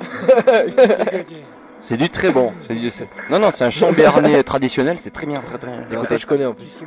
c'est 1.80 1.96
du 1.96 2.08
très 2.10 2.30
bon. 2.30 2.52
C'est 2.60 2.76
du... 2.76 2.92
Non, 3.28 3.40
non, 3.40 3.50
c'est 3.50 3.64
un 3.64 3.70
chant 3.70 3.90
béarnais 3.90 4.40
traditionnel, 4.44 5.00
c'est 5.00 5.12
très 5.12 5.26
bien, 5.26 5.40
très 5.40 5.58
très 5.58 5.66
bien. 5.66 5.84
Écoutez, 5.90 6.18
je 6.18 6.26
connais 6.28 6.46
en 6.46 6.54
plus. 6.54 6.80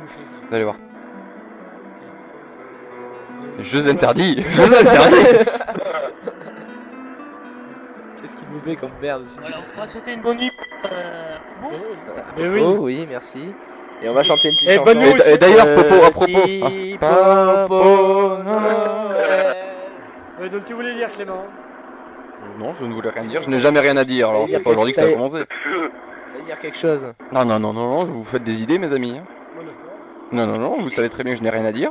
Vous 0.48 0.54
allez 0.54 0.64
voir. 0.64 0.76
Jeux 3.60 3.86
interdits 3.88 4.42
Jeux 4.52 4.74
interdits 4.74 5.16
Qu'est-ce 8.16 8.36
qu'il 8.36 8.48
me 8.48 8.64
met 8.64 8.76
comme 8.76 8.92
merde 9.02 9.24
aussi 9.24 9.36
Voilà, 9.38 9.58
on 9.76 9.80
va 9.80 9.86
souhaiter 9.86 10.14
une 10.14 10.22
bonne 10.22 10.38
nuit. 10.38 10.50
Euh, 10.90 11.36
bon. 11.60 11.72
Mais 12.38 12.48
oui. 12.48 12.60
Oh 12.62 12.78
oui, 12.80 13.06
merci. 13.06 13.52
Et 14.02 14.08
on 14.08 14.12
va 14.14 14.22
chanter 14.22 14.48
une 14.48 14.54
petite 14.54 14.68
Eh, 14.70 14.74
chanson. 14.74 14.84
bonne 14.84 14.98
nuit 14.98 15.14
Et, 15.26 15.32
et 15.32 15.38
d'ailleurs, 15.38 15.74
Popo, 15.74 15.94
à 16.04 16.10
propos... 16.10 16.38
Ah, 17.02 17.66
Popo. 17.68 18.38
Ouais, 20.40 20.48
donc 20.50 20.64
tu 20.66 20.74
voulais 20.74 20.94
dire, 20.94 21.10
Clément 21.12 21.44
Non, 22.58 22.74
je 22.74 22.84
ne 22.84 22.92
voulais 22.92 23.10
rien 23.10 23.24
dire, 23.24 23.42
je 23.42 23.48
n'ai 23.48 23.58
jamais 23.60 23.80
rien 23.80 23.96
à 23.96 24.04
dire, 24.04 24.28
alors 24.28 24.46
c'est 24.48 24.60
pas 24.62 24.70
aujourd'hui 24.70 24.92
que 24.92 25.00
ça 25.00 25.06
a 25.06 25.12
commencé. 25.12 25.44
Dire 26.44 26.58
quelque 26.60 26.76
chose 26.78 27.04
Non, 27.32 27.44
non, 27.44 27.58
non, 27.58 27.72
non, 27.72 27.88
non, 27.90 28.04
vous 28.04 28.24
faites 28.24 28.44
des 28.44 28.62
idées, 28.62 28.78
mes 28.78 28.92
amis. 28.92 29.18
hein. 29.18 29.24
Non, 30.32 30.46
non, 30.46 30.58
non, 30.58 30.82
vous 30.82 30.90
savez 30.90 31.08
très 31.08 31.24
bien 31.24 31.32
que 31.32 31.38
je 31.38 31.42
n'ai 31.42 31.50
rien 31.50 31.64
à 31.64 31.72
dire. 31.72 31.90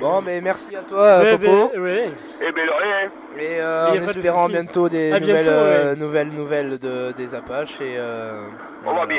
Bon, 0.00 0.20
mais 0.20 0.40
merci 0.40 0.74
à 0.76 0.82
toi, 0.82 1.22
Popo. 1.32 1.70
mais- 1.74 1.80
ouais. 1.80 2.10
Eh 2.42 2.52
ben, 2.52 2.66
de 2.66 2.70
rien. 2.70 3.10
Et 3.38 3.60
euh, 3.60 3.88
en 3.90 3.94
de 3.94 4.10
espérant 4.10 4.48
bientôt 4.48 4.88
des 4.88 5.12
À 5.12 5.20
nouvelles, 5.20 5.44
bientôt, 5.44 5.50
euh, 5.58 5.90
ouais. 5.94 5.96
nouvelles 6.00 6.28
nouvelles 6.30 6.78
de, 6.78 7.12
des 7.12 7.34
Apaches 7.34 7.80
et 7.80 7.94
euh, 7.96 8.42
On 8.84 8.94
va 8.94 9.06
bien. 9.06 9.18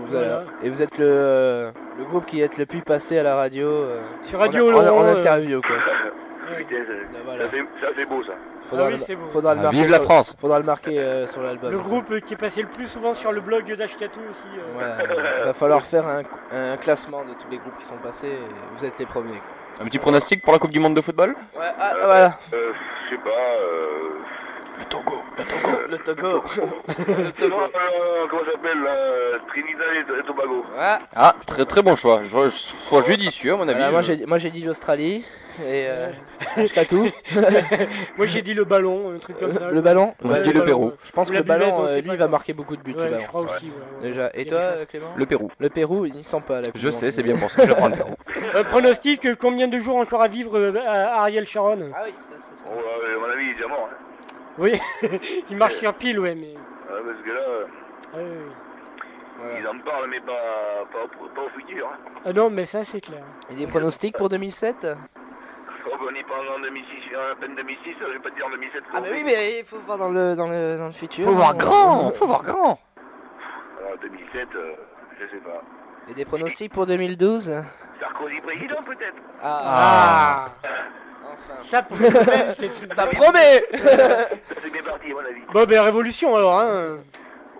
Vous 0.00 0.06
Voilà. 0.10 0.36
allez- 0.36 0.46
et 0.66 0.70
vous 0.70 0.82
êtes 0.82 0.98
le, 0.98 1.06
euh, 1.06 1.70
le 1.98 2.04
groupe 2.04 2.26
qui 2.26 2.40
est 2.40 2.58
le 2.58 2.66
plus 2.66 2.82
passé 2.82 3.18
à 3.18 3.22
la 3.22 3.36
radio. 3.36 3.66
euh, 3.68 4.00
Sur 4.24 4.38
Radio 4.40 4.70
en, 4.70 4.74
en- 4.76 4.82
Laurent, 4.82 5.00
en 5.00 5.04
euh, 5.04 5.18
interview 5.20 5.60
quoi. 5.60 5.76
Putain, 6.58 6.76
ça, 6.86 7.18
voilà. 7.24 7.44
ça 7.44 7.50
fait, 7.50 7.64
ça 7.80 7.86
fait 7.94 8.04
beau, 8.04 8.22
ça. 8.22 8.32
Faudra, 8.68 8.84
Ah 8.86 8.88
oui, 8.90 8.98
le- 8.98 9.04
c'est 9.06 9.14
beau. 9.16 9.26
faudra 9.32 9.54
le 9.54 9.60
Ah, 9.60 9.62
marquer. 9.64 9.78
vive 9.78 9.90
la 9.90 9.96
sur- 9.96 10.04
France. 10.04 10.36
Faudra 10.40 10.58
le 10.58 10.64
marquer 10.64 10.98
euh, 11.00 11.26
sur 11.28 11.42
l'album. 11.42 11.70
Le 11.72 11.78
groupe 11.78 12.20
qui 12.26 12.34
est 12.34 12.36
passé 12.36 12.62
le 12.62 12.68
plus 12.68 12.86
souvent 12.86 13.14
sur 13.14 13.32
le 13.32 13.40
blog 13.40 13.64
d'Ashkatu 13.74 14.18
aussi. 14.30 14.48
euh. 14.58 14.62
Voilà. 14.74 14.96
Va 15.46 15.52
falloir 15.54 15.84
faire 15.86 16.06
un, 16.06 16.22
un 16.52 16.76
classement 16.76 17.22
de 17.24 17.30
tous 17.32 17.50
les 17.50 17.56
groupes 17.58 17.76
qui 17.78 17.86
sont 17.86 17.96
passés. 17.96 18.28
et 18.28 18.78
vous 18.78 18.84
êtes 18.84 18.98
les 18.98 19.06
premiers. 19.06 19.30
quoi. 19.38 19.82
Un 19.82 19.86
petit 19.86 19.98
pronostic 19.98 20.42
pour 20.42 20.52
la 20.52 20.58
Coupe 20.58 20.70
du 20.70 20.78
Monde 20.80 20.94
de 20.94 21.00
football? 21.00 21.30
Ouais, 21.56 21.62
ah, 21.78 21.92
voilà. 21.98 22.38
Euh, 22.52 22.72
je 23.10 23.16
sais 23.16 23.22
pas, 23.22 23.30
euh, 23.30 24.10
Le 24.78 24.84
Togo. 24.86 25.12
Le 25.38 25.98
Togo. 25.98 26.42
Le 27.18 27.30
Togo. 27.32 27.56
Euh, 27.62 28.26
comment 28.30 28.44
ça 28.44 28.52
s'appelle 28.52 28.78
euh, 28.86 29.38
Trinidad 29.48 29.86
et, 30.20 30.26
Tobago. 30.26 30.64
Ah. 30.78 30.98
Ah, 31.14 31.34
très 31.46 31.64
très 31.64 31.82
bon 31.82 31.96
choix. 31.96 32.22
Je- 32.24 32.48
je- 32.48 32.88
Choix 32.88 33.02
judicieux 33.02 33.52
à 33.52 33.56
mon 33.56 33.62
avis. 33.68 33.74
Voilà, 33.74 33.90
moi 33.92 34.02
Je- 34.02 34.14
j'ai 34.14 34.26
moi 34.26 34.38
j'ai 34.38 34.50
dit 34.50 34.62
l'Australie 34.62 35.24
et 35.60 35.86
euh, 35.88 36.10
jusqu'à 36.56 36.84
tout. 36.84 37.08
Moi 38.16 38.26
j'ai 38.26 38.42
dit 38.42 38.54
le 38.54 38.64
ballon, 38.64 39.12
un 39.14 39.18
truc 39.18 39.38
comme 39.38 39.54
ça. 39.54 39.70
Le 39.70 39.80
ballon 39.80 40.14
Moi, 40.22 40.36
j'ai 40.42 40.42
dit 40.42 40.52
le 40.52 40.64
Pérou. 40.64 40.92
Je 41.04 41.12
pense 41.12 41.28
que 41.30 41.34
le 41.34 41.42
ballon, 41.44 41.86
euh, 41.86 42.00
lui, 42.00 42.16
va 42.16 42.26
marquer 42.26 42.52
beaucoup 42.52 42.76
de 42.76 42.82
buts. 42.82 42.94
Ouais, 42.96 43.04
le 43.04 43.10
ballon. 43.10 43.22
je 43.22 43.28
crois 43.28 43.40
aussi. 43.42 43.70
Déjà. 44.02 44.30
Et 44.34 44.46
toi. 44.46 44.84
Clément 44.88 45.12
Le 45.16 45.26
Pérou. 45.26 45.50
Le 45.60 45.68
Pérou, 45.68 46.06
il 46.06 46.24
sent 46.24 46.42
pas 46.46 46.60
la 46.60 46.68
Je 46.74 46.90
sais, 46.90 47.12
c'est 47.12 47.22
bien 47.22 47.36
pour 47.36 47.50
ça 47.52 47.62
que 47.62 47.68
je 47.68 47.74
prendre 47.74 47.94
le 47.96 48.02
Pérou. 48.02 48.14
Euh, 48.56 48.64
pronostic, 48.64 49.34
combien 49.36 49.68
de 49.68 49.78
jours 49.78 49.96
encore 49.96 50.22
à 50.22 50.28
vivre 50.28 50.58
euh, 50.58 50.72
à 50.86 51.20
Ariel 51.20 51.46
Sharon 51.46 51.90
Ah 51.94 52.02
oui, 52.04 52.14
ça, 52.30 52.36
c'est 52.50 52.58
ça. 52.58 52.64
Oh, 52.66 52.76
euh, 52.78 53.16
à 53.16 53.20
mon 53.20 53.32
avis, 53.32 53.44
il 53.44 53.50
est 53.50 53.54
déjà 53.54 53.68
mort. 53.68 53.88
Oui, 54.58 54.80
il 55.50 55.56
marche 55.56 55.74
sur 55.76 55.94
pile, 55.94 56.18
ouais, 56.20 56.34
mais. 56.34 56.54
Ah, 56.88 56.92
parce 57.04 57.20
que 57.22 57.30
là, 57.30 57.40
euh, 57.40 57.66
Ah, 58.12 58.16
oui, 58.18 58.22
oui. 59.40 59.50
ils 59.60 59.66
en 59.66 59.78
parlent, 59.80 60.08
mais 60.08 60.20
pas, 60.20 60.32
pas, 60.92 61.04
au- 61.04 61.28
pas 61.28 61.42
au 61.42 61.48
futur. 61.58 61.86
Hein. 61.88 61.98
Ah 62.24 62.32
non, 62.32 62.50
mais 62.50 62.64
ça 62.66 62.84
c'est 62.84 63.00
clair. 63.00 63.24
Et 63.50 63.54
des 63.54 63.66
pronostics 63.66 64.16
pour 64.16 64.28
2007 64.28 64.86
Oh, 65.86 65.90
ben, 66.00 66.06
on 66.10 66.14
y 66.14 66.22
parle 66.22 66.48
en 66.48 66.60
2006, 66.60 66.86
en 67.14 67.40
peine 67.40 67.54
2006, 67.56 67.94
je 68.00 68.04
vais 68.12 68.18
pas 68.20 68.30
te 68.30 68.36
dire 68.36 68.46
en 68.46 68.50
2007. 68.50 68.82
Ah 68.94 69.00
bah 69.00 69.06
oui, 69.12 69.22
mais 69.24 69.58
il 69.58 69.64
faut 69.66 69.78
voir 69.80 69.98
dans 69.98 70.08
le 70.08 70.34
dans 70.34 70.48
le 70.48 70.78
dans 70.78 70.86
le 70.86 70.92
futur. 70.92 71.26
Faut 71.26 71.34
voir 71.34 71.50
hein. 71.50 71.54
grand, 71.56 72.10
faut 72.12 72.26
voir 72.26 72.42
grand. 72.42 72.78
Alors, 73.80 73.98
2007, 74.00 74.48
euh, 74.54 74.72
je 75.20 75.26
sais 75.26 75.42
pas. 75.42 75.62
Et 76.08 76.14
des 76.14 76.24
pronostics 76.24 76.72
pour 76.72 76.86
2012 76.86 77.62
Sarkozy 78.00 78.40
président, 78.40 78.82
peut-être? 78.82 79.16
Ah, 79.42 80.46
Enfin. 80.62 80.68
Ça 81.70 81.82
promet, 81.82 82.10
Ça 82.94 83.06
promet 83.06 83.64
Ça, 83.72 84.28
c'est 84.62 84.70
bien 84.72 84.82
parti, 84.82 85.10
à 85.10 85.14
mon 85.14 85.18
avis. 85.20 85.40
Bon, 85.52 85.64
ben 85.64 85.80
révolution 85.80 86.36
alors, 86.36 86.58
hein. 86.58 86.98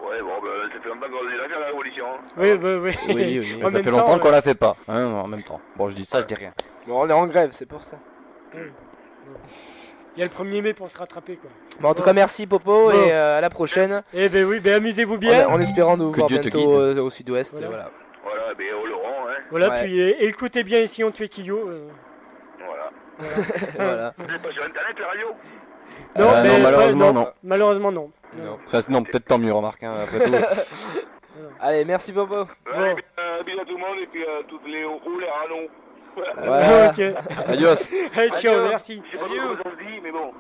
Ouais, 0.03 0.21
bon, 0.21 0.29
ben, 0.43 0.51
ça 0.73 0.81
fait 0.83 0.89
longtemps 0.89 1.07
qu'on 1.09 1.29
est 1.31 1.37
là 1.49 1.59
la 1.61 1.67
révolution. 1.67 2.05
hein. 2.07 2.19
Oui, 2.37 2.53
oui, 2.53 2.75
oui. 2.75 3.15
Oui, 3.15 3.39
oui, 3.41 3.55
En 3.63 3.67
ça 3.67 3.71
même 3.73 3.85
fait 3.85 3.91
temps, 3.91 3.97
longtemps 3.99 4.19
qu'on 4.19 4.29
euh, 4.29 4.33
la 4.33 4.43
fait 4.43 4.55
pas. 4.55 4.77
Hein, 4.89 5.07
en 5.07 5.27
même 5.27 5.43
temps. 5.43 5.61
Bon, 5.77 5.89
je 5.91 5.95
dis 5.95 6.05
ça, 6.05 6.21
je 6.21 6.27
dis 6.27 6.35
rien. 6.35 6.53
Bon, 6.87 7.01
on 7.03 7.09
est 7.09 7.13
en 7.13 7.27
grève, 7.27 7.51
c'est 7.55 7.67
pour 7.69 7.83
ça. 7.85 7.97
Il 8.55 10.21
y 10.21 10.23
a 10.23 10.27
le 10.27 10.31
1er 10.31 10.63
mai 10.63 10.75
pour 10.75 10.91
se 10.91 10.99
rattraper, 10.99 11.37
quoi. 11.37 11.51
Bon, 11.81 11.89
en 11.89 11.95
tout 11.95 12.03
cas, 12.03 12.13
merci 12.13 12.47
Popo 12.47 12.91
Bon. 12.91 12.91
et 12.93 13.13
euh, 13.13 13.39
à 13.39 13.41
la 13.41 13.51
prochaine. 13.51 14.03
Eh 14.13 14.29
ben 14.29 14.45
oui, 14.45 14.61
ben 14.61 14.75
amusez-vous 14.75 15.15
En, 15.15 15.19
bien. 15.19 15.49
en 15.49 15.61
espérant 15.61 15.97
nous 15.97 16.13
Que 16.13 16.19
voir 16.19 16.29
Dieu 16.29 16.39
te 16.39 16.43
bientôt 16.49 16.79
euh, 16.81 17.01
au 17.01 17.11
sud-ouest. 17.11 17.51
Voilà. 17.53 17.67
et 17.67 17.71
Voilà. 17.71 17.91
Voilà, 18.23 18.55
ben, 18.57 18.67
au 18.81 18.87
Laurent, 18.87 19.27
hein. 19.29 19.33
Voilà, 19.51 19.71
Ouais. 19.71 19.85
puis 19.85 20.01
euh, 20.01 20.15
écoutez 20.21 20.63
bien 20.63 20.81
ici 20.81 21.03
on 21.03 21.11
tuait 21.11 21.29
Kyo. 21.29 21.69
euh. 21.69 21.89
Voilà. 23.77 24.15
Vous 24.19 24.25
êtes 24.35 24.43
pas 24.43 24.51
sur 24.53 24.65
Internet, 24.65 24.97
la 24.99 25.07
radio 25.07 25.27
Non, 26.19 26.25
Euh, 26.31 26.43
mais 26.43 26.49
non, 26.57 26.63
malheureusement, 26.63 27.07
pas- 27.07 27.13
non. 27.21 27.27
Malheureusement 27.43 27.93
non. 27.93 28.11
Non, 28.89 29.03
peut-être 29.05 29.27
tant 29.27 29.39
mieux, 29.39 29.53
remarque, 29.53 29.83
hein, 29.83 29.95
après 30.03 30.25
tout. 30.25 30.33
Allez, 31.61 31.85
merci 31.85 32.13
bien, 32.13 32.23
euh, 32.23 33.43
bisous 33.45 33.61
à 33.61 33.65
tout 33.65 33.75
le 33.75 33.81
monde 33.81 33.99
et 34.03 34.07
puis 34.07 34.23
euh, 34.25 34.43
toutes 34.49 34.67
les 34.67 34.85
rouleurs 34.85 35.35
à 35.45 35.49
nous. 35.49 35.69
Voilà. 36.17 36.91
ok. 36.91 37.01
Adios. 37.49 37.89
Allez, 38.17 38.31
ciao, 38.41 38.53
Adios. 38.53 38.69
merci. 38.69 39.03
Je 39.07 39.11
sais 39.17 39.19
pas 39.19 39.29
comment 39.29 39.57
ça 39.63 39.71
se 39.71 39.77
dit, 39.85 40.01
mais 40.03 40.13
bon. 40.13 40.33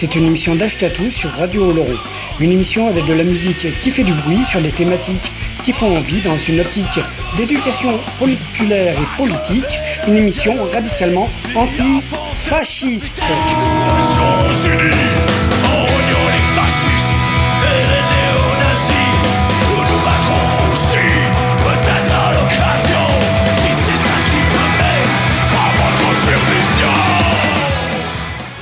C'est 0.00 0.16
une 0.16 0.24
émission 0.24 0.54
d'Achetatou 0.54 1.10
sur 1.10 1.30
Radio 1.30 1.68
Oloron. 1.68 1.94
Une 2.38 2.52
émission 2.52 2.88
avec 2.88 3.04
de 3.04 3.12
la 3.12 3.22
musique 3.22 3.78
qui 3.80 3.90
fait 3.90 4.02
du 4.02 4.14
bruit 4.14 4.42
sur 4.42 4.62
des 4.62 4.72
thématiques 4.72 5.30
qui 5.62 5.74
font 5.74 5.94
envie 5.94 6.22
dans 6.22 6.38
une 6.38 6.58
optique 6.58 6.98
d'éducation 7.36 8.00
populaire 8.18 8.96
et 8.98 9.16
politique. 9.18 9.78
Une 10.08 10.16
émission 10.16 10.56
radicalement 10.72 11.28
anti-fasciste. 11.54 13.20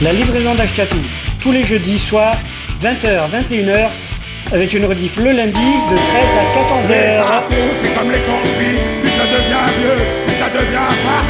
La 0.00 0.12
livraison 0.12 0.54
d'Ashkatou, 0.54 0.98
tous 1.40 1.50
les 1.50 1.64
jeudis 1.64 1.98
soirs, 1.98 2.36
20h, 2.80 3.30
21h, 3.32 3.88
avec 4.52 4.72
une 4.72 4.86
rediff 4.86 5.16
le 5.16 5.32
lundi 5.32 5.58
de 5.58 5.96
13 5.96 6.06
à 6.38 6.44
14h. 6.54 6.88
Les 6.88 7.16
impôts, 7.16 7.74
c'est 7.74 7.92
comme 7.94 8.12
les 8.12 8.20
conspires, 8.20 8.78
plus 9.00 9.10
ça 9.10 9.24
devient 9.24 9.68
vieux, 9.80 9.98
plus 10.24 10.36
ça 10.36 10.48
devient 10.50 10.88
farf. 11.02 11.26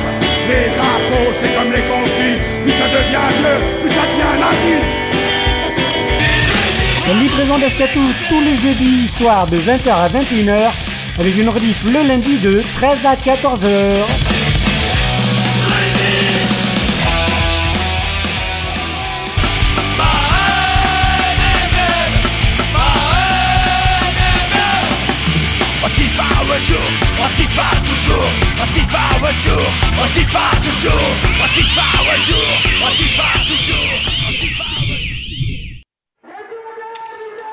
Les 0.50 0.76
impôts, 0.76 1.32
c'est 1.32 1.54
comme 1.54 1.72
les 1.72 1.80
conspires, 1.80 2.38
plus 2.62 2.72
ça 2.72 2.88
devient 2.88 3.28
vieux, 3.38 3.80
plus 3.80 3.90
ça 3.90 4.02
devient 4.02 4.36
nazi. 4.38 4.74
La 7.08 7.14
livraison 7.14 7.56
d'Ashkatou, 7.58 8.06
tous 8.28 8.40
les 8.42 8.56
jeudis 8.58 9.08
soirs, 9.08 9.46
de 9.46 9.56
20h 9.56 9.90
à 9.90 10.08
21h, 10.08 10.72
avec 11.18 11.38
une 11.38 11.48
rediff 11.48 11.84
le 11.84 12.06
lundi 12.06 12.36
de 12.36 12.62
13 12.74 12.98
à 13.06 13.14
14h. 13.14 14.27
Antifa 14.27 14.27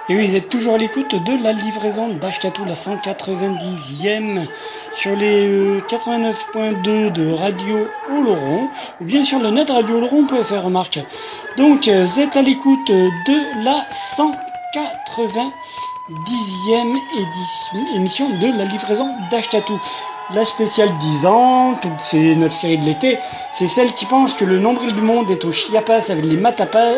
Et 0.07 0.15
oui, 0.15 0.27
vous 0.27 0.35
êtes 0.35 0.49
toujours 0.49 0.75
à 0.75 0.77
l'écoute 0.77 1.15
de 1.15 1.43
la 1.43 1.51
livraison 1.51 2.09
d'Ashkatou, 2.09 2.63
la 2.65 2.75
190e, 2.75 4.45
sur 4.93 5.15
les 5.15 5.47
euh, 5.47 5.81
89.2 5.89 7.11
de 7.11 7.31
Radio 7.31 7.87
Oloron, 8.11 8.69
ou 9.01 9.05
bien 9.05 9.23
sur 9.23 9.39
le 9.39 9.49
net 9.49 9.71
Radio 9.71 9.97
Oloron, 9.97 10.27
faire 10.43 10.63
remarque. 10.63 10.99
Donc, 11.57 11.87
euh, 11.87 12.05
vous 12.05 12.19
êtes 12.19 12.37
à 12.37 12.43
l'écoute 12.43 12.87
de 12.87 13.63
la 13.63 13.83
190e 14.17 15.64
édition, 16.09 17.95
émission 17.95 18.29
de 18.37 18.57
la 18.57 18.65
livraison 18.65 19.09
d'Ashkatou. 19.31 19.79
La 20.33 20.45
spéciale 20.45 20.89
10 20.99 21.25
ans, 21.25 21.79
c'est 21.99 22.35
notre 22.35 22.53
série 22.53 22.77
de 22.77 22.85
l'été, 22.85 23.17
c'est 23.51 23.67
celle 23.67 23.91
qui 23.91 24.05
pense 24.05 24.33
que 24.33 24.45
le 24.45 24.59
nombril 24.59 24.93
du 24.93 25.01
monde 25.01 25.29
est 25.31 25.45
au 25.45 25.51
chiapas 25.51 26.11
avec 26.11 26.25
les 26.25 26.37
matapas. 26.37 26.93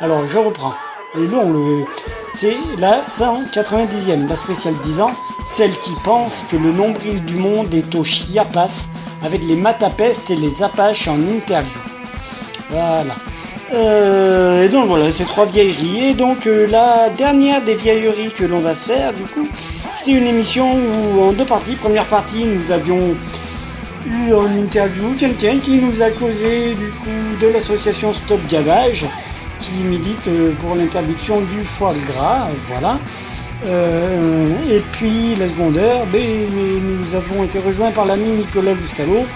Alors, 0.00 0.26
je 0.26 0.38
reprends. 0.38 0.74
Et 1.16 1.26
non, 1.26 1.50
le... 1.50 1.86
c'est 2.34 2.56
la 2.76 3.00
190e, 3.00 4.28
la 4.28 4.36
spéciale 4.36 4.74
10 4.82 5.00
ans, 5.00 5.12
celle 5.46 5.76
qui 5.78 5.94
pense 6.04 6.44
que 6.50 6.56
le 6.56 6.70
nombril 6.70 7.24
du 7.24 7.36
monde 7.36 7.72
est 7.72 7.94
au 7.94 8.04
Chiapas 8.04 8.88
avec 9.22 9.42
les 9.44 9.56
Matapestes 9.56 10.30
et 10.30 10.36
les 10.36 10.62
Apaches 10.62 11.08
en 11.08 11.20
interview. 11.20 11.80
Voilà. 12.68 13.14
Euh, 13.72 14.64
et 14.64 14.68
donc 14.68 14.88
voilà, 14.88 15.12
ces 15.12 15.24
trois 15.24 15.46
vieilleries. 15.46 16.10
Et 16.10 16.14
donc 16.14 16.46
euh, 16.46 16.66
la 16.66 17.10
dernière 17.10 17.62
des 17.62 17.74
vieilleries 17.74 18.30
que 18.30 18.44
l'on 18.44 18.60
va 18.60 18.74
se 18.74 18.88
faire, 18.90 19.12
du 19.12 19.22
coup, 19.22 19.46
c'est 19.96 20.12
une 20.12 20.26
émission 20.26 20.74
où 20.74 21.20
en 21.22 21.32
deux 21.32 21.44
parties. 21.44 21.74
Première 21.74 22.06
partie, 22.06 22.44
nous 22.44 22.72
avions 22.72 23.14
eu 24.06 24.32
en 24.32 24.46
interview 24.54 25.14
quelqu'un 25.18 25.58
qui 25.58 25.76
nous 25.76 26.02
a 26.02 26.10
causé 26.10 26.74
du 26.74 26.90
coup 26.90 27.40
de 27.40 27.48
l'association 27.48 28.14
Stop 28.14 28.40
Gavage 28.48 29.06
qui 29.60 29.72
milite 29.82 30.28
euh, 30.28 30.52
pour 30.60 30.74
l'interdiction 30.76 31.40
du 31.40 31.64
foie 31.64 31.94
gras, 32.06 32.48
voilà. 32.68 32.98
Et 34.70 34.80
puis 34.92 35.34
la 35.34 35.48
seconde 35.48 35.76
heure, 35.78 36.06
ben, 36.12 36.22
nous 36.22 37.16
avons 37.16 37.42
été 37.42 37.58
rejoints 37.58 37.90
par 37.90 38.06
l'ami 38.06 38.30
Nicolas 38.30 38.74
Gustavo. 38.74 39.26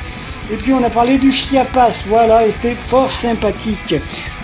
Et 0.50 0.56
puis 0.56 0.72
on 0.72 0.82
a 0.82 0.90
parlé 0.90 1.18
du 1.18 1.30
Chiapas, 1.30 2.02
voilà, 2.08 2.46
et 2.46 2.52
c'était 2.52 2.74
fort 2.74 3.12
sympathique. 3.12 3.94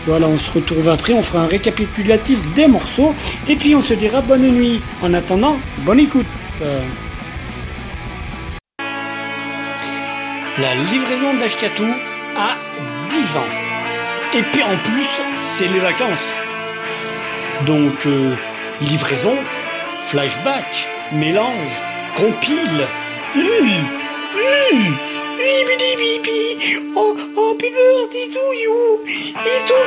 Voilà, 0.06 0.26
on 0.26 0.38
se 0.38 0.50
retrouve 0.50 0.88
après, 0.88 1.12
on 1.12 1.22
fera 1.22 1.40
un 1.44 1.46
récapitulatif 1.46 2.52
des 2.54 2.66
morceaux, 2.66 3.14
et 3.48 3.56
puis 3.56 3.74
on 3.74 3.82
se 3.82 3.94
dira 3.94 4.20
bonne 4.22 4.48
nuit. 4.48 4.80
En 5.02 5.12
attendant, 5.12 5.58
bonne 5.78 6.00
écoute. 6.00 6.26
La 10.58 10.74
livraison 10.90 11.34
d'Ashkatou 11.38 11.86
a 12.36 12.56
10 13.10 13.36
ans. 13.36 13.46
Et 14.34 14.42
puis 14.42 14.62
en 14.62 14.76
plus, 14.82 15.20
c'est 15.34 15.68
les 15.68 15.78
vacances. 15.78 16.32
Donc, 17.66 18.06
euh, 18.06 18.34
livraison, 18.80 19.34
flashback, 20.02 20.88
mélange, 21.12 21.82
compile. 22.16 22.86
Hum, 23.36 24.98
oui, 25.38 25.64
bidi, 25.68 25.90
bibi. 26.00 26.38
Oh, 26.96 27.14
oh, 27.36 27.54
birthday 27.60 28.26
to 28.34 28.44
you. 28.62 29.04
To 29.68 29.78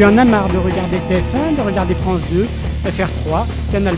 Tu 0.00 0.06
en 0.06 0.16
as 0.16 0.24
marre 0.24 0.48
de 0.48 0.56
regarder 0.56 0.96
TF1, 0.96 1.56
de 1.58 1.60
regarder 1.60 1.94
France 1.94 2.22
2, 2.32 2.46
FR3, 2.86 3.44
Canal+, 3.70 3.94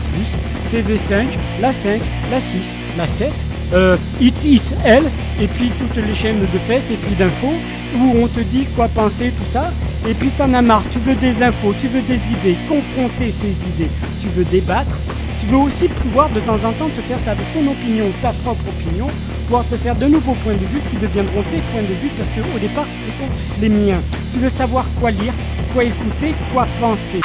TV5, 0.69 1.27
la 1.61 1.71
5, 1.71 2.01
la 2.29 2.41
6, 2.41 2.57
la 2.97 3.07
7, 3.07 3.31
euh, 3.73 3.95
It 4.19 4.35
It 4.43 4.75
L, 4.83 5.05
et 5.39 5.47
puis 5.47 5.71
toutes 5.79 5.95
les 6.05 6.13
chaînes 6.13 6.41
de 6.41 6.59
fesses 6.67 6.91
et 6.91 6.97
puis 6.97 7.15
d'infos, 7.15 7.53
où 7.95 8.17
on 8.21 8.27
te 8.27 8.41
dit 8.41 8.65
quoi 8.75 8.89
penser, 8.89 9.31
tout 9.31 9.49
ça, 9.53 9.71
et 10.05 10.13
puis 10.13 10.29
t'en 10.31 10.53
as 10.53 10.61
marre, 10.61 10.83
tu 10.91 10.99
veux 10.99 11.15
des 11.15 11.41
infos, 11.41 11.73
tu 11.79 11.87
veux 11.87 12.01
des 12.01 12.15
idées, 12.15 12.57
confronter 12.67 13.31
tes 13.31 13.55
idées, 13.69 13.91
tu 14.21 14.27
veux 14.35 14.43
débattre, 14.43 14.97
tu 15.43 15.49
veux 15.49 15.57
aussi 15.57 15.87
pouvoir 15.87 16.29
de 16.29 16.39
temps 16.39 16.55
en 16.55 16.71
temps 16.73 16.89
te 16.89 17.01
faire 17.01 17.21
ta, 17.25 17.35
ton 17.35 17.69
opinion, 17.69 18.05
ta 18.21 18.31
propre 18.31 18.63
opinion, 18.69 19.07
pouvoir 19.45 19.65
te 19.67 19.75
faire 19.75 19.95
de 19.95 20.05
nouveaux 20.05 20.35
points 20.35 20.53
de 20.53 20.65
vue 20.65 20.79
qui 20.89 20.97
deviendront 20.97 21.43
tes 21.43 21.59
points 21.71 21.81
de 21.81 21.93
vue 22.01 22.09
parce 22.17 22.29
qu'au 22.29 22.59
départ 22.59 22.85
ce 22.85 23.11
sont 23.19 23.61
les 23.61 23.69
miens. 23.69 24.01
Tu 24.31 24.39
veux 24.39 24.49
savoir 24.49 24.85
quoi 24.99 25.11
lire, 25.11 25.33
quoi 25.73 25.83
écouter, 25.83 26.33
quoi 26.53 26.65
penser. 26.79 27.19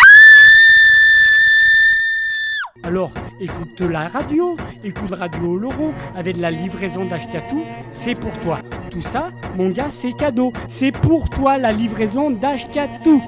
Alors, 2.83 3.13
écoute 3.41 3.81
la 3.83 4.09
radio, 4.09 4.57
écoute 4.83 5.13
Radio 5.13 5.53
Oloron 5.55 5.93
avec 6.17 6.37
de 6.37 6.43
la 6.43 6.51
livraison 6.51 7.05
d'Ashkatou, 7.05 7.63
c'est 8.03 8.15
pour 8.15 8.33
toi. 8.41 8.61
Tout 8.91 9.03
ça, 9.03 9.31
mon 9.57 9.71
gars, 9.71 9.91
c'est 9.91 10.13
cadeau. 10.13 10.53
C'est 10.71 10.93
pour 10.93 11.29
toi 11.29 11.59
la 11.59 11.73
livraison 11.73 12.31
d'Ashkatou. 12.31 13.23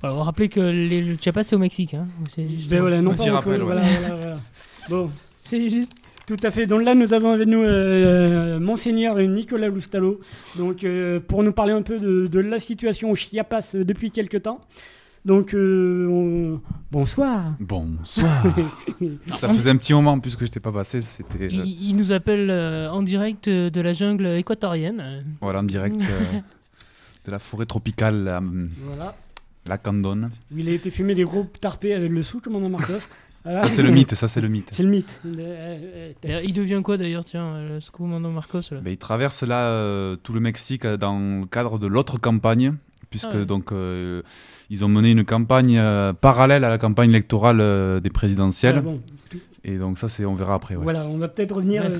Voilà, 0.00 0.14
on 0.14 0.18
va 0.18 0.24
rappeler 0.24 0.48
que 0.48 0.60
les- 0.60 1.02
le 1.02 1.16
Chiapas 1.20 1.42
c'est 1.44 1.56
au 1.56 1.58
Mexique. 1.58 1.94
Hein. 1.94 2.06
C'est 2.28 2.48
juste- 2.48 2.70
Ben 2.70 2.80
voilà, 2.80 3.02
non 3.02 3.14
pas 3.14 3.22
encore, 3.24 3.42
voilà, 3.42 3.64
voilà, 3.64 3.82
voilà. 4.16 4.40
Bon, 4.88 5.10
c'est 5.42 5.68
juste. 5.68 5.92
Tout 6.26 6.36
à 6.42 6.50
fait. 6.50 6.66
Donc 6.66 6.82
là, 6.84 6.94
nous 6.94 7.14
avons 7.14 7.32
avec 7.32 7.48
nous 7.48 7.62
euh, 7.62 8.60
Monseigneur 8.60 9.16
Nicolas 9.16 9.68
Loustalo, 9.68 10.20
donc 10.58 10.84
euh, 10.84 11.20
pour 11.20 11.42
nous 11.42 11.52
parler 11.52 11.72
un 11.72 11.80
peu 11.80 11.98
de, 11.98 12.26
de 12.26 12.38
la 12.38 12.60
situation 12.60 13.10
au 13.10 13.14
Chiapas 13.14 13.70
euh, 13.74 13.82
depuis 13.84 14.10
quelque 14.10 14.36
temps. 14.36 14.60
Donc, 15.24 15.54
euh, 15.54 16.06
on- 16.06 16.60
bonsoir. 16.92 17.54
Bonsoir. 17.60 18.44
Ça 19.38 19.48
faisait 19.48 19.70
un 19.70 19.76
petit 19.76 19.94
moment 19.94 20.12
en 20.12 20.20
plus 20.20 20.36
que 20.36 20.44
je 20.46 20.50
t'ai 20.50 20.60
pas 20.60 20.70
passé. 20.72 21.00
C'était 21.02 21.44
euh, 21.44 21.48
Il, 21.50 21.88
il 21.90 21.96
nous 21.96 22.12
appelle 22.12 22.50
euh, 22.50 22.90
en 22.90 23.02
direct 23.02 23.48
euh, 23.48 23.70
de 23.70 23.80
la 23.80 23.94
jungle 23.94 24.26
équatorienne. 24.26 25.24
voilà 25.40 25.60
en 25.60 25.64
direct 25.64 25.96
euh, 25.96 26.38
de 27.24 27.30
la 27.30 27.38
forêt 27.38 27.66
tropicale, 27.66 28.38
Voilà. 28.84 29.14
La 29.68 29.78
Candone. 29.78 30.30
Il 30.56 30.68
a 30.68 30.72
été 30.72 30.90
fumé 30.90 31.14
des 31.14 31.24
gros 31.24 31.46
tarpés 31.60 31.94
avec 31.94 32.10
le 32.10 32.22
sous, 32.22 32.40
commandant 32.40 32.68
Marcos. 32.70 32.94
Voilà. 33.44 33.62
Ça 33.62 33.68
c'est 33.68 33.82
le 33.82 33.90
mythe, 33.90 34.14
ça 34.14 34.26
c'est 34.28 34.40
le 34.40 34.48
mythe. 34.48 34.68
C'est 34.72 34.82
le 34.82 34.88
mythe. 34.90 35.20
Euh, 35.24 36.12
euh, 36.28 36.40
Il 36.44 36.52
devient 36.52 36.80
quoi 36.84 36.96
d'ailleurs, 36.98 37.24
tiens, 37.24 37.46
euh, 37.54 37.80
ce 37.80 37.90
commandant 37.90 38.30
Marcos 38.30 38.60
là? 38.72 38.80
Ben, 38.82 38.90
il 38.90 38.98
traverse 38.98 39.42
là 39.44 39.68
euh, 39.68 40.16
tout 40.16 40.32
le 40.32 40.40
Mexique 40.40 40.86
dans 40.86 41.18
le 41.40 41.46
cadre 41.46 41.78
de 41.78 41.86
l'autre 41.86 42.18
campagne, 42.18 42.74
puisque 43.10 43.28
Ah 43.32 43.36
ouais. 43.38 43.46
donc 43.46 43.70
euh, 43.72 44.22
ils 44.70 44.84
ont 44.84 44.88
mené 44.88 45.12
une 45.12 45.24
campagne 45.24 45.78
euh, 45.78 46.12
parallèle 46.12 46.64
à 46.64 46.68
la 46.68 46.78
campagne 46.78 47.10
électorale 47.10 47.60
euh, 47.60 48.00
des 48.00 48.10
présidentielles. 48.10 48.76
Ah 48.78 48.82
bon. 48.82 49.00
Et 49.64 49.78
donc 49.78 49.98
ça 49.98 50.08
c'est 50.08 50.24
on 50.26 50.34
verra 50.34 50.54
après. 50.54 50.74
ouais. 50.76 50.82
Voilà, 50.82 51.06
on 51.06 51.16
va 51.16 51.28
peut-être 51.28 51.54
revenir 51.54 51.84
euh, 51.84 51.90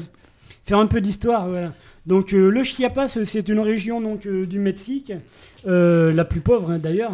faire 0.67 0.79
un 0.79 0.87
peu 0.87 1.01
d'histoire. 1.01 1.49
Voilà. 1.49 1.73
Donc 2.05 2.33
euh, 2.35 2.51
le 2.51 2.63
Chiapas, 2.65 3.09
c'est 3.25 3.49
une 3.49 3.61
région 3.61 4.01
donc 4.01 4.27
euh, 4.27 4.45
du 4.47 4.59
Mexique, 4.59 5.13
euh, 5.67 6.13
la 6.13 6.25
plus 6.25 6.41
pauvre 6.41 6.73
hein, 6.73 6.79
d'ailleurs. 6.79 7.13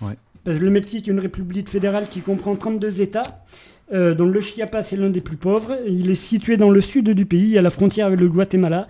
Parce 0.00 0.58
que 0.58 0.64
le 0.64 0.70
Mexique 0.70 1.08
est 1.08 1.10
une 1.10 1.18
république 1.18 1.68
fédérale 1.68 2.06
qui 2.08 2.20
comprend 2.20 2.54
32 2.54 3.00
États. 3.00 3.44
Euh, 3.92 4.14
dont 4.14 4.26
le 4.26 4.40
Chiapas 4.40 4.80
est 4.80 4.96
l'un 4.96 5.10
des 5.10 5.20
plus 5.20 5.36
pauvres. 5.36 5.76
Il 5.86 6.10
est 6.10 6.16
situé 6.16 6.56
dans 6.56 6.70
le 6.70 6.80
sud 6.80 7.08
du 7.10 7.24
pays, 7.24 7.56
à 7.56 7.62
la 7.62 7.70
frontière 7.70 8.06
avec 8.06 8.18
le 8.18 8.28
Guatemala. 8.28 8.88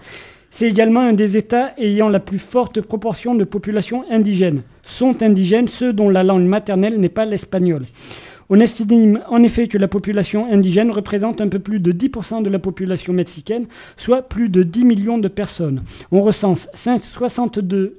C'est 0.50 0.66
également 0.66 1.00
un 1.00 1.12
des 1.12 1.36
États 1.36 1.74
ayant 1.76 2.08
la 2.08 2.18
plus 2.18 2.38
forte 2.38 2.80
proportion 2.80 3.34
de 3.34 3.44
population 3.44 4.04
indigène. 4.10 4.62
Sont 4.82 5.22
indigènes 5.22 5.68
ceux 5.68 5.92
dont 5.92 6.08
la 6.08 6.22
langue 6.22 6.46
maternelle 6.46 6.98
n'est 6.98 7.10
pas 7.10 7.26
l'espagnol. 7.26 7.82
On 8.48 8.58
estime 8.58 9.20
en 9.28 9.42
effet 9.42 9.68
que 9.68 9.76
la 9.76 9.88
population 9.88 10.50
indigène 10.50 10.90
représente 10.90 11.42
un 11.42 11.48
peu 11.48 11.58
plus 11.58 11.80
de 11.80 11.92
10% 11.92 12.42
de 12.42 12.48
la 12.48 12.58
population 12.58 13.12
mexicaine, 13.12 13.66
soit 13.98 14.22
plus 14.22 14.48
de 14.48 14.62
10 14.62 14.84
millions 14.86 15.18
de 15.18 15.28
personnes. 15.28 15.82
On 16.10 16.22
recense 16.22 16.68
5 16.72 17.02
62 17.02 17.98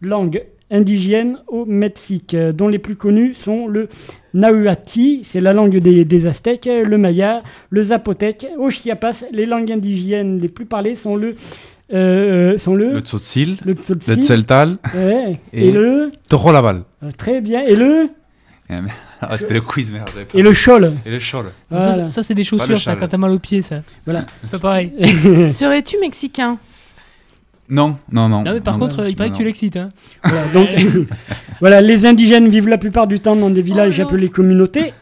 langues 0.00 0.44
indigènes 0.72 1.38
au 1.46 1.64
Mexique, 1.66 2.34
euh, 2.34 2.52
dont 2.52 2.66
les 2.68 2.78
plus 2.80 2.96
connues 2.96 3.34
sont 3.34 3.68
le 3.68 3.88
Nahuatl, 4.34 5.20
c'est 5.22 5.40
la 5.40 5.52
langue 5.52 5.76
des, 5.78 6.04
des 6.04 6.26
Aztèques, 6.26 6.68
le 6.68 6.98
Maya, 6.98 7.42
le 7.70 7.82
Zapotèque. 7.82 8.46
Au 8.58 8.70
Chiapas, 8.70 9.24
les 9.32 9.46
langues 9.46 9.70
indigènes 9.70 10.40
les 10.40 10.48
plus 10.48 10.64
parlées 10.66 10.96
sont 10.96 11.16
le... 11.16 11.36
euh, 11.92 12.58
sont 12.58 12.74
le, 12.74 12.92
Le 12.94 13.00
Tzotzil, 13.00 13.58
le 13.64 13.72
le 13.72 13.74
Tzotzil, 13.74 14.24
Tzeltal 14.24 14.78
ouais, 14.94 15.38
et, 15.52 15.68
et 15.68 15.72
le... 15.72 16.10
Torolabal. 16.28 16.82
euh, 17.02 17.10
Très 17.16 17.40
bien, 17.40 17.60
et 17.62 17.76
le... 17.76 18.08
Eh, 18.70 18.74
Ah, 19.20 19.36
c'était 19.36 19.54
le 19.54 19.60
quiz, 19.60 19.92
merde. 19.92 20.08
pas- 20.10 20.38
Et 20.38 20.42
le 20.42 20.52
chol. 20.54 20.94
Et 21.04 21.10
le 21.10 21.18
chol. 21.18 21.44
Ça, 21.44 21.50
Voilà. 21.76 21.92
c'est- 21.92 22.10
ça, 22.10 22.22
c'est 22.22 22.34
des 22.34 22.40
le 22.42 22.46
chaussures, 22.46 22.80
ça, 22.80 22.96
quand 22.96 23.06
t'as 23.08 23.18
mal 23.18 23.30
aux 23.32 23.38
pieds, 23.38 23.60
ça. 23.60 23.82
Voilà. 24.06 24.24
C'est 24.40 24.50
pas 24.50 24.58
pareil. 24.58 24.92
Serais-tu 25.50 25.98
mexicain? 26.00 26.58
Non, 27.68 27.96
non, 28.10 28.28
non. 28.28 28.42
Non, 28.42 28.52
mais 28.52 28.60
par 28.60 28.76
non, 28.76 28.86
contre, 28.86 29.02
non, 29.02 29.08
il 29.08 29.16
paraît 29.16 29.30
non, 29.30 29.34
que 29.34 29.38
tu 29.38 29.44
l'excites. 29.44 29.76
Hein. 29.76 29.88
Voilà, 30.24 30.46
donc, 30.52 30.68
voilà, 31.60 31.80
les 31.80 32.06
indigènes 32.06 32.48
vivent 32.48 32.68
la 32.68 32.78
plupart 32.78 33.06
du 33.06 33.20
temps 33.20 33.36
dans 33.36 33.50
des 33.50 33.62
villages 33.62 33.98
appelés 34.00 34.28
communautés. 34.28 34.92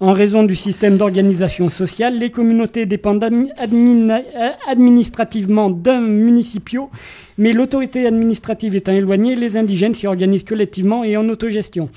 En 0.00 0.12
raison 0.12 0.44
du 0.44 0.54
système 0.54 0.96
d'organisation 0.96 1.68
sociale, 1.68 2.18
les 2.20 2.30
communautés 2.30 2.86
dépendent 2.86 3.24
admi- 3.24 3.50
euh, 3.60 4.50
administrativement 4.68 5.70
d'un 5.70 6.00
municipio, 6.00 6.88
mais 7.36 7.52
l'autorité 7.52 8.06
administrative 8.06 8.76
étant 8.76 8.92
éloignée, 8.92 9.34
les 9.34 9.56
indigènes 9.56 9.94
s'y 9.96 10.06
organisent 10.06 10.44
collectivement 10.44 11.02
et 11.02 11.16
en 11.16 11.28
autogestion. 11.28 11.88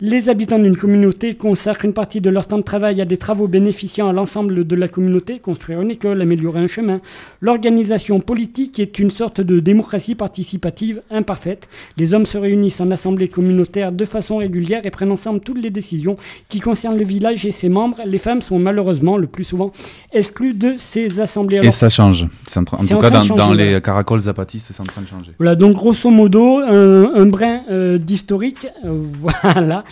Les 0.00 0.28
habitants 0.28 0.60
d'une 0.60 0.76
communauté 0.76 1.34
consacrent 1.34 1.84
une 1.84 1.92
partie 1.92 2.20
de 2.20 2.30
leur 2.30 2.46
temps 2.46 2.58
de 2.58 2.62
travail 2.62 3.00
à 3.00 3.04
des 3.04 3.16
travaux 3.16 3.48
bénéficiant 3.48 4.08
à 4.08 4.12
l'ensemble 4.12 4.64
de 4.64 4.76
la 4.76 4.86
communauté, 4.86 5.40
construire 5.40 5.80
une 5.80 5.90
école, 5.90 6.22
améliorer 6.22 6.60
un 6.60 6.68
chemin. 6.68 7.00
L'organisation 7.40 8.20
politique 8.20 8.78
est 8.78 9.00
une 9.00 9.10
sorte 9.10 9.40
de 9.40 9.58
démocratie 9.58 10.14
participative 10.14 11.02
imparfaite. 11.10 11.68
Les 11.96 12.14
hommes 12.14 12.26
se 12.26 12.38
réunissent 12.38 12.80
en 12.80 12.92
assemblée 12.92 13.26
communautaire 13.26 13.90
de 13.90 14.04
façon 14.04 14.36
régulière 14.36 14.82
et 14.84 14.92
prennent 14.92 15.10
ensemble 15.10 15.40
toutes 15.40 15.60
les 15.60 15.70
décisions 15.70 16.16
qui 16.48 16.60
concernent 16.60 16.96
le 16.96 17.04
village 17.04 17.44
et 17.44 17.50
ses 17.50 17.68
membres. 17.68 17.96
Les 18.06 18.18
femmes 18.18 18.40
sont 18.40 18.60
malheureusement 18.60 19.16
le 19.16 19.26
plus 19.26 19.42
souvent 19.42 19.72
exclues 20.12 20.54
de 20.54 20.76
ces 20.78 21.18
assemblées. 21.18 21.58
Et 21.64 21.72
ça 21.72 21.88
change. 21.88 22.28
En, 22.54 22.62
tout 22.62 22.94
en 22.94 23.00
cas, 23.00 23.10
dans, 23.10 23.52
les 23.52 23.80
caracoles 23.80 24.20
zapatistes, 24.20 24.68
c'est 24.72 24.80
en 24.80 24.84
train 24.84 25.02
de 25.02 25.08
changer. 25.08 25.32
Voilà, 25.38 25.56
donc 25.56 25.74
grosso 25.74 26.08
modo, 26.08 26.58
un, 26.58 27.14
un 27.16 27.26
brin 27.26 27.62
euh, 27.68 27.98
d'historique. 27.98 28.68
euh, 28.84 29.02
voilà. 29.42 29.82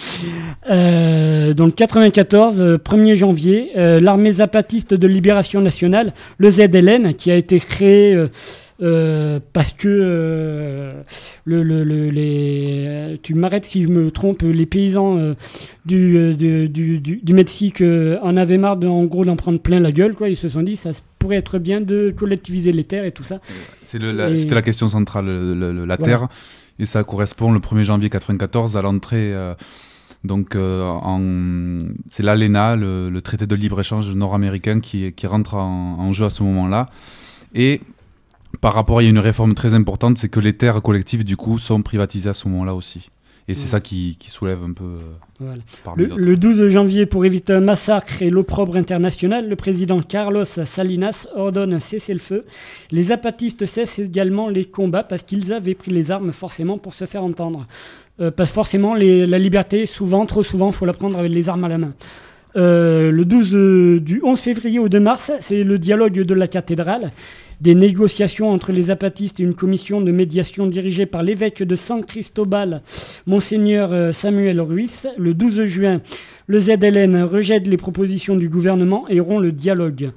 Euh, 0.70 1.54
donc 1.54 1.74
94, 1.74 2.60
euh, 2.60 2.76
1er 2.78 3.14
janvier, 3.16 3.70
euh, 3.76 4.00
l'armée 4.00 4.32
zapatiste 4.32 4.94
de 4.94 5.06
libération 5.06 5.60
nationale, 5.60 6.12
le 6.38 6.50
ZLN, 6.50 7.14
qui 7.14 7.30
a 7.30 7.36
été 7.36 7.60
créé 7.60 8.14
euh, 8.14 8.28
euh, 8.82 9.40
parce 9.54 9.72
que 9.72 9.88
euh, 9.88 10.90
le, 11.44 11.62
le- 11.62 11.82
le- 11.84 12.10
les, 12.10 13.18
tu 13.22 13.34
m'arrêtes 13.34 13.64
si 13.64 13.82
je 13.82 13.88
me 13.88 14.10
trompe, 14.10 14.42
les 14.42 14.66
paysans 14.66 15.34
du, 15.86 16.34
du, 16.34 16.68
du, 16.68 16.98
du- 17.00 17.32
Mexique 17.34 17.82
en 18.22 18.36
avaient 18.36 18.58
marre 18.58 18.76
de, 18.76 18.86
en 18.86 19.04
gros 19.04 19.24
d'en 19.24 19.36
prendre 19.36 19.60
plein 19.60 19.80
la 19.80 19.92
gueule, 19.92 20.14
quoi. 20.14 20.28
Ils 20.28 20.36
se 20.36 20.48
sont 20.50 20.62
dit 20.62 20.76
ça 20.76 20.90
pourrait 21.18 21.36
être 21.36 21.58
bien 21.58 21.80
de 21.80 22.12
collectiviser 22.16 22.72
les 22.72 22.84
terres 22.84 23.04
et 23.06 23.12
tout 23.12 23.24
ça. 23.24 23.40
La- 23.98 24.28
Et- 24.30 24.36
C'était 24.36 24.54
la 24.54 24.62
question 24.62 24.88
centrale, 24.88 25.26
le- 25.26 25.54
le- 25.54 25.72
le- 25.72 25.84
la 25.86 25.96
Voilà. 25.96 26.04
terre. 26.18 26.28
Et 26.78 26.84
ça 26.84 27.02
correspond 27.04 27.52
le 27.52 27.60
1er 27.60 27.84
janvier 27.84 28.10
94 28.10 28.76
à 28.76 28.82
l'entrée. 28.82 29.32
Donc, 30.26 30.54
euh, 30.56 31.78
c'est 32.10 32.22
l'ALENA, 32.22 32.76
le, 32.76 33.08
le 33.10 33.20
traité 33.22 33.46
de 33.46 33.54
libre-échange 33.54 34.10
nord-américain, 34.14 34.80
qui, 34.80 35.12
qui 35.12 35.26
rentre 35.26 35.54
en, 35.54 35.96
en 35.98 36.12
jeu 36.12 36.24
à 36.26 36.30
ce 36.30 36.42
moment-là. 36.42 36.90
Et 37.54 37.80
par 38.60 38.74
rapport, 38.74 39.00
il 39.00 39.04
y 39.04 39.06
a 39.08 39.10
une 39.10 39.18
réforme 39.18 39.54
très 39.54 39.74
importante, 39.74 40.18
c'est 40.18 40.28
que 40.28 40.40
les 40.40 40.52
terres 40.54 40.82
collectives, 40.82 41.24
du 41.24 41.36
coup, 41.36 41.58
sont 41.58 41.82
privatisées 41.82 42.30
à 42.30 42.34
ce 42.34 42.48
moment-là 42.48 42.74
aussi. 42.74 43.08
Et 43.48 43.54
c'est 43.54 43.66
Mm. 43.66 43.68
ça 43.68 43.80
qui, 43.80 44.16
qui 44.18 44.28
soulève 44.28 44.58
un 44.64 44.72
peu. 44.72 44.84
euh, 44.84 44.98
Voilà. 45.38 45.54
Le, 45.96 46.06
le 46.16 46.36
12 46.36 46.68
janvier, 46.68 47.06
pour 47.06 47.24
éviter 47.24 47.52
un 47.52 47.60
massacre 47.60 48.20
et 48.20 48.28
l'opprobre 48.28 48.74
international, 48.76 49.48
le 49.48 49.54
président 49.54 50.02
Carlos 50.02 50.44
Salinas 50.44 51.28
ordonne 51.36 51.72
un 51.72 51.78
cessez-le-feu. 51.78 52.44
Les 52.90 53.02
zapatistes 53.04 53.64
cessent 53.66 54.00
également 54.00 54.48
les 54.48 54.64
combats 54.64 55.04
parce 55.04 55.22
qu'ils 55.22 55.52
avaient 55.52 55.76
pris 55.76 55.92
les 55.92 56.10
armes 56.10 56.32
forcément 56.32 56.76
pour 56.78 56.94
se 56.94 57.06
faire 57.06 57.22
entendre. 57.22 57.66
Euh, 58.20 58.30
parce 58.30 58.50
forcément, 58.50 58.94
la 58.94 59.38
liberté, 59.38 59.86
souvent, 59.86 60.26
trop 60.26 60.42
souvent, 60.42 60.72
faut 60.72 60.86
la 60.86 60.92
prendre 60.92 61.18
avec 61.18 61.32
les 61.32 61.48
armes 61.48 61.64
à 61.64 61.68
la 61.68 61.78
main. 61.78 61.94
Euh, 62.56 63.10
le 63.10 63.24
12 63.26 63.54
euh, 63.54 64.00
du 64.00 64.20
11 64.24 64.40
février 64.40 64.78
au 64.78 64.88
2 64.88 64.98
mars, 64.98 65.30
c'est 65.40 65.62
le 65.62 65.78
dialogue 65.78 66.22
de 66.22 66.34
la 66.34 66.48
cathédrale. 66.48 67.10
Des 67.60 67.74
négociations 67.74 68.50
entre 68.50 68.72
les 68.72 68.84
zapatistes 68.84 69.40
et 69.40 69.42
une 69.42 69.54
commission 69.54 70.00
de 70.00 70.10
médiation 70.10 70.66
dirigée 70.66 71.06
par 71.06 71.22
l'évêque 71.22 71.62
de 71.62 71.76
San 71.76 72.04
Cristobal, 72.04 72.82
Monseigneur 73.26 73.92
euh, 73.92 74.12
Samuel 74.12 74.60
Ruiz. 74.60 75.06
Le 75.18 75.34
12 75.34 75.64
juin, 75.64 76.00
le 76.46 76.60
ZLN 76.60 77.22
rejette 77.24 77.66
les 77.66 77.76
propositions 77.76 78.36
du 78.36 78.48
gouvernement 78.48 79.06
et 79.08 79.20
rompt 79.20 79.42
le 79.42 79.52
dialogue. 79.52 80.12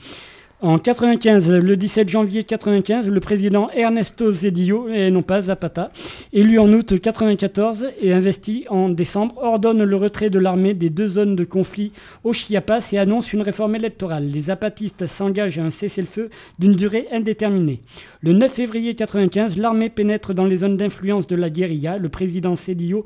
En 0.62 0.78
95, 0.78 1.52
le 1.52 1.78
17 1.78 2.10
janvier 2.10 2.44
95, 2.44 3.08
le 3.08 3.22
président 3.22 3.70
Ernesto 3.70 4.30
Zedillo, 4.34 4.90
et 4.90 5.10
non 5.10 5.22
pas 5.22 5.44
Zapata, 5.44 5.90
élu 6.34 6.60
en 6.60 6.68
août 6.74 7.00
94 7.00 7.86
et 8.02 8.12
investi 8.12 8.66
en 8.70 8.90
décembre, 8.90 9.38
ordonne 9.42 9.82
le 9.82 9.96
retrait 9.96 10.30
de 10.30 10.38
l'armée 10.38 10.74
des 10.74 10.90
deux 10.90 11.08
zones 11.08 11.38
de 11.38 11.46
conflit 11.46 11.94
au 12.26 12.34
Chiapas 12.34 12.90
et 12.92 12.98
annonce 12.98 13.32
une 13.32 13.42
réforme 13.42 13.78
électorale. 13.78 14.28
Les 14.28 14.42
zapatistes 14.42 15.08
s'engagent 15.08 15.60
à 15.60 15.64
un 15.64 15.70
cessez-le-feu 15.70 16.30
d'une 16.60 16.74
durée 16.74 17.08
indéterminée. 17.14 17.80
Le 18.20 18.34
9 18.34 18.52
février 18.52 18.96
95, 18.96 19.58
l'armée 19.58 19.90
pénètre 19.90 20.34
dans 20.34 20.44
les 20.44 20.58
zones 20.58 20.76
d'influence 20.76 21.28
de 21.28 21.38
la 21.38 21.50
guérilla. 21.50 21.98
Le 21.98 22.10
président 22.10 22.58
Cedillo 22.58 23.06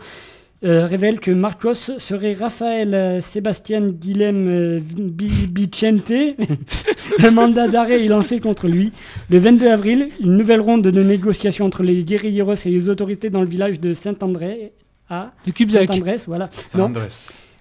euh, 0.64 0.86
révèle 0.86 1.20
que 1.20 1.32
Marcos 1.32 1.74
serait 1.76 2.34
Rafael 2.34 2.94
euh, 2.94 3.22
Sébastien 3.22 3.82
Guilhem 3.90 4.48
euh, 4.48 4.80
Bi- 4.82 5.48
Vicente. 5.54 6.12
Un 7.20 7.32
mandat 7.32 7.68
d'arrêt 7.68 8.04
est 8.06 8.08
lancé 8.08 8.40
contre 8.40 8.68
lui. 8.68 8.92
Le 9.30 9.40
22 9.40 9.68
avril, 9.68 10.10
une 10.22 10.38
nouvelle 10.38 10.62
ronde 10.62 10.84
de 10.84 11.04
négociations 11.04 11.66
entre 11.66 11.84
les 11.84 12.04
guérilleros 12.04 12.54
et 12.66 12.70
les 12.70 12.90
autorités 12.90 13.30
dans 13.30 13.42
le 13.42 13.48
village 13.48 13.80
de 13.80 13.94
Saint-André. 13.94 14.74
À 15.10 15.34
De 15.46 15.52
Cubzac. 15.52 15.88
Saint-Andrés, 15.90 16.18
voilà. 16.28 16.50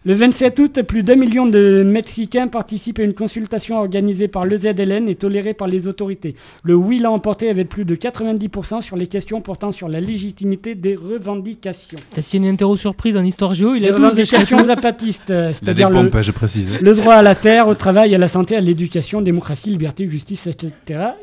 Le 0.04 0.14
27 0.14 0.58
août, 0.58 0.82
plus 0.82 1.04
d'un 1.04 1.14
million 1.14 1.46
de 1.46 1.84
Mexicains 1.86 2.48
participent 2.48 2.98
à 2.98 3.04
une 3.04 3.14
consultation 3.14 3.76
organisée 3.76 4.26
par 4.26 4.44
le 4.44 4.58
ZLN 4.58 5.08
et 5.08 5.14
tolérée 5.14 5.54
par 5.54 5.68
les 5.68 5.86
autorités. 5.86 6.34
Le 6.64 6.74
oui 6.74 6.98
l'a 6.98 7.08
emporté 7.12 7.48
avec 7.48 7.68
plus 7.68 7.84
de 7.84 7.94
90% 7.94 8.82
sur 8.82 8.96
les 8.96 9.06
questions 9.06 9.40
portant 9.40 9.70
sur 9.70 9.88
la 9.88 10.00
légitimité 10.00 10.74
des 10.74 10.96
revendications. 10.96 11.98
T'as 12.10 12.20
signé 12.20 12.48
une 12.48 12.54
interro 12.54 12.76
surprise 12.76 13.16
en 13.16 13.22
histoire 13.22 13.54
géo, 13.54 13.76
il 13.76 13.82
Les 13.82 13.90
a 13.90 13.92
12 13.92 14.02
revendications 14.02 14.58
échos. 14.58 14.66
zapatistes, 14.66 15.30
euh, 15.30 15.34
Il 15.34 15.44
a 15.44 15.48
des 15.50 15.54
c'est-à-dire 15.54 15.90
le, 15.90 15.94
pompes, 16.10 16.20
je 16.20 16.32
précise. 16.32 16.80
le 16.80 16.94
droit 16.96 17.14
à 17.14 17.22
la 17.22 17.36
terre, 17.36 17.68
au 17.68 17.76
travail, 17.76 18.12
à 18.12 18.18
la 18.18 18.26
santé, 18.28 18.56
à 18.56 18.60
l'éducation, 18.60 19.22
démocratie, 19.22 19.70
liberté, 19.70 20.08
justice, 20.08 20.48
etc. 20.48 20.72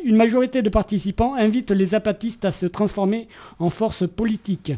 Une 0.06 0.16
majorité 0.16 0.62
de 0.62 0.70
participants 0.70 1.36
invite 1.36 1.72
les 1.72 1.88
zapatistes 1.88 2.46
à 2.46 2.52
se 2.52 2.66
transformer 2.66 3.28
en 3.60 3.70
force 3.70 4.08
politique. 4.08 4.72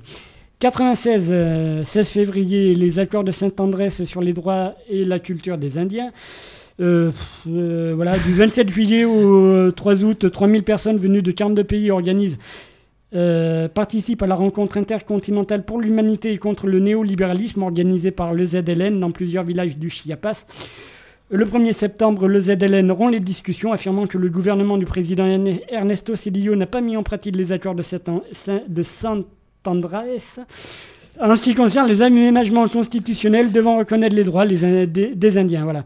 96, 0.62 1.30
euh, 1.32 1.84
16 1.84 2.10
février, 2.10 2.76
les 2.76 3.00
accords 3.00 3.24
de 3.24 3.32
Saint-Andrés 3.32 3.90
sur 3.90 4.22
les 4.22 4.32
droits 4.32 4.76
et 4.88 5.06
la 5.06 5.18
culture 5.18 5.58
des 5.58 5.80
Indiens. 5.80 6.12
Euh, 6.80 7.12
euh, 7.50 7.94
voilà, 7.96 8.16
du 8.20 8.32
27 8.32 8.70
juillet 8.70 9.04
au 9.04 9.44
euh, 9.44 9.72
3 9.76 10.04
août, 10.04 10.30
3000 10.32 10.62
personnes 10.62 11.00
venues 11.00 11.24
de 11.24 11.32
42 11.32 11.64
pays 11.64 11.90
organisent, 11.90 12.38
euh, 13.16 13.68
participent 13.70 14.22
à 14.22 14.28
la 14.28 14.36
rencontre 14.36 14.78
intercontinentale 14.78 15.66
pour 15.66 15.82
l'humanité 15.82 16.32
et 16.32 16.38
contre 16.38 16.68
le 16.68 16.78
néolibéralisme 16.80 17.64
organisée 17.64 18.12
par 18.12 18.36
le 18.36 18.46
ZLN 18.46 19.00
dans 19.00 19.10
plusieurs 19.12 19.44
villages 19.44 19.78
du 19.78 19.90
Chiapas. 19.90 20.46
Le 21.32 21.46
1er 21.46 21.74
septembre, 21.74 22.28
le 22.28 22.40
ZLN 22.40 22.92
rompt 22.92 23.12
les 23.12 23.20
discussions, 23.20 23.74
affirmant 23.74 24.06
que 24.06 24.20
le 24.20 24.30
gouvernement 24.30 24.78
du 24.78 24.86
président 24.86 25.26
Erne- 25.26 25.60
Ernesto 25.70 26.16
Cedillo 26.16 26.56
n'a 26.56 26.68
pas 26.68 26.82
mis 26.82 26.96
en 26.98 27.02
pratique 27.04 27.36
les 27.36 27.52
accords 27.52 27.74
de, 27.74 27.82
Saint- 27.82 28.22
Saint- 28.32 29.24
Saint-Andrés. 29.64 30.20
En 31.20 31.36
ce 31.36 31.42
qui 31.42 31.54
concerne 31.54 31.88
les 31.88 32.02
aménagements 32.02 32.68
constitutionnels 32.68 33.52
devant 33.52 33.78
reconnaître 33.78 34.16
les 34.16 34.24
droits 34.24 34.46
des, 34.46 35.38
Indiens, 35.38 35.64
voilà. 35.64 35.84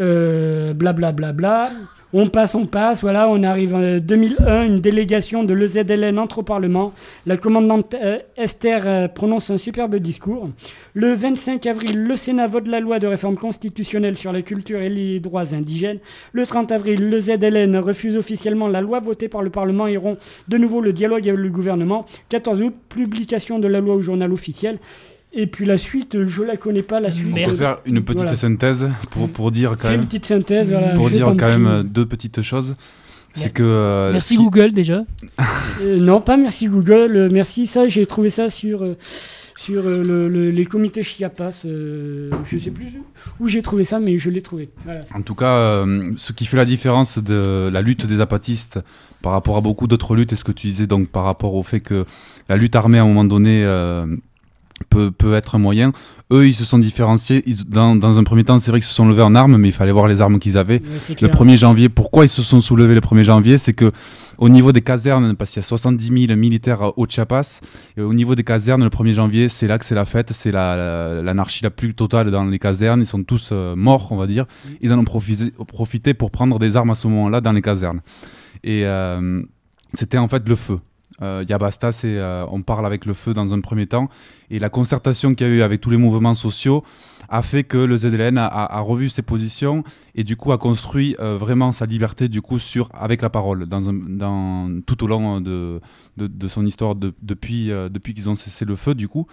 Euh, 0.00 0.74
Blablabla. 0.74 1.32
bla, 1.32 1.68
bla. 1.68 1.70
On 2.16 2.28
passe, 2.28 2.54
on 2.54 2.64
passe. 2.64 3.00
Voilà, 3.00 3.28
on 3.28 3.42
arrive 3.42 3.74
en 3.74 3.98
2001. 3.98 4.66
Une 4.66 4.78
délégation 4.78 5.42
de 5.42 5.52
l'EZLN 5.52 6.16
entre 6.20 6.38
au 6.38 6.42
Parlement. 6.44 6.92
La 7.26 7.36
commandante 7.36 7.96
euh, 8.00 8.20
Esther 8.36 8.84
euh, 8.86 9.08
prononce 9.08 9.50
un 9.50 9.58
superbe 9.58 9.96
discours. 9.96 10.48
Le 10.92 11.12
25 11.12 11.66
avril, 11.66 12.04
le 12.04 12.14
Sénat 12.14 12.46
vote 12.46 12.68
la 12.68 12.78
loi 12.78 13.00
de 13.00 13.08
réforme 13.08 13.36
constitutionnelle 13.36 14.16
sur 14.16 14.32
la 14.32 14.42
culture 14.42 14.80
et 14.80 14.90
les 14.90 15.18
droits 15.18 15.56
indigènes. 15.56 15.98
Le 16.32 16.46
30 16.46 16.70
avril, 16.70 17.10
le 17.10 17.18
ZLN 17.18 17.78
refuse 17.78 18.16
officiellement 18.16 18.68
la 18.68 18.80
loi 18.80 19.00
votée 19.00 19.26
par 19.26 19.42
le 19.42 19.50
Parlement 19.50 19.88
et 19.88 19.96
rompt 19.96 20.20
de 20.46 20.56
nouveau 20.56 20.80
le 20.80 20.92
dialogue 20.92 21.28
avec 21.28 21.40
le 21.40 21.50
gouvernement. 21.50 22.06
14 22.28 22.62
août, 22.62 22.74
publication 22.90 23.58
de 23.58 23.66
la 23.66 23.80
loi 23.80 23.96
au 23.96 24.02
journal 24.02 24.32
officiel. 24.32 24.78
Et 25.36 25.46
puis 25.46 25.64
la 25.64 25.78
suite, 25.78 26.16
je 26.26 26.42
la 26.42 26.56
connais 26.56 26.82
pas 26.82 27.00
la 27.00 27.10
suite. 27.10 27.26
On 27.30 27.44
peut 27.48 27.54
faire 27.54 27.78
une 27.86 28.02
petite 28.02 28.20
Voilà. 28.22 28.36
synthèse 28.36 28.88
pour, 29.10 29.28
pour 29.28 29.50
dire 29.50 29.76
quand 29.76 29.88
même. 29.90 30.00
une 30.02 30.06
petite 30.06 30.26
synthèse, 30.26 30.68
voilà, 30.70 30.88
Pour 30.94 31.08
je 31.08 31.14
dire 31.14 31.26
t'en 31.26 31.36
quand 31.36 31.48
même 31.48 31.64
prie. 31.64 31.72
euh, 31.74 31.82
deux 31.82 32.06
petites 32.06 32.42
choses. 32.42 32.76
C'est 33.32 33.46
Ouais. 33.46 33.50
que. 33.50 33.62
euh, 33.64 34.12
Merci 34.12 34.36
qui- 34.36 34.42
Google 34.44 34.72
déjà. 34.72 35.04
Euh, 35.82 35.98
non, 35.98 36.20
pas 36.20 36.36
merci 36.36 36.66
Google, 36.68 37.10
euh, 37.16 37.28
merci 37.32 37.66
ça, 37.66 37.88
j'ai 37.88 38.06
trouvé 38.06 38.30
ça 38.30 38.48
sur, 38.48 38.82
euh, 38.84 38.96
sur 39.56 39.82
euh, 39.84 40.04
le- 40.04 40.28
le- 40.28 40.50
les 40.52 40.64
comités 40.66 41.02
Chiapas, 41.02 41.50
euh, 41.64 42.30
je 42.44 42.56
sais 42.58 42.70
plus 42.70 42.86
où 43.40 43.48
j'ai 43.48 43.60
trouvé 43.60 43.82
ça, 43.82 43.98
mais 43.98 44.18
je 44.18 44.30
l'ai 44.30 44.40
trouvé. 44.40 44.68
Voilà. 44.84 45.00
En 45.12 45.22
tout 45.22 45.34
cas, 45.34 45.50
euh, 45.56 46.12
ce 46.16 46.32
qui 46.32 46.46
fait 46.46 46.56
la 46.56 46.64
différence 46.64 47.18
de 47.18 47.68
la 47.72 47.82
lutte 47.82 48.06
des 48.06 48.20
apatistes 48.20 48.78
par 49.20 49.32
rapport 49.32 49.56
à 49.56 49.60
beaucoup 49.60 49.88
d'autres 49.88 50.14
luttes, 50.14 50.32
et 50.32 50.36
ce 50.36 50.44
que 50.44 50.52
tu 50.52 50.68
disais 50.68 50.86
donc 50.86 51.08
par 51.08 51.24
rapport 51.24 51.54
au 51.54 51.64
fait 51.64 51.80
que 51.80 52.04
la 52.48 52.56
lutte 52.56 52.76
armée 52.76 52.98
à 52.98 53.02
un 53.02 53.06
moment 53.06 53.24
donné 53.24 53.64
euh, 53.64 54.06
peut, 54.90 55.10
peut 55.10 55.34
être 55.34 55.54
un 55.54 55.58
moyen, 55.58 55.92
eux 56.32 56.46
ils 56.48 56.54
se 56.54 56.64
sont 56.64 56.78
différenciés. 56.78 57.42
Ils- 57.46 57.68
dans, 57.68 57.94
dans 57.96 58.18
un 58.18 58.24
premier 58.24 58.44
temps, 58.44 58.58
c'est 58.58 58.70
vrai 58.70 58.80
qu'ils 58.80 58.86
se 58.88 58.94
sont 58.94 59.06
levés 59.06 59.22
en 59.22 59.34
armes, 59.34 59.56
mais 59.56 59.68
il 59.68 59.72
fallait 59.74 59.92
voir 59.92 60.08
les 60.08 60.20
armes 60.20 60.38
qu'ils 60.38 60.58
avaient. 60.58 60.80
le 61.24 61.28
clair. 61.28 61.40
1er 61.44 61.58
janvier, 61.58 61.88
pourquoi 61.88 62.24
ils 62.24 62.28
se 62.28 62.42
sont 62.42 62.60
soulevés 62.60 62.94
le 62.94 63.00
1er 63.00 63.22
janvier 63.24 63.58
C'est 63.58 63.72
que 63.72 63.92
au 64.38 64.48
niveau 64.48 64.72
des 64.72 64.80
casernes, 64.82 65.36
parce 65.36 65.52
qu'il 65.52 65.60
y 65.60 65.64
a 65.64 65.68
70 65.68 66.26
000 66.26 66.36
militaires 66.38 66.98
au 66.98 67.06
Chiapas, 67.08 67.60
et 67.96 68.00
au 68.02 68.12
niveau 68.12 68.34
des 68.34 68.42
casernes, 68.42 68.82
le 68.82 68.90
1er 68.90 69.14
janvier, 69.14 69.48
c'est 69.48 69.68
là 69.68 69.78
que 69.78 69.84
c'est 69.84 69.94
la 69.94 70.04
fête, 70.06 70.32
c'est 70.32 70.50
la- 70.50 70.76
la- 70.76 71.22
l'anarchie 71.22 71.62
la, 71.62 71.70
plus 71.70 71.94
totale 71.94 72.30
dans 72.32 72.44
les 72.44 72.58
casernes. 72.58 73.00
Ils 73.00 73.06
sont 73.06 73.22
tous 73.22 73.50
euh, 73.52 73.76
morts, 73.76 74.08
on 74.10 74.16
va 74.16 74.26
dire. 74.26 74.46
Ils 74.80 74.92
en 74.92 74.98
ont 74.98 75.04
profité, 75.04 75.52
profité 75.68 76.14
pour 76.14 76.32
prendre 76.32 76.58
des 76.58 76.74
armes 76.76 76.90
à 76.90 76.94
ce 76.96 77.06
moment-là 77.06 77.40
dans 77.40 77.52
les 77.52 77.62
casernes. 77.62 78.00
Et 78.64 78.82
euh, 78.86 79.40
c'était 79.94 80.18
en 80.18 80.26
fait 80.26 80.48
le 80.48 80.56
feu. 80.56 80.78
Euh, 81.22 81.44
Yabasta, 81.48 81.92
c'est 81.92 82.18
euh, 82.18 82.44
on 82.50 82.62
parle 82.62 82.86
avec 82.86 83.06
le 83.06 83.14
feu 83.14 83.34
dans 83.34 83.52
un 83.54 83.60
premier 83.60 83.86
temps, 83.86 84.08
et 84.50 84.58
la 84.58 84.68
concertation 84.68 85.34
qu'il 85.34 85.46
y 85.46 85.50
a 85.50 85.52
eu 85.52 85.62
avec 85.62 85.80
tous 85.80 85.90
les 85.90 85.96
mouvements 85.96 86.34
sociaux 86.34 86.84
a 87.28 87.42
fait 87.42 87.64
que 87.64 87.78
le 87.78 87.96
ZLN 87.96 88.36
a, 88.36 88.80
revu 88.80 89.08
ses 89.08 89.22
positions 89.22 89.82
et 90.14 90.24
du 90.24 90.36
coup 90.36 90.52
a 90.52 90.58
construit 90.58 91.16
euh, 91.20 91.38
vraiment 91.38 91.72
sa 91.72 91.86
liberté 91.86 92.28
du 92.28 92.42
coup 92.42 92.58
sur 92.58 92.90
avec 92.92 93.22
la 93.22 93.30
parole 93.30 93.66
dans, 93.66 94.80
tout 94.84 95.02
au 95.02 95.06
long 95.06 95.40
de, 95.40 95.80
son 96.48 96.66
histoire 96.66 96.94
de- 96.94 97.14
depuis 97.22 97.72
qu'ils 98.14 98.28
ont 98.28 98.34
cessé 98.34 98.66
le 98.66 98.76
feu 98.76 98.94
du 98.94 99.08
coup. 99.08 99.26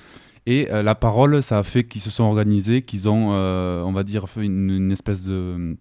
Et 0.45 0.69
la 0.71 0.95
parole 0.95 1.43
ça 1.43 1.59
a 1.59 1.63
fait 1.63 1.83
qu'ils 1.83 2.01
se 2.01 2.09
sont 2.09 2.23
organisés 2.23 2.81
qu'ils 2.81 3.09
ont 3.09 3.31
on 3.31 3.91
va 3.91 4.03
dire 4.03 4.29
fait 4.29 4.45
une 4.45 4.91
espèce 4.91 5.23
de 5.23 5.75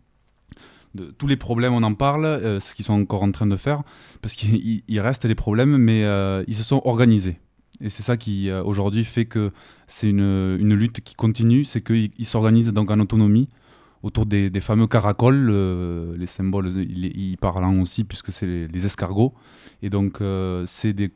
de 0.95 1.05
tous 1.07 1.27
les 1.27 1.37
problèmes, 1.37 1.73
on 1.75 1.83
en 1.83 1.95
parle, 1.95 2.25
euh, 2.25 2.61
ce 2.61 2.75
qu'ils 2.75 2.85
sont 2.85 2.95
encore 3.01 3.23
en 3.23 3.31
train 3.31 3.47
de 3.47 3.57
faire, 3.57 3.83
parce 4.23 4.35
qu'il 4.35 4.55
il- 4.67 4.83
il 4.89 5.01
reste 5.01 5.25
les 5.25 5.35
problèmes, 5.35 5.77
mais 5.77 6.05
euh, 6.05 6.43
ils 6.49 6.55
se 6.57 6.63
sont 6.65 6.81
organisés. 6.85 7.39
Et 7.81 7.89
c'est 7.89 8.03
ça 8.03 8.17
qui 8.17 8.51
euh, 8.51 8.63
aujourd'hui 8.63 9.05
fait 9.05 9.25
que 9.25 9.53
c'est 9.87 10.09
une, 10.11 10.57
une 10.61 10.75
lutte 10.75 11.01
qui 11.01 11.15
continue, 11.15 11.65
c'est 11.65 11.81
qu'ils 11.81 12.11
ils 12.19 12.27
s'organisent 12.27 12.69
donc 12.69 12.91
en 12.91 13.01
autonomie 13.01 13.49
autour 14.03 14.25
des, 14.27 14.51
fameux 14.61 14.87
caracoles, 14.87 15.49
euh, 15.51 16.17
les 16.17 16.27
symboles 16.27 16.73
il 16.89 17.37
parlant 17.39 17.79
aussi 17.81 18.05
puisque 18.05 18.33
c'est 18.33 18.47
les, 18.47 18.87
escargots. 18.87 19.35
Et 19.83 19.91
donc 19.91 20.21
euh, 20.21 20.65
c'est 20.67 20.93
des, 20.93 21.11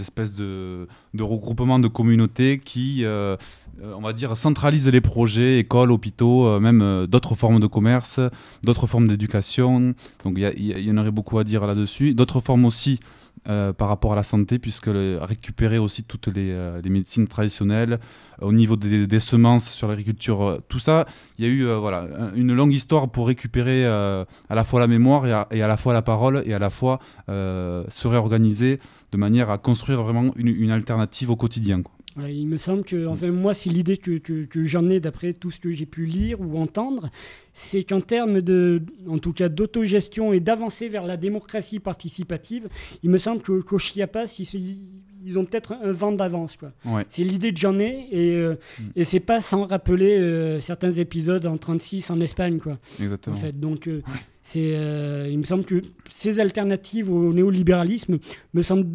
espèces 0.00 0.34
de, 0.34 0.88
de 1.14 1.22
regroupements 1.22 1.78
de 1.78 1.88
communautés 1.88 2.58
qui, 2.58 3.04
euh, 3.04 3.36
on 3.80 4.00
va 4.00 4.12
dire, 4.12 4.36
centralisent 4.36 4.88
les 4.88 5.00
projets, 5.00 5.60
écoles, 5.60 5.92
hôpitaux, 5.92 6.58
même 6.58 7.06
d'autres 7.06 7.34
formes 7.36 7.60
de 7.60 7.66
commerce, 7.66 8.20
d'autres 8.64 8.86
formes 8.86 9.06
d'éducation. 9.06 9.94
Donc 10.24 10.38
y, 10.38 10.42
y 10.42 10.72
il 10.72 10.84
y 10.84 10.90
en 10.90 10.98
aurait 10.98 11.12
beaucoup 11.12 11.38
à 11.38 11.44
dire 11.44 11.66
là-dessus. 11.66 12.14
D'autres 12.14 12.40
formes 12.40 12.64
aussi 12.64 12.98
euh, 13.48 13.72
par 13.72 13.88
rapport 13.88 14.12
à 14.12 14.16
la 14.16 14.22
santé, 14.22 14.60
puisque 14.60 14.88
récupérer 14.88 15.78
aussi 15.78 16.04
toutes 16.04 16.28
les, 16.28 16.52
euh, 16.52 16.80
médecines 16.84 17.26
traditionnelles, 17.26 17.98
euh, 18.40 18.46
au 18.46 18.52
niveau 18.52 18.76
des, 18.76 19.20
semences 19.20 19.68
sur 19.68 19.88
l'agriculture, 19.88 20.60
tout 20.68 20.78
ça, 20.78 21.06
il 21.38 21.44
y 21.44 21.48
a 21.48 21.50
eu 21.50 21.64
voilà, 21.80 22.06
un- 22.18 22.32
une 22.34 22.54
longue 22.54 22.72
histoire 22.72 23.08
pour 23.10 23.26
récupérer 23.26 23.84
à 23.84 24.26
la 24.50 24.64
fois 24.64 24.78
la 24.78 24.86
mémoire 24.86 25.26
et 25.26 25.62
à, 25.62 25.66
la 25.66 25.76
fois 25.76 25.92
la 25.92 26.02
parole, 26.02 26.42
et 26.46 26.54
à 26.54 26.58
la 26.58 26.70
fois 26.70 27.00
se 27.28 28.06
réorganiser 28.06 28.78
de 29.12 29.16
manière 29.18 29.50
à 29.50 29.58
construire 29.58 30.02
vraiment 30.02 30.32
une, 30.36 30.70
alternative 30.70 31.30
au 31.30 31.36
quotidien. 31.36 31.82
Il 32.28 32.46
me 32.46 32.58
semble 32.58 32.84
que, 32.84 33.06
enfin, 33.06 33.30
moi, 33.30 33.54
c'est 33.54 33.70
l'idée 33.70 33.96
que, 33.96 34.18
que- 34.18 34.44
que 34.44 34.64
j'en 34.64 34.88
ai 34.90 35.00
d'après 35.00 35.32
tout 35.32 35.50
ce 35.50 35.58
que 35.58 35.70
j'ai 35.72 35.86
pu 35.86 36.04
lire 36.04 36.40
ou 36.40 36.58
entendre, 36.58 37.08
c'est 37.54 37.84
qu'en 37.84 38.00
termes 38.02 38.40
de, 38.42 38.82
en 39.08 39.18
tout 39.18 39.32
cas, 39.32 39.48
d'autogestion 39.48 40.32
et 40.34 40.40
d'avancer 40.40 40.88
vers 40.88 41.04
la 41.04 41.16
démocratie 41.16 41.78
participative, 41.80 42.68
il 43.02 43.08
me 43.10 43.16
semble 43.18 43.40
que 43.40 43.60
qu'au 43.62 43.78
Chiapas, 43.78 44.36
ils, 44.38 44.78
ils 45.24 45.38
ont 45.38 45.44
peut-être 45.46 45.72
un 45.82 45.90
vent 45.92 46.12
d'avance, 46.12 46.56
quoi. 46.56 46.72
Ouais. 46.84 47.06
C'est 47.08 47.22
l'idée 47.24 47.52
que 47.54 47.58
j'en 47.60 47.78
ai 47.78 48.06
et, 48.10 48.34
euh, 48.36 48.56
et 48.96 49.04
c'est 49.04 49.20
pas 49.20 49.40
sans 49.40 49.64
rappeler 49.66 50.18
euh, 50.18 50.60
certains 50.60 50.92
épisodes 50.92 51.46
en 51.46 51.56
36 51.56 52.10
en 52.10 52.20
Espagne, 52.20 52.58
quoi. 52.58 52.78
Exactement. 53.00 53.36
En 53.36 53.38
fait, 53.38 53.58
donc. 53.58 53.86
euh, 53.88 54.02
c'est, 54.44 54.72
euh, 54.74 55.28
il 55.30 55.38
me 55.38 55.44
semble 55.44 55.64
que 55.64 55.82
ces 56.10 56.40
alternatives 56.40 57.08
au 57.10 57.32
néolibéralisme 57.32 58.18
me 58.54 58.62
semblent 58.62 58.88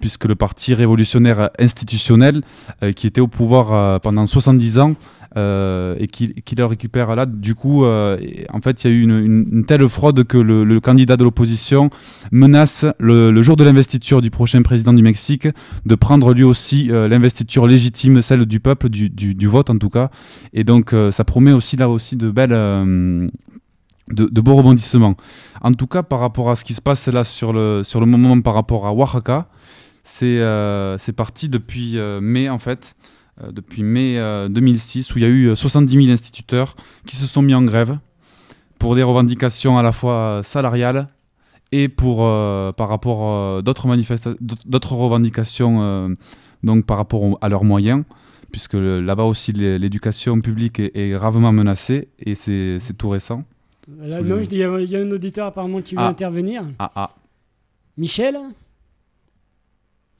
puisque 0.00 0.26
le 0.26 0.34
parti 0.34 0.74
révolutionnaire 0.74 1.50
institutionnel, 1.58 2.42
euh, 2.82 2.92
qui 2.92 3.06
était 3.06 3.20
au 3.22 3.26
pouvoir 3.28 3.72
euh, 3.72 3.98
pendant 3.98 4.26
70 4.26 4.78
ans, 4.78 4.94
euh, 5.36 5.96
et 5.98 6.06
qui, 6.06 6.32
qui 6.44 6.54
le 6.54 6.64
récupère 6.64 7.16
là. 7.16 7.26
Du 7.26 7.56
coup, 7.56 7.84
euh, 7.84 8.16
en 8.52 8.60
fait, 8.60 8.84
il 8.84 8.90
y 8.90 8.94
a 8.94 8.96
eu 8.96 9.02
une, 9.02 9.64
telle 9.66 9.88
fraude 9.88 10.22
que 10.24 10.38
le, 10.38 10.80
candidat 10.80 11.16
de 11.16 11.24
l'opposition 11.24 11.90
menace 12.30 12.84
le, 13.00 13.42
jour 13.42 13.56
de 13.56 13.64
l'investiture 13.64 14.20
du 14.20 14.30
prochain 14.30 14.62
président 14.62 14.92
du 14.92 15.02
Mexique 15.02 15.48
de 15.86 15.94
prendre 15.96 16.34
lui 16.34 16.44
aussi 16.44 16.88
euh, 16.92 17.08
l'investiture 17.08 17.66
légitime, 17.66 18.22
celle 18.22 18.46
du 18.46 18.60
peuple, 18.60 18.88
du, 18.88 19.10
du- 19.10 19.46
vote 19.48 19.70
en 19.70 19.78
tout 19.78 19.90
cas. 19.90 20.10
Et 20.52 20.62
donc, 20.62 20.94
ça 21.10 21.24
promet 21.24 21.52
aussi 21.52 21.76
là 21.76 21.88
aussi 21.88 22.16
de 22.16 22.30
belles. 22.30 22.50
de, 22.50 24.40
beaux 24.40 24.54
rebondissements. 24.54 25.16
En 25.62 25.72
tout 25.72 25.86
cas, 25.88 26.02
par 26.02 26.20
rapport 26.20 26.48
à 26.50 26.56
ce 26.56 26.64
qui 26.64 26.74
se 26.74 26.80
passe 26.80 27.08
là 27.08 27.24
sur 27.24 27.52
le, 27.52 27.82
sur 27.84 27.98
le 28.00 28.06
moment 28.06 28.40
par 28.40 28.54
rapport 28.54 28.86
à 28.86 28.94
Oaxaca, 28.94 29.48
c'est 30.04 30.38
euh, 30.38 30.96
parti 31.16 31.48
depuis 31.48 31.98
mai 32.22 32.48
en 32.48 32.58
fait, 32.58 32.94
depuis 33.52 33.82
mai 33.82 34.18
euh, 34.18 34.48
2006, 34.48 35.14
où 35.14 35.18
il 35.18 35.22
y 35.22 35.24
a 35.24 35.28
eu 35.28 35.46
euh, 35.48 35.56
70 35.56 35.92
000 36.04 36.12
instituteurs 36.12 36.76
qui 37.06 37.16
se 37.16 37.26
sont 37.26 37.42
mis 37.42 37.54
en 37.54 37.62
grève 37.62 37.98
pour 38.78 38.94
des 38.94 39.02
revendications 39.02 39.76
à 39.78 39.82
la 39.82 39.92
fois 39.92 40.40
salariales 40.44 41.08
et 41.72 41.88
pour, 41.88 42.18
euh, 42.24 42.70
par 42.72 42.88
rapport 42.88 43.56
à 43.58 43.62
d'autres 43.62 43.88
d'autres- 44.66 44.94
revendications 44.94 45.82
euh, 45.82 46.08
donc 46.62 46.86
par 46.86 46.96
rapport 46.96 47.22
au- 47.22 47.38
à 47.40 47.48
leurs 47.48 47.64
moyens, 47.64 48.04
puisque 48.52 48.74
là-bas 48.74 49.24
aussi 49.24 49.52
l'é- 49.52 49.78
l'éducation 49.78 50.40
publique 50.40 50.78
est, 50.78 50.92
est 50.96 51.10
gravement 51.10 51.52
menacée 51.52 52.08
et 52.20 52.34
c'est 52.36 52.78
tout 52.96 53.08
récent. 53.08 53.44
Vous 53.88 54.06
non, 54.24 54.40
y 54.40 54.46
il 54.54 54.90
y 54.90 54.96
a 54.96 55.00
un 55.00 55.10
auditeur 55.10 55.46
apparemment 55.46 55.82
qui 55.82 55.94
veut 55.94 56.00
Ah. 56.02 56.08
intervenir. 56.08 56.62
Ah 56.78 56.90
ah. 56.94 57.08
Michel? 57.98 58.36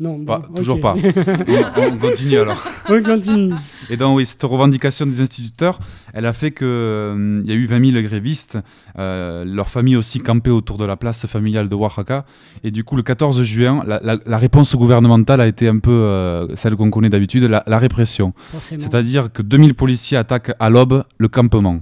Non, 0.01 0.25
Pas- 0.25 0.43
toujours 0.57 0.81
pas. 0.81 0.97
on, 1.49 1.83
on 1.93 1.99
continue 1.99 2.37
alors. 2.39 2.61
On 2.89 3.01
continue. 3.01 3.55
Et 3.91 3.97
donc 3.97 4.17
oui, 4.17 4.27
cette 4.27 4.43
revendication 4.43 5.07
des 5.07 5.21
instituteurs, 5.21 5.79
elle 6.13 6.27
a 6.27 6.33
fait 6.33 6.51
que 6.51 6.65
euh, 6.65 7.41
il 7.45 7.49
y 7.49 7.53
a 7.53 7.57
eu 7.57 7.67
20 7.67 7.93
000 7.93 8.03
grévistes, 8.03 8.59
euh, 8.99 9.45
leur 9.45 9.69
famille 9.69 9.95
aussi 9.97 10.19
campée 10.19 10.51
autour 10.51 10.79
de 10.79 10.85
la 10.85 10.97
place 10.97 11.27
familiale 11.27 11.69
de 11.69 11.75
Oaxaca. 11.77 12.25
Et 12.65 12.73
du 12.73 12.83
coup, 12.83 12.97
le 12.97 13.03
14 13.03 13.43
juin, 13.45 13.85
la, 13.87 14.01
la- 14.03 14.19
la 14.27 14.39
réponse 14.39 14.75
gouvernementale 14.75 15.41
a 15.41 15.47
été 15.47 15.69
un 15.69 15.79
peu 15.79 15.93
euh, 15.93 16.57
celle 16.57 16.75
qu'on 16.75 16.91
connaît 16.91 17.11
d'habitude, 17.11 17.45
la, 17.45 17.63
la 17.67 17.79
répression. 17.79 18.33
C'est-à-dire 18.81 19.33
que 19.33 19.43
2000 19.43 19.75
policiers 19.75 20.17
attaquent 20.17 20.55
à 20.59 20.71
l'aube 20.71 21.05
le 21.19 21.29
campement. 21.29 21.81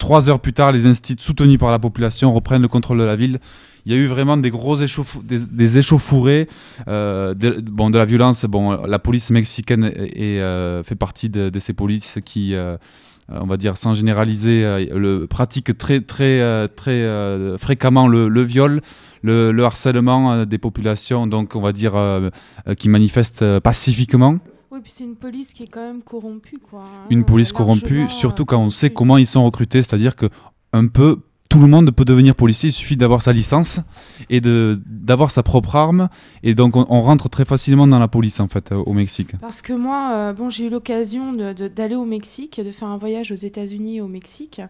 Trois 0.00 0.30
heures 0.30 0.40
plus 0.40 0.54
tard, 0.54 0.72
les 0.72 0.86
instituts 0.86 1.22
soutenus 1.22 1.58
par 1.58 1.70
la 1.70 1.78
population 1.78 2.32
reprennent 2.32 2.62
le 2.62 2.68
contrôle 2.68 2.98
de 2.98 3.04
la 3.04 3.16
ville. 3.16 3.38
Il 3.84 3.92
y 3.92 3.94
a 3.94 3.98
eu 3.98 4.06
vraiment 4.06 4.38
des 4.38 4.50
gros 4.50 4.76
échauffourées, 4.76 5.26
des, 5.26 5.40
des 5.44 5.78
échauffourées, 5.78 6.48
euh, 6.88 7.34
de, 7.34 7.60
bon, 7.60 7.90
de 7.90 7.98
la 7.98 8.06
violence. 8.06 8.46
Bon, 8.46 8.86
la 8.86 8.98
police 8.98 9.30
mexicaine 9.30 9.84
est, 9.84 10.40
euh, 10.40 10.82
fait 10.82 10.94
partie 10.96 11.28
de, 11.28 11.50
de 11.50 11.58
ces 11.60 11.74
polices 11.74 12.18
qui, 12.24 12.54
euh, 12.54 12.78
on 13.28 13.46
va 13.46 13.58
dire, 13.58 13.76
sans 13.76 13.92
généraliser, 13.92 14.64
euh, 14.64 14.86
le, 14.98 15.26
pratiquent 15.26 15.76
très, 15.76 16.00
très, 16.00 16.40
euh, 16.40 16.66
très 16.66 17.02
euh, 17.02 17.58
fréquemment 17.58 18.08
le, 18.08 18.28
le 18.28 18.42
viol, 18.42 18.80
le, 19.22 19.52
le 19.52 19.64
harcèlement 19.64 20.46
des 20.46 20.58
populations, 20.58 21.26
donc 21.26 21.56
on 21.56 21.60
va 21.60 21.72
dire, 21.72 21.92
euh, 21.94 22.30
qui 22.78 22.88
manifestent 22.88 23.60
pacifiquement. 23.60 24.38
Oui, 24.80 24.84
puis 24.84 24.92
c'est 24.96 25.04
une 25.04 25.16
police 25.16 25.52
qui 25.52 25.64
est 25.64 25.66
quand 25.66 25.82
même 25.82 26.02
corrompue, 26.02 26.56
quoi. 26.58 26.80
hein, 26.84 27.06
Une 27.10 27.26
police 27.26 27.52
corrompue, 27.52 27.98
largement, 27.98 28.18
surtout 28.18 28.46
quand 28.46 28.58
on 28.62 28.70
sait 28.70 28.88
comment 28.88 29.18
ils 29.18 29.26
sont 29.26 29.44
recrutés, 29.44 29.82
c'est-à-dire 29.82 30.16
que 30.16 30.24
un 30.72 30.86
peu 30.86 31.18
tout 31.50 31.58
le 31.58 31.66
monde 31.66 31.90
peut 31.90 32.04
devenir 32.04 32.36
policier, 32.36 32.68
il 32.70 32.72
suffit 32.72 32.96
d'avoir 32.96 33.22
sa 33.22 33.32
licence 33.32 33.80
et 34.30 34.40
d'avoir 34.40 35.32
sa 35.32 35.42
propre 35.42 35.74
arme, 35.74 36.08
et 36.44 36.54
donc 36.54 36.76
on, 36.76 36.86
on 36.88 37.02
rentre 37.02 37.28
très 37.28 37.44
facilement 37.44 37.88
dans 37.88 37.98
la 37.98 38.06
police 38.06 38.38
en 38.38 38.46
fait 38.46 38.70
euh, 38.70 38.76
au 38.86 38.92
Mexique. 38.92 39.32
Parce 39.40 39.60
que 39.60 39.72
moi, 39.72 40.12
euh, 40.14 40.32
bon, 40.32 40.48
j'ai 40.48 40.66
eu 40.66 40.70
l'occasion 40.70 41.32
d'aller 41.32 41.96
au 41.96 42.04
Mexique, 42.04 42.60
de 42.64 42.70
faire 42.70 42.86
un 42.88 42.98
voyage 42.98 43.32
aux 43.32 43.42
États-Unis 43.50 43.96
et 43.96 44.00
au 44.00 44.06
Mexique. 44.06 44.62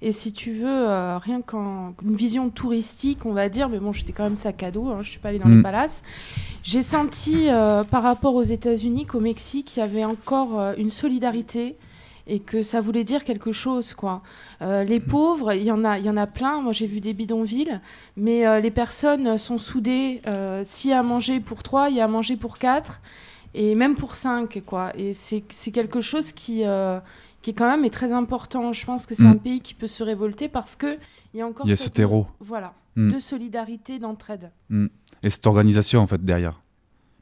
Et 0.00 0.12
si 0.12 0.32
tu 0.32 0.52
veux, 0.52 0.66
euh, 0.88 1.18
rien 1.18 1.42
qu'une 1.42 2.14
vision 2.14 2.50
touristique, 2.50 3.26
on 3.26 3.32
va 3.32 3.48
dire, 3.48 3.68
mais 3.68 3.80
bon, 3.80 3.92
j'étais 3.92 4.12
quand 4.12 4.22
même 4.24 4.36
sac 4.36 4.62
à 4.62 4.70
dos, 4.70 4.86
hein, 4.90 4.98
je 5.02 5.10
suis 5.10 5.18
pas 5.18 5.30
allée 5.30 5.40
dans 5.40 5.48
Mm. 5.48 5.56
les 5.56 5.62
palaces. 5.62 6.02
J'ai 6.62 6.82
senti 6.82 7.48
euh, 7.48 7.82
par 7.82 8.04
rapport 8.04 8.36
aux 8.36 8.44
États-Unis 8.44 9.06
qu'au 9.06 9.20
Mexique, 9.20 9.76
il 9.76 9.80
y 9.80 9.82
avait 9.82 10.04
encore 10.04 10.50
une 10.78 10.90
solidarité 10.92 11.74
et 12.28 12.40
que 12.40 12.62
ça 12.62 12.80
voulait 12.80 13.04
dire 13.04 13.24
quelque 13.24 13.50
chose 13.52 13.94
quoi. 13.94 14.22
Euh, 14.62 14.84
les 14.84 15.00
pauvres, 15.00 15.52
il 15.54 15.64
y 15.64 15.72
en 15.72 15.84
a, 15.84 15.98
il 15.98 16.04
y 16.04 16.10
en 16.10 16.16
a 16.16 16.26
plein. 16.26 16.60
Moi 16.60 16.72
j'ai 16.72 16.86
vu 16.86 17.00
des 17.00 17.14
bidonvilles, 17.14 17.80
mais 18.16 18.46
euh, 18.46 18.60
les 18.60 18.70
personnes 18.70 19.38
sont 19.38 19.58
soudées. 19.58 20.20
Euh, 20.26 20.62
S'il 20.64 20.90
y 20.90 20.92
a 20.92 21.00
à 21.00 21.02
manger 21.02 21.40
pour 21.40 21.62
trois, 21.62 21.88
il 21.90 21.96
y 21.96 22.00
a 22.00 22.04
à 22.04 22.08
manger 22.08 22.36
pour 22.36 22.58
quatre 22.58 23.00
et 23.54 23.74
même 23.74 23.94
pour 23.94 24.14
cinq 24.16 24.62
quoi. 24.66 24.92
Et 24.96 25.14
c'est 25.14 25.40
quelque 25.72 26.00
chose 26.00 26.32
qui 26.32 26.62
euh, 26.64 27.00
qui 27.40 27.50
est 27.50 27.54
quand 27.54 27.68
même 27.70 27.84
est 27.84 27.90
très 27.90 28.12
important. 28.12 28.72
Je 28.72 28.84
pense 28.84 29.06
que 29.06 29.14
c'est 29.14 29.22
Mm. 29.22 29.36
un 29.36 29.36
pays 29.36 29.60
qui 29.60 29.72
peut 29.74 29.86
se 29.86 30.02
révolter 30.02 30.48
parce 30.48 30.74
que 30.76 30.98
il 31.32 31.38
y 31.38 31.40
a 31.42 31.46
encore 31.46 31.66
Il 31.66 31.70
y 31.70 31.72
a 31.72 31.76
cette- 31.76 31.86
ce 31.88 31.92
terreau. 31.92 32.26
voilà 32.40 32.72
Mm. 32.96 33.12
de 33.12 33.18
solidarité, 33.20 33.98
d'entraide. 34.00 34.50
Mm. 34.70 34.86
Et 35.22 35.30
cette 35.30 35.46
organisation 35.46 36.00
en 36.00 36.06
fait 36.06 36.22
derrière. 36.24 36.60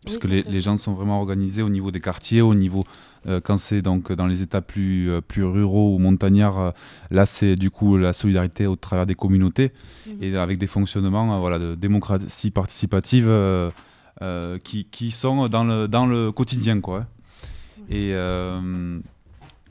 Puisque 0.06 0.24
les, 0.24 0.60
gens 0.60 0.76
sont 0.78 0.94
vraiment 0.94 1.18
organisés 1.18 1.62
au 1.62 1.68
niveau 1.68 1.90
des 1.90 2.00
quartiers, 2.00 2.40
au 2.40 2.54
niveau 2.54 2.84
euh, 3.26 3.40
quand 3.42 3.58
c'est 3.58 3.82
donc 3.82 4.12
dans 4.12 4.26
les 4.26 4.40
états 4.40 4.62
plus 4.62 5.10
euh, 5.10 5.20
plus 5.20 5.44
ruraux 5.44 5.94
ou 5.94 5.98
montagnards, 5.98 6.58
euh, 6.58 6.70
là 7.10 7.26
c'est 7.26 7.56
du 7.56 7.70
coup 7.70 7.98
la 7.98 8.12
solidarité 8.12 8.66
au 8.66 8.76
travers 8.76 9.04
des 9.06 9.14
communautés 9.16 9.72
Mhm. 10.06 10.22
et 10.22 10.36
avec 10.36 10.58
des 10.58 10.68
fonctionnements 10.68 11.38
voilà 11.40 11.58
de 11.58 11.74
démocratie 11.74 12.50
participative 12.50 13.28
qui, 14.64 14.84
qui 14.84 15.10
sont 15.10 15.48
dans 15.48 15.64
le 15.64 15.88
dans 15.88 16.06
le 16.06 16.32
quotidien 16.32 16.80
quoi. 16.80 17.00
hein. 17.00 17.06
Et 17.90 18.12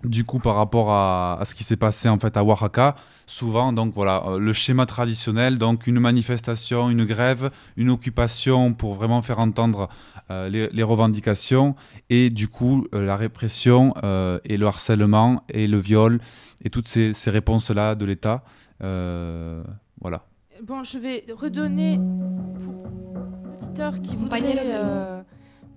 du 0.05 0.23
coup, 0.23 0.39
par 0.39 0.55
rapport 0.55 0.91
à, 0.91 1.37
à 1.39 1.45
ce 1.45 1.55
qui 1.55 1.63
s'est 1.63 1.77
passé 1.77 2.09
en 2.09 2.19
fait 2.19 2.37
à 2.37 2.43
Oaxaca, 2.43 2.95
souvent 3.25 3.73
donc 3.73 3.93
voilà 3.93 4.23
euh, 4.27 4.39
le 4.39 4.53
schéma 4.53 4.85
traditionnel, 4.85 5.57
donc 5.57 5.87
une 5.87 5.99
manifestation, 5.99 6.89
une 6.89 7.05
grève, 7.05 7.51
une 7.77 7.89
occupation 7.89 8.73
pour 8.73 8.93
vraiment 8.93 9.21
faire 9.21 9.39
entendre 9.39 9.89
euh, 10.31 10.49
les, 10.49 10.69
les 10.69 10.83
revendications 10.83 11.75
et 12.09 12.29
du 12.29 12.47
coup 12.47 12.87
euh, 12.93 13.05
la 13.05 13.15
répression 13.15 13.93
euh, 14.03 14.39
et 14.45 14.57
le 14.57 14.65
harcèlement 14.67 15.43
et 15.49 15.67
le 15.67 15.77
viol 15.77 16.19
et 16.63 16.69
toutes 16.69 16.87
ces, 16.87 17.13
ces 17.13 17.29
réponses 17.31 17.69
là 17.69 17.95
de 17.95 18.05
l'État. 18.05 18.43
Euh, 18.83 19.63
voilà. 20.01 20.23
Bon, 20.63 20.83
je 20.83 20.97
vais 20.97 21.25
redonner 21.35 21.99
pour 22.63 22.85
auditeurs 23.53 24.01
qui 24.01 24.15
voudraient 24.15 24.57
euh, 24.73 25.21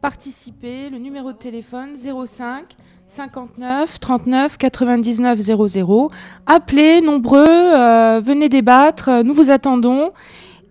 participer 0.00 0.90
le 0.90 0.98
numéro 0.98 1.32
de 1.32 1.38
téléphone 1.38 1.96
05 1.96 2.76
59 3.08 4.00
39 4.00 4.58
99 4.58 5.40
00. 5.40 6.10
Appelez, 6.46 7.00
nombreux, 7.00 7.46
euh, 7.48 8.20
venez 8.22 8.50
débattre, 8.50 9.08
euh, 9.08 9.22
nous 9.22 9.32
vous 9.32 9.50
attendons 9.50 10.12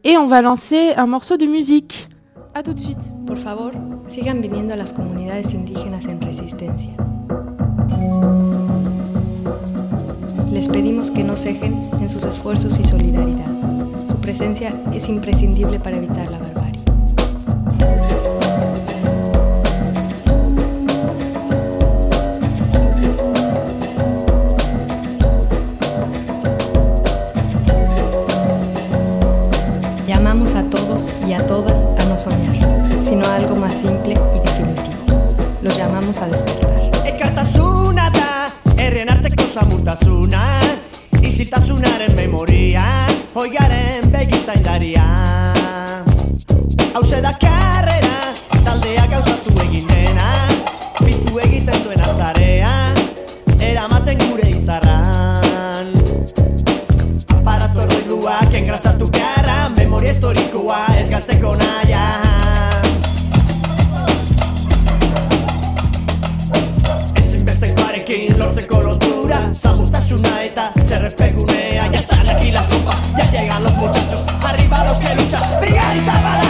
et 0.03 0.17
on 0.17 0.27
va 0.27 0.43
lancer 0.43 0.93
un 0.97 1.07
morceau 1.07 1.37
de 1.37 1.47
musique. 1.47 2.09
À 2.53 2.61
tout 2.61 2.73
de 2.73 2.79
suite. 2.79 3.11
Por 3.25 3.37
favor, 3.37 3.71
sigan 4.07 4.39
viniendo 4.39 4.73
a 4.73 4.77
las 4.77 4.93
comunidades 4.93 5.51
indígenas 5.53 6.05
en 6.05 6.21
resistencia. 6.21 6.91
Les 10.51 10.67
pedimos 10.67 11.09
que 11.09 11.23
no 11.23 11.35
cejen 11.35 11.81
en 11.99 12.07
sus 12.07 12.23
esfuerzos 12.23 12.79
y 12.79 12.85
solidaridad. 12.85 13.51
Su 14.07 14.15
presencia 14.17 14.69
es 14.93 15.09
imprescindible 15.09 15.79
para 15.79 15.97
evitar 15.97 16.29
la 16.29 16.37
barbarie. 16.37 16.96
Y 31.27 31.33
a 31.33 31.45
todas 31.45 31.93
a 31.99 32.05
no 32.05 32.17
soñar, 32.17 33.03
sino 33.03 33.25
a 33.25 33.35
algo 33.35 33.55
más 33.55 33.75
simple 33.75 34.13
y 34.13 34.39
definitivo. 34.39 34.95
Los 35.61 35.75
llamamos 35.75 36.19
a 36.21 36.27
despertar. 36.27 36.89
Ekartasuna 37.05 38.09
da, 38.11 38.53
herren 38.77 39.09
arteko 39.09 39.43
samurtasuna 39.43 40.61
Isiltasunaren 41.21 42.15
memoria, 42.15 43.07
hoigaren 43.33 44.09
begizaindaria 44.11 45.03
Hauze 46.93 47.21
da 47.21 47.33
karrera, 47.33 48.31
taldea 48.63 49.07
gauzatu 49.07 49.51
egin 49.65 49.87
dena 49.87 50.31
Piztu 51.03 51.39
egiten 51.43 51.83
duen 51.83 52.01
azarea, 52.01 52.93
eramaten 53.59 54.23
gure 54.29 54.49
izarran 54.53 55.06
Erroiduak 58.27 58.55
engrasatu 58.59 59.05
beharra 59.07 59.69
Memoria 59.77 60.11
historikoa 60.11 60.79
ez 60.99 61.05
galtzeko 61.09 61.53
naia. 61.61 62.01
Ezinbestekoarekin 67.21 68.35
lortzeko 68.41 68.81
lotura 68.83 69.39
Samurtasuna 69.55 70.33
eta 70.43 70.73
zerrepegunea. 70.83 71.87
Ya 71.93 71.99
están 71.99 72.27
aquí 72.27 72.51
las 72.51 72.67
copas, 72.67 72.99
ya 73.17 73.31
llegan 73.31 73.63
los 73.63 73.77
muchachos 73.77 74.21
Arriba 74.43 74.83
los 74.83 74.99
que 74.99 75.15
luchan, 75.15 75.61
brigadistas 75.61 76.23
baratos 76.23 76.46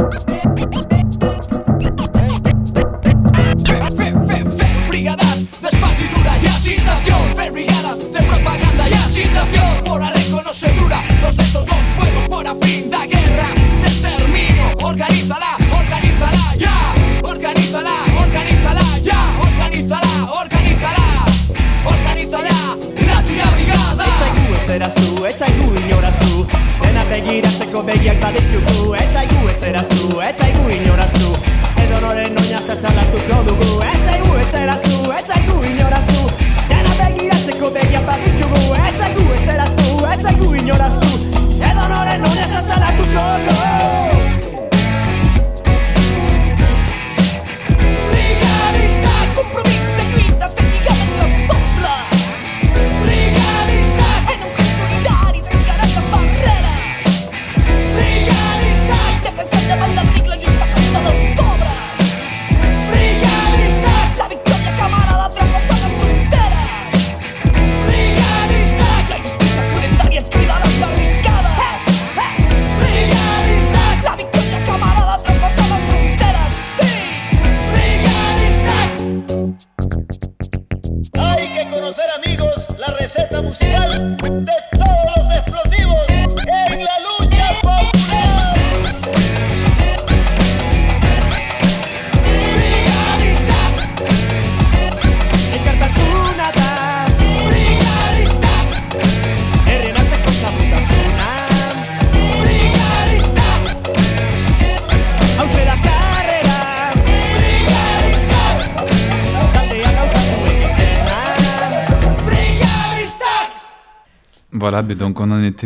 Bye. 0.00 0.29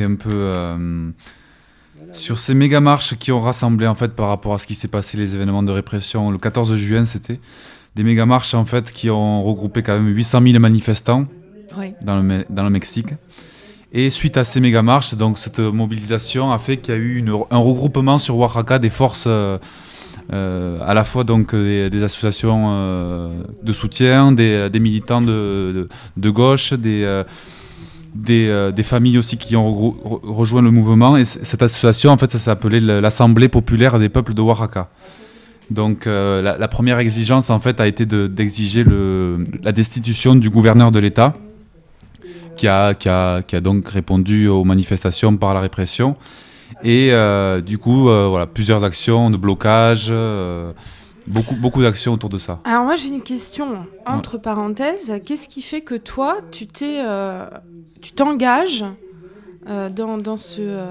Un 0.02 0.16
peu 0.16 0.30
euh, 0.32 1.10
sur 2.12 2.38
ces 2.38 2.54
méga 2.54 2.80
marches 2.80 3.14
qui 3.16 3.32
ont 3.32 3.40
rassemblé 3.40 3.86
en 3.86 3.94
fait 3.94 4.12
par 4.14 4.28
rapport 4.28 4.54
à 4.54 4.58
ce 4.58 4.66
qui 4.66 4.74
s'est 4.74 4.88
passé, 4.88 5.16
les 5.16 5.34
événements 5.34 5.62
de 5.62 5.70
répression 5.72 6.30
le 6.30 6.38
14 6.38 6.74
juin, 6.76 7.04
c'était 7.04 7.40
des 7.94 8.02
méga 8.04 8.26
marches 8.26 8.54
en 8.54 8.64
fait 8.64 8.90
qui 8.92 9.10
ont 9.10 9.42
regroupé 9.42 9.82
quand 9.82 9.94
même 9.94 10.08
800 10.08 10.40
000 10.42 10.58
manifestants 10.58 11.26
dans, 12.04 12.16
le, 12.16 12.22
Me- 12.22 12.44
dans 12.50 12.64
le 12.64 12.70
Mexique. 12.70 13.08
Et 13.92 14.10
suite 14.10 14.36
à 14.36 14.44
ces 14.44 14.60
méga 14.60 14.82
marches, 14.82 15.14
donc 15.14 15.38
cette 15.38 15.60
mobilisation 15.60 16.52
a 16.52 16.58
fait 16.58 16.78
qu'il 16.78 16.94
y 16.94 16.96
a 16.96 17.00
eu 17.00 17.16
une- 17.18 17.30
un 17.50 17.58
regroupement 17.58 18.18
sur 18.18 18.36
Oaxaca 18.36 18.78
des 18.80 18.90
forces 18.90 19.24
euh, 19.28 19.58
euh, 20.32 20.78
à 20.84 20.94
la 20.94 21.04
fois 21.04 21.22
donc 21.22 21.54
des, 21.54 21.90
des 21.90 22.02
associations 22.02 22.64
euh, 22.70 23.42
de 23.62 23.72
soutien, 23.72 24.32
des, 24.32 24.68
des 24.70 24.80
militants 24.80 25.20
de, 25.22 25.26
de, 25.74 25.88
de 26.16 26.30
gauche, 26.30 26.72
des, 26.72 27.02
euh, 27.04 27.22
des, 28.14 28.48
euh, 28.48 28.70
des 28.72 28.82
familles 28.82 29.18
aussi 29.18 29.36
qui 29.36 29.56
ont 29.56 29.94
rejoint 30.22 30.62
le 30.62 30.70
mouvement. 30.70 31.16
Et 31.16 31.24
cette 31.24 31.62
association, 31.62 32.10
en 32.10 32.16
fait, 32.18 32.30
ça 32.30 32.38
s'appelait 32.38 32.80
l'Assemblée 32.80 33.48
populaire 33.48 33.98
des 33.98 34.08
peuples 34.08 34.34
de 34.34 34.40
Oaxaca. 34.40 34.88
Donc 35.70 36.06
euh, 36.06 36.42
la, 36.42 36.68
première 36.68 36.98
exigence, 36.98 37.50
en 37.50 37.58
fait, 37.58 37.80
a 37.80 37.86
été 37.86 38.04
de- 38.06 38.26
d'exiger 38.26 38.84
le- 38.84 39.44
la 39.62 39.72
destitution 39.72 40.34
du 40.34 40.50
gouverneur 40.50 40.92
de 40.92 40.98
l'État, 40.98 41.34
qui 42.56 42.68
a, 42.68 42.94
qui, 42.94 43.08
a, 43.08 43.42
qui 43.42 43.56
a 43.56 43.60
donc 43.60 43.88
répondu 43.88 44.46
aux 44.46 44.64
manifestations 44.64 45.36
par 45.36 45.54
la 45.54 45.60
répression. 45.60 46.16
Et 46.82 47.08
euh, 47.12 47.60
du 47.62 47.78
coup, 47.78 48.04
voilà, 48.04 48.46
plusieurs 48.46 48.84
actions 48.84 49.30
de 49.30 49.36
blocage, 49.38 50.12
beaucoup, 51.26 51.54
beaucoup 51.54 51.82
d'actions 51.82 52.12
autour 52.12 52.28
de 52.30 52.38
ça. 52.38 52.60
Alors 52.64 52.84
moi 52.84 52.96
j'ai 52.96 53.08
une 53.08 53.22
question 53.22 53.86
entre 54.06 54.38
parenthèses. 54.38 55.12
Qu'est-ce 55.24 55.48
qui 55.48 55.62
fait 55.62 55.80
que 55.80 55.94
toi 55.94 56.38
tu 56.50 56.66
t'es, 56.66 57.00
euh, 57.04 57.46
tu 58.02 58.12
t'engages 58.12 58.84
euh, 59.68 59.88
dans, 59.88 60.18
dans 60.18 60.36
ce 60.36 60.60
euh, 60.60 60.84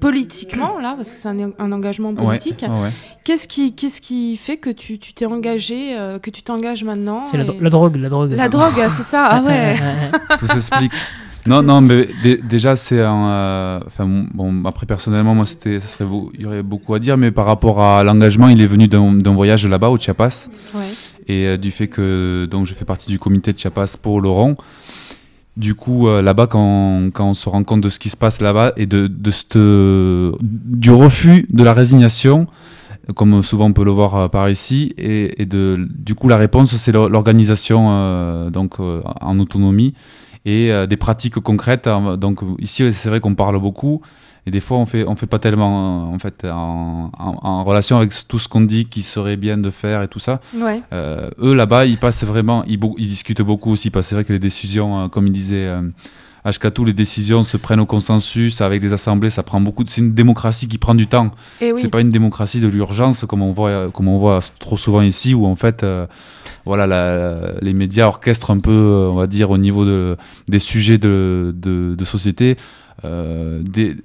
politiquement 0.00 0.78
là 0.78 0.94
parce 0.96 1.08
que 1.10 1.14
c'est 1.16 1.28
un, 1.28 1.50
un 1.58 1.72
engagement 1.72 2.14
politique. 2.14 2.62
ouais, 2.68 2.82
ouais. 2.82 2.90
Qu'est-ce 3.24 3.48
qui, 3.48 3.74
qu'est-ce 3.74 4.00
qui 4.00 4.36
fait 4.36 4.56
que 4.56 4.70
tu, 4.70 4.98
tu 4.98 5.12
t'es 5.12 5.26
engagé, 5.26 5.98
euh, 5.98 6.18
que 6.18 6.30
tu 6.30 6.42
t'engages 6.42 6.84
maintenant 6.84 7.26
C'est 7.26 7.36
la, 7.36 7.42
et- 7.42 7.46
dro- 7.46 7.60
la 7.60 7.70
drogue, 7.70 7.96
la 7.96 8.08
drogue. 8.08 8.32
La 8.32 8.48
drogue, 8.48 8.88
c'est 8.90 9.02
ça. 9.02 9.26
Ah 9.30 9.42
ouais. 9.46 9.74
Tout 10.38 10.46
s'explique. 10.46 10.92
Non, 11.48 11.62
non, 11.62 11.80
mais 11.80 12.08
dé- 12.22 12.40
déjà, 12.42 12.76
c'est 12.76 13.00
un. 13.00 13.28
euh, 13.28 13.80
Enfin, 13.86 14.06
bon, 14.34 14.64
après, 14.64 14.86
personnellement, 14.86 15.34
moi, 15.34 15.46
c'était, 15.46 15.80
ça 15.80 15.86
serait 15.88 16.04
beau- 16.04 16.30
il 16.34 16.42
y 16.42 16.46
aurait 16.46 16.62
beaucoup 16.62 16.94
à 16.94 16.98
dire, 16.98 17.16
mais 17.16 17.30
par 17.30 17.46
rapport 17.46 17.80
à 17.82 18.04
l'engagement, 18.04 18.48
il 18.48 18.60
est 18.60 18.66
venu 18.66 18.88
d'un, 18.88 19.16
voyage 19.32 19.66
là-bas, 19.66 19.88
au 19.88 19.98
Chiapas. 19.98 20.48
Ouais. 20.74 20.80
Et 21.26 21.46
euh, 21.46 21.56
du 21.56 21.70
fait 21.70 21.88
que 21.88 22.46
donc, 22.50 22.66
je 22.66 22.74
fais 22.74 22.84
partie 22.84 23.10
du 23.10 23.18
comité 23.18 23.52
de 23.52 23.58
Chiapas 23.58 23.96
pour 24.00 24.20
Laurent. 24.20 24.56
Du 25.56 25.74
coup, 25.74 26.06
euh, 26.08 26.22
là-bas, 26.22 26.46
quand, 26.46 27.10
quand 27.12 27.28
on 27.30 27.34
se 27.34 27.48
rend 27.48 27.64
compte 27.64 27.80
de 27.80 27.90
ce 27.90 27.98
qui 27.98 28.08
se 28.10 28.16
passe 28.16 28.40
là-bas 28.40 28.72
et 28.76 28.86
de, 28.86 29.08
de 29.08 29.30
cette, 29.30 29.56
du 29.58 30.90
refus 30.92 31.46
de 31.50 31.64
la 31.64 31.72
résignation, 31.72 32.46
comme 33.16 33.42
souvent 33.42 33.66
on 33.66 33.72
peut 33.72 33.84
le 33.84 33.90
voir 33.90 34.30
par 34.30 34.48
ici, 34.50 34.94
et, 34.98 35.42
et 35.42 35.46
de, 35.46 35.88
du 35.98 36.14
coup, 36.14 36.28
la 36.28 36.36
réponse, 36.36 36.76
c'est 36.76 36.92
l'or- 36.92 37.08
l'organisation 37.08 38.50
donc, 38.50 38.74
en 38.78 39.38
autonomie 39.40 39.94
et 40.48 40.72
euh, 40.72 40.86
des 40.86 40.96
pratiques 40.96 41.38
concrètes. 41.40 41.86
hein. 41.86 42.16
Donc 42.16 42.40
ici, 42.58 42.92
c'est 42.92 43.08
vrai 43.10 43.20
qu'on 43.20 43.34
parle 43.34 43.58
beaucoup. 43.60 44.00
Et 44.46 44.50
des 44.50 44.60
fois, 44.60 44.78
on 44.78 44.86
fait, 44.86 45.04
on 45.06 45.14
fait 45.14 45.26
pas 45.26 45.38
tellement, 45.38 45.74
euh, 46.10 46.14
en 46.14 46.18
fait, 46.18 46.46
en, 46.46 47.10
en- 47.18 47.38
en 47.42 47.64
relation 47.64 47.98
avec 47.98 48.12
tout 48.28 48.38
ce 48.38 48.48
qu'on 48.48 48.62
dit 48.62 48.86
qui 48.86 49.02
serait 49.02 49.36
bien 49.36 49.58
de 49.58 49.70
faire 49.70 50.02
et 50.02 50.08
tout 50.08 50.20
ça. 50.20 50.40
Ouais. 50.54 50.80
Euh, 50.92 51.28
eux, 51.38 51.54
là-bas, 51.54 51.84
ils 51.84 51.98
passent 51.98 52.24
vraiment, 52.24 52.64
ils, 52.66 52.78
discutent 53.08 53.42
beaucoup 53.42 53.70
aussi, 53.70 53.90
parce 53.90 54.06
que 54.06 54.08
c'est 54.08 54.14
vrai 54.14 54.24
que 54.24 54.32
les 54.32 54.38
décisions, 54.38 54.90
euh, 55.04 55.08
comme 55.08 55.26
il 55.26 55.32
disait 55.34 55.68
euh, 56.48 56.50
Ashkatou, 56.50 56.84
les 56.84 56.92
décisions 56.92 57.44
se 57.44 57.56
prennent 57.56 57.80
au 57.80 57.86
consensus 57.86 58.60
avec 58.60 58.80
des 58.80 58.92
assemblées, 58.92 59.30
ça 59.30 59.42
prend 59.42 59.60
beaucoup 59.60 59.84
de... 59.84 59.90
C'est 59.90 60.00
une 60.00 60.14
démocratie 60.14 60.68
qui 60.68 60.78
prend 60.78 60.94
du 60.94 61.06
temps. 61.06 61.30
Eh 61.60 61.72
oui. 61.72 61.80
C'est 61.82 61.88
pas 61.88 62.00
une 62.00 62.10
démocratie 62.10 62.60
de 62.60 62.68
l'urgence, 62.68 63.24
comme 63.28 63.42
on 63.42 63.52
voit, 63.52 63.90
comme 63.92 64.08
on 64.08 64.18
voit 64.18 64.40
trop 64.58 64.76
souvent 64.76 65.02
ici, 65.02 65.34
où 65.34 65.46
en 65.46 65.56
fait, 65.56 65.82
euh, 65.82 66.06
voilà, 66.64 66.86
la- 66.86 67.52
les 67.60 67.74
médias 67.74 68.06
orchestrent 68.06 68.50
un 68.50 68.60
peu, 68.60 68.70
euh, 68.70 69.08
on 69.10 69.14
va 69.16 69.26
dire, 69.26 69.50
au 69.50 69.58
niveau 69.58 69.84
de, 69.84 70.16
des 70.48 70.58
sujets 70.58 70.98
de, 70.98 71.54
de, 71.56 71.94
de 71.94 72.04
société, 72.04 72.56
euh, 73.04 73.62
des, 73.62 73.96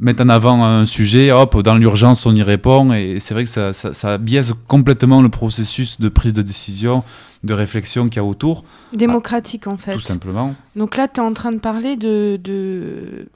mettent 0.00 0.20
en 0.20 0.28
avant 0.28 0.64
un 0.64 0.86
sujet, 0.86 1.30
hop, 1.32 1.60
dans 1.62 1.74
l'urgence, 1.74 2.24
on 2.24 2.34
y 2.34 2.42
répond, 2.42 2.92
et 2.92 3.18
c'est 3.20 3.34
vrai 3.34 3.44
que 3.44 3.50
ça, 3.50 3.72
ça, 3.72 3.92
ça 3.92 4.16
biaise 4.18 4.54
complètement 4.66 5.20
le 5.20 5.28
processus 5.28 6.00
de 6.00 6.08
prise 6.08 6.32
de 6.32 6.42
décision, 6.42 7.04
de 7.44 7.52
réflexion 7.52 8.08
qu'il 8.08 8.16
y 8.16 8.20
a 8.20 8.24
autour. 8.24 8.64
Démocratique 8.94 9.66
en 9.66 9.76
fait. 9.76 9.94
Tout 9.94 10.00
simplement. 10.00 10.54
Donc 10.76 10.96
là, 10.96 11.08
tu 11.08 11.20
es 11.20 11.22
en 11.22 11.32
train 11.34 11.50
de 11.50 11.58
parler 11.58 11.96
de, 11.96 12.40
de, 12.42 13.28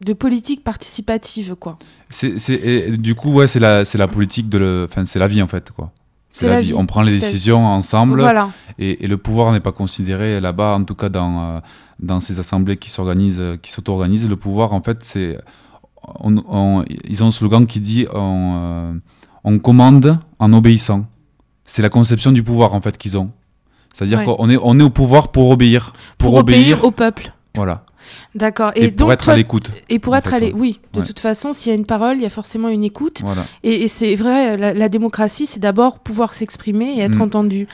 de 0.00 0.12
politique 0.12 0.64
participative, 0.64 1.54
quoi. 1.54 1.78
C'est, 2.08 2.96
du 2.96 3.14
coup, 3.14 3.34
ouais, 3.34 3.46
c'est 3.46 3.60
la, 3.60 3.84
c'est 3.84 3.98
la 3.98 4.08
politique 4.08 4.48
de 4.48 4.86
enfin, 4.90 5.04
c'est 5.04 5.18
la 5.18 5.28
vie 5.28 5.42
en 5.42 5.48
fait, 5.48 5.70
quoi. 5.70 5.92
C'est 6.40 6.48
la 6.48 6.60
vie. 6.60 6.74
On 6.74 6.86
prend 6.86 7.02
les 7.02 7.18
décisions 7.18 7.64
ensemble. 7.66 8.20
Voilà. 8.20 8.50
Et, 8.78 9.04
et 9.04 9.08
le 9.08 9.16
pouvoir 9.16 9.52
n'est 9.52 9.60
pas 9.60 9.72
considéré 9.72 10.40
là-bas, 10.40 10.74
en 10.76 10.84
tout 10.84 10.94
cas 10.94 11.08
dans, 11.08 11.56
euh, 11.56 11.60
dans 12.00 12.20
ces 12.20 12.38
assemblées 12.40 12.76
qui 12.76 12.90
s'organisent, 12.90 13.40
euh, 13.40 13.56
qui 13.56 13.70
s'auto-organisent. 13.70 14.28
Le 14.28 14.36
pouvoir, 14.36 14.72
en 14.74 14.82
fait, 14.82 14.98
c'est, 15.02 15.38
on- 16.20 16.36
on- 16.48 16.84
ils 17.08 17.22
ont 17.22 17.28
un 17.28 17.32
slogan 17.32 17.66
qui 17.66 17.80
dit, 17.80 18.06
on, 18.12 18.52
euh, 18.56 18.92
on 19.44 19.58
commande 19.58 20.18
en 20.38 20.52
obéissant. 20.52 21.06
C'est 21.64 21.82
la 21.82 21.88
conception 21.88 22.32
du 22.32 22.42
pouvoir, 22.42 22.74
en 22.74 22.80
fait, 22.80 22.96
qu'ils 22.98 23.16
ont. 23.16 23.30
C'est-à-dire 23.94 24.18
Ouais. 24.18 24.24
qu'on 24.26 24.50
est, 24.50 24.58
on 24.62 24.78
est 24.78 24.82
au 24.82 24.90
pouvoir 24.90 25.28
pour 25.28 25.50
obéir. 25.50 25.92
Pour, 26.18 26.34
obéir 26.34 26.84
au 26.84 26.90
peuple. 26.90 27.32
Voilà. 27.54 27.84
D'accord. 28.34 28.72
Et 28.76 28.90
pour 28.90 29.06
donc, 29.08 29.14
être 29.14 29.28
à 29.28 29.36
l'écoute, 29.36 29.70
Et 29.88 29.98
pour 29.98 30.16
être 30.16 30.30
fait, 30.30 30.36
à 30.36 30.38
l'écoute, 30.38 30.54
ouais. 30.60 30.68
oui. 30.68 30.80
De 30.92 31.00
Ouais. 31.00 31.06
toute 31.06 31.20
façon, 31.20 31.52
s'il 31.52 31.70
y 31.70 31.74
a 31.74 31.78
une 31.78 31.86
parole, 31.86 32.16
il 32.16 32.22
y 32.22 32.26
a 32.26 32.30
forcément 32.30 32.68
une 32.68 32.84
écoute. 32.84 33.20
Voilà. 33.22 33.44
Et, 33.62 33.82
et 33.84 33.88
c'est 33.88 34.14
vrai, 34.14 34.56
la, 34.56 34.72
la 34.74 34.88
démocratie, 34.88 35.46
c'est 35.46 35.60
d'abord 35.60 35.98
pouvoir 35.98 36.34
s'exprimer 36.34 36.94
et 36.98 37.00
être 37.00 37.16
Mm. 37.18 37.22
entendu. 37.22 37.68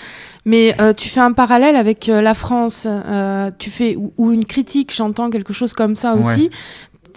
Mais 0.44 0.74
euh, 0.80 0.92
tu 0.92 1.08
fais 1.08 1.20
un 1.20 1.32
parallèle 1.32 1.76
avec 1.76 2.08
euh, 2.08 2.20
la 2.20 2.34
France, 2.34 2.86
euh, 2.88 3.50
tu 3.58 3.70
fais 3.70 3.96
ou, 3.96 4.12
ou 4.18 4.32
une 4.32 4.44
critique, 4.44 4.92
j'entends 4.94 5.30
quelque 5.30 5.52
chose 5.52 5.72
comme 5.72 5.94
ça 5.96 6.14
aussi. 6.14 6.50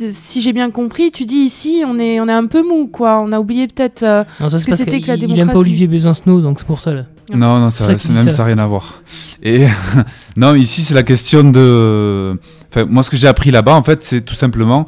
Si 0.10 0.42
j'ai 0.42 0.52
bien 0.52 0.72
compris, 0.72 1.10
tu 1.12 1.24
dis 1.24 1.38
ici, 1.38 1.84
on 1.88 1.98
est, 1.98 2.20
on 2.20 2.28
est 2.28 2.34
un 2.34 2.48
peu 2.48 2.62
mou, 2.68 2.88
quoi. 2.88 3.22
On 3.22 3.32
a 3.32 3.40
oublié 3.40 3.66
peut-être 3.68 4.04
euh, 4.04 4.24
ce 4.50 4.66
que 4.66 4.76
c'était 4.76 5.00
que 5.00 5.08
la 5.08 5.16
démocratie. 5.16 5.40
Il 5.40 5.50
aime 5.50 5.54
pas 5.54 5.60
Olivier 5.60 5.88
Besancenot, 5.88 6.42
donc 6.42 6.60
c'est 6.60 6.68
pour 6.68 6.82
ça. 6.82 6.94
Là. 6.94 7.04
Non, 7.34 7.60
non, 7.60 7.72
ça, 7.72 7.98
ça 7.98 8.14
même 8.14 8.26
n'a 8.26 8.44
rien 8.44 8.58
à 8.58 8.68
voir. 8.68 9.02
Et 9.42 9.66
non, 10.38 10.54
ici 10.56 10.84
c'est 10.84 10.94
la 10.94 11.04
question 11.04 11.44
de. 11.44 12.38
Enfin, 12.70 12.86
moi, 12.86 13.04
ce 13.04 13.10
que 13.10 13.18
j'ai 13.18 13.28
appris 13.28 13.52
là-bas, 13.52 13.74
en 13.74 13.84
fait, 13.84 14.04
c'est 14.04 14.22
tout 14.22 14.36
simplement 14.36 14.88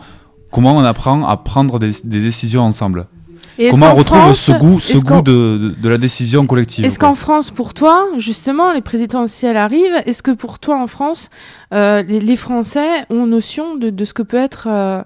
comment 0.51 0.75
on 0.77 0.83
apprend 0.83 1.25
à 1.27 1.37
prendre 1.37 1.79
des, 1.79 1.91
des 2.03 2.21
décisions 2.21 2.61
ensemble. 2.61 3.07
Et 3.59 3.71
Comment 3.71 3.91
on 3.91 3.95
retrouve 3.95 4.19
France, 4.19 4.39
ce 4.39 4.51
goût, 4.51 4.79
ce 4.79 4.97
goût 4.99 5.21
de, 5.21 5.57
de, 5.57 5.75
de 5.81 5.89
la 5.89 5.97
décision 5.97 6.45
collective. 6.45 6.85
Est-ce 6.85 6.99
qu'en 6.99 7.15
France, 7.15 7.49
pour 7.49 7.73
toi, 7.73 8.05
justement, 8.19 8.71
les 8.71 8.81
présidentielles 8.81 9.57
arrivent, 9.57 9.99
est-ce 10.05 10.21
que 10.21 10.29
pour 10.31 10.59
toi, 10.59 10.79
en 10.79 10.85
France, 10.85 11.29
euh, 11.73 12.03
les, 12.03 12.19
les 12.19 12.35
Français 12.35 13.05
ont 13.09 13.25
notion 13.25 13.75
de, 13.75 13.89
de 13.89 14.05
ce 14.05 14.13
que 14.13 14.21
peut 14.21 14.37
être 14.37 14.67
euh, 14.69 15.01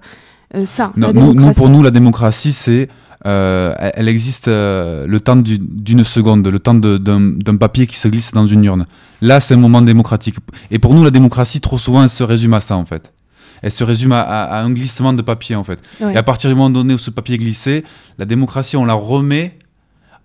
euh, 0.55 0.65
ça, 0.65 0.91
Non, 0.97 1.07
la 1.07 1.13
nous, 1.13 1.21
nous, 1.21 1.33
démocratie? 1.33 1.59
pour 1.59 1.69
nous, 1.69 1.81
la 1.81 1.91
démocratie, 1.91 2.51
c'est. 2.51 2.89
Euh, 3.27 3.73
elle 3.79 4.09
existe 4.09 4.47
euh, 4.47 5.05
le 5.07 5.19
temps 5.19 5.35
du- 5.35 5.59
d'une 5.59 6.03
seconde, 6.03 6.47
le 6.47 6.59
temps 6.59 6.73
d'un 6.73 7.19
d'un 7.19 7.55
papier 7.57 7.85
qui 7.87 7.97
se 7.99 8.07
glisse 8.07 8.31
dans 8.31 8.47
une 8.47 8.63
urne. 8.65 8.85
Là, 9.21 9.39
c'est 9.39 9.53
un 9.53 9.57
moment 9.57 9.81
démocratique. 9.81 10.37
Et 10.71 10.79
pour 10.79 10.93
nous, 10.95 11.03
la 11.03 11.11
démocratie, 11.11 11.61
trop 11.61 11.77
souvent, 11.77 12.01
elle 12.03 12.09
se 12.09 12.23
résume 12.23 12.53
à 12.55 12.61
ça, 12.61 12.75
en 12.75 12.85
fait. 12.85 13.13
Elle 13.61 13.71
se 13.71 13.83
résume 13.83 14.11
à, 14.11 14.21
à- 14.21 14.43
à 14.57 14.63
un 14.63 14.71
glissement 14.71 15.13
de 15.13 15.21
papier, 15.21 15.55
en 15.55 15.63
fait. 15.63 15.79
Ouais. 15.99 16.13
Et 16.13 16.17
à 16.17 16.23
partir 16.23 16.49
du 16.49 16.55
moment 16.55 16.71
donné 16.71 16.95
où 16.95 16.97
ce 16.97 17.11
papier 17.11 17.35
est 17.35 17.37
glissé, 17.37 17.83
la 18.17 18.25
démocratie, 18.25 18.75
on 18.75 18.85
la 18.85 18.93
remet 18.95 19.59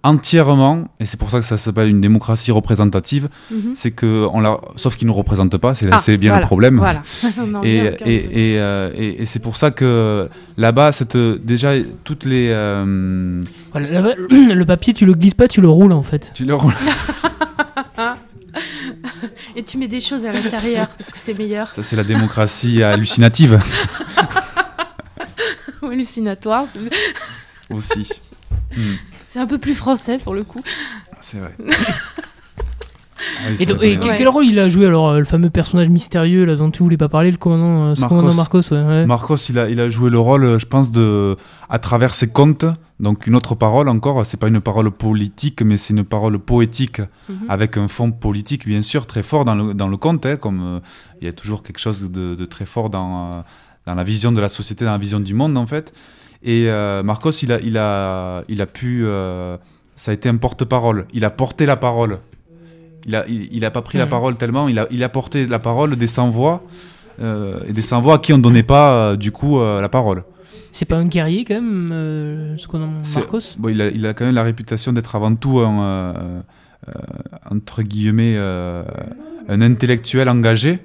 entièrement, 0.07 0.85
et 1.01 1.05
c'est 1.05 1.19
pour 1.19 1.31
ça 1.31 1.41
que 1.41 1.45
ça 1.45 1.59
s'appelle 1.59 1.89
une 1.89 2.01
démocratie 2.01 2.53
représentative, 2.53 3.29
Mhm. 3.51 3.73
c'est 3.75 3.91
que 3.91 4.27
on 4.33 4.41
la, 4.41 4.59
sauf 4.77 4.97
qu'ils 4.97 5.09
ne 5.09 5.13
représentent 5.13 5.57
pas, 5.59 5.75
c'est 5.75 5.89
Ah, 5.93 6.01
bien 6.17 6.31
voilà, 6.31 6.41
le 6.41 6.47
problème. 6.47 6.79
voilà. 6.79 7.03
Et 7.65 7.79
et, 8.05 8.55
et, 8.55 8.59
euh, 8.61 8.91
et- 8.97 9.23
et 9.23 9.27
c'est 9.27 9.41
pour 9.41 9.57
ça 9.57 9.71
que 9.71 10.29
là-bas, 10.57 10.91
déjà 11.43 11.73
toutes 12.05 12.25
les, 12.25 12.49
euh, 12.51 13.43
Voilà, 13.73 14.15
le 14.31 14.65
papier, 14.65 14.95
tu 14.95 15.07
le 15.07 15.15
glisses 15.15 15.35
pas, 15.35 15.49
tu 15.49 15.61
le 15.61 15.69
roules 15.69 15.93
en 15.93 16.03
fait. 16.03 16.33
tu 16.35 16.45
le 16.45 16.55
roules. 16.55 16.75
Et 19.55 19.63
tu 19.63 19.77
mets 19.79 19.89
des 19.89 20.01
choses 20.01 20.25
à 20.25 20.33
l'intérieur 20.33 20.89
parce 20.97 21.11
que 21.11 21.19
c'est 21.19 21.35
meilleur. 21.37 21.73
ça 21.73 21.83
c'est 21.83 21.97
la 21.97 22.05
démocratie 22.05 22.83
hallucinative 22.83 23.61
Ou 25.83 25.87
hallucinatoire. 25.87 26.67
aussi. 27.71 28.09
Hmm, 28.77 28.95
C'est 29.37 29.43
un 29.43 29.47
peu 29.47 29.59
plus 29.59 29.75
français 29.75 30.17
pour 30.17 30.33
le 30.33 30.45
coup. 30.45 30.61
c'est 31.21 31.37
vrai. 31.37 31.55
Et, 33.59 33.67
donc- 33.67 33.83
et 33.83 33.99
quel, 33.99 34.17
quel 34.17 34.29
rôle 34.29 34.45
il 34.47 34.59
a 34.59 34.69
joué 34.71 34.87
alors, 34.87 35.09
euh, 35.11 35.19
le 35.19 35.25
fameux 35.25 35.49
personnage 35.51 35.89
mystérieux 35.91 36.45
là 36.45 36.55
dont 36.57 36.71
tu 36.71 36.83
voulais 36.83 36.97
pas 36.99 37.09
parler, 37.09 37.31
le 37.31 37.37
commandant, 37.37 37.87
euh, 37.89 37.95
ce 37.95 38.01
commandant 38.05 38.35
Marcos 38.35 38.61
ouais, 38.73 38.83
ouais. 38.83 39.07
Marcos, 39.07 39.37
il 39.49 39.59
a, 39.59 39.69
il 39.71 39.79
a 39.81 39.89
joué 39.91 40.11
le 40.11 40.19
rôle, 40.19 40.59
je 40.61 40.65
pense, 40.67 40.91
de, 40.91 41.37
à 41.69 41.79
travers 41.79 42.15
ses 42.15 42.29
contes. 42.29 42.65
Donc 43.01 43.27
une 43.27 43.35
autre 43.35 43.55
parole 43.55 43.89
encore, 43.89 44.25
c'est 44.25 44.37
pas 44.39 44.49
une 44.49 44.61
parole 44.61 44.91
politique, 44.91 45.61
mais 45.63 45.77
c'est 45.77 45.93
une 45.95 46.05
parole 46.05 46.39
poétique 46.39 47.01
Mhm. 47.29 47.47
avec 47.51 47.77
un 47.77 47.89
fond 47.89 48.11
politique 48.11 48.67
bien 48.67 48.81
sûr 48.83 49.07
très 49.07 49.23
fort 49.23 49.45
dans 49.45 49.55
le, 49.55 49.75
dans 49.75 49.89
le 49.89 49.97
conte, 49.99 50.25
hein, 50.25 50.37
comme 50.37 50.61
euh, 50.63 50.81
il 51.21 51.27
y 51.27 51.29
a 51.29 51.33
toujours 51.33 51.63
quelque 51.63 51.79
chose 51.81 52.11
de, 52.11 52.35
de 52.35 52.45
très 52.47 52.65
fort 52.67 52.89
dans, 52.91 53.29
euh, 53.29 53.33
dans 53.87 53.95
la 53.95 54.05
vision 54.05 54.33
de 54.33 54.41
la 54.41 54.49
société, 54.49 54.85
dans 54.87 54.93
la 54.93 54.99
vision 54.99 55.21
du 55.21 55.35
monde 55.35 55.57
en 55.59 55.67
fait. 55.67 55.93
Et 56.43 56.67
euh, 56.69 57.03
Marcos, 57.03 57.31
il 57.43 57.53
a, 57.53 57.59
il 57.61 57.77
a, 57.79 58.45
il 58.49 58.61
a 58.61 58.67
pu, 58.67 59.03
euh, 59.05 59.57
ça 59.97 60.11
a 60.11 60.15
été 60.15 60.29
un 60.29 60.37
porte-parole. 60.37 61.07
Il 61.13 61.25
a 61.25 61.31
porté 61.31 61.67
la 61.67 61.77
parole. 61.77 62.19
Il 63.07 63.15
a, 63.17 63.25
il, 63.29 63.49
il 63.53 63.65
a 63.65 63.71
pas 63.71 63.83
pris 63.83 63.99
la 63.99 64.05
Mhm. 64.05 64.11
parole 64.11 64.37
tellement, 64.37 64.69
il 64.69 64.79
a, 64.79 64.87
il 64.91 65.03
a 65.03 65.09
porté 65.09 65.47
la 65.47 65.59
parole 65.59 65.97
des 65.97 66.09
sans-voix 66.09 66.63
euh, 67.23 67.61
et 67.69 67.73
des 67.73 67.81
sans-voix 67.81 68.17
à 68.17 68.19
qui 68.19 68.33
on 68.33 68.39
ne 68.39 68.43
donnait 68.43 68.63
pas 68.65 69.17
du 69.17 69.33
coup 69.33 69.61
la 69.61 69.89
parole. 69.89 70.25
C'est 70.73 70.85
pas 70.85 70.97
un 70.97 71.07
guerrier 71.07 71.45
quand 71.45 71.55
même, 71.55 71.89
euh, 71.91 72.57
ce 72.59 72.67
qu'on 72.69 72.81
Marcos? 73.15 73.41
bon, 73.57 73.69
il, 73.71 73.81
a, 73.81 73.89
il 73.89 74.05
a 74.05 74.13
quand 74.13 74.27
même 74.27 74.35
la 74.35 74.43
réputation 74.43 74.93
d'être 74.93 75.15
avant 75.17 75.35
tout 75.35 75.61
un, 75.61 75.81
euh, 75.81 76.13
euh, 76.89 76.93
entre 77.51 77.83
guillemets, 77.83 78.37
un 79.49 79.61
intellectuel 79.63 80.29
engagé 80.29 80.81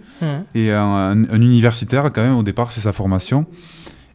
et 0.56 0.72
un, 0.72 0.82
un- 0.86 1.24
un 1.30 1.42
universitaire 1.42 2.12
quand 2.14 2.22
même 2.22 2.38
au 2.38 2.44
départ, 2.44 2.72
c'est 2.72 2.82
sa 2.82 2.94
formation. 2.94 3.46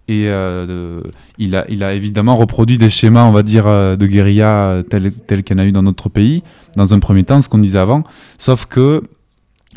Et 0.09 0.29
euh, 0.29 1.01
il, 1.39 1.57
a, 1.57 1.65
il 1.69 1.83
a 1.83 1.93
évidemment 1.95 2.37
reproduit 2.37 2.79
des 2.79 2.91
schémas, 2.91 3.25
on 3.25 3.33
va 3.33 3.43
dire, 3.43 3.67
euh, 3.67 3.97
de 3.97 4.07
guérilla 4.07 4.69
euh, 4.71 4.83
tels, 4.83 5.11
qu'il 5.43 5.57
y 5.57 5.61
en 5.61 5.63
a 5.63 5.67
eu 5.67 5.73
dans 5.73 5.83
notre 5.83 6.09
pays, 6.09 6.45
dans 6.77 6.95
un 6.95 7.01
premier 7.01 7.25
temps, 7.25 7.43
ce 7.43 7.49
qu'on 7.49 7.59
disait 7.59 7.79
avant. 7.79 8.05
Sauf 8.39 8.67
que 8.67 9.03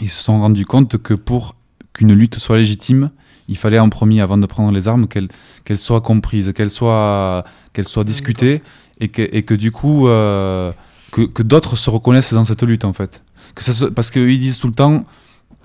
ils 0.01 0.10
se 0.10 0.23
sont 0.23 0.39
rendus 0.39 0.65
compte 0.65 0.97
que 1.01 1.15
pour 1.15 1.56
qu'une 1.93 2.14
lutte 2.14 2.38
soit 2.38 2.57
légitime, 2.57 3.10
il 3.47 3.57
fallait 3.57 3.80
en 3.80 3.89
premier, 3.89 4.22
avant 4.22 4.38
de 4.38 4.45
prendre 4.45 4.72
les 4.72 4.88
armes, 4.88 5.07
qu'elle 5.07 5.30
qu'elle 5.65 5.80
soit 5.80 6.01
comprise, 6.01 6.53
qu'elle 6.53 6.69
soit, 6.69 7.43
qu'elle 7.73 7.88
soit 7.88 8.03
discutée, 8.03 8.61
et 8.99 9.07
que, 9.07 9.23
et 9.31 9.41
que 9.41 9.56
du 9.56 9.72
coup, 9.72 10.07
euh, 10.07 10.72
que, 11.11 11.22
que 11.22 11.41
d'autres 11.41 11.76
se 11.76 11.89
reconnaissent 11.89 12.34
dans 12.34 12.45
cette 12.45 12.61
lutte, 12.61 12.85
en 12.85 12.93
fait. 12.93 13.23
Que 13.56 13.64
ça 13.64 13.73
soit- 13.73 13.89
parce 13.93 14.11
qu'ils 14.11 14.39
disent 14.39 14.60
tout 14.60 14.68
le 14.68 14.73
temps, 14.73 15.06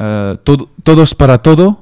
euh, 0.01 0.35
todo- 0.43 0.69
todos 0.85 1.13
para 1.15 1.37
todo, 1.37 1.77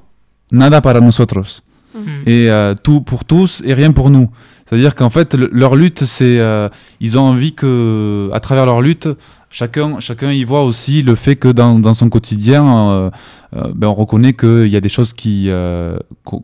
nada 0.51 0.81
para 0.81 1.01
nosotros. 1.01 1.63
Mhm. 1.95 2.23
Et 2.27 2.51
euh, 2.51 2.75
tout 2.83 3.01
pour 3.03 3.25
tous 3.25 3.63
et 3.65 3.75
rien 3.75 3.93
pour 3.93 4.11
nous. 4.11 4.29
C'est-à-dire 4.69 4.95
qu'en 4.95 5.11
fait, 5.11 5.35
le- 5.35 5.51
leur 5.53 5.75
lutte, 5.77 6.05
c'est, 6.07 6.39
euh, 6.39 6.69
ils 7.01 7.19
ont 7.19 7.23
envie 7.23 7.53
que, 7.55 8.31
à 8.33 8.41
travers 8.41 8.65
leur 8.65 8.81
lutte, 8.81 9.07
chacun, 9.51 10.01
chacun 10.01 10.31
y 10.33 10.45
voit 10.45 10.65
aussi 10.65 11.03
le 11.03 11.15
fait 11.15 11.37
que 11.37 11.49
dans, 11.49 11.79
dans 11.79 11.93
son 11.93 12.09
quotidien, 12.09 12.65
euh, 12.67 13.11
euh, 13.57 13.65
ben, 13.75 13.89
on 13.89 13.93
reconnaît 13.95 14.33
qu'il 14.33 14.69
y 14.69 14.77
a 14.77 14.81
des 14.81 14.89
choses 14.89 15.13
qui, 15.13 15.51
euh, 15.51 15.99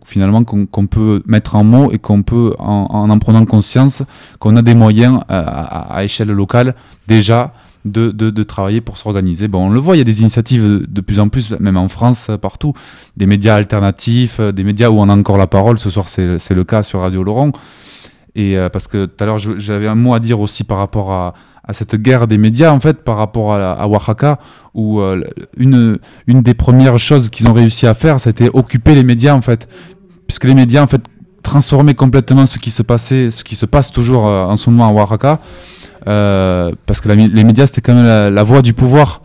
finalement, 0.04 0.44
qu'on 0.44 0.86
peut 0.86 1.22
mettre 1.26 1.56
en 1.56 1.64
mots 1.64 1.90
et 1.90 1.98
qu'on 1.98 2.22
peut, 2.22 2.52
en, 2.58 2.86
en 2.90 3.08
en 3.08 3.18
prenant 3.18 3.46
conscience, 3.46 4.02
qu'on 4.40 4.56
a 4.56 4.62
des 4.62 4.74
moyens 4.74 5.20
à, 5.28 5.96
à 5.96 6.04
échelle 6.04 6.28
locale 6.28 6.74
déjà 7.06 7.54
de, 7.84 8.42
travailler 8.42 8.80
pour 8.80 8.98
s'organiser. 8.98 9.48
Bon, 9.48 9.66
on 9.66 9.70
le 9.70 9.80
voit, 9.80 9.96
il 9.96 9.98
y 9.98 10.02
a 10.02 10.04
des 10.04 10.20
initiatives 10.20 10.86
de 10.88 11.00
plus 11.00 11.20
en 11.20 11.28
plus, 11.28 11.50
même 11.58 11.76
en 11.76 11.88
France, 11.88 12.30
partout, 12.40 12.72
des 13.16 13.26
médias 13.26 13.54
alternatifs, 13.54 14.40
euh, 14.40 14.52
des 14.52 14.64
médias 14.64 14.88
où 14.88 14.98
on 14.98 15.08
a 15.08 15.16
encore 15.16 15.38
la 15.38 15.46
parole. 15.46 15.78
Ce 15.78 15.90
soir, 15.90 16.08
c'est 16.08 16.50
le 16.50 16.64
cas 16.64 16.82
sur 16.82 17.00
Radio 17.00 17.22
Laurent. 17.22 17.52
Et 18.34 18.56
euh, 18.56 18.68
parce 18.68 18.86
que 18.86 19.06
tout 19.06 19.22
à 19.22 19.26
l'heure, 19.26 19.38
j'avais 19.38 19.88
un 19.88 19.94
mot 19.94 20.14
à 20.14 20.20
dire 20.20 20.40
aussi 20.40 20.64
par 20.64 20.78
rapport 20.78 21.12
à, 21.12 21.34
cette 21.72 21.96
guerre 21.96 22.26
des 22.26 22.38
médias, 22.38 22.72
en 22.72 22.80
fait, 22.80 23.04
par 23.04 23.18
rapport 23.18 23.52
à, 23.52 23.86
Oaxaca, 23.88 24.38
où 24.72 25.00
euh, 25.00 25.22
une, 25.58 25.98
une 26.26 26.40
des 26.40 26.54
premières 26.54 26.98
choses 26.98 27.28
qu'ils 27.28 27.46
ont 27.46 27.52
réussi 27.52 27.86
à 27.86 27.92
faire, 27.92 28.20
c'était 28.20 28.48
occuper 28.54 28.94
les 28.94 29.04
médias, 29.04 29.34
en 29.34 29.42
fait. 29.42 29.68
Puisque 30.26 30.44
les 30.44 30.54
médias, 30.54 30.82
en 30.82 30.86
fait, 30.86 31.02
transformaient 31.42 31.94
complètement 31.94 32.46
ce 32.46 32.58
qui 32.58 32.70
se 32.70 32.82
passait, 32.82 33.30
ce 33.30 33.44
qui 33.44 33.54
se 33.54 33.66
passe 33.66 33.90
toujours 33.90 34.24
en 34.24 34.56
ce 34.56 34.70
moment 34.70 34.88
à 34.88 34.92
Oaxaca. 34.92 35.38
Euh, 36.08 36.72
parce 36.86 37.00
que 37.00 37.08
les 37.08 37.44
médias, 37.44 37.66
c'était 37.66 37.80
quand 37.80 37.94
même 37.94 38.34
la, 38.34 38.42
voix 38.42 38.62
du 38.62 38.72
pouvoir. 38.72 39.22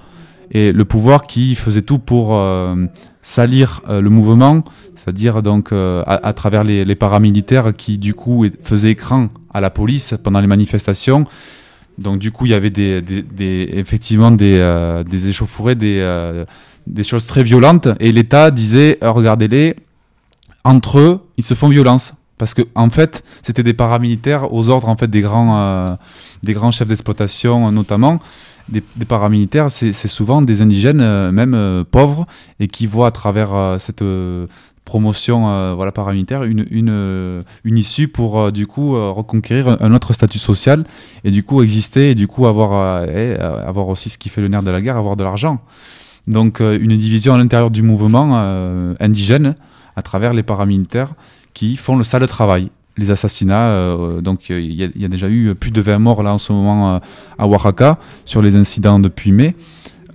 Et 0.52 0.72
le 0.72 0.86
pouvoir 0.86 1.24
qui 1.24 1.56
faisait 1.56 1.82
tout 1.82 1.98
pour 1.98 2.36
euh, 2.36 2.86
salir 3.22 3.82
euh, 3.90 4.02
le 4.02 4.10
mouvement, 4.10 4.64
c'est-à-dire 4.96 5.42
donc 5.42 5.72
à, 5.72 6.34
travers 6.34 6.64
les, 6.64 6.96
paramilitaires 6.96 7.74
qui 7.76 7.98
du 7.98 8.14
coup 8.14 8.46
faisaient 8.62 8.92
écran 8.92 9.30
à 9.54 9.62
la 9.62 9.70
police 9.70 10.16
pendant 10.22 10.40
les 10.40 10.48
manifestations. 10.48 11.26
Donc 11.98 12.20
du 12.20 12.32
coup, 12.32 12.46
il 12.46 12.52
y 12.52 12.56
avait 12.56 12.72
effectivement 13.78 14.32
des, 14.32 15.04
des 15.10 15.28
échauffourées, 15.30 15.76
des, 15.76 17.04
choses 17.04 17.26
très 17.26 17.44
violentes. 17.44 17.88
Et 18.00 18.12
l'État 18.12 18.52
disait, 18.52 19.00
regardez-les, 19.02 19.76
entre 20.64 21.00
eux, 21.00 21.20
ils 21.38 21.44
se 21.44 21.54
font 21.54 21.70
violence. 21.70 22.14
Parce 22.44 22.56
que 22.56 22.64
en 22.76 22.90
fait, 22.90 23.24
c'était 23.42 23.64
des 23.64 23.74
paramilitaires 23.74 24.54
aux 24.54 24.68
ordres 24.68 24.90
en 24.90 24.98
fait 24.98 25.08
des 25.08 25.22
grands, 25.22 25.58
euh, 25.60 25.96
des 26.44 26.52
grands 26.52 26.72
chefs 26.72 26.90
d'exploitation 26.90 27.70
euh, 27.70 27.72
notamment. 27.72 28.20
Des, 28.68 28.82
paramilitaires, 29.08 29.72
c'est 29.72 29.94
souvent 29.94 30.42
des 30.42 30.62
indigènes, 30.62 31.00
euh, 31.00 31.32
même 31.32 31.86
pauvres, 31.90 32.26
et 32.60 32.68
qui 32.68 32.86
voient 32.86 33.08
à 33.08 33.12
travers 33.12 33.78
cette 33.80 34.04
promotion 34.84 35.76
voilà, 35.76 35.94
paramilitaire 35.94 36.44
une, 36.44 36.66
une, 36.70 37.44
une 37.64 37.78
issue 37.78 38.10
pour 38.10 38.52
du 38.52 38.68
coup 38.68 38.92
reconquérir 39.14 39.78
un, 39.82 39.94
autre 39.94 40.12
statut 40.12 40.40
social 40.40 40.84
et 41.24 41.32
du 41.32 41.44
coup 41.44 41.62
exister 41.62 42.12
et 42.12 42.16
du 42.16 42.28
coup 42.28 42.46
avoir, 42.46 43.04
avoir 43.68 43.88
aussi 43.88 44.10
ce 44.10 44.18
qui 44.18 44.28
fait 44.28 44.42
le 44.42 44.50
nerf 44.50 44.64
de 44.64 44.72
la 44.72 44.82
guerre, 44.82 44.98
avoir 44.98 45.16
de 45.16 45.24
l'argent. 45.24 45.62
Donc 46.28 46.60
une 46.60 46.98
division 46.98 47.34
à 47.36 47.38
l'intérieur 47.38 47.72
du 47.72 47.84
mouvement 47.84 48.36
indigène 49.00 49.56
à 49.96 50.02
travers 50.02 50.34
les 50.34 50.44
paramilitaires 50.44 51.14
qui 51.54 51.76
font 51.78 51.96
le 51.98 52.04
sale 52.04 52.28
travail. 52.28 52.70
Les 52.96 53.10
assassinats, 53.10 53.70
euh, 53.70 54.22
donc 54.22 54.52
euh, 54.52 54.60
il 54.62 54.72
y, 54.72 55.02
y 55.02 55.06
a 55.06 55.08
déjà 55.08 55.28
eu 55.28 55.56
plus 55.56 55.72
de 55.72 55.82
20 55.82 55.98
morts 55.98 56.22
là 56.22 56.32
en 56.34 56.38
ce 56.38 56.54
moment 56.54 56.96
euh, 56.96 57.00
à 57.40 57.48
Oaxaca 57.48 57.98
sur 58.24 58.42
les 58.44 58.56
incidents 58.56 59.00
depuis 59.00 59.32
mai. 59.32 59.56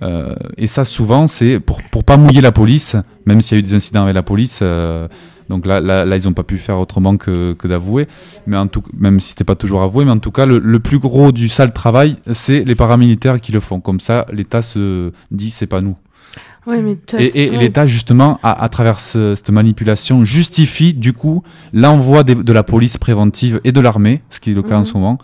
Euh, 0.01 0.33
et 0.55 0.67
ça 0.67 0.85
souvent 0.85 1.27
c'est 1.27 1.59
pour, 1.59 1.81
pour 1.91 2.05
pas 2.05 2.15
mouiller 2.15 2.39
la 2.39 2.53
police, 2.53 2.95
même 3.25 3.41
s'il 3.41 3.55
y 3.55 3.57
a 3.57 3.59
eu 3.59 3.63
des 3.63 3.73
incidents 3.73 4.03
avec 4.03 4.15
la 4.15 4.23
police. 4.23 4.59
euh, 4.61 5.09
donc 5.49 5.65
là, 5.65 5.81
là, 5.81 6.05
là, 6.05 6.15
ils 6.15 6.25
n'ont 6.25 6.33
pas 6.33 6.43
pu 6.43 6.59
faire 6.59 6.79
autrement 6.79 7.17
que, 7.17 7.53
que 7.53 7.67
d'avouer, 7.67 8.07
mais 8.45 8.55
en 8.55 8.67
tout, 8.67 8.83
même 8.95 9.19
si 9.19 9.29
c'était 9.29 9.43
pas 9.43 9.55
toujours 9.55 9.81
avoué, 9.81 10.05
mais 10.05 10.11
en 10.11 10.19
tout 10.19 10.29
cas, 10.31 10.45
le, 10.45 10.59
le 10.59 10.79
plus 10.79 10.99
gros 10.99 11.31
du 11.31 11.49
sale 11.49 11.73
travail, 11.73 12.17
c'est 12.33 12.63
les 12.63 12.75
paramilitaires 12.75 13.41
qui 13.41 13.51
le 13.51 13.59
font. 13.59 13.79
Comme 13.79 13.99
ça, 13.99 14.27
l'État 14.31 14.61
se 14.61 15.11
dit, 15.31 15.49
c'est 15.49 15.65
pas 15.65 15.81
nous. 15.81 15.95
Ouais, 16.69 16.81
mais 16.81 16.95
de 16.95 16.99
toute 16.99 17.19
Et, 17.35 17.49
ouais. 17.49 17.57
l'État, 17.57 17.87
justement, 17.87 18.39
à, 18.43 18.63
à 18.63 18.69
travers 18.69 18.99
ce- 18.99 19.35
cette 19.35 19.49
manipulation, 19.49 20.23
justifie 20.25 20.93
du 20.93 21.13
coup 21.13 21.43
l'envoi 21.73 22.23
de 22.23 22.53
la 22.53 22.63
police 22.63 22.97
préventive 22.97 23.59
et 23.63 23.71
de 23.71 23.79
l'armée, 23.81 24.21
ce 24.29 24.39
qui 24.39 24.51
est 24.51 24.53
le 24.53 24.63
cas 24.63 24.75
en 24.75 24.79
Mhm. 24.79 24.85
ce 24.85 24.93
moment. 24.93 25.17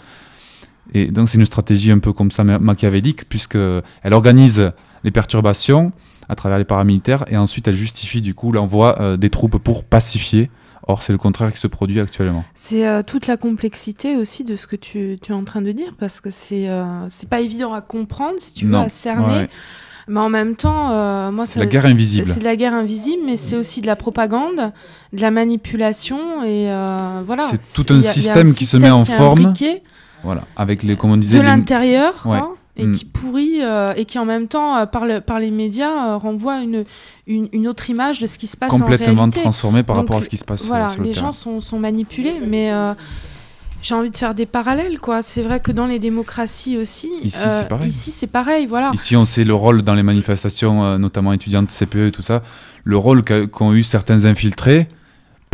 Et 0.94 1.08
donc 1.12 1.30
c'est 1.30 1.38
une 1.38 1.46
stratégie 1.46 1.92
un 1.92 2.00
peu 2.00 2.14
comme 2.14 2.32
ça 2.32 2.44
ma- 2.44 2.60
machiavélique, 2.60 3.28
puisque 3.28 3.58
elle 4.04 4.14
organise 4.14 4.72
les 5.04 5.12
perturbations 5.12 5.92
à 6.30 6.36
travers 6.36 6.58
les 6.58 6.66
paramilitaires, 6.66 7.26
et 7.30 7.38
ensuite 7.38 7.68
elle 7.68 7.76
justifie 7.76 8.22
du 8.22 8.34
coup 8.34 8.52
l'envoi 8.52 9.00
euh, 9.02 9.18
des 9.18 9.30
troupes 9.30 9.58
pour 9.58 9.84
pacifier. 9.84 10.50
Or 10.88 11.02
c'est 11.02 11.12
le 11.12 11.18
contraire 11.18 11.52
qui 11.52 11.60
se 11.60 11.66
produit 11.66 12.00
actuellement. 12.00 12.46
C'est 12.54 12.88
euh, 12.88 13.02
toute 13.02 13.26
la 13.26 13.38
complexité 13.38 14.16
aussi 14.18 14.44
de 14.44 14.56
ce 14.56 14.68
que 14.68 14.76
tu, 14.76 15.18
tu 15.20 15.32
es 15.32 15.36
en 15.36 15.44
train 15.44 15.64
de 15.64 15.72
dire, 15.72 15.96
parce 15.98 16.22
que 16.22 16.30
c'est 16.30 16.70
euh, 16.70 17.10
c'est 17.10 17.28
pas 17.28 17.42
évident 17.42 17.74
à 17.74 17.82
comprendre, 17.82 18.36
si 18.38 18.54
tu 18.54 18.66
veux, 18.66 18.72
Non. 18.72 18.82
à 18.84 18.90
cerner. 18.90 19.26
Ouais. 19.34 19.48
Mais 20.08 20.20
en 20.20 20.30
même 20.30 20.56
temps, 20.56 20.92
euh, 20.92 21.32
moi, 21.32 21.46
C'est 21.48 21.60
la 21.60 21.66
guerre 21.66 21.86
invisible. 21.86 22.28
C'est 22.32 22.40
de 22.40 22.44
la 22.44 22.56
guerre 22.56 22.74
invisible, 22.74 23.24
mais 23.26 23.38
c'est 23.38 23.56
aussi 23.58 23.82
de 23.82 23.88
la 23.88 23.96
propagande, 23.96 24.72
de 25.14 25.22
la 25.22 25.32
manipulation, 25.32 26.44
et 26.44 26.70
euh, 26.70 27.22
voilà. 27.26 27.44
c'est 27.50 27.74
tout 27.74 27.92
un 27.92 27.96
y 27.96 27.98
a- 27.98 28.02
il 28.02 28.06
y 28.06 28.08
a 28.08 28.12
système 28.12 28.54
qui 28.54 28.66
se 28.66 28.78
met 28.78 28.92
en 28.92 29.04
forme. 29.06 29.54
Voilà, 30.24 30.42
avec 30.56 30.84
les, 30.84 30.96
comme 30.96 31.12
on 31.12 31.18
disait, 31.18 31.38
de 31.38 31.44
l'intérieur, 31.44 32.14
Ouais. 32.26 32.40
et 32.78 32.86
Mm. 32.86 32.92
qui 32.94 33.06
pourrit, 33.06 33.60
euh, 33.62 33.94
et 33.96 34.06
qui 34.06 34.18
en 34.20 34.26
même 34.26 34.48
temps, 34.48 34.76
euh, 34.78 34.86
par, 34.86 35.06
le- 35.06 35.22
par 35.22 35.40
les 35.40 35.50
médias, 35.52 36.16
renvoie 36.18 36.60
une, 36.62 36.84
une, 37.28 37.48
une 37.52 37.68
autre 37.68 37.90
image 37.90 38.20
de 38.20 38.28
ce 38.28 38.38
qui 38.38 38.48
se 38.48 38.58
passe 38.58 38.72
en 38.74 38.80
Complètement 38.80 39.14
réalité. 39.16 39.42
transformé 39.42 39.82
par 39.84 39.96
Donc, 39.96 40.06
rapport 40.06 40.18
à 40.18 40.22
ce 40.24 40.30
qui 40.30 40.38
se 40.38 40.46
passe, 40.46 40.64
Voilà, 40.66 40.90
sur 40.90 41.02
le 41.02 41.08
les 41.08 41.14
terrain. 41.14 41.28
gens 41.28 41.32
sont, 41.32 41.62
sont 41.62 41.80
manipulés, 41.80 42.36
mais 42.46 42.72
j'ai 43.82 43.94
envie 43.94 44.10
de 44.12 44.18
faire 44.18 44.34
des 44.34 44.46
parallèles, 44.46 45.00
quoi. 45.00 45.22
C'est 45.22 45.42
vrai 45.44 45.60
que 45.60 45.72
dans 45.72 45.86
les 45.86 46.00
démocraties 46.00 46.78
aussi, 46.78 47.10
Ici, 47.24 47.38
euh, 47.46 47.62
c'est 47.62 47.68
pareil. 47.68 47.90
ici, 47.90 48.12
c'est 48.12 48.28
pareil, 48.28 48.66
voilà. 48.66 48.92
Ici, 48.94 49.16
on 49.16 49.26
sait 49.26 49.44
le 49.44 49.54
rôle 49.54 49.82
dans 49.84 49.94
les 49.94 50.04
manifestations, 50.04 50.84
euh, 50.84 50.98
notamment 50.98 51.34
étudiantes 51.34 51.70
CPE 51.72 52.08
et 52.08 52.12
tout 52.12 52.22
ça, 52.24 52.42
le 52.84 52.98
rôle 52.98 53.24
qu'ont 53.24 53.74
eu 53.74 53.84
certains 53.84 54.26
infiltrés 54.26 54.88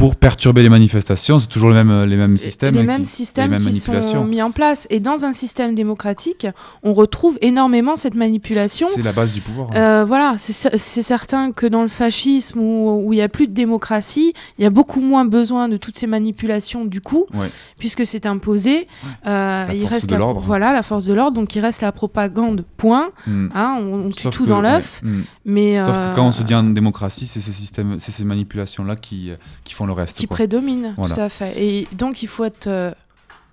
pour 0.02 0.15
perturber 0.15 0.64
les 0.64 0.69
manifestations. 0.69 1.40
C'est 1.40 1.48
toujours 1.48 1.69
euh, 1.69 2.06
les 2.07 2.18
mêmes 2.18 2.36
systèmes. 2.40 2.73
les 2.73 2.82
qui- 2.82 2.88
mêmes 2.88 2.99
les 3.02 3.06
systèmes 3.06 3.52
mêmes 3.52 3.60
qui 3.60 3.65
manipulations. 3.65 4.22
sont 4.23 4.26
mis 4.28 4.41
en 4.41 4.49
place. 4.49 4.88
Et 4.90 4.99
dans 4.99 5.26
un 5.26 5.32
système 5.32 5.76
démocratique, 5.76 6.48
on 6.82 6.94
retrouve 6.95 7.38
énormément 7.44 7.95
cette 7.95 8.15
manipulation. 8.15 8.88
C'est 8.95 9.03
la 9.03 9.11
base 9.11 9.32
du 9.32 9.41
pouvoir. 9.41 9.68
hein. 9.69 9.76
Euh, 9.76 10.03
voilà, 10.03 10.38
c'est 10.40 10.53
cer- 10.53 10.76
c'est 10.80 11.03
certain 11.03 11.52
que 11.52 11.68
dans 11.68 11.84
le 11.84 11.88
fascisme 11.88 12.60
où 12.60 13.14
il 13.14 13.18
n'y 13.18 13.22
a 13.22 13.30
plus 13.30 13.48
de 13.48 13.53
démocratie, 13.53 14.34
il 14.57 14.64
y 14.64 14.65
a 14.65 14.72
beaucoup 14.72 15.02
moins 15.02 15.23
besoin 15.23 15.69
de 15.69 15.78
toutes 15.78 15.95
ces 15.95 16.07
manipulations 16.07 16.84
du 16.84 16.99
coup, 16.99 17.28
Ouais. 17.36 17.52
puisque 17.78 18.03
c'est 18.03 18.26
imposé. 18.26 18.88
Euh, 19.28 19.65
il 19.72 19.82
force 19.82 19.91
reste 19.94 20.10
de 20.10 20.15
la, 20.15 20.26
voilà 20.34 20.73
la 20.73 20.82
force 20.82 21.06
de 21.06 21.14
l'ordre, 21.14 21.36
donc 21.40 21.56
il 21.56 21.60
reste 21.60 21.82
la 21.84 21.91
propagande. 21.91 22.65
Point. 22.76 23.11
Mm. 23.28 23.49
Hein, 23.53 23.78
on, 23.80 23.94
on 24.07 24.10
tue 24.10 24.23
Sauf 24.23 24.36
tout 24.36 24.45
que- 24.45 24.49
dans 24.49 24.64
ouais, 24.64 24.72
l'œuf. 24.72 25.02
mm. 25.03 25.22
Mais 25.45 25.78
Sauf 25.86 25.95
euh, 25.95 26.10
que 26.10 26.15
quand 26.15 26.26
on 26.28 26.32
se 26.32 26.41
dit 26.41 26.56
en 26.56 26.64
démocratie, 26.64 27.28
c'est 27.28 27.40
ces 27.40 27.52
systèmes, 27.52 27.98
c'est 27.99 28.11
ces 28.11 28.23
manipulations-là 28.26 28.95
qui, 28.95 29.30
euh, 29.30 29.36
qui 29.64 29.76
font 29.76 29.86
le 29.95 30.01
reste. 30.01 30.18
qui 30.18 30.27
quoi. 30.27 30.35
prédomine, 30.38 30.93
Voilà. 30.97 31.15
tout 31.15 31.22
à 31.22 31.30
fait. 31.30 31.53
Et 31.61 31.88
donc 31.93 32.23
il 32.23 32.27
faut 32.27 32.43
être 32.43 32.68
euh, 32.68 32.91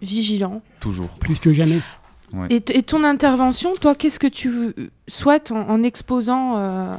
vigilant. 0.03 0.63
Toujours. 0.81 1.11
Plus 1.19 1.39
que 1.39 1.53
jamais. 1.53 1.81
Ouais. 2.33 2.47
Et, 2.51 2.57
et 2.79 2.83
ton 2.83 3.05
intervention, 3.05 3.73
toi, 3.81 3.95
qu'est-ce 3.95 4.19
que 4.19 4.27
tu 4.27 4.49
euh, 4.51 4.73
souhaites 5.09 5.51
en, 5.51 5.69
en 5.69 5.83
exposant, 5.83 6.57
euh, 6.59 6.95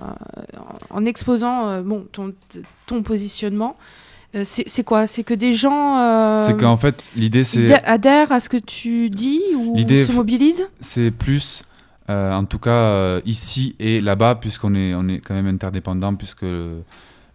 en 0.90 1.06
exposant 1.06 1.68
euh, 1.68 1.82
bon, 1.84 2.06
ton, 2.12 2.34
ton 2.88 3.04
positionnement 3.04 3.76
Euh, 4.36 4.44
c'est 4.46 4.84
quoi? 4.84 5.08
C'est 5.08 5.24
que 5.24 5.34
des 5.34 5.54
gens 5.54 5.98
euh, 6.00 6.46
C'est 6.46 6.56
qu'en 6.56 6.78
fait, 6.78 7.10
l'idée, 7.16 7.44
c'est- 7.44 7.74
adhèrent 7.84 8.32
à 8.32 8.40
ce 8.40 8.48
que 8.50 8.58
tu 8.58 9.10
dis 9.10 9.42
ou 9.56 9.76
se 9.78 10.12
mobilisent? 10.12 10.68
C'est 10.82 11.10
plus, 11.10 11.64
euh, 12.12 12.32
en 12.34 12.46
tout 12.46 12.60
cas 12.60 12.70
euh, 12.70 13.22
ici 13.26 13.76
et 13.80 14.02
là-bas, 14.02 14.36
puisqu'on 14.36 14.76
est, 14.76 14.94
on 14.94 15.08
est 15.10 15.18
quand 15.20 15.34
même 15.34 15.48
interdépendants, 15.48 16.14
puisque 16.16 16.44
euh, 16.44 16.82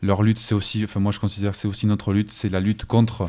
leur 0.05 0.22
lutte, 0.22 0.39
c'est 0.39 0.55
aussi, 0.55 0.85
enfin 0.85 1.01
moi 1.01 1.12
je 1.12 1.18
considère 1.20 1.52
que 1.52 1.56
c'est 1.56 1.68
aussi 1.68 1.86
notre 1.86 2.12
lutte, 2.12 2.32
c'est 2.32 2.48
la 2.51 2.60
lutte 2.60 2.85
contre 2.85 3.28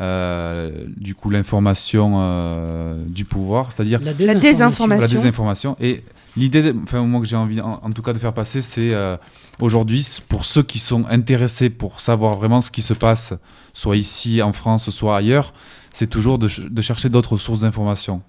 euh, 0.00 0.84
du 0.96 1.14
coup 1.14 1.28
l'information 1.30 2.12
euh, 2.16 3.04
du 3.06 3.24
pouvoir, 3.24 3.72
c'est-à-dire 3.72 4.00
La 4.00 4.12
La 4.12 4.34
désinformation. 4.34 5.00
La 5.02 5.08
désinformation. 5.08 5.76
Et 5.80 6.02
l'idée, 6.36 6.72
enfin 6.82 7.02
moi 7.02 7.20
que 7.20 7.26
j'ai 7.26 7.36
envie, 7.36 7.60
en, 7.60 7.80
en 7.82 7.90
tout 7.90 8.02
cas 8.02 8.12
de 8.14 8.18
faire 8.18 8.32
passer, 8.32 8.62
c'est 8.62 8.94
euh, 8.94 9.16
aujourd'hui 9.60 10.06
pour 10.28 10.44
ceux 10.46 10.62
qui 10.62 10.78
sont 10.78 11.04
intéressés 11.10 11.68
pour 11.68 12.00
savoir 12.00 12.36
vraiment 12.36 12.60
ce 12.62 12.70
qui 12.70 12.82
se 12.82 12.94
passe, 12.94 13.34
soit 13.74 13.96
ici 13.96 14.40
en 14.42 14.52
France, 14.54 14.88
soit 14.90 15.16
ailleurs, 15.16 15.52
c'est 15.92 16.06
toujours 16.08 16.38
de, 16.38 16.48
ch- 16.48 16.68
de 16.70 16.82
chercher 16.82 17.08
d'autres 17.10 17.36
sources 17.36 17.60
d'information. 17.60 18.22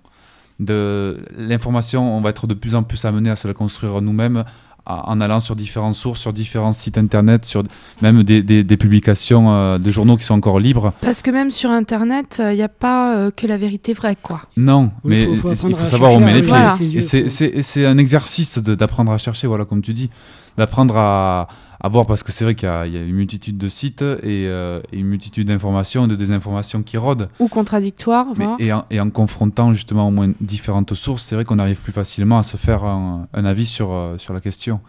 De 0.60 1.26
l'information, 1.38 2.16
on 2.16 2.22
va 2.22 2.30
être 2.30 2.46
de 2.46 2.54
plus 2.54 2.76
en 2.76 2.84
plus 2.84 3.06
amené 3.06 3.30
à 3.30 3.36
se 3.36 3.48
la 3.48 3.54
construire 3.56 4.02
nous-mêmes 4.02 4.44
en 4.86 5.22
allant 5.22 5.40
sur 5.40 5.56
différentes 5.56 5.96
sources, 5.96 6.20
sur 6.20 6.34
différents 6.34 6.74
sites 6.74 6.98
internet, 6.98 7.46
sur 7.46 7.64
même 8.02 8.24
des, 8.24 8.42
des- 8.42 8.64
des 8.64 8.78
publications 8.78 9.54
euh, 9.54 9.78
de 9.78 9.90
journaux 9.92 10.18
qui 10.18 10.24
sont 10.26 10.34
encore 10.34 10.60
libres. 10.60 10.92
Parce 11.02 11.22
que 11.22 11.32
même 11.32 11.52
sur 11.52 11.72
Internet, 11.72 12.42
il 12.52 12.56
n'y 12.56 12.62
a 12.64 12.68
pas 12.70 13.16
euh, 13.16 13.32
que 13.32 13.48
la 13.48 13.58
vérité 13.58 13.94
vraie, 13.94 14.18
quoi. 14.22 14.42
Non, 14.58 14.92
Oui, 15.04 15.12
mais 15.30 15.38
faut- 15.38 15.56
faut 15.56 15.70
il 15.70 15.76
faut 15.76 15.86
savoir 15.86 16.14
où 16.14 16.18
on 16.18 16.20
met 16.20 16.34
les 16.34 16.42
pieds. 16.42 16.88
yeux, 16.88 17.00
Et 17.00 17.62
c'est- 17.64 17.86
un 17.86 17.98
exercice 17.98 18.60
d'apprendre 18.60 19.12
à 19.12 19.18
chercher, 19.18 19.48
voilà, 19.48 19.66
comme 19.66 19.82
tu 19.82 19.94
dis, 19.94 20.10
d'apprendre 20.58 20.96
à, 20.98 21.48
à 21.84 21.90
voir, 21.90 22.06
parce 22.08 22.24
que 22.24 22.32
c'est 22.32 22.46
vrai 22.46 22.56
qu'il 22.56 22.68
y, 22.68 22.72
a 22.72 22.88
il 22.88 22.94
y 22.94 22.98
a 22.98 23.02
une 23.04 23.14
multitude 23.14 23.58
de 23.58 23.68
sites 23.70 24.02
et, 24.02 24.48
euh, 24.48 24.80
et 24.94 24.98
une 25.00 25.08
multitude 25.08 25.48
d'informations, 25.50 26.08
de 26.08 26.16
désinformations 26.16 26.82
qui 26.82 26.98
rôdent. 26.98 27.28
Ou 27.40 27.50
contradictoire, 27.50 28.28
Mais- 28.38 28.48
et, 28.60 28.72
en, 28.72 28.86
et 28.90 29.00
en 29.02 29.10
confrontant 29.10 29.74
justement 29.74 30.08
au 30.08 30.12
moins 30.12 30.32
différentes 30.40 30.94
sources, 30.94 31.24
c'est 31.24 31.36
vrai 31.36 31.44
qu'on 31.46 31.60
arrive 31.60 31.82
plus 31.82 31.92
facilement 31.92 32.40
à 32.40 32.44
se 32.44 32.56
faire 32.58 32.86
un, 32.86 33.28
un 33.34 33.46
avis 33.46 33.66
sur, 33.66 33.92
euh, 33.92 34.18
sur 34.18 34.34
la 34.34 34.40
question. 34.40 34.80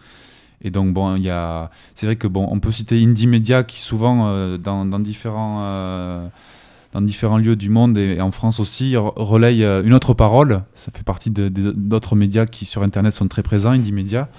Et 0.61 0.71
donc 0.71 0.93
bon, 0.93 1.17
il 1.17 1.23
y 1.23 1.29
a, 1.29 1.69
c'est 1.95 2.05
vrai 2.05 2.15
que 2.15 2.27
bon, 2.27 2.47
on 2.49 2.59
peut 2.59 2.71
citer 2.71 3.03
Indie 3.03 3.27
Media 3.27 3.63
qui 3.63 3.81
souvent 3.81 4.27
euh, 4.29 4.57
dans, 4.57 4.85
dans 4.85 4.99
différents 4.99 5.57
euh, 5.63 6.25
dans 6.93 7.01
différents 7.01 7.37
lieux 7.37 7.57
du 7.57 7.69
monde 7.69 7.97
et, 7.97 8.15
et 8.15 8.21
en 8.21 8.31
France 8.31 8.61
aussi 8.61 8.93
re- 8.93 9.11
relaye 9.17 9.65
euh, 9.65 9.83
une 9.83 9.93
autre 9.93 10.13
parole. 10.13 10.63
Ça 10.75 10.91
fait 10.95 11.03
partie 11.03 11.29
de- 11.29 11.49
de- 11.49 11.73
d'autres 11.75 12.15
médias 12.15 12.45
qui 12.45 12.63
sur 12.63 12.83
Internet 12.83 13.13
sont 13.13 13.27
très 13.27 13.43
présents, 13.43 13.71
Indie 13.71 13.91
Media. 13.91 14.29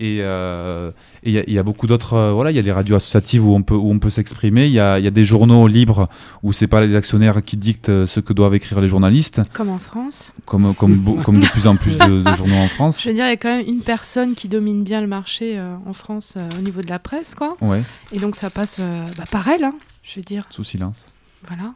Et 0.00 0.18
euh, 0.20 0.92
il 1.24 1.32
y, 1.32 1.38
a- 1.38 1.44
il 1.46 1.52
y 1.52 1.58
a 1.58 1.62
beaucoup 1.64 1.86
d'autres. 1.88 2.14
euh, 2.14 2.32
voilà, 2.32 2.50
il 2.52 2.56
y 2.56 2.60
a 2.60 2.62
les 2.62 2.70
radios 2.72 2.94
associatives 2.96 3.44
où 3.44 3.52
on 3.54 3.62
peut 3.62 3.74
où 3.74 3.90
on 3.90 3.98
peut 3.98 4.10
s'exprimer. 4.10 4.66
Il 4.66 4.70
y 4.72 4.74
y 4.74 4.78
a 4.80 5.10
des 5.10 5.24
journaux 5.24 5.66
libres 5.66 6.08
où 6.44 6.52
c'est 6.52 6.68
pas 6.68 6.80
les 6.80 6.94
actionnaires 6.94 7.42
qui 7.44 7.56
dictent 7.56 7.88
euh, 7.88 8.06
ce 8.06 8.20
que 8.20 8.32
doivent 8.32 8.54
écrire 8.54 8.80
les 8.80 8.86
journalistes. 8.88 9.40
Comme 9.52 9.70
en 9.70 9.78
France. 9.78 10.32
Comme 10.46 10.74
comme 10.74 11.02
de 11.02 11.46
plus 11.50 11.66
en 11.66 11.76
plus 11.76 11.96
de, 11.98 12.22
de 12.22 12.34
journaux 12.34 12.54
en 12.56 12.68
France. 12.68 13.00
Je 13.02 13.08
veux 13.08 13.14
dire, 13.14 13.24
il 13.26 13.30
y 13.30 13.32
a 13.32 13.36
quand 13.36 13.56
même 13.56 13.66
une 13.66 13.80
personne 13.80 14.34
qui 14.34 14.48
domine 14.48 14.84
bien 14.84 15.00
le 15.00 15.06
marché 15.08 15.58
euh, 15.58 15.74
en 15.86 15.92
France 15.94 16.36
au 16.58 16.62
niveau 16.62 16.80
de 16.80 16.88
la 16.88 16.98
presse, 17.00 17.34
quoi. 17.34 17.56
Ouais. 17.60 17.82
Et 18.12 18.18
donc 18.20 18.36
ça 18.36 18.50
passe 18.50 18.78
bah, 19.16 19.24
par 19.30 19.48
elle, 19.48 19.64
hein, 19.64 19.74
je 20.04 20.16
veux 20.20 20.24
dire. 20.24 20.44
Sous 20.50 20.62
silence. 20.64 21.06
Voilà. 21.48 21.72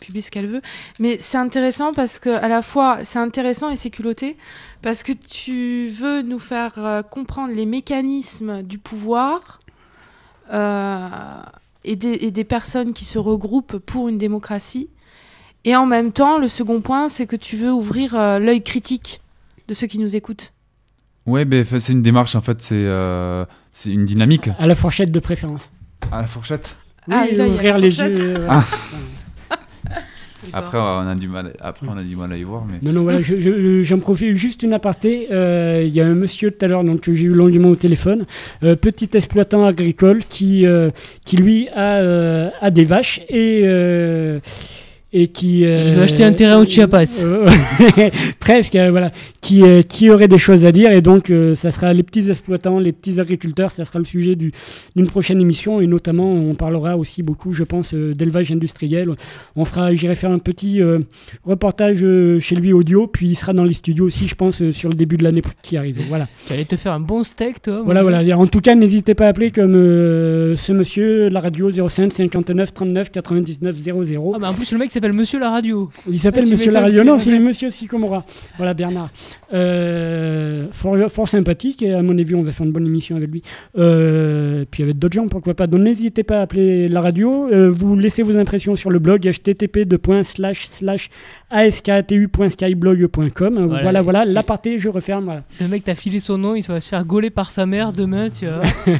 Publie 0.00 0.22
ce 0.22 0.30
qu'elle 0.30 0.48
veut. 0.48 0.62
Mais 0.98 1.18
c'est 1.20 1.36
intéressant 1.38 1.92
parce 1.92 2.18
que 2.18 2.30
à 2.30 2.48
la 2.48 2.62
fois 2.62 2.98
c'est 3.04 3.18
intéressant 3.18 3.68
et 3.70 3.76
c'est 3.76 3.90
culotté 3.90 4.36
parce 4.82 5.02
que 5.02 5.12
tu 5.12 5.88
veux 5.88 6.22
nous 6.22 6.38
faire 6.38 6.72
euh, 6.78 7.02
comprendre 7.02 7.52
les 7.54 7.66
mécanismes 7.66 8.62
du 8.62 8.78
pouvoir 8.78 9.60
euh, 10.52 11.08
et, 11.84 11.96
des, 11.96 12.12
et 12.14 12.30
des 12.30 12.44
personnes 12.44 12.92
qui 12.92 13.04
se 13.04 13.18
regroupent 13.18 13.78
pour 13.78 14.08
une 14.08 14.18
démocratie. 14.18 14.88
Et 15.64 15.76
en 15.76 15.86
même 15.86 16.10
temps, 16.12 16.38
le 16.38 16.48
second 16.48 16.80
point, 16.80 17.08
c'est 17.08 17.26
que 17.26 17.36
tu 17.36 17.56
veux 17.56 17.72
ouvrir 17.72 18.14
euh, 18.14 18.38
l'œil 18.38 18.62
critique 18.62 19.20
de 19.68 19.74
ceux 19.74 19.86
qui 19.86 19.98
nous 19.98 20.16
écoutent. 20.16 20.52
Ouais, 21.26 21.44
ben 21.44 21.64
c'est 21.64 21.92
une 21.92 22.02
démarche 22.02 22.34
en 22.34 22.40
fait, 22.40 22.62
c'est 22.62 22.80
euh, 22.82 23.44
c'est 23.72 23.90
une 23.90 24.06
dynamique. 24.06 24.48
À 24.58 24.66
la 24.66 24.74
fourchette 24.74 25.12
de 25.12 25.20
préférence. 25.20 25.68
À 26.10 26.22
la 26.22 26.26
fourchette. 26.26 26.76
Oui, 27.06 27.14
Ah, 27.16 27.26
là, 27.26 27.28
il 27.30 27.36
y 27.36 27.40
a 27.42 27.46
ouvrir 27.46 27.74
la 27.74 27.78
les 27.80 27.90
fourchette. 27.90 28.18
yeux. 28.18 28.36
euh, 28.38 28.46
Ah. 28.48 28.64
Après, 30.52 30.78
on 30.78 31.06
a 31.08 31.14
du 31.14 31.28
mal. 31.28 31.52
Après, 31.60 31.86
on 31.88 31.96
a 31.96 32.02
du 32.02 32.16
mal 32.16 32.32
à 32.32 32.36
y 32.36 32.42
voir, 32.42 32.64
mais. 32.64 32.78
Non, 32.82 32.92
non, 32.92 33.02
voilà, 33.02 33.22
je- 33.22 33.38
je- 33.40 33.82
j'en 33.82 33.98
profite 33.98 34.34
juste 34.36 34.62
une 34.62 34.72
aparté. 34.72 35.28
Euh, 35.30 35.82
Il 35.84 35.94
y 35.94 36.00
a 36.00 36.06
un 36.06 36.14
monsieur 36.14 36.50
tout 36.50 36.64
à 36.64 36.68
l'heure 36.68 36.84
donc, 36.84 37.00
que 37.02 37.12
j'ai 37.14 37.24
eu 37.24 37.32
longuement 37.32 37.68
au 37.68 37.76
téléphone, 37.76 38.26
euh, 38.62 38.76
petit 38.76 39.08
exploitant 39.14 39.64
agricole 39.66 40.22
qui, 40.28 40.66
euh, 40.66 40.90
qui 41.24 41.36
lui 41.36 41.68
a, 41.74 41.96
euh, 41.98 42.50
a 42.60 42.70
des 42.70 42.84
vaches 42.84 43.20
et, 43.28 43.62
euh, 43.64 44.38
et 45.12 45.28
qui. 45.28 45.64
euh, 45.64 45.84
Il 45.88 45.94
veut 45.96 46.02
acheter 46.02 46.24
un 46.24 46.32
terrain 46.32 46.58
au 46.60 46.64
Chiapas. 46.64 47.24
euh, 47.24 47.46
presque, 48.40 48.76
euh, 48.76 48.90
voilà. 48.90 49.10
Qui, 49.40 49.62
euh, 49.62 49.82
qui 49.82 50.10
aurait 50.10 50.28
des 50.28 50.38
choses 50.38 50.64
à 50.64 50.72
dire 50.72 50.92
et 50.92 51.00
donc 51.02 51.32
ça 51.54 51.72
sera 51.72 51.92
les 51.92 52.02
petits 52.02 52.30
exploitants, 52.30 52.78
les 52.78 52.92
petits 52.92 53.18
agriculteurs, 53.20 53.70
ça 53.70 53.84
sera 53.84 53.98
le 53.98 54.04
sujet 54.04 54.36
du- 54.36 54.52
d'une 54.96 55.06
prochaine 55.06 55.40
émission 55.40 55.80
et 55.80 55.86
notamment 55.86 56.32
on 56.32 56.54
parlera 56.54 56.96
aussi 56.96 57.22
beaucoup, 57.22 57.52
je 57.52 57.64
pense, 57.64 57.94
d'élevage 57.94 58.50
industriel. 58.52 59.08
On 59.56 59.64
fera, 59.64 59.94
j'irai 59.94 60.14
faire 60.14 60.30
un 60.30 60.38
petit 60.38 60.80
reportage 61.44 62.04
chez 62.40 62.54
lui 62.54 62.72
audio, 62.72 63.06
puis 63.06 63.28
il 63.28 63.34
sera 63.34 63.52
dans 63.52 63.64
les 63.64 63.74
studios 63.74 64.04
aussi, 64.06 64.26
je 64.28 64.34
pense, 64.34 64.62
sur 64.72 64.88
le 64.88 64.94
début 64.94 65.16
de 65.16 65.24
l'année 65.24 65.42
qui 65.62 65.76
arrive. 65.76 66.00
Voilà. 66.08 66.28
Tu 66.46 66.52
allais 66.52 66.64
te 66.64 66.76
faire 66.76 66.92
un 66.92 67.00
bon 67.00 67.22
steak, 67.22 67.62
toi. 67.62 67.82
Voilà, 67.84 68.02
voilà. 68.02 68.38
En 68.38 68.46
tout 68.46 68.60
cas, 68.60 68.74
n'hésitez 68.74 69.14
pas 69.14 69.26
à 69.26 69.28
appeler 69.28 69.50
comme 69.50 69.72
ce 69.74 70.72
monsieur, 70.72 71.28
la 71.28 71.40
radio 71.40 71.70
05 71.88 72.12
59 72.12 72.74
39 72.74 73.10
99 73.10 73.74
00. 73.76 74.32
Ah, 74.34 74.38
bah 74.38 74.50
en 74.50 74.54
plus, 74.54 74.70
le 74.72 74.78
mec 74.78 74.90
s'appelle 75.00 75.12
Monsieur 75.16 75.38
la 75.38 75.50
radio. 75.50 75.90
Il 76.08 76.18
s'appelle 76.18 76.44
Ah, 76.46 76.50
Monsieur 76.50 76.70
la 76.72 76.80
radio. 76.82 77.04
Non, 77.04 77.18
c'est. 77.18 77.38
Monsieur 77.38 77.70
Sycomora. 77.70 78.24
Voilà, 78.56 78.74
Bernard. 78.74 79.10
Euh, 79.54 80.66
fort, 80.72 80.96
fort 81.10 81.28
sympathique 81.28 81.82
et 81.82 81.94
à 81.94 82.02
mon 82.02 82.16
avis, 82.18 82.34
on 82.34 82.42
va 82.42 82.52
faire 82.52 82.66
une 82.66 82.72
bonne 82.72 82.86
émission 82.86 83.16
avec 83.16 83.30
lui. 83.30 83.42
Euh, 83.78 84.64
puis 84.70 84.82
avec 84.82 84.98
d'autres 84.98 85.14
gens, 85.14 85.28
pourquoi 85.28 85.54
pas. 85.54 85.66
Donc 85.66 85.80
n'hésitez 85.80 86.22
pas 86.22 86.40
à 86.40 86.42
appeler 86.42 86.88
la 86.88 87.00
radio. 87.00 87.48
Euh, 87.50 87.70
vous 87.70 87.96
laissez 87.96 88.22
vos 88.22 88.36
impressions 88.36 88.76
sur 88.76 88.90
le 88.90 88.98
blog 88.98 89.26
http 89.26 89.86
askatu.skyblog.com. 91.50 93.66
Voilà, 93.66 93.82
Voilà. 93.82 94.02
voilà, 94.02 94.24
l'aparté, 94.24 94.78
je 94.78 94.88
referme. 94.88 95.24
Voilà. 95.24 95.42
Le 95.60 95.68
mec 95.68 95.84
t'a 95.84 95.94
filé 95.94 96.20
son 96.20 96.38
nom, 96.38 96.54
il 96.54 96.62
va 96.64 96.80
se 96.80 96.88
faire 96.88 97.04
gauler 97.04 97.30
par 97.30 97.50
sa 97.50 97.66
mère 97.66 97.92
demain, 97.92 98.30
tu 98.30 98.46
vois. 98.46 98.62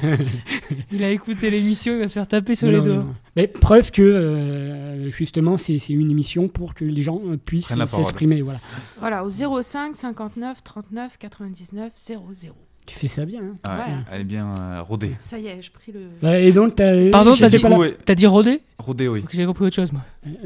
il 0.92 1.02
a 1.04 1.10
écouté 1.10 1.50
l'émission, 1.50 1.94
il 1.94 2.00
va 2.00 2.08
se 2.08 2.14
faire 2.14 2.26
taper 2.26 2.54
sur 2.54 2.66
Non, 2.68 2.72
les 2.72 2.78
non, 2.78 2.84
doigts. 2.84 2.94
non. 2.96 3.06
Mais 3.40 3.46
preuve 3.48 3.90
que 3.90 4.02
euh, 4.02 5.10
justement, 5.10 5.56
c'est 5.56 5.78
une 5.88 6.10
émission 6.10 6.48
pour 6.48 6.74
que 6.74 6.84
les 6.84 7.02
gens 7.02 7.20
euh, 7.26 7.36
puissent 7.36 7.68
s'exprimer. 7.68 8.42
Voilà. 8.42 8.58
Voilà, 8.98 9.24
au 9.24 9.30
05 9.30 9.96
59 9.96 10.62
39 10.62 11.16
99 11.18 11.92
00. 11.96 12.54
Tu 12.86 12.98
fais 12.98 13.08
ça 13.08 13.24
bien. 13.24 13.40
hein. 13.40 13.56
Ah, 13.62 13.76
Ouais. 13.78 13.94
Elle 14.12 14.20
est 14.22 14.24
bien 14.24 14.54
euh, 14.60 14.82
rodée. 14.82 15.12
Ça 15.20 15.38
y 15.38 15.46
est, 15.46 15.58
j'ai 15.62 15.70
pris 15.70 15.92
le. 15.92 16.00
Bah, 16.22 16.38
et 16.38 16.52
donc, 16.52 16.74
t'as- 16.76 17.10
Pardon, 17.10 17.34
t'as 17.38 17.48
dit, 17.48 17.58
ouais. 17.64 17.96
t'as 18.04 18.14
dit 18.14 18.26
rodé 18.26 18.60
Rodée, 18.78 19.08
oui. 19.08 19.24
J'ai 19.30 19.46
compris 19.46 19.66
autre 19.66 19.76
chose, 19.76 19.92
moi. 19.92 20.02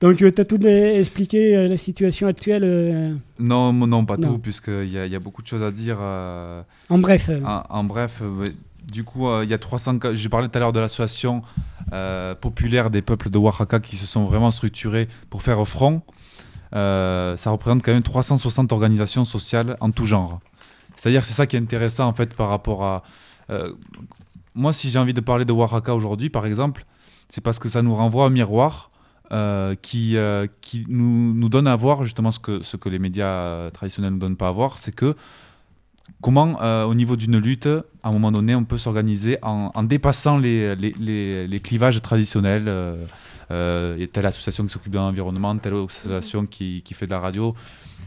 Donc, 0.00 0.16
tu 0.16 0.26
as 0.26 0.44
tout 0.46 0.58
euh, 0.64 0.98
expliqué 0.98 1.54
euh, 1.56 1.68
la 1.68 1.76
situation 1.76 2.26
actuelle. 2.26 2.62
euh, 2.64 3.14
Non, 3.38 3.70
non, 3.74 4.06
pas 4.06 4.16
Non. 4.16 4.32
tout, 4.32 4.38
puisqu'il 4.38 4.86
y, 4.88 4.92
y 4.92 5.14
a 5.14 5.18
beaucoup 5.20 5.42
de 5.42 5.46
choses 5.46 5.62
à 5.62 5.70
dire. 5.70 5.98
euh, 6.00 6.62
En 6.88 6.98
bref. 6.98 7.28
euh. 7.28 7.40
En, 7.44 7.64
en 7.68 7.84
bref, 7.84 8.20
euh, 8.22 8.30
ouais, 8.30 8.52
du 8.90 9.04
coup, 9.04 9.28
euh, 9.28 9.44
il 9.44 9.50
y 9.50 9.54
a 9.54 9.58
300. 9.58 9.98
ca- 10.02 10.14
J'ai 10.14 10.28
parlé 10.28 10.48
tout 10.48 10.56
à 10.56 10.60
l'heure 10.60 10.72
de 10.72 10.80
l'association 10.80 11.42
euh, 11.92 12.34
populaire 12.34 12.90
des 12.90 13.02
peuples 13.02 13.30
de 13.30 13.38
Oaxaca 13.38 13.80
qui 13.80 13.96
se 13.96 14.06
sont 14.06 14.24
vraiment 14.24 14.50
structurés 14.50 15.08
pour 15.28 15.42
faire 15.42 15.66
front. 15.66 16.02
Euh, 16.74 17.36
ça 17.36 17.50
représente 17.50 17.82
quand 17.82 17.92
même 17.92 18.02
360 18.02 18.72
organisations 18.72 19.24
sociales 19.24 19.76
en 19.80 19.90
tout 19.90 20.06
genre. 20.06 20.40
C'est-à-dire, 20.96 21.24
c'est 21.24 21.34
ça 21.34 21.46
qui 21.46 21.56
est 21.56 21.60
intéressant 21.60 22.06
en 22.06 22.12
fait 22.12 22.34
par 22.34 22.48
rapport 22.48 22.84
à. 22.84 23.02
moi, 24.54 24.72
si 24.72 24.90
j'ai 24.90 24.98
envie 24.98 25.14
de 25.14 25.20
parler 25.20 25.44
de 25.44 25.52
Oaxaca 25.52 25.94
aujourd'hui, 25.94 26.30
par 26.30 26.46
exemple, 26.46 26.84
c'est 27.28 27.40
parce 27.40 27.58
que 27.58 27.68
ça 27.68 27.82
nous 27.82 27.94
renvoie 27.94 28.26
un 28.26 28.30
miroir 28.30 28.90
qui, 29.82 30.16
qui 30.60 30.86
nous, 30.88 31.34
nous 31.34 31.48
donne 31.48 31.66
à 31.68 31.76
voir 31.76 32.04
justement 32.04 32.30
ce 32.32 32.38
que, 32.40 32.62
ce 32.62 32.76
que 32.76 32.88
les 32.88 32.98
médias 32.98 33.70
traditionnels 33.70 34.10
ne 34.10 34.14
nous 34.16 34.20
donnent 34.20 34.36
pas 34.36 34.48
à 34.48 34.52
voir, 34.52 34.78
c'est 34.78 34.94
que 34.94 35.14
comment, 36.20 36.58
euh, 36.62 36.84
au 36.84 36.94
niveau 36.94 37.16
d'une 37.16 37.38
lutte, 37.38 37.66
à 37.66 38.08
un 38.08 38.12
moment 38.12 38.30
donné, 38.32 38.54
on 38.54 38.64
peut 38.64 38.78
s'organiser 38.78 39.38
en, 39.42 39.82
dépassant 39.82 40.38
les, 40.38 40.74
les, 40.76 41.46
les- 41.46 41.60
clivages 41.60 42.00
traditionnels. 42.02 42.66
euh, 42.68 43.04
euh, 43.52 44.06
telle 44.06 44.26
association 44.26 44.62
qui 44.64 44.70
s'occupe 44.70 44.92
de 44.92 44.98
l'environnement, 44.98 45.56
telle 45.58 45.74
association 45.74 46.46
qui, 46.46 46.82
qui 46.84 46.94
fait 46.94 47.06
de 47.06 47.10
la 47.10 47.18
radio. 47.18 47.54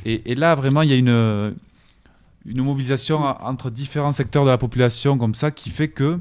Et, 0.06 0.32
et 0.32 0.36
là, 0.36 0.56
vraiment, 0.56 0.84
il 0.84 0.90
y 0.90 0.94
a 0.94 0.96
une, 0.96 1.54
une 2.46 2.62
mobilisation 2.64 3.18
entre 3.22 3.70
différents 3.70 4.14
secteurs 4.14 4.46
de 4.46 4.50
la 4.50 4.58
population 4.58 5.18
comme 5.18 5.36
ça 5.36 5.52
qui 5.52 5.70
fait 5.70 5.90
que 5.90 6.20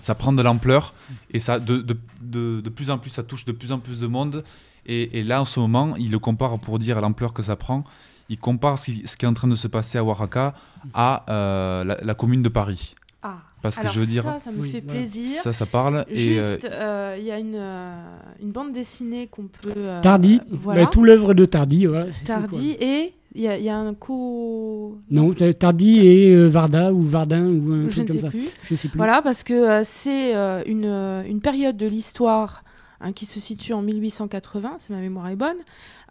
ça 0.00 0.14
prend 0.16 0.32
de 0.32 0.42
l'ampleur 0.42 0.94
et 1.30 1.38
ça 1.38 1.60
de, 1.60 1.76
de, 1.78 1.96
de, 2.20 2.60
de 2.60 2.68
plus 2.70 2.90
en 2.90 2.98
plus 2.98 3.10
ça 3.10 3.22
touche 3.22 3.44
de 3.44 3.52
plus 3.52 3.70
en 3.70 3.78
plus 3.78 4.00
de 4.00 4.06
monde 4.08 4.42
et, 4.86 5.18
et 5.20 5.22
là 5.22 5.40
en 5.40 5.44
ce 5.44 5.60
moment 5.60 5.94
il 5.96 6.10
le 6.10 6.18
compare 6.18 6.58
pour 6.58 6.80
dire 6.80 7.00
l'ampleur 7.00 7.32
que 7.32 7.42
ça 7.42 7.54
prend 7.54 7.84
il 8.32 8.38
compare 8.38 8.78
ce 8.78 8.86
qui, 8.90 9.02
ce 9.06 9.16
qui 9.16 9.24
est 9.24 9.28
en 9.28 9.34
train 9.34 9.48
de 9.48 9.56
se 9.56 9.68
passer 9.68 9.98
à 9.98 10.04
Oaxaca 10.04 10.54
à 10.94 11.24
euh, 11.28 11.84
la, 11.84 11.96
la 12.02 12.14
commune 12.14 12.42
de 12.42 12.48
Paris 12.48 12.94
Ah. 13.22 13.36
parce 13.62 13.76
que 13.76 13.82
Alors 13.82 13.92
je 13.92 14.00
veux 14.00 14.06
dire 14.06 14.24
ça, 14.24 14.40
ça 14.40 14.50
me 14.52 14.62
fait 14.64 14.80
plaisir. 14.80 15.40
ça 15.42 15.52
ça 15.52 15.66
parle 15.66 16.04
et 16.08 16.38
euh, 16.40 16.52
Juste, 16.54 16.68
euh, 16.70 17.16
il 17.20 17.24
y 17.24 17.30
a 17.30 17.38
une, 17.38 17.54
euh, 17.54 18.16
une 18.42 18.50
bande 18.50 18.72
dessinée 18.72 19.26
qu'on 19.28 19.48
peut. 19.60 19.72
euh, 19.76 20.00
Tardy. 20.00 20.40
Voilà. 20.50 20.84
Bah, 20.84 20.90
tout 20.92 21.04
l'œuvre 21.04 21.34
de 21.34 21.44
Tardy. 21.44 21.86
Voilà, 21.86 22.06
tout, 22.06 22.24
Tardy 22.24 22.76
et 22.80 23.12
il 23.34 23.40
y, 23.40 23.48
a- 23.48 23.56
il 23.58 23.64
y 23.64 23.70
a 23.70 23.76
un 23.78 23.94
co. 23.94 24.98
Non, 25.10 25.32
Tardy 25.58 26.00
et 26.06 26.30
euh, 26.34 26.46
Varda 26.48 26.92
ou 26.92 27.02
Vardin 27.02 27.44
ou 27.46 27.72
un 27.72 27.88
Je 27.88 28.02
truc 28.02 28.02
ne 28.02 28.06
comme 28.08 28.16
sais 28.16 28.20
ça. 28.22 28.30
plus. 28.30 28.48
Je 28.70 28.74
sais 28.76 28.88
plus. 28.88 28.96
Voilà, 28.98 29.22
parce 29.22 29.42
que 29.42 29.54
euh, 29.54 29.80
c'est 29.84 30.34
euh, 30.36 30.62
une, 30.66 30.84
une 31.30 31.40
période 31.40 31.76
de 31.76 31.86
l'histoire 31.86 32.62
hein, 33.00 33.12
qui 33.12 33.24
se 33.26 33.40
situe 33.40 33.72
en 33.72 33.82
1880, 33.82 34.76
si 34.80 34.92
ma 34.92 34.98
mémoire 34.98 35.28
est 35.28 35.36
bonne, 35.36 35.56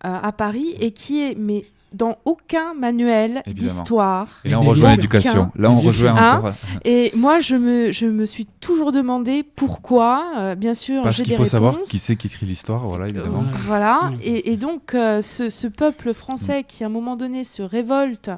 euh, 0.06 0.18
à 0.22 0.32
Paris, 0.32 0.74
et 0.80 0.92
qui 0.92 1.22
est 1.22 1.36
mais 1.38 1.66
dans 1.94 2.18
aucun 2.26 2.74
manuel 2.74 3.44
d'histoire. 3.48 4.28
Et 4.46 4.50
là, 4.50 4.60
on 4.60 4.64
rejoint 4.64 4.92
l'éducation. 4.92 5.52
Là, 5.56 5.70
on 5.72 5.82
rejoint 5.82 6.16
Hein 6.16 6.38
encore. 6.38 6.52
Et 6.86 7.12
moi, 7.16 7.40
je 7.42 7.56
me, 7.56 7.92
je 7.92 8.06
me 8.06 8.26
suis 8.26 8.46
toujours 8.60 8.92
demandé 8.92 9.44
pourquoi. 9.44 10.24
euh, 10.38 10.56
bien 10.56 10.74
sûr, 10.74 11.02
Parce 11.04 11.18
j'ai 11.18 11.24
qu'il 11.24 11.32
des 11.34 11.38
faut 11.38 11.46
savoir 11.46 11.74
réponses. 11.74 11.90
qui 11.90 11.98
c'est 11.98 12.16
qui 12.16 12.28
écrit 12.28 12.46
l'histoire, 12.46 12.88
voilà, 12.88 13.08
évidemment. 13.10 13.44
Voilà, 13.66 14.12
et, 14.24 14.52
et 14.54 14.58
donc 14.58 14.94
euh, 14.94 15.22
ce, 15.22 15.50
ce 15.50 15.68
peuple 15.68 16.14
français 16.14 16.64
qui 16.68 16.84
à 16.84 16.88
un 16.88 16.90
moment 16.90 17.16
donné 17.16 17.44
se 17.44 17.62
révolte, 17.62 18.30
euh, 18.30 18.36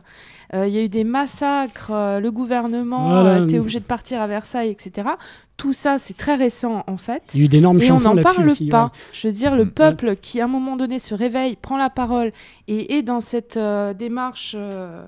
il 0.53 0.69
y 0.73 0.77
a 0.77 0.83
eu 0.83 0.89
des 0.89 1.03
massacres, 1.03 1.89
euh, 1.91 2.19
le 2.19 2.31
gouvernement 2.31 3.09
Voilà. 3.09 3.39
euh, 3.39 3.43
était 3.45 3.59
obligé 3.59 3.79
de 3.79 3.85
partir 3.85 4.21
à 4.21 4.27
Versailles, 4.27 4.69
etc. 4.69 5.07
Tout 5.57 5.73
ça, 5.73 5.97
c'est 5.97 6.15
très 6.15 6.35
récent 6.35 6.83
en 6.87 6.97
fait. 6.97 7.23
Il 7.33 7.39
y 7.39 7.43
a 7.43 7.45
eu 7.45 7.47
d'énormes 7.49 7.81
Et 7.81 7.91
on 7.91 7.99
n'en 7.99 8.15
parle 8.17 8.49
aussi, 8.49 8.67
pas. 8.67 8.85
ouais. 8.85 8.89
Je 9.13 9.27
veux 9.27 9.33
dire, 9.33 9.55
le 9.55 9.65
peuple 9.65 10.15
qui 10.15 10.41
à 10.41 10.45
un 10.45 10.47
moment 10.47 10.75
donné 10.75 10.99
se 10.99 11.15
réveille, 11.15 11.55
prend 11.61 11.77
la 11.77 11.89
parole 11.89 12.31
et 12.67 12.95
est 12.95 13.01
dans 13.01 13.19
cette 13.21 13.57
euh, 13.57 13.93
démarche 13.93 14.55
euh, 14.57 15.03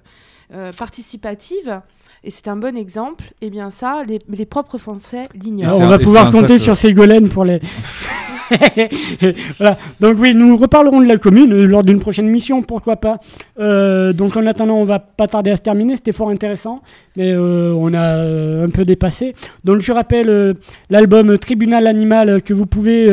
euh, 0.54 0.72
participative. 0.74 1.82
Et 2.24 2.32
c'est 2.32 2.48
un 2.48 2.56
bon 2.58 2.76
exemple. 2.76 3.26
Et 3.42 3.50
bien 3.52 3.70
ça, 3.70 4.04
les, 4.08 4.20
les 4.28 4.46
propres 4.46 4.78
Français 4.80 5.24
l'ignorent. 5.36 5.76
Alors, 5.76 5.82
on 5.82 5.88
va 5.90 6.00
pouvoir 6.00 6.32
compter 6.32 6.58
sur 6.58 6.76
Ségolène 6.76 7.30
pour 7.30 7.46
les. 7.46 7.60
voilà. 9.58 9.78
Donc 10.00 10.18
oui, 10.20 10.34
nous 10.36 10.56
reparlerons 10.58 11.02
de 11.02 11.08
la 11.08 11.18
commune 11.18 11.66
lors 11.66 11.84
d'une 11.84 12.00
prochaine 12.00 12.28
mission, 12.28 12.62
pourquoi 12.62 12.98
pas. 12.98 13.18
Euh, 13.60 14.14
donc 14.14 14.38
en 14.38 14.46
attendant, 14.46 14.76
on 14.76 14.86
va 14.86 15.00
pas 15.00 15.28
tarder 15.28 15.52
à 15.52 15.58
se 15.58 15.62
terminer. 15.62 15.96
C'était 15.96 16.12
fort 16.14 16.30
intéressant, 16.30 16.82
mais 17.16 17.32
euh, 17.32 17.74
on 17.76 17.94
a 17.94 18.16
euh, 18.18 18.66
un 18.66 18.70
peu 18.70 18.86
dépassé. 18.86 19.36
Donc 19.64 19.82
je 19.82 19.92
rappelle 19.92 20.30
euh, 20.30 20.54
l'album 20.90 21.38
Tribunal 21.38 21.88
Animal 21.88 22.42
que 22.42 22.54
vous 22.54 22.66
pouvez 22.66 23.10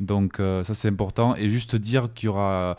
Donc 0.00 0.36
ça 0.38 0.74
c'est 0.74 0.88
important. 0.88 1.36
Et 1.36 1.48
juste 1.48 1.76
dire 1.76 2.12
qu'il 2.14 2.26
y 2.26 2.28
aura 2.28 2.76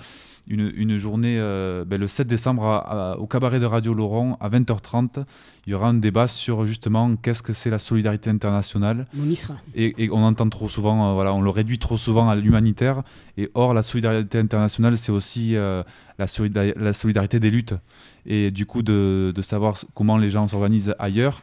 une, 0.49 0.71
une 0.75 0.97
journée 0.97 1.37
euh, 1.39 1.85
ben, 1.85 1.99
le 1.99 2.07
7 2.07 2.27
décembre 2.27 2.65
à- 2.65 3.13
à- 3.13 3.17
au 3.17 3.27
cabaret 3.27 3.59
de 3.59 3.65
Radio 3.65 3.93
Laurent 3.93 4.37
à 4.41 4.49
20h30. 4.49 5.23
Il 5.65 5.71
y 5.71 5.73
aura 5.73 5.87
un 5.87 5.93
débat 5.93 6.27
sur 6.27 6.65
justement 6.65 7.15
qu'est-ce 7.15 7.41
que 7.41 7.53
c'est 7.53 7.69
la 7.69 7.79
solidarité 7.79 8.29
internationale. 8.29 9.07
On 9.17 9.29
y 9.29 9.35
sera. 9.35 9.55
Et, 9.75 9.93
et 10.03 10.09
on 10.11 10.23
entend 10.23 10.49
trop 10.49 10.67
souvent, 10.67 11.11
euh, 11.11 11.13
voilà, 11.13 11.33
on 11.33 11.41
le 11.41 11.49
réduit 11.49 11.79
trop 11.79 11.97
souvent 11.97 12.29
à 12.29 12.35
l'humanitaire. 12.35 13.03
Et 13.37 13.49
or, 13.53 13.73
la 13.73 13.83
solidarité 13.83 14.37
internationale, 14.39 14.97
c'est 14.97 15.11
aussi 15.13 15.55
euh, 15.55 15.81
la, 16.19 16.25
solida- 16.27 16.73
la 16.77 16.93
solidarité 16.93 17.39
des 17.39 17.49
luttes. 17.49 17.75
Et 18.25 18.51
du 18.51 18.65
coup, 18.65 18.83
de, 18.83 19.31
de 19.33 19.41
savoir 19.41 19.75
comment 19.93 20.17
les 20.17 20.29
gens 20.29 20.47
s'organisent 20.47 20.93
ailleurs. 20.99 21.41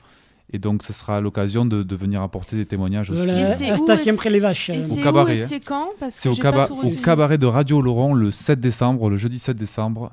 Et 0.53 0.59
donc, 0.59 0.83
ce 0.83 0.93
sera 0.93 1.21
l'occasion 1.21 1.65
de, 1.65 1.83
de 1.83 1.97
venir 1.97 2.23
apporter 2.23 2.57
des 2.57 2.67
témoignages 2.67 3.11
aussi. 3.11 3.25
Voilà, 3.25 3.77
Station 3.77 4.15
et 4.15 4.17
près 4.17 4.31
les 4.31 4.41
vaches. 4.41 4.71
et 4.71 4.79
euh. 4.79 4.83
c'est 4.83 5.01
Au 5.01 5.03
cabaret. 5.03 5.37
et 5.37 5.43
hein. 5.43 5.47
c'est 5.49 5.65
quand 5.65 5.89
C'est 6.11 6.29
au, 6.29 6.33
caba- 6.35 6.69
au 6.71 6.91
cabaret 6.91 7.39
de 7.39 7.47
Radio 7.47 7.81
Laurent 7.81 8.15
le 8.15 8.31
7 8.33 8.59
décembre, 8.61 9.11
le 9.11 9.17
jeudi 9.17 9.39
7 9.39 9.57
décembre, 9.57 10.13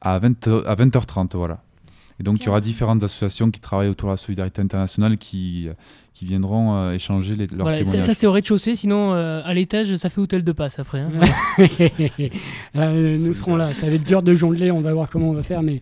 à, 0.00 0.18
20, 0.18 0.48
à 0.66 0.74
20h30. 0.74 1.36
Voilà. 1.36 1.60
Et 2.20 2.22
donc, 2.22 2.38
il 2.40 2.46
y 2.46 2.48
aura 2.48 2.60
différentes 2.60 3.02
associations 3.02 3.50
qui 3.50 3.60
travaillent 3.60 3.88
autour 3.88 4.08
de 4.08 4.12
la 4.14 4.16
solidarité 4.16 4.62
internationale 4.62 5.16
qui, 5.18 5.68
qui 6.12 6.24
viendront 6.24 6.76
euh, 6.76 6.92
échanger 6.92 7.34
les, 7.34 7.48
leurs 7.48 7.62
Voilà, 7.62 7.78
ça, 7.78 7.84
témoignages. 7.84 8.06
ça, 8.06 8.14
c'est 8.14 8.26
au 8.28 8.32
rez-de-chaussée, 8.32 8.76
sinon 8.76 9.12
euh, 9.14 9.42
à 9.44 9.52
l'étage 9.52 9.96
ça 9.96 10.08
fait 10.08 10.20
hôtel 10.20 10.44
de 10.44 10.52
passe 10.52 10.78
après. 10.78 11.00
hein. 11.00 11.10
Euh, 12.76 13.16
nous 13.18 13.34
serons 13.34 13.56
là. 13.56 13.72
Ça 13.72 13.86
va 13.88 13.92
être 13.94 14.04
dur 14.04 14.22
de 14.22 14.34
jongler. 14.34 14.70
On 14.70 14.80
va 14.80 14.92
voir 14.92 15.08
comment 15.10 15.28
on 15.30 15.32
va 15.32 15.42
faire. 15.42 15.62
Mais 15.62 15.74
de 15.74 15.80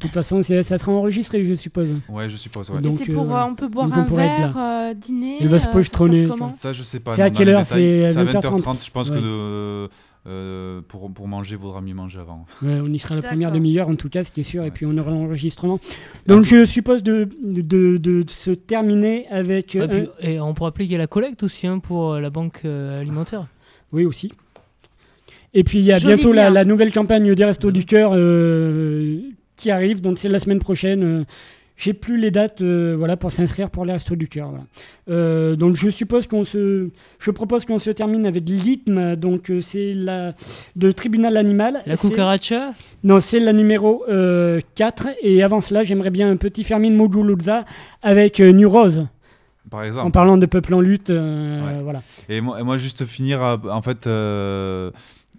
toute 0.00 0.10
façon, 0.12 0.42
ça 0.42 0.62
sera 0.78 0.92
enregistré, 0.92 1.44
je 1.44 1.54
suppose. 1.54 1.88
Ouais, 2.08 2.28
je 2.28 2.36
suppose. 2.36 2.70
ouais. 2.70 2.80
Donc, 2.80 2.92
c'est 2.94 3.06
pour, 3.06 3.28
on 3.30 3.54
peut 3.54 3.68
boire 3.68 3.88
donc 3.88 3.98
un 4.10 4.16
verre, 4.16 4.56
euh, 4.58 4.94
dîner. 4.94 5.36
Il 5.40 5.48
va 5.48 5.58
se 5.58 5.68
euh, 5.68 5.72
pochetronner, 5.72 6.28
ça 6.58 6.72
je 6.72 6.82
sais 6.82 7.00
pas. 7.00 7.14
C'est 7.16 7.22
à 7.22 7.30
quelle 7.30 7.48
heure? 7.50 7.64
C'est 7.64 8.06
à 8.06 8.24
20h30. 8.24 8.84
Je 8.84 8.90
pense 8.90 9.10
Ouais. 9.10 9.16
que 9.16 9.20
de, 9.20 9.88
euh, 10.24 10.80
pour, 10.86 11.12
pour 11.12 11.26
manger, 11.26 11.56
il 11.56 11.58
vaudra 11.58 11.80
mieux 11.80 11.94
manger 11.94 12.20
avant. 12.20 12.46
Ouais, 12.62 12.78
on 12.80 12.92
y 12.92 12.98
sera 12.98 13.16
la 13.16 13.22
première 13.22 13.50
demi-heure 13.50 13.88
en 13.88 13.96
tout 13.96 14.08
cas, 14.08 14.22
ce 14.22 14.30
qui 14.30 14.42
est 14.42 14.44
sûr, 14.44 14.64
et 14.64 14.70
puis 14.70 14.86
on 14.86 14.96
aura 14.96 15.10
l'enregistrement. 15.10 15.80
Donc 16.28 16.44
je 16.44 16.64
suppose 16.64 17.02
de, 17.02 17.28
de, 17.42 17.96
de 17.96 18.24
se 18.28 18.52
terminer 18.52 19.26
avec. 19.30 19.76
Ouais, 19.78 19.88
puis- 19.88 20.08
et 20.20 20.38
on 20.38 20.54
pourrait 20.54 20.68
appeler 20.68 20.84
qu'il 20.84 20.92
y 20.92 20.96
a 20.96 20.98
la 20.98 21.08
collecte 21.08 21.42
aussi 21.42 21.66
hein, 21.66 21.80
pour 21.80 22.12
euh, 22.12 22.20
la 22.20 22.30
banque 22.30 22.60
euh, 22.64 23.00
alimentaire. 23.00 23.48
Oui, 23.92 24.04
aussi. 24.04 24.30
Et 25.54 25.64
puis 25.64 25.80
il 25.80 25.84
y 25.84 25.92
a 25.92 25.98
Joli 25.98 26.14
bientôt 26.14 26.32
la, 26.32 26.64
nouvelle 26.64 26.92
campagne 26.92 27.34
des 27.34 27.44
Restos 27.44 27.72
du 27.72 27.84
Cœur 27.84 28.12
euh, 28.14 29.20
qui 29.56 29.70
arrive, 29.70 30.00
donc 30.00 30.18
c'est 30.18 30.28
la 30.28 30.40
semaine 30.40 30.60
prochaine. 30.60 31.26
J'ai 31.82 31.94
plus 31.94 32.16
les 32.16 32.30
dates 32.30 32.60
euh, 32.60 32.94
voilà, 32.96 33.16
pour 33.16 33.32
s'inscrire 33.32 33.68
pour 33.70 33.84
les 33.84 33.92
Restos 33.92 34.14
du 34.16 34.28
Cœur. 34.28 34.48
voilà. 34.50 34.64
Euh, 35.10 35.56
donc 35.56 35.76
je 35.76 35.90
suppose 35.90 36.26
qu'on 36.28 36.44
se. 36.44 36.88
Je 37.18 37.30
propose 37.30 37.64
qu'on 37.64 37.78
se 37.78 37.90
termine 37.90 38.24
avec 38.26 38.44
l'ITM, 38.48 39.16
donc 39.16 39.50
euh, 39.50 39.60
c'est 39.60 39.92
la 39.94 40.34
de 40.76 40.92
Tribunal 40.92 41.36
Animal. 41.36 41.82
La 41.86 41.96
cucaracha 41.96 42.70
Non, 43.02 43.18
c'est 43.20 43.40
la 43.40 43.52
numéro 43.52 44.04
euh, 44.08 44.60
4. 44.76 45.08
Et 45.22 45.42
avant 45.42 45.60
cela, 45.60 45.82
j'aimerais 45.82 46.10
bien 46.10 46.30
un 46.30 46.36
petit 46.36 46.62
Fermin 46.64 46.90
Moguluzza 46.92 47.64
avec 48.02 48.38
euh, 48.40 48.52
New 48.52 48.70
Rose. 48.70 49.06
Par 49.70 49.84
exemple. 49.84 50.06
En 50.06 50.10
parlant 50.10 50.36
de 50.38 50.46
peuple 50.46 50.74
en 50.74 50.80
lutte, 50.80 51.10
euh, 51.10 51.64
Ouais. 51.78 51.82
voilà. 51.82 52.02
Et 52.28 52.40
moi, 52.40 52.60
et 52.60 52.62
moi, 52.62 52.78
juste 52.78 53.06
finir, 53.06 53.40
en 53.70 53.80
fait, 53.82 54.06
euh, 54.06 54.90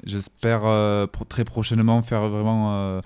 j'espère 0.06 0.62
euh, 0.66 1.08
pro- 1.08 1.26
très 1.26 1.44
prochainement 1.44 2.02
faire 2.02 2.28
vraiment 2.30 2.74
euh, 2.74 3.02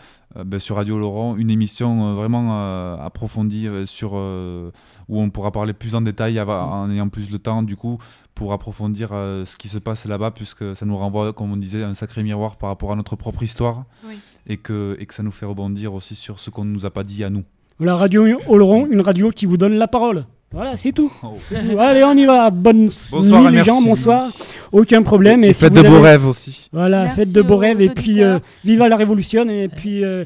ben, 0.45 0.59
sur 0.59 0.76
Radio 0.76 0.97
Laurent 0.99 1.35
une 1.38 1.49
émission 1.49 2.07
euh, 2.07 2.14
vraiment 2.15 2.47
euh, 2.59 2.97
approfondie 2.97 3.68
euh, 3.68 3.85
sur 3.85 4.11
euh, 4.15 4.72
où 5.09 5.19
on 5.22 5.30
pourra 5.30 5.51
parler 5.51 5.73
plus 5.73 5.95
en 5.95 6.01
détail 6.01 6.35
ava- 6.38 6.64
en 6.65 6.89
ayant 6.89 7.09
plus 7.09 7.30
de 7.30 7.38
temps 7.38 7.64
du 7.64 7.76
coup 7.76 7.97
pour 8.35 8.53
approfondir 8.53 9.09
euh, 9.14 9.45
ce 9.45 9.57
qui 9.57 9.68
se 9.69 9.77
passe 9.77 10.05
là-bas 10.05 10.31
puisque 10.31 10.76
ça 10.76 10.85
nous 10.85 10.97
renvoie 10.97 11.34
comme 11.34 11.51
on 11.51 11.57
disait 11.57 11.84
un 11.84 11.93
sacré 11.95 12.23
miroir 12.23 12.55
par 12.57 12.69
rapport 12.69 12.91
à 12.91 12.95
notre 12.95 13.15
propre 13.15 13.43
histoire 13.43 13.85
Oui. 14.07 14.19
et 14.47 14.57
que 14.57 14.95
et 14.99 15.05
que 15.05 15.14
ça 15.14 15.23
nous 15.23 15.31
fait 15.31 15.45
rebondir 15.45 15.93
aussi 15.93 16.15
sur 16.15 16.39
ce 16.39 16.49
qu'on 16.49 16.65
ne 16.65 16.72
nous 16.72 16.85
a 16.85 16.89
pas 16.91 17.03
dit 17.03 17.23
à 17.23 17.30
nous. 17.30 17.43
Voilà, 17.80 17.95
Radio 17.95 18.26
Oloron, 18.47 18.88
une 18.88 19.01
radio 19.01 19.30
qui 19.31 19.45
vous 19.45 19.57
donne 19.57 19.73
la 19.76 19.88
parole. 19.88 20.26
Voilà, 20.58 20.76
c'est 20.76 20.92
tout. 20.92 21.14
Oh. 21.22 21.36
C'est 21.50 21.60
tout. 21.60 21.80
Allez, 21.80 22.04
on 22.04 22.16
y 22.16 22.26
va. 22.26 22.50
Bonne 22.50 22.90
Bonsoir 23.12 23.44
nuit, 23.44 23.50
les 23.52 23.56
merci. 23.58 23.70
gens. 23.70 23.80
Bonsoir. 23.84 24.28
Aucun 24.72 25.04
problème. 25.04 25.44
Et 25.44 25.54
si 25.54 25.60
faites 25.60 25.74
de 25.74 25.84
beaux 25.84 26.02
rêves 26.02 26.26
aussi. 26.26 26.68
Voilà, 26.74 27.04
Merci 27.04 27.16
faites 27.16 27.32
de 27.32 27.44
beaux 27.44 27.54
aux 27.54 27.58
rêves. 27.58 27.80
Et 27.80 27.90
puis, 27.90 28.24
euh, 28.24 28.40
viva 28.66 28.90
la 28.90 28.96
révolution. 28.98 29.48
Et 29.50 29.68
puis, 29.68 30.04
euh, 30.04 30.26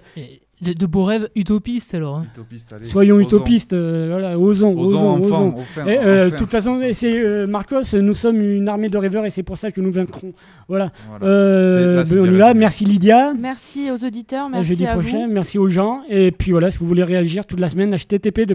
De, 0.61 0.73
de 0.73 0.85
beaux 0.85 1.05
rêves 1.05 1.27
utopistes 1.35 1.95
alors. 1.95 2.17
hein. 2.17 2.25
Utopiste, 2.31 2.71
allez. 2.71 2.85
Soyons 2.85 3.15
Osons. 3.15 3.25
utopistes, 3.27 3.73
euh, 3.73 4.09
voilà, 4.11 4.37
osons, 4.37 4.77
Osons, 4.77 5.15
osons, 5.15 5.19
enfin, 5.25 5.25
osons. 5.25 5.55
enfin, 5.57 5.87
Et, 5.87 5.97
euh, 5.97 6.27
enfin. 6.27 6.35
De 6.35 6.39
toute 6.39 6.51
façon, 6.51 6.79
c'est 6.93 7.19
euh, 7.19 7.47
Marcos, 7.47 7.81
nous 7.93 8.13
sommes 8.13 8.39
une 8.41 8.69
armée 8.69 8.89
de 8.89 8.97
rêveurs 8.97 9.25
et 9.25 9.31
c'est 9.31 9.41
pour 9.41 9.57
ça 9.57 9.71
que 9.71 9.81
nous 9.81 9.91
vaincrons. 9.91 10.33
Voilà. 10.67 10.91
Euh, 11.23 12.03
là, 12.03 12.21
on 12.21 12.25
y 12.25 12.37
va. 12.37 12.53
Merci 12.53 12.85
Lydia. 12.85 13.33
Merci 13.33 13.89
aux 13.91 14.05
auditeurs, 14.05 14.45
À 14.45 14.49
merci 14.49 14.67
jeudi 14.69 14.85
à 14.85 14.93
prochain. 14.93 15.25
vous. 15.27 15.33
Merci 15.33 15.57
aux 15.57 15.67
gens. 15.67 16.01
Et 16.09 16.31
puis 16.31 16.51
voilà, 16.51 16.69
si 16.69 16.77
vous 16.77 16.87
voulez 16.87 17.03
réagir 17.03 17.47
toute 17.47 17.59
la 17.59 17.67
semaine, 17.69 17.95
http 17.95 18.45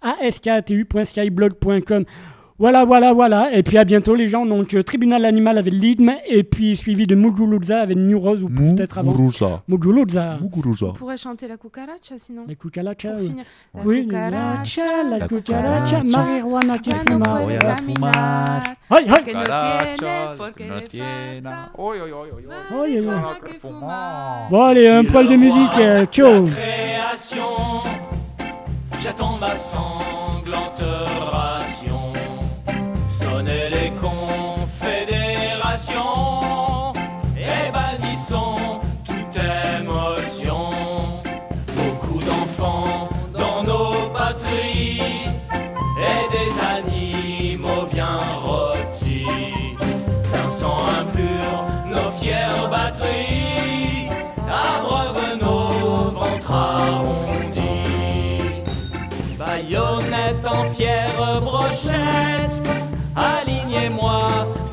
askatu.skyblog.com. 0.00 2.04
Voilà, 2.58 2.84
voilà, 2.84 3.12
voilà. 3.12 3.52
Et 3.54 3.62
puis 3.62 3.76
à 3.78 3.84
bientôt 3.84 4.14
les 4.14 4.28
gens. 4.28 4.46
Donc 4.46 4.74
euh, 4.74 4.82
Tribunal 4.82 5.24
Animal 5.24 5.58
avec 5.58 5.72
l'IDM 5.72 6.10
et 6.26 6.44
puis 6.44 6.76
suivi 6.76 7.06
de 7.06 7.14
Muguruza 7.14 7.80
avec 7.80 7.96
New 7.96 8.18
Rose 8.20 8.42
ou 8.42 8.48
peut-être 8.48 8.98
avant. 8.98 9.10
Muguruza. 9.12 9.62
Muguruza. 9.68 10.38
On 10.88 10.92
pourrait 10.92 11.16
chanter 11.16 11.48
la 11.48 11.56
cucaracha 11.56 12.14
sinon. 12.18 12.44
La 12.46 12.54
cucaracha. 12.54 13.08
Oui. 13.18 13.32
La 13.74 13.80
Oui, 13.84 14.02
cucaracha, 14.02 14.82
la 15.10 15.18
la 15.18 15.28
cucaracha, 15.28 16.00
cucaracha, 16.02 16.18
marihuana 16.18 16.78
que 16.78 16.94
fuma. 16.94 17.40
Voy 17.40 17.54
a 17.54 17.58
caminar, 17.58 18.62
Ay, 18.90 19.06
ay. 19.08 19.24
que 19.24 20.64
no 20.68 20.80
tiene, 20.88 21.42
Oye, 21.78 22.00
oye. 22.02 23.00
marihuana 23.00 23.38
que 23.44 23.58
fumar. 23.58 24.48
Bon 24.50 24.62
allez, 24.62 24.88
un 24.88 25.04
poil 25.04 25.26
de 25.26 25.36
musique. 25.36 25.78
euh, 25.78 26.04
ciao. 26.06 26.44
création, 26.44 27.82
j'attends 29.00 29.38
ma 29.38 29.48
sanglante 29.56 30.82
ration. 31.32 31.61
Sonnez 33.32 33.70
les 33.70 33.90
confédérations 33.92 34.41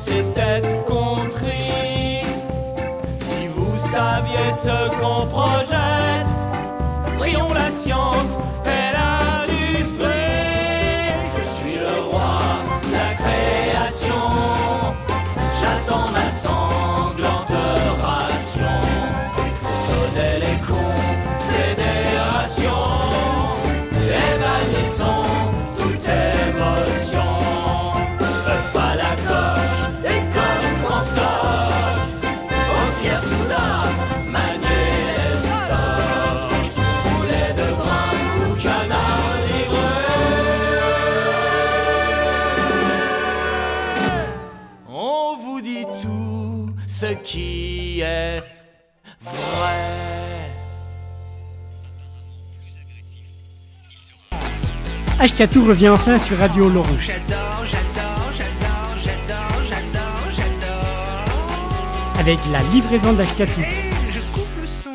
alignez-moi 0.00 0.06
ces 0.06 0.22
têtes 0.34 0.84
contries. 0.86 2.22
Si 3.20 3.46
vous 3.48 3.76
saviez 3.76 4.52
ce 4.52 4.90
qu'on 4.98 5.26
projette, 5.26 6.34
prions 7.18 7.52
la 7.52 7.70
science 7.70 8.38
qui 47.22 48.00
est 48.00 48.42
vrai. 49.22 50.10
Ashkatou 55.18 55.64
revient 55.64 55.90
enfin 55.90 56.18
sur 56.18 56.38
Radio 56.38 56.68
Laurent. 56.68 56.88
J'adore, 56.98 57.64
j'adore, 57.64 58.32
j'adore, 58.38 58.96
j'adore, 59.04 59.60
j'adore, 59.68 60.30
j'adore. 60.34 62.18
Avec 62.18 62.38
la 62.50 62.62
livraison 62.72 63.12
d'Ashkatou. 63.12 63.60
Je 63.60 64.20
coupe 64.32 64.48
le 64.60 64.66
son. 64.66 64.90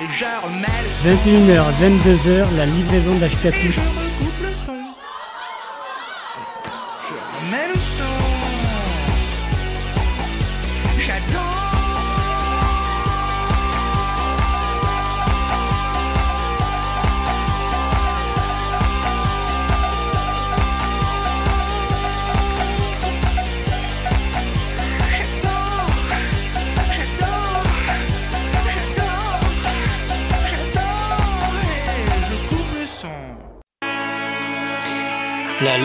Et 0.00 0.06
je 0.16 0.24
remets 0.44 0.82
le 0.84 1.10
21h, 1.10 1.72
22h, 1.80 2.56
la 2.56 2.66
livraison 2.66 3.18
d'Ashkatou. 3.18 4.07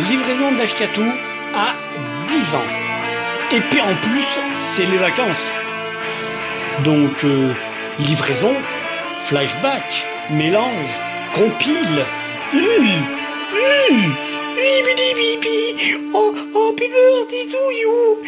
Livraison 0.02 0.52
d'Ashkatou 0.54 1.06
a 1.54 1.74
10 2.28 2.56
ans. 2.56 2.70
Et 3.52 3.62
puis 3.62 3.80
en 3.82 3.96
plus, 4.02 4.26
c'est 4.54 4.86
les 4.86 4.98
vacances. 4.98 5.50
Donc, 6.84 7.24
euh, 7.24 7.54
livraison, 8.00 8.54
flashback, 9.22 10.06
mélange, 10.32 11.00
compile. 11.36 12.06
Oh, 16.16 16.34
oh, 16.56 16.76
you. 17.72 18.24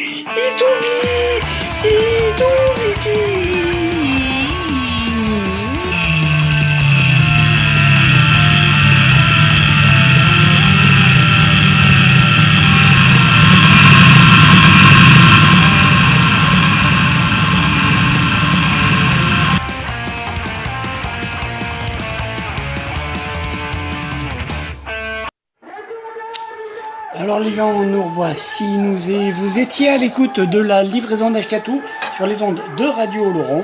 Les 27.46 27.52
gens, 27.52 27.84
nous 27.84 28.02
revoici, 28.02 28.76
nous 28.76 29.08
et 29.08 29.30
vous 29.30 29.60
étiez 29.60 29.88
à 29.88 29.98
l'écoute 29.98 30.40
de 30.40 30.58
la 30.58 30.82
livraison 30.82 31.30
d'Ashkatou 31.30 31.80
sur 32.16 32.26
les 32.26 32.42
ondes 32.42 32.60
de 32.76 32.84
Radio 32.84 33.30
Laurent, 33.30 33.62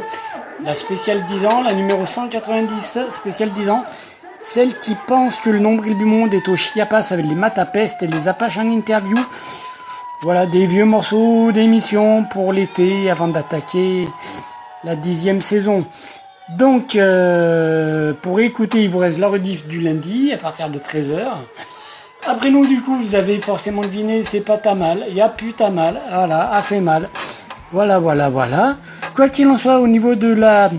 la 0.64 0.76
spéciale 0.76 1.24
10 1.24 1.46
ans, 1.46 1.62
la 1.62 1.72
numéro 1.72 2.06
190, 2.06 2.98
spéciale 3.10 3.50
10 3.50 3.70
ans, 3.70 3.84
celle 4.38 4.78
qui 4.78 4.94
pense 5.08 5.40
que 5.40 5.50
le 5.50 5.58
nombril 5.58 5.98
du 5.98 6.04
monde 6.04 6.32
est 6.32 6.48
au 6.48 6.54
Chiapas 6.54 7.12
avec 7.12 7.26
les 7.26 7.34
Matapestes 7.34 8.04
et 8.04 8.06
les 8.06 8.28
Apaches 8.28 8.56
en 8.56 8.70
interview. 8.70 9.18
Voilà 10.22 10.46
des 10.46 10.66
vieux 10.66 10.84
morceaux 10.84 11.50
d'émission 11.50 12.24
pour 12.24 12.52
l'été 12.52 13.10
avant 13.10 13.26
d'attaquer 13.26 14.06
la 14.84 14.94
dixième 14.94 15.40
saison. 15.40 15.84
Donc, 16.50 16.94
euh, 16.94 18.12
pour 18.22 18.38
écouter, 18.38 18.84
il 18.84 18.90
vous 18.90 18.98
reste 18.98 19.18
la 19.18 19.28
du 19.38 19.80
lundi 19.80 20.32
à 20.32 20.36
partir 20.36 20.70
de 20.70 20.78
13h. 20.78 21.32
Après 22.24 22.50
nous, 22.50 22.66
du 22.66 22.80
coup, 22.80 22.96
vous 22.96 23.16
avez 23.16 23.38
forcément 23.40 23.82
deviné, 23.82 24.22
c'est 24.22 24.42
pas 24.42 24.56
ta 24.56 24.76
mal. 24.76 25.04
Y 25.10 25.20
a 25.20 25.28
plus 25.28 25.54
ta 25.54 25.70
mal. 25.70 26.00
Voilà, 26.08 26.52
a 26.52 26.62
fait 26.62 26.80
mal. 26.80 27.08
Voilà, 27.72 27.98
voilà, 27.98 28.30
voilà. 28.30 28.76
Quoi 29.16 29.28
qu'il 29.28 29.48
en 29.48 29.56
soit, 29.56 29.80
au 29.80 29.88
niveau 29.88 30.14
de 30.14 30.32
la 30.32 30.70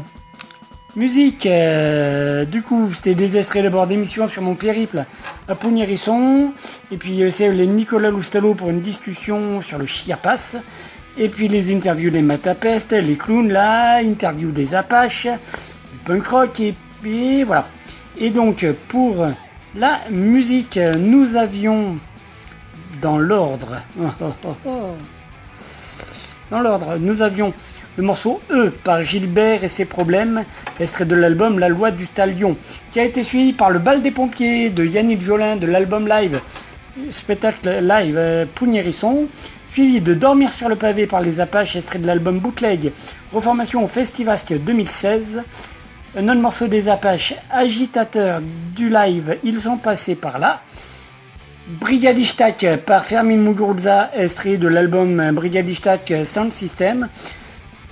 musique, 0.95 1.45
euh, 1.45 2.45
du 2.45 2.61
coup, 2.61 2.89
c'était 2.93 3.13
des 3.13 3.37
extraits 3.37 3.65
de 3.65 3.69
bord 3.69 3.87
d'émission 3.87 4.29
sur 4.29 4.41
mon 4.41 4.55
périple 4.55 5.03
à 5.49 5.55
Pognérisson. 5.55 6.53
Et 6.93 6.97
puis, 6.97 7.21
euh, 7.21 7.29
c'est 7.29 7.49
les 7.49 7.67
Nicolas 7.67 8.09
Loustalo 8.09 8.53
pour 8.53 8.69
une 8.69 8.79
discussion 8.79 9.61
sur 9.61 9.77
le 9.77 9.85
Chiapas. 9.85 10.55
Et 11.17 11.27
puis, 11.27 11.49
les 11.49 11.75
interviews 11.75 12.09
des 12.09 12.21
Matapestes, 12.21 12.93
les 12.93 13.17
clowns 13.17 13.51
là, 13.51 14.01
interview 14.01 14.51
des 14.51 14.75
Apaches, 14.75 15.27
punk 16.05 16.25
rock, 16.25 16.59
et 16.61 16.73
puis 17.01 17.43
voilà. 17.43 17.67
Et 18.17 18.29
donc, 18.29 18.65
pour 18.87 19.25
la 19.75 20.01
musique, 20.11 20.79
nous 20.99 21.35
avions 21.35 21.97
dans 23.01 23.17
l'ordre, 23.17 23.81
dans 26.51 26.59
l'ordre, 26.61 26.97
nous 26.99 27.21
avions 27.21 27.53
Le 27.97 28.03
morceau 28.03 28.41
E 28.51 28.71
par 28.83 29.01
Gilbert 29.01 29.63
et 29.63 29.67
ses 29.67 29.85
problèmes, 29.85 30.43
extrait 30.79 31.05
de 31.05 31.15
l'album 31.15 31.59
La 31.59 31.69
loi 31.69 31.91
du 31.91 32.07
talion, 32.07 32.55
qui 32.91 32.99
a 32.99 33.03
été 33.03 33.23
suivi 33.23 33.53
par 33.53 33.71
le 33.71 33.79
bal 33.79 34.01
des 34.01 34.11
pompiers 34.11 34.69
de 34.69 34.85
Yannick 34.85 35.21
Jolin 35.21 35.55
de 35.55 35.65
l'album 35.65 36.07
live, 36.07 36.39
spectacle 37.11 37.79
live 37.81 38.15
euh, 38.17 38.45
suivi 39.71 40.01
de 40.01 40.13
Dormir 40.13 40.53
sur 40.53 40.69
le 40.69 40.75
pavé 40.75 41.07
par 41.07 41.21
les 41.21 41.39
Apaches, 41.39 41.75
extrait 41.75 41.97
de 41.97 42.05
l'album 42.05 42.37
Bootleg, 42.37 42.91
reformation 43.33 43.83
au 43.83 43.87
Festivasque 43.87 44.53
2016. 44.53 45.43
Un 46.15 46.29
autre 46.29 46.41
morceau 46.41 46.67
des 46.67 46.89
Apaches, 46.89 47.33
agitateur 47.49 48.39
du 48.75 48.87
live, 48.87 49.39
ils 49.43 49.59
sont 49.59 49.77
passés 49.77 50.13
par 50.13 50.37
là. 50.37 50.61
Brigadistak 51.67 52.67
par 52.85 53.03
Fermin 53.03 53.37
Muguruza, 53.37 54.11
extrait 54.13 54.57
de 54.57 54.67
l'album 54.67 55.31
Brigadistak 55.31 56.13
Sound 56.23 56.53
System. 56.53 57.09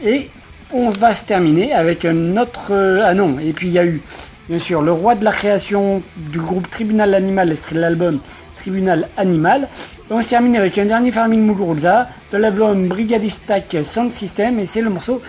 Et 0.04 0.30
on 0.72 0.92
va 0.92 1.16
se 1.16 1.26
terminer 1.26 1.74
avec 1.74 2.06
un 2.06 2.38
autre. 2.38 2.68
euh, 2.70 3.02
ah 3.04 3.16
non, 3.16 3.40
et 3.40 3.54
puis 3.54 3.70
il 3.70 3.74
y 3.74 3.80
a 3.80 3.86
eu, 3.86 4.04
bien 4.48 4.60
sûr, 4.60 4.84
le 4.84 4.92
roi 4.92 5.16
de 5.16 5.26
la 5.26 5.32
création 5.32 6.04
du 6.16 6.40
groupe 6.40 6.70
Tribunal 6.70 7.16
Animal, 7.16 7.52
extrait 7.52 7.76
de 7.76 7.82
l'album 7.82 8.20
Tribunal 8.56 9.08
Animal. 9.18 9.68
Et 10.12 10.14
on 10.14 10.22
se 10.22 10.30
termine 10.30 10.56
avec 10.58 10.78
un 10.78 10.86
dernier 10.86 11.12
Fermin 11.12 11.38
Muguruza 11.38 12.08
de 12.32 12.38
l'album 12.38 12.88
Brigadistak 12.88 13.78
Sound 13.84 14.12
System, 14.12 14.60
et 14.60 14.68
c'est 14.68 14.82
le 14.82 14.92
morceau 14.92 15.24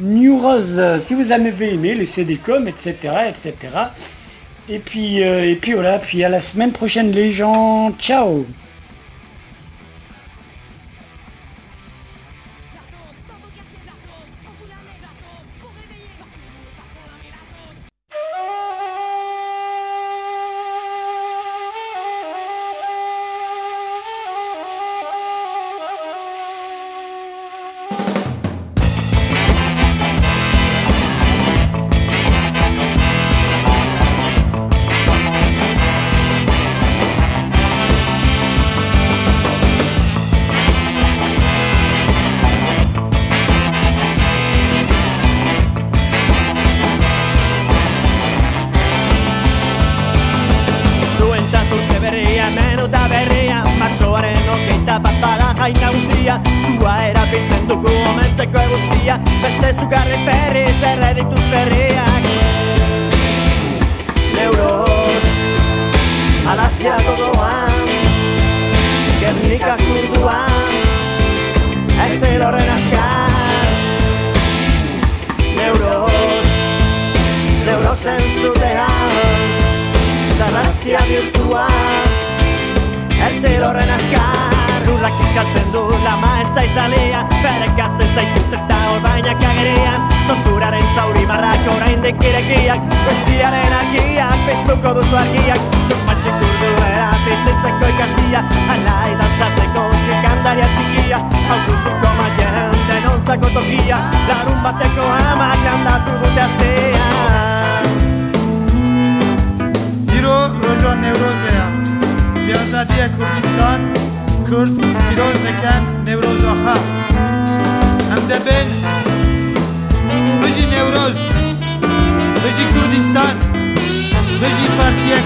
New 0.00 0.38
Rose. 0.38 0.80
Si 1.02 1.14
vous 1.14 1.30
avez 1.30 1.74
aimé, 1.74 1.94
laissez 1.94 2.24
des 2.24 2.36
coms, 2.36 2.66
etc., 2.66 2.94
etc. 3.28 3.54
Et 4.68 4.78
puis, 4.78 5.22
euh, 5.22 5.50
et 5.50 5.56
puis 5.56 5.72
voilà, 5.72 5.98
puis 5.98 6.24
à 6.24 6.28
la 6.28 6.40
semaine 6.40 6.72
prochaine 6.72 7.10
les 7.10 7.32
gens, 7.32 7.92
ciao 7.98 8.46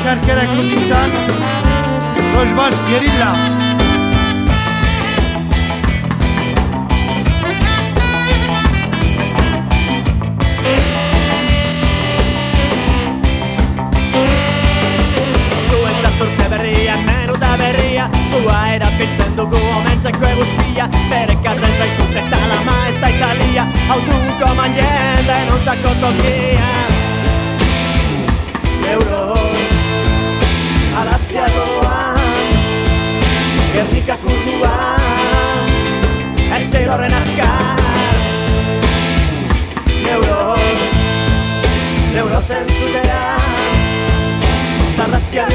کرکرە 0.04 0.44
کوردستان 0.52 1.10
ڕۆژبار 2.34 2.72
گەریلا. 2.88 3.32
Sua 18.34 18.58
era 18.74 18.88
biltzen 18.98 19.32
dugu 19.38 19.60
omentzeko 19.78 20.24
eguzkia. 20.32 20.86
Berekatzen 21.10 21.74
zaitut 21.78 22.16
eta 22.22 22.40
lama 22.50 22.76
ez 22.88 22.96
da 23.02 23.08
itzalia 23.14 23.64
Hautuko 23.88 24.54
man 24.58 24.74
jenden 24.78 25.52
ontzako 25.54 25.94
tokian 26.02 26.92
Euros 28.94 29.63
azkar 37.12 37.78
Neuroz, 40.02 40.60
neurozen 42.14 42.66
zutean 42.78 43.40
Zarrazkia 44.96 45.46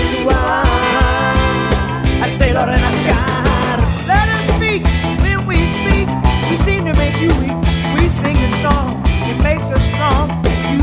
Ez 2.25 2.41
azkar 2.41 3.79
Let 4.07 4.29
us 4.39 4.47
speak 4.55 4.83
when 5.21 5.47
we 5.47 5.57
speak. 5.67 6.07
We 6.49 6.57
seem 6.57 6.85
to 6.85 6.93
make 6.93 7.17
you 7.21 7.29
weak. 7.41 7.57
We 7.95 8.09
sing 8.09 8.37
a 8.37 8.51
song, 8.51 9.01
it 9.05 9.41
makes 9.43 9.71
us 9.71 9.85
strong. 9.85 10.29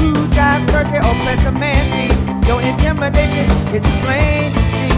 You 0.01 0.13
drive 0.35 0.67
turkey 0.67 0.99
or 0.99 1.15
press 1.25 1.47
a 1.47 1.53
man. 1.53 2.16
Your 2.47 2.61
intimidation 2.63 3.51
is 3.75 3.85
plain 4.07 4.53
to 4.53 4.63
see. 4.69 4.95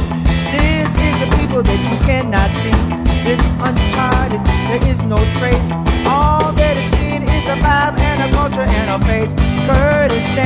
This 0.53 0.93
is 0.93 1.17
a 1.23 1.29
people 1.39 1.63
that 1.63 1.81
you 1.89 1.97
cannot 2.05 2.51
see. 2.61 2.77
This 3.25 3.41
uncharted, 3.65 4.45
there 4.69 4.85
is 4.87 5.03
no 5.05 5.17
trace. 5.41 5.71
All 6.07 6.53
that 6.53 6.77
is 6.77 6.91
seen 6.91 7.23
is 7.25 7.47
a 7.49 7.57
vibe 7.57 7.99
and 8.01 8.29
a 8.29 8.37
culture 8.37 8.69
and 8.69 8.89
a 8.93 8.99
face. 9.09 9.33
Kurdistan, 9.65 10.45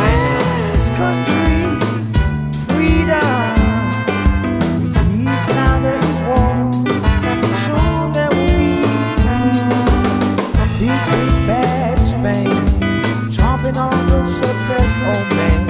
West 0.00 0.94
country, 0.96 1.76
freedom. 2.72 3.60
Peace 5.12 5.46
now 5.48 5.76
there 5.84 6.00
is 6.00 6.18
war. 6.24 6.56
Soon 7.64 8.12
there 8.16 8.32
will 8.32 8.52
be 8.56 8.80
peace. 9.28 9.84
Big, 10.80 11.32
big 11.44 11.98
Spain. 12.08 12.56
Chomping 13.28 13.76
on 13.76 14.06
the 14.08 14.24
suppressed 14.26 14.96
old 15.04 15.28
man. 15.36 15.69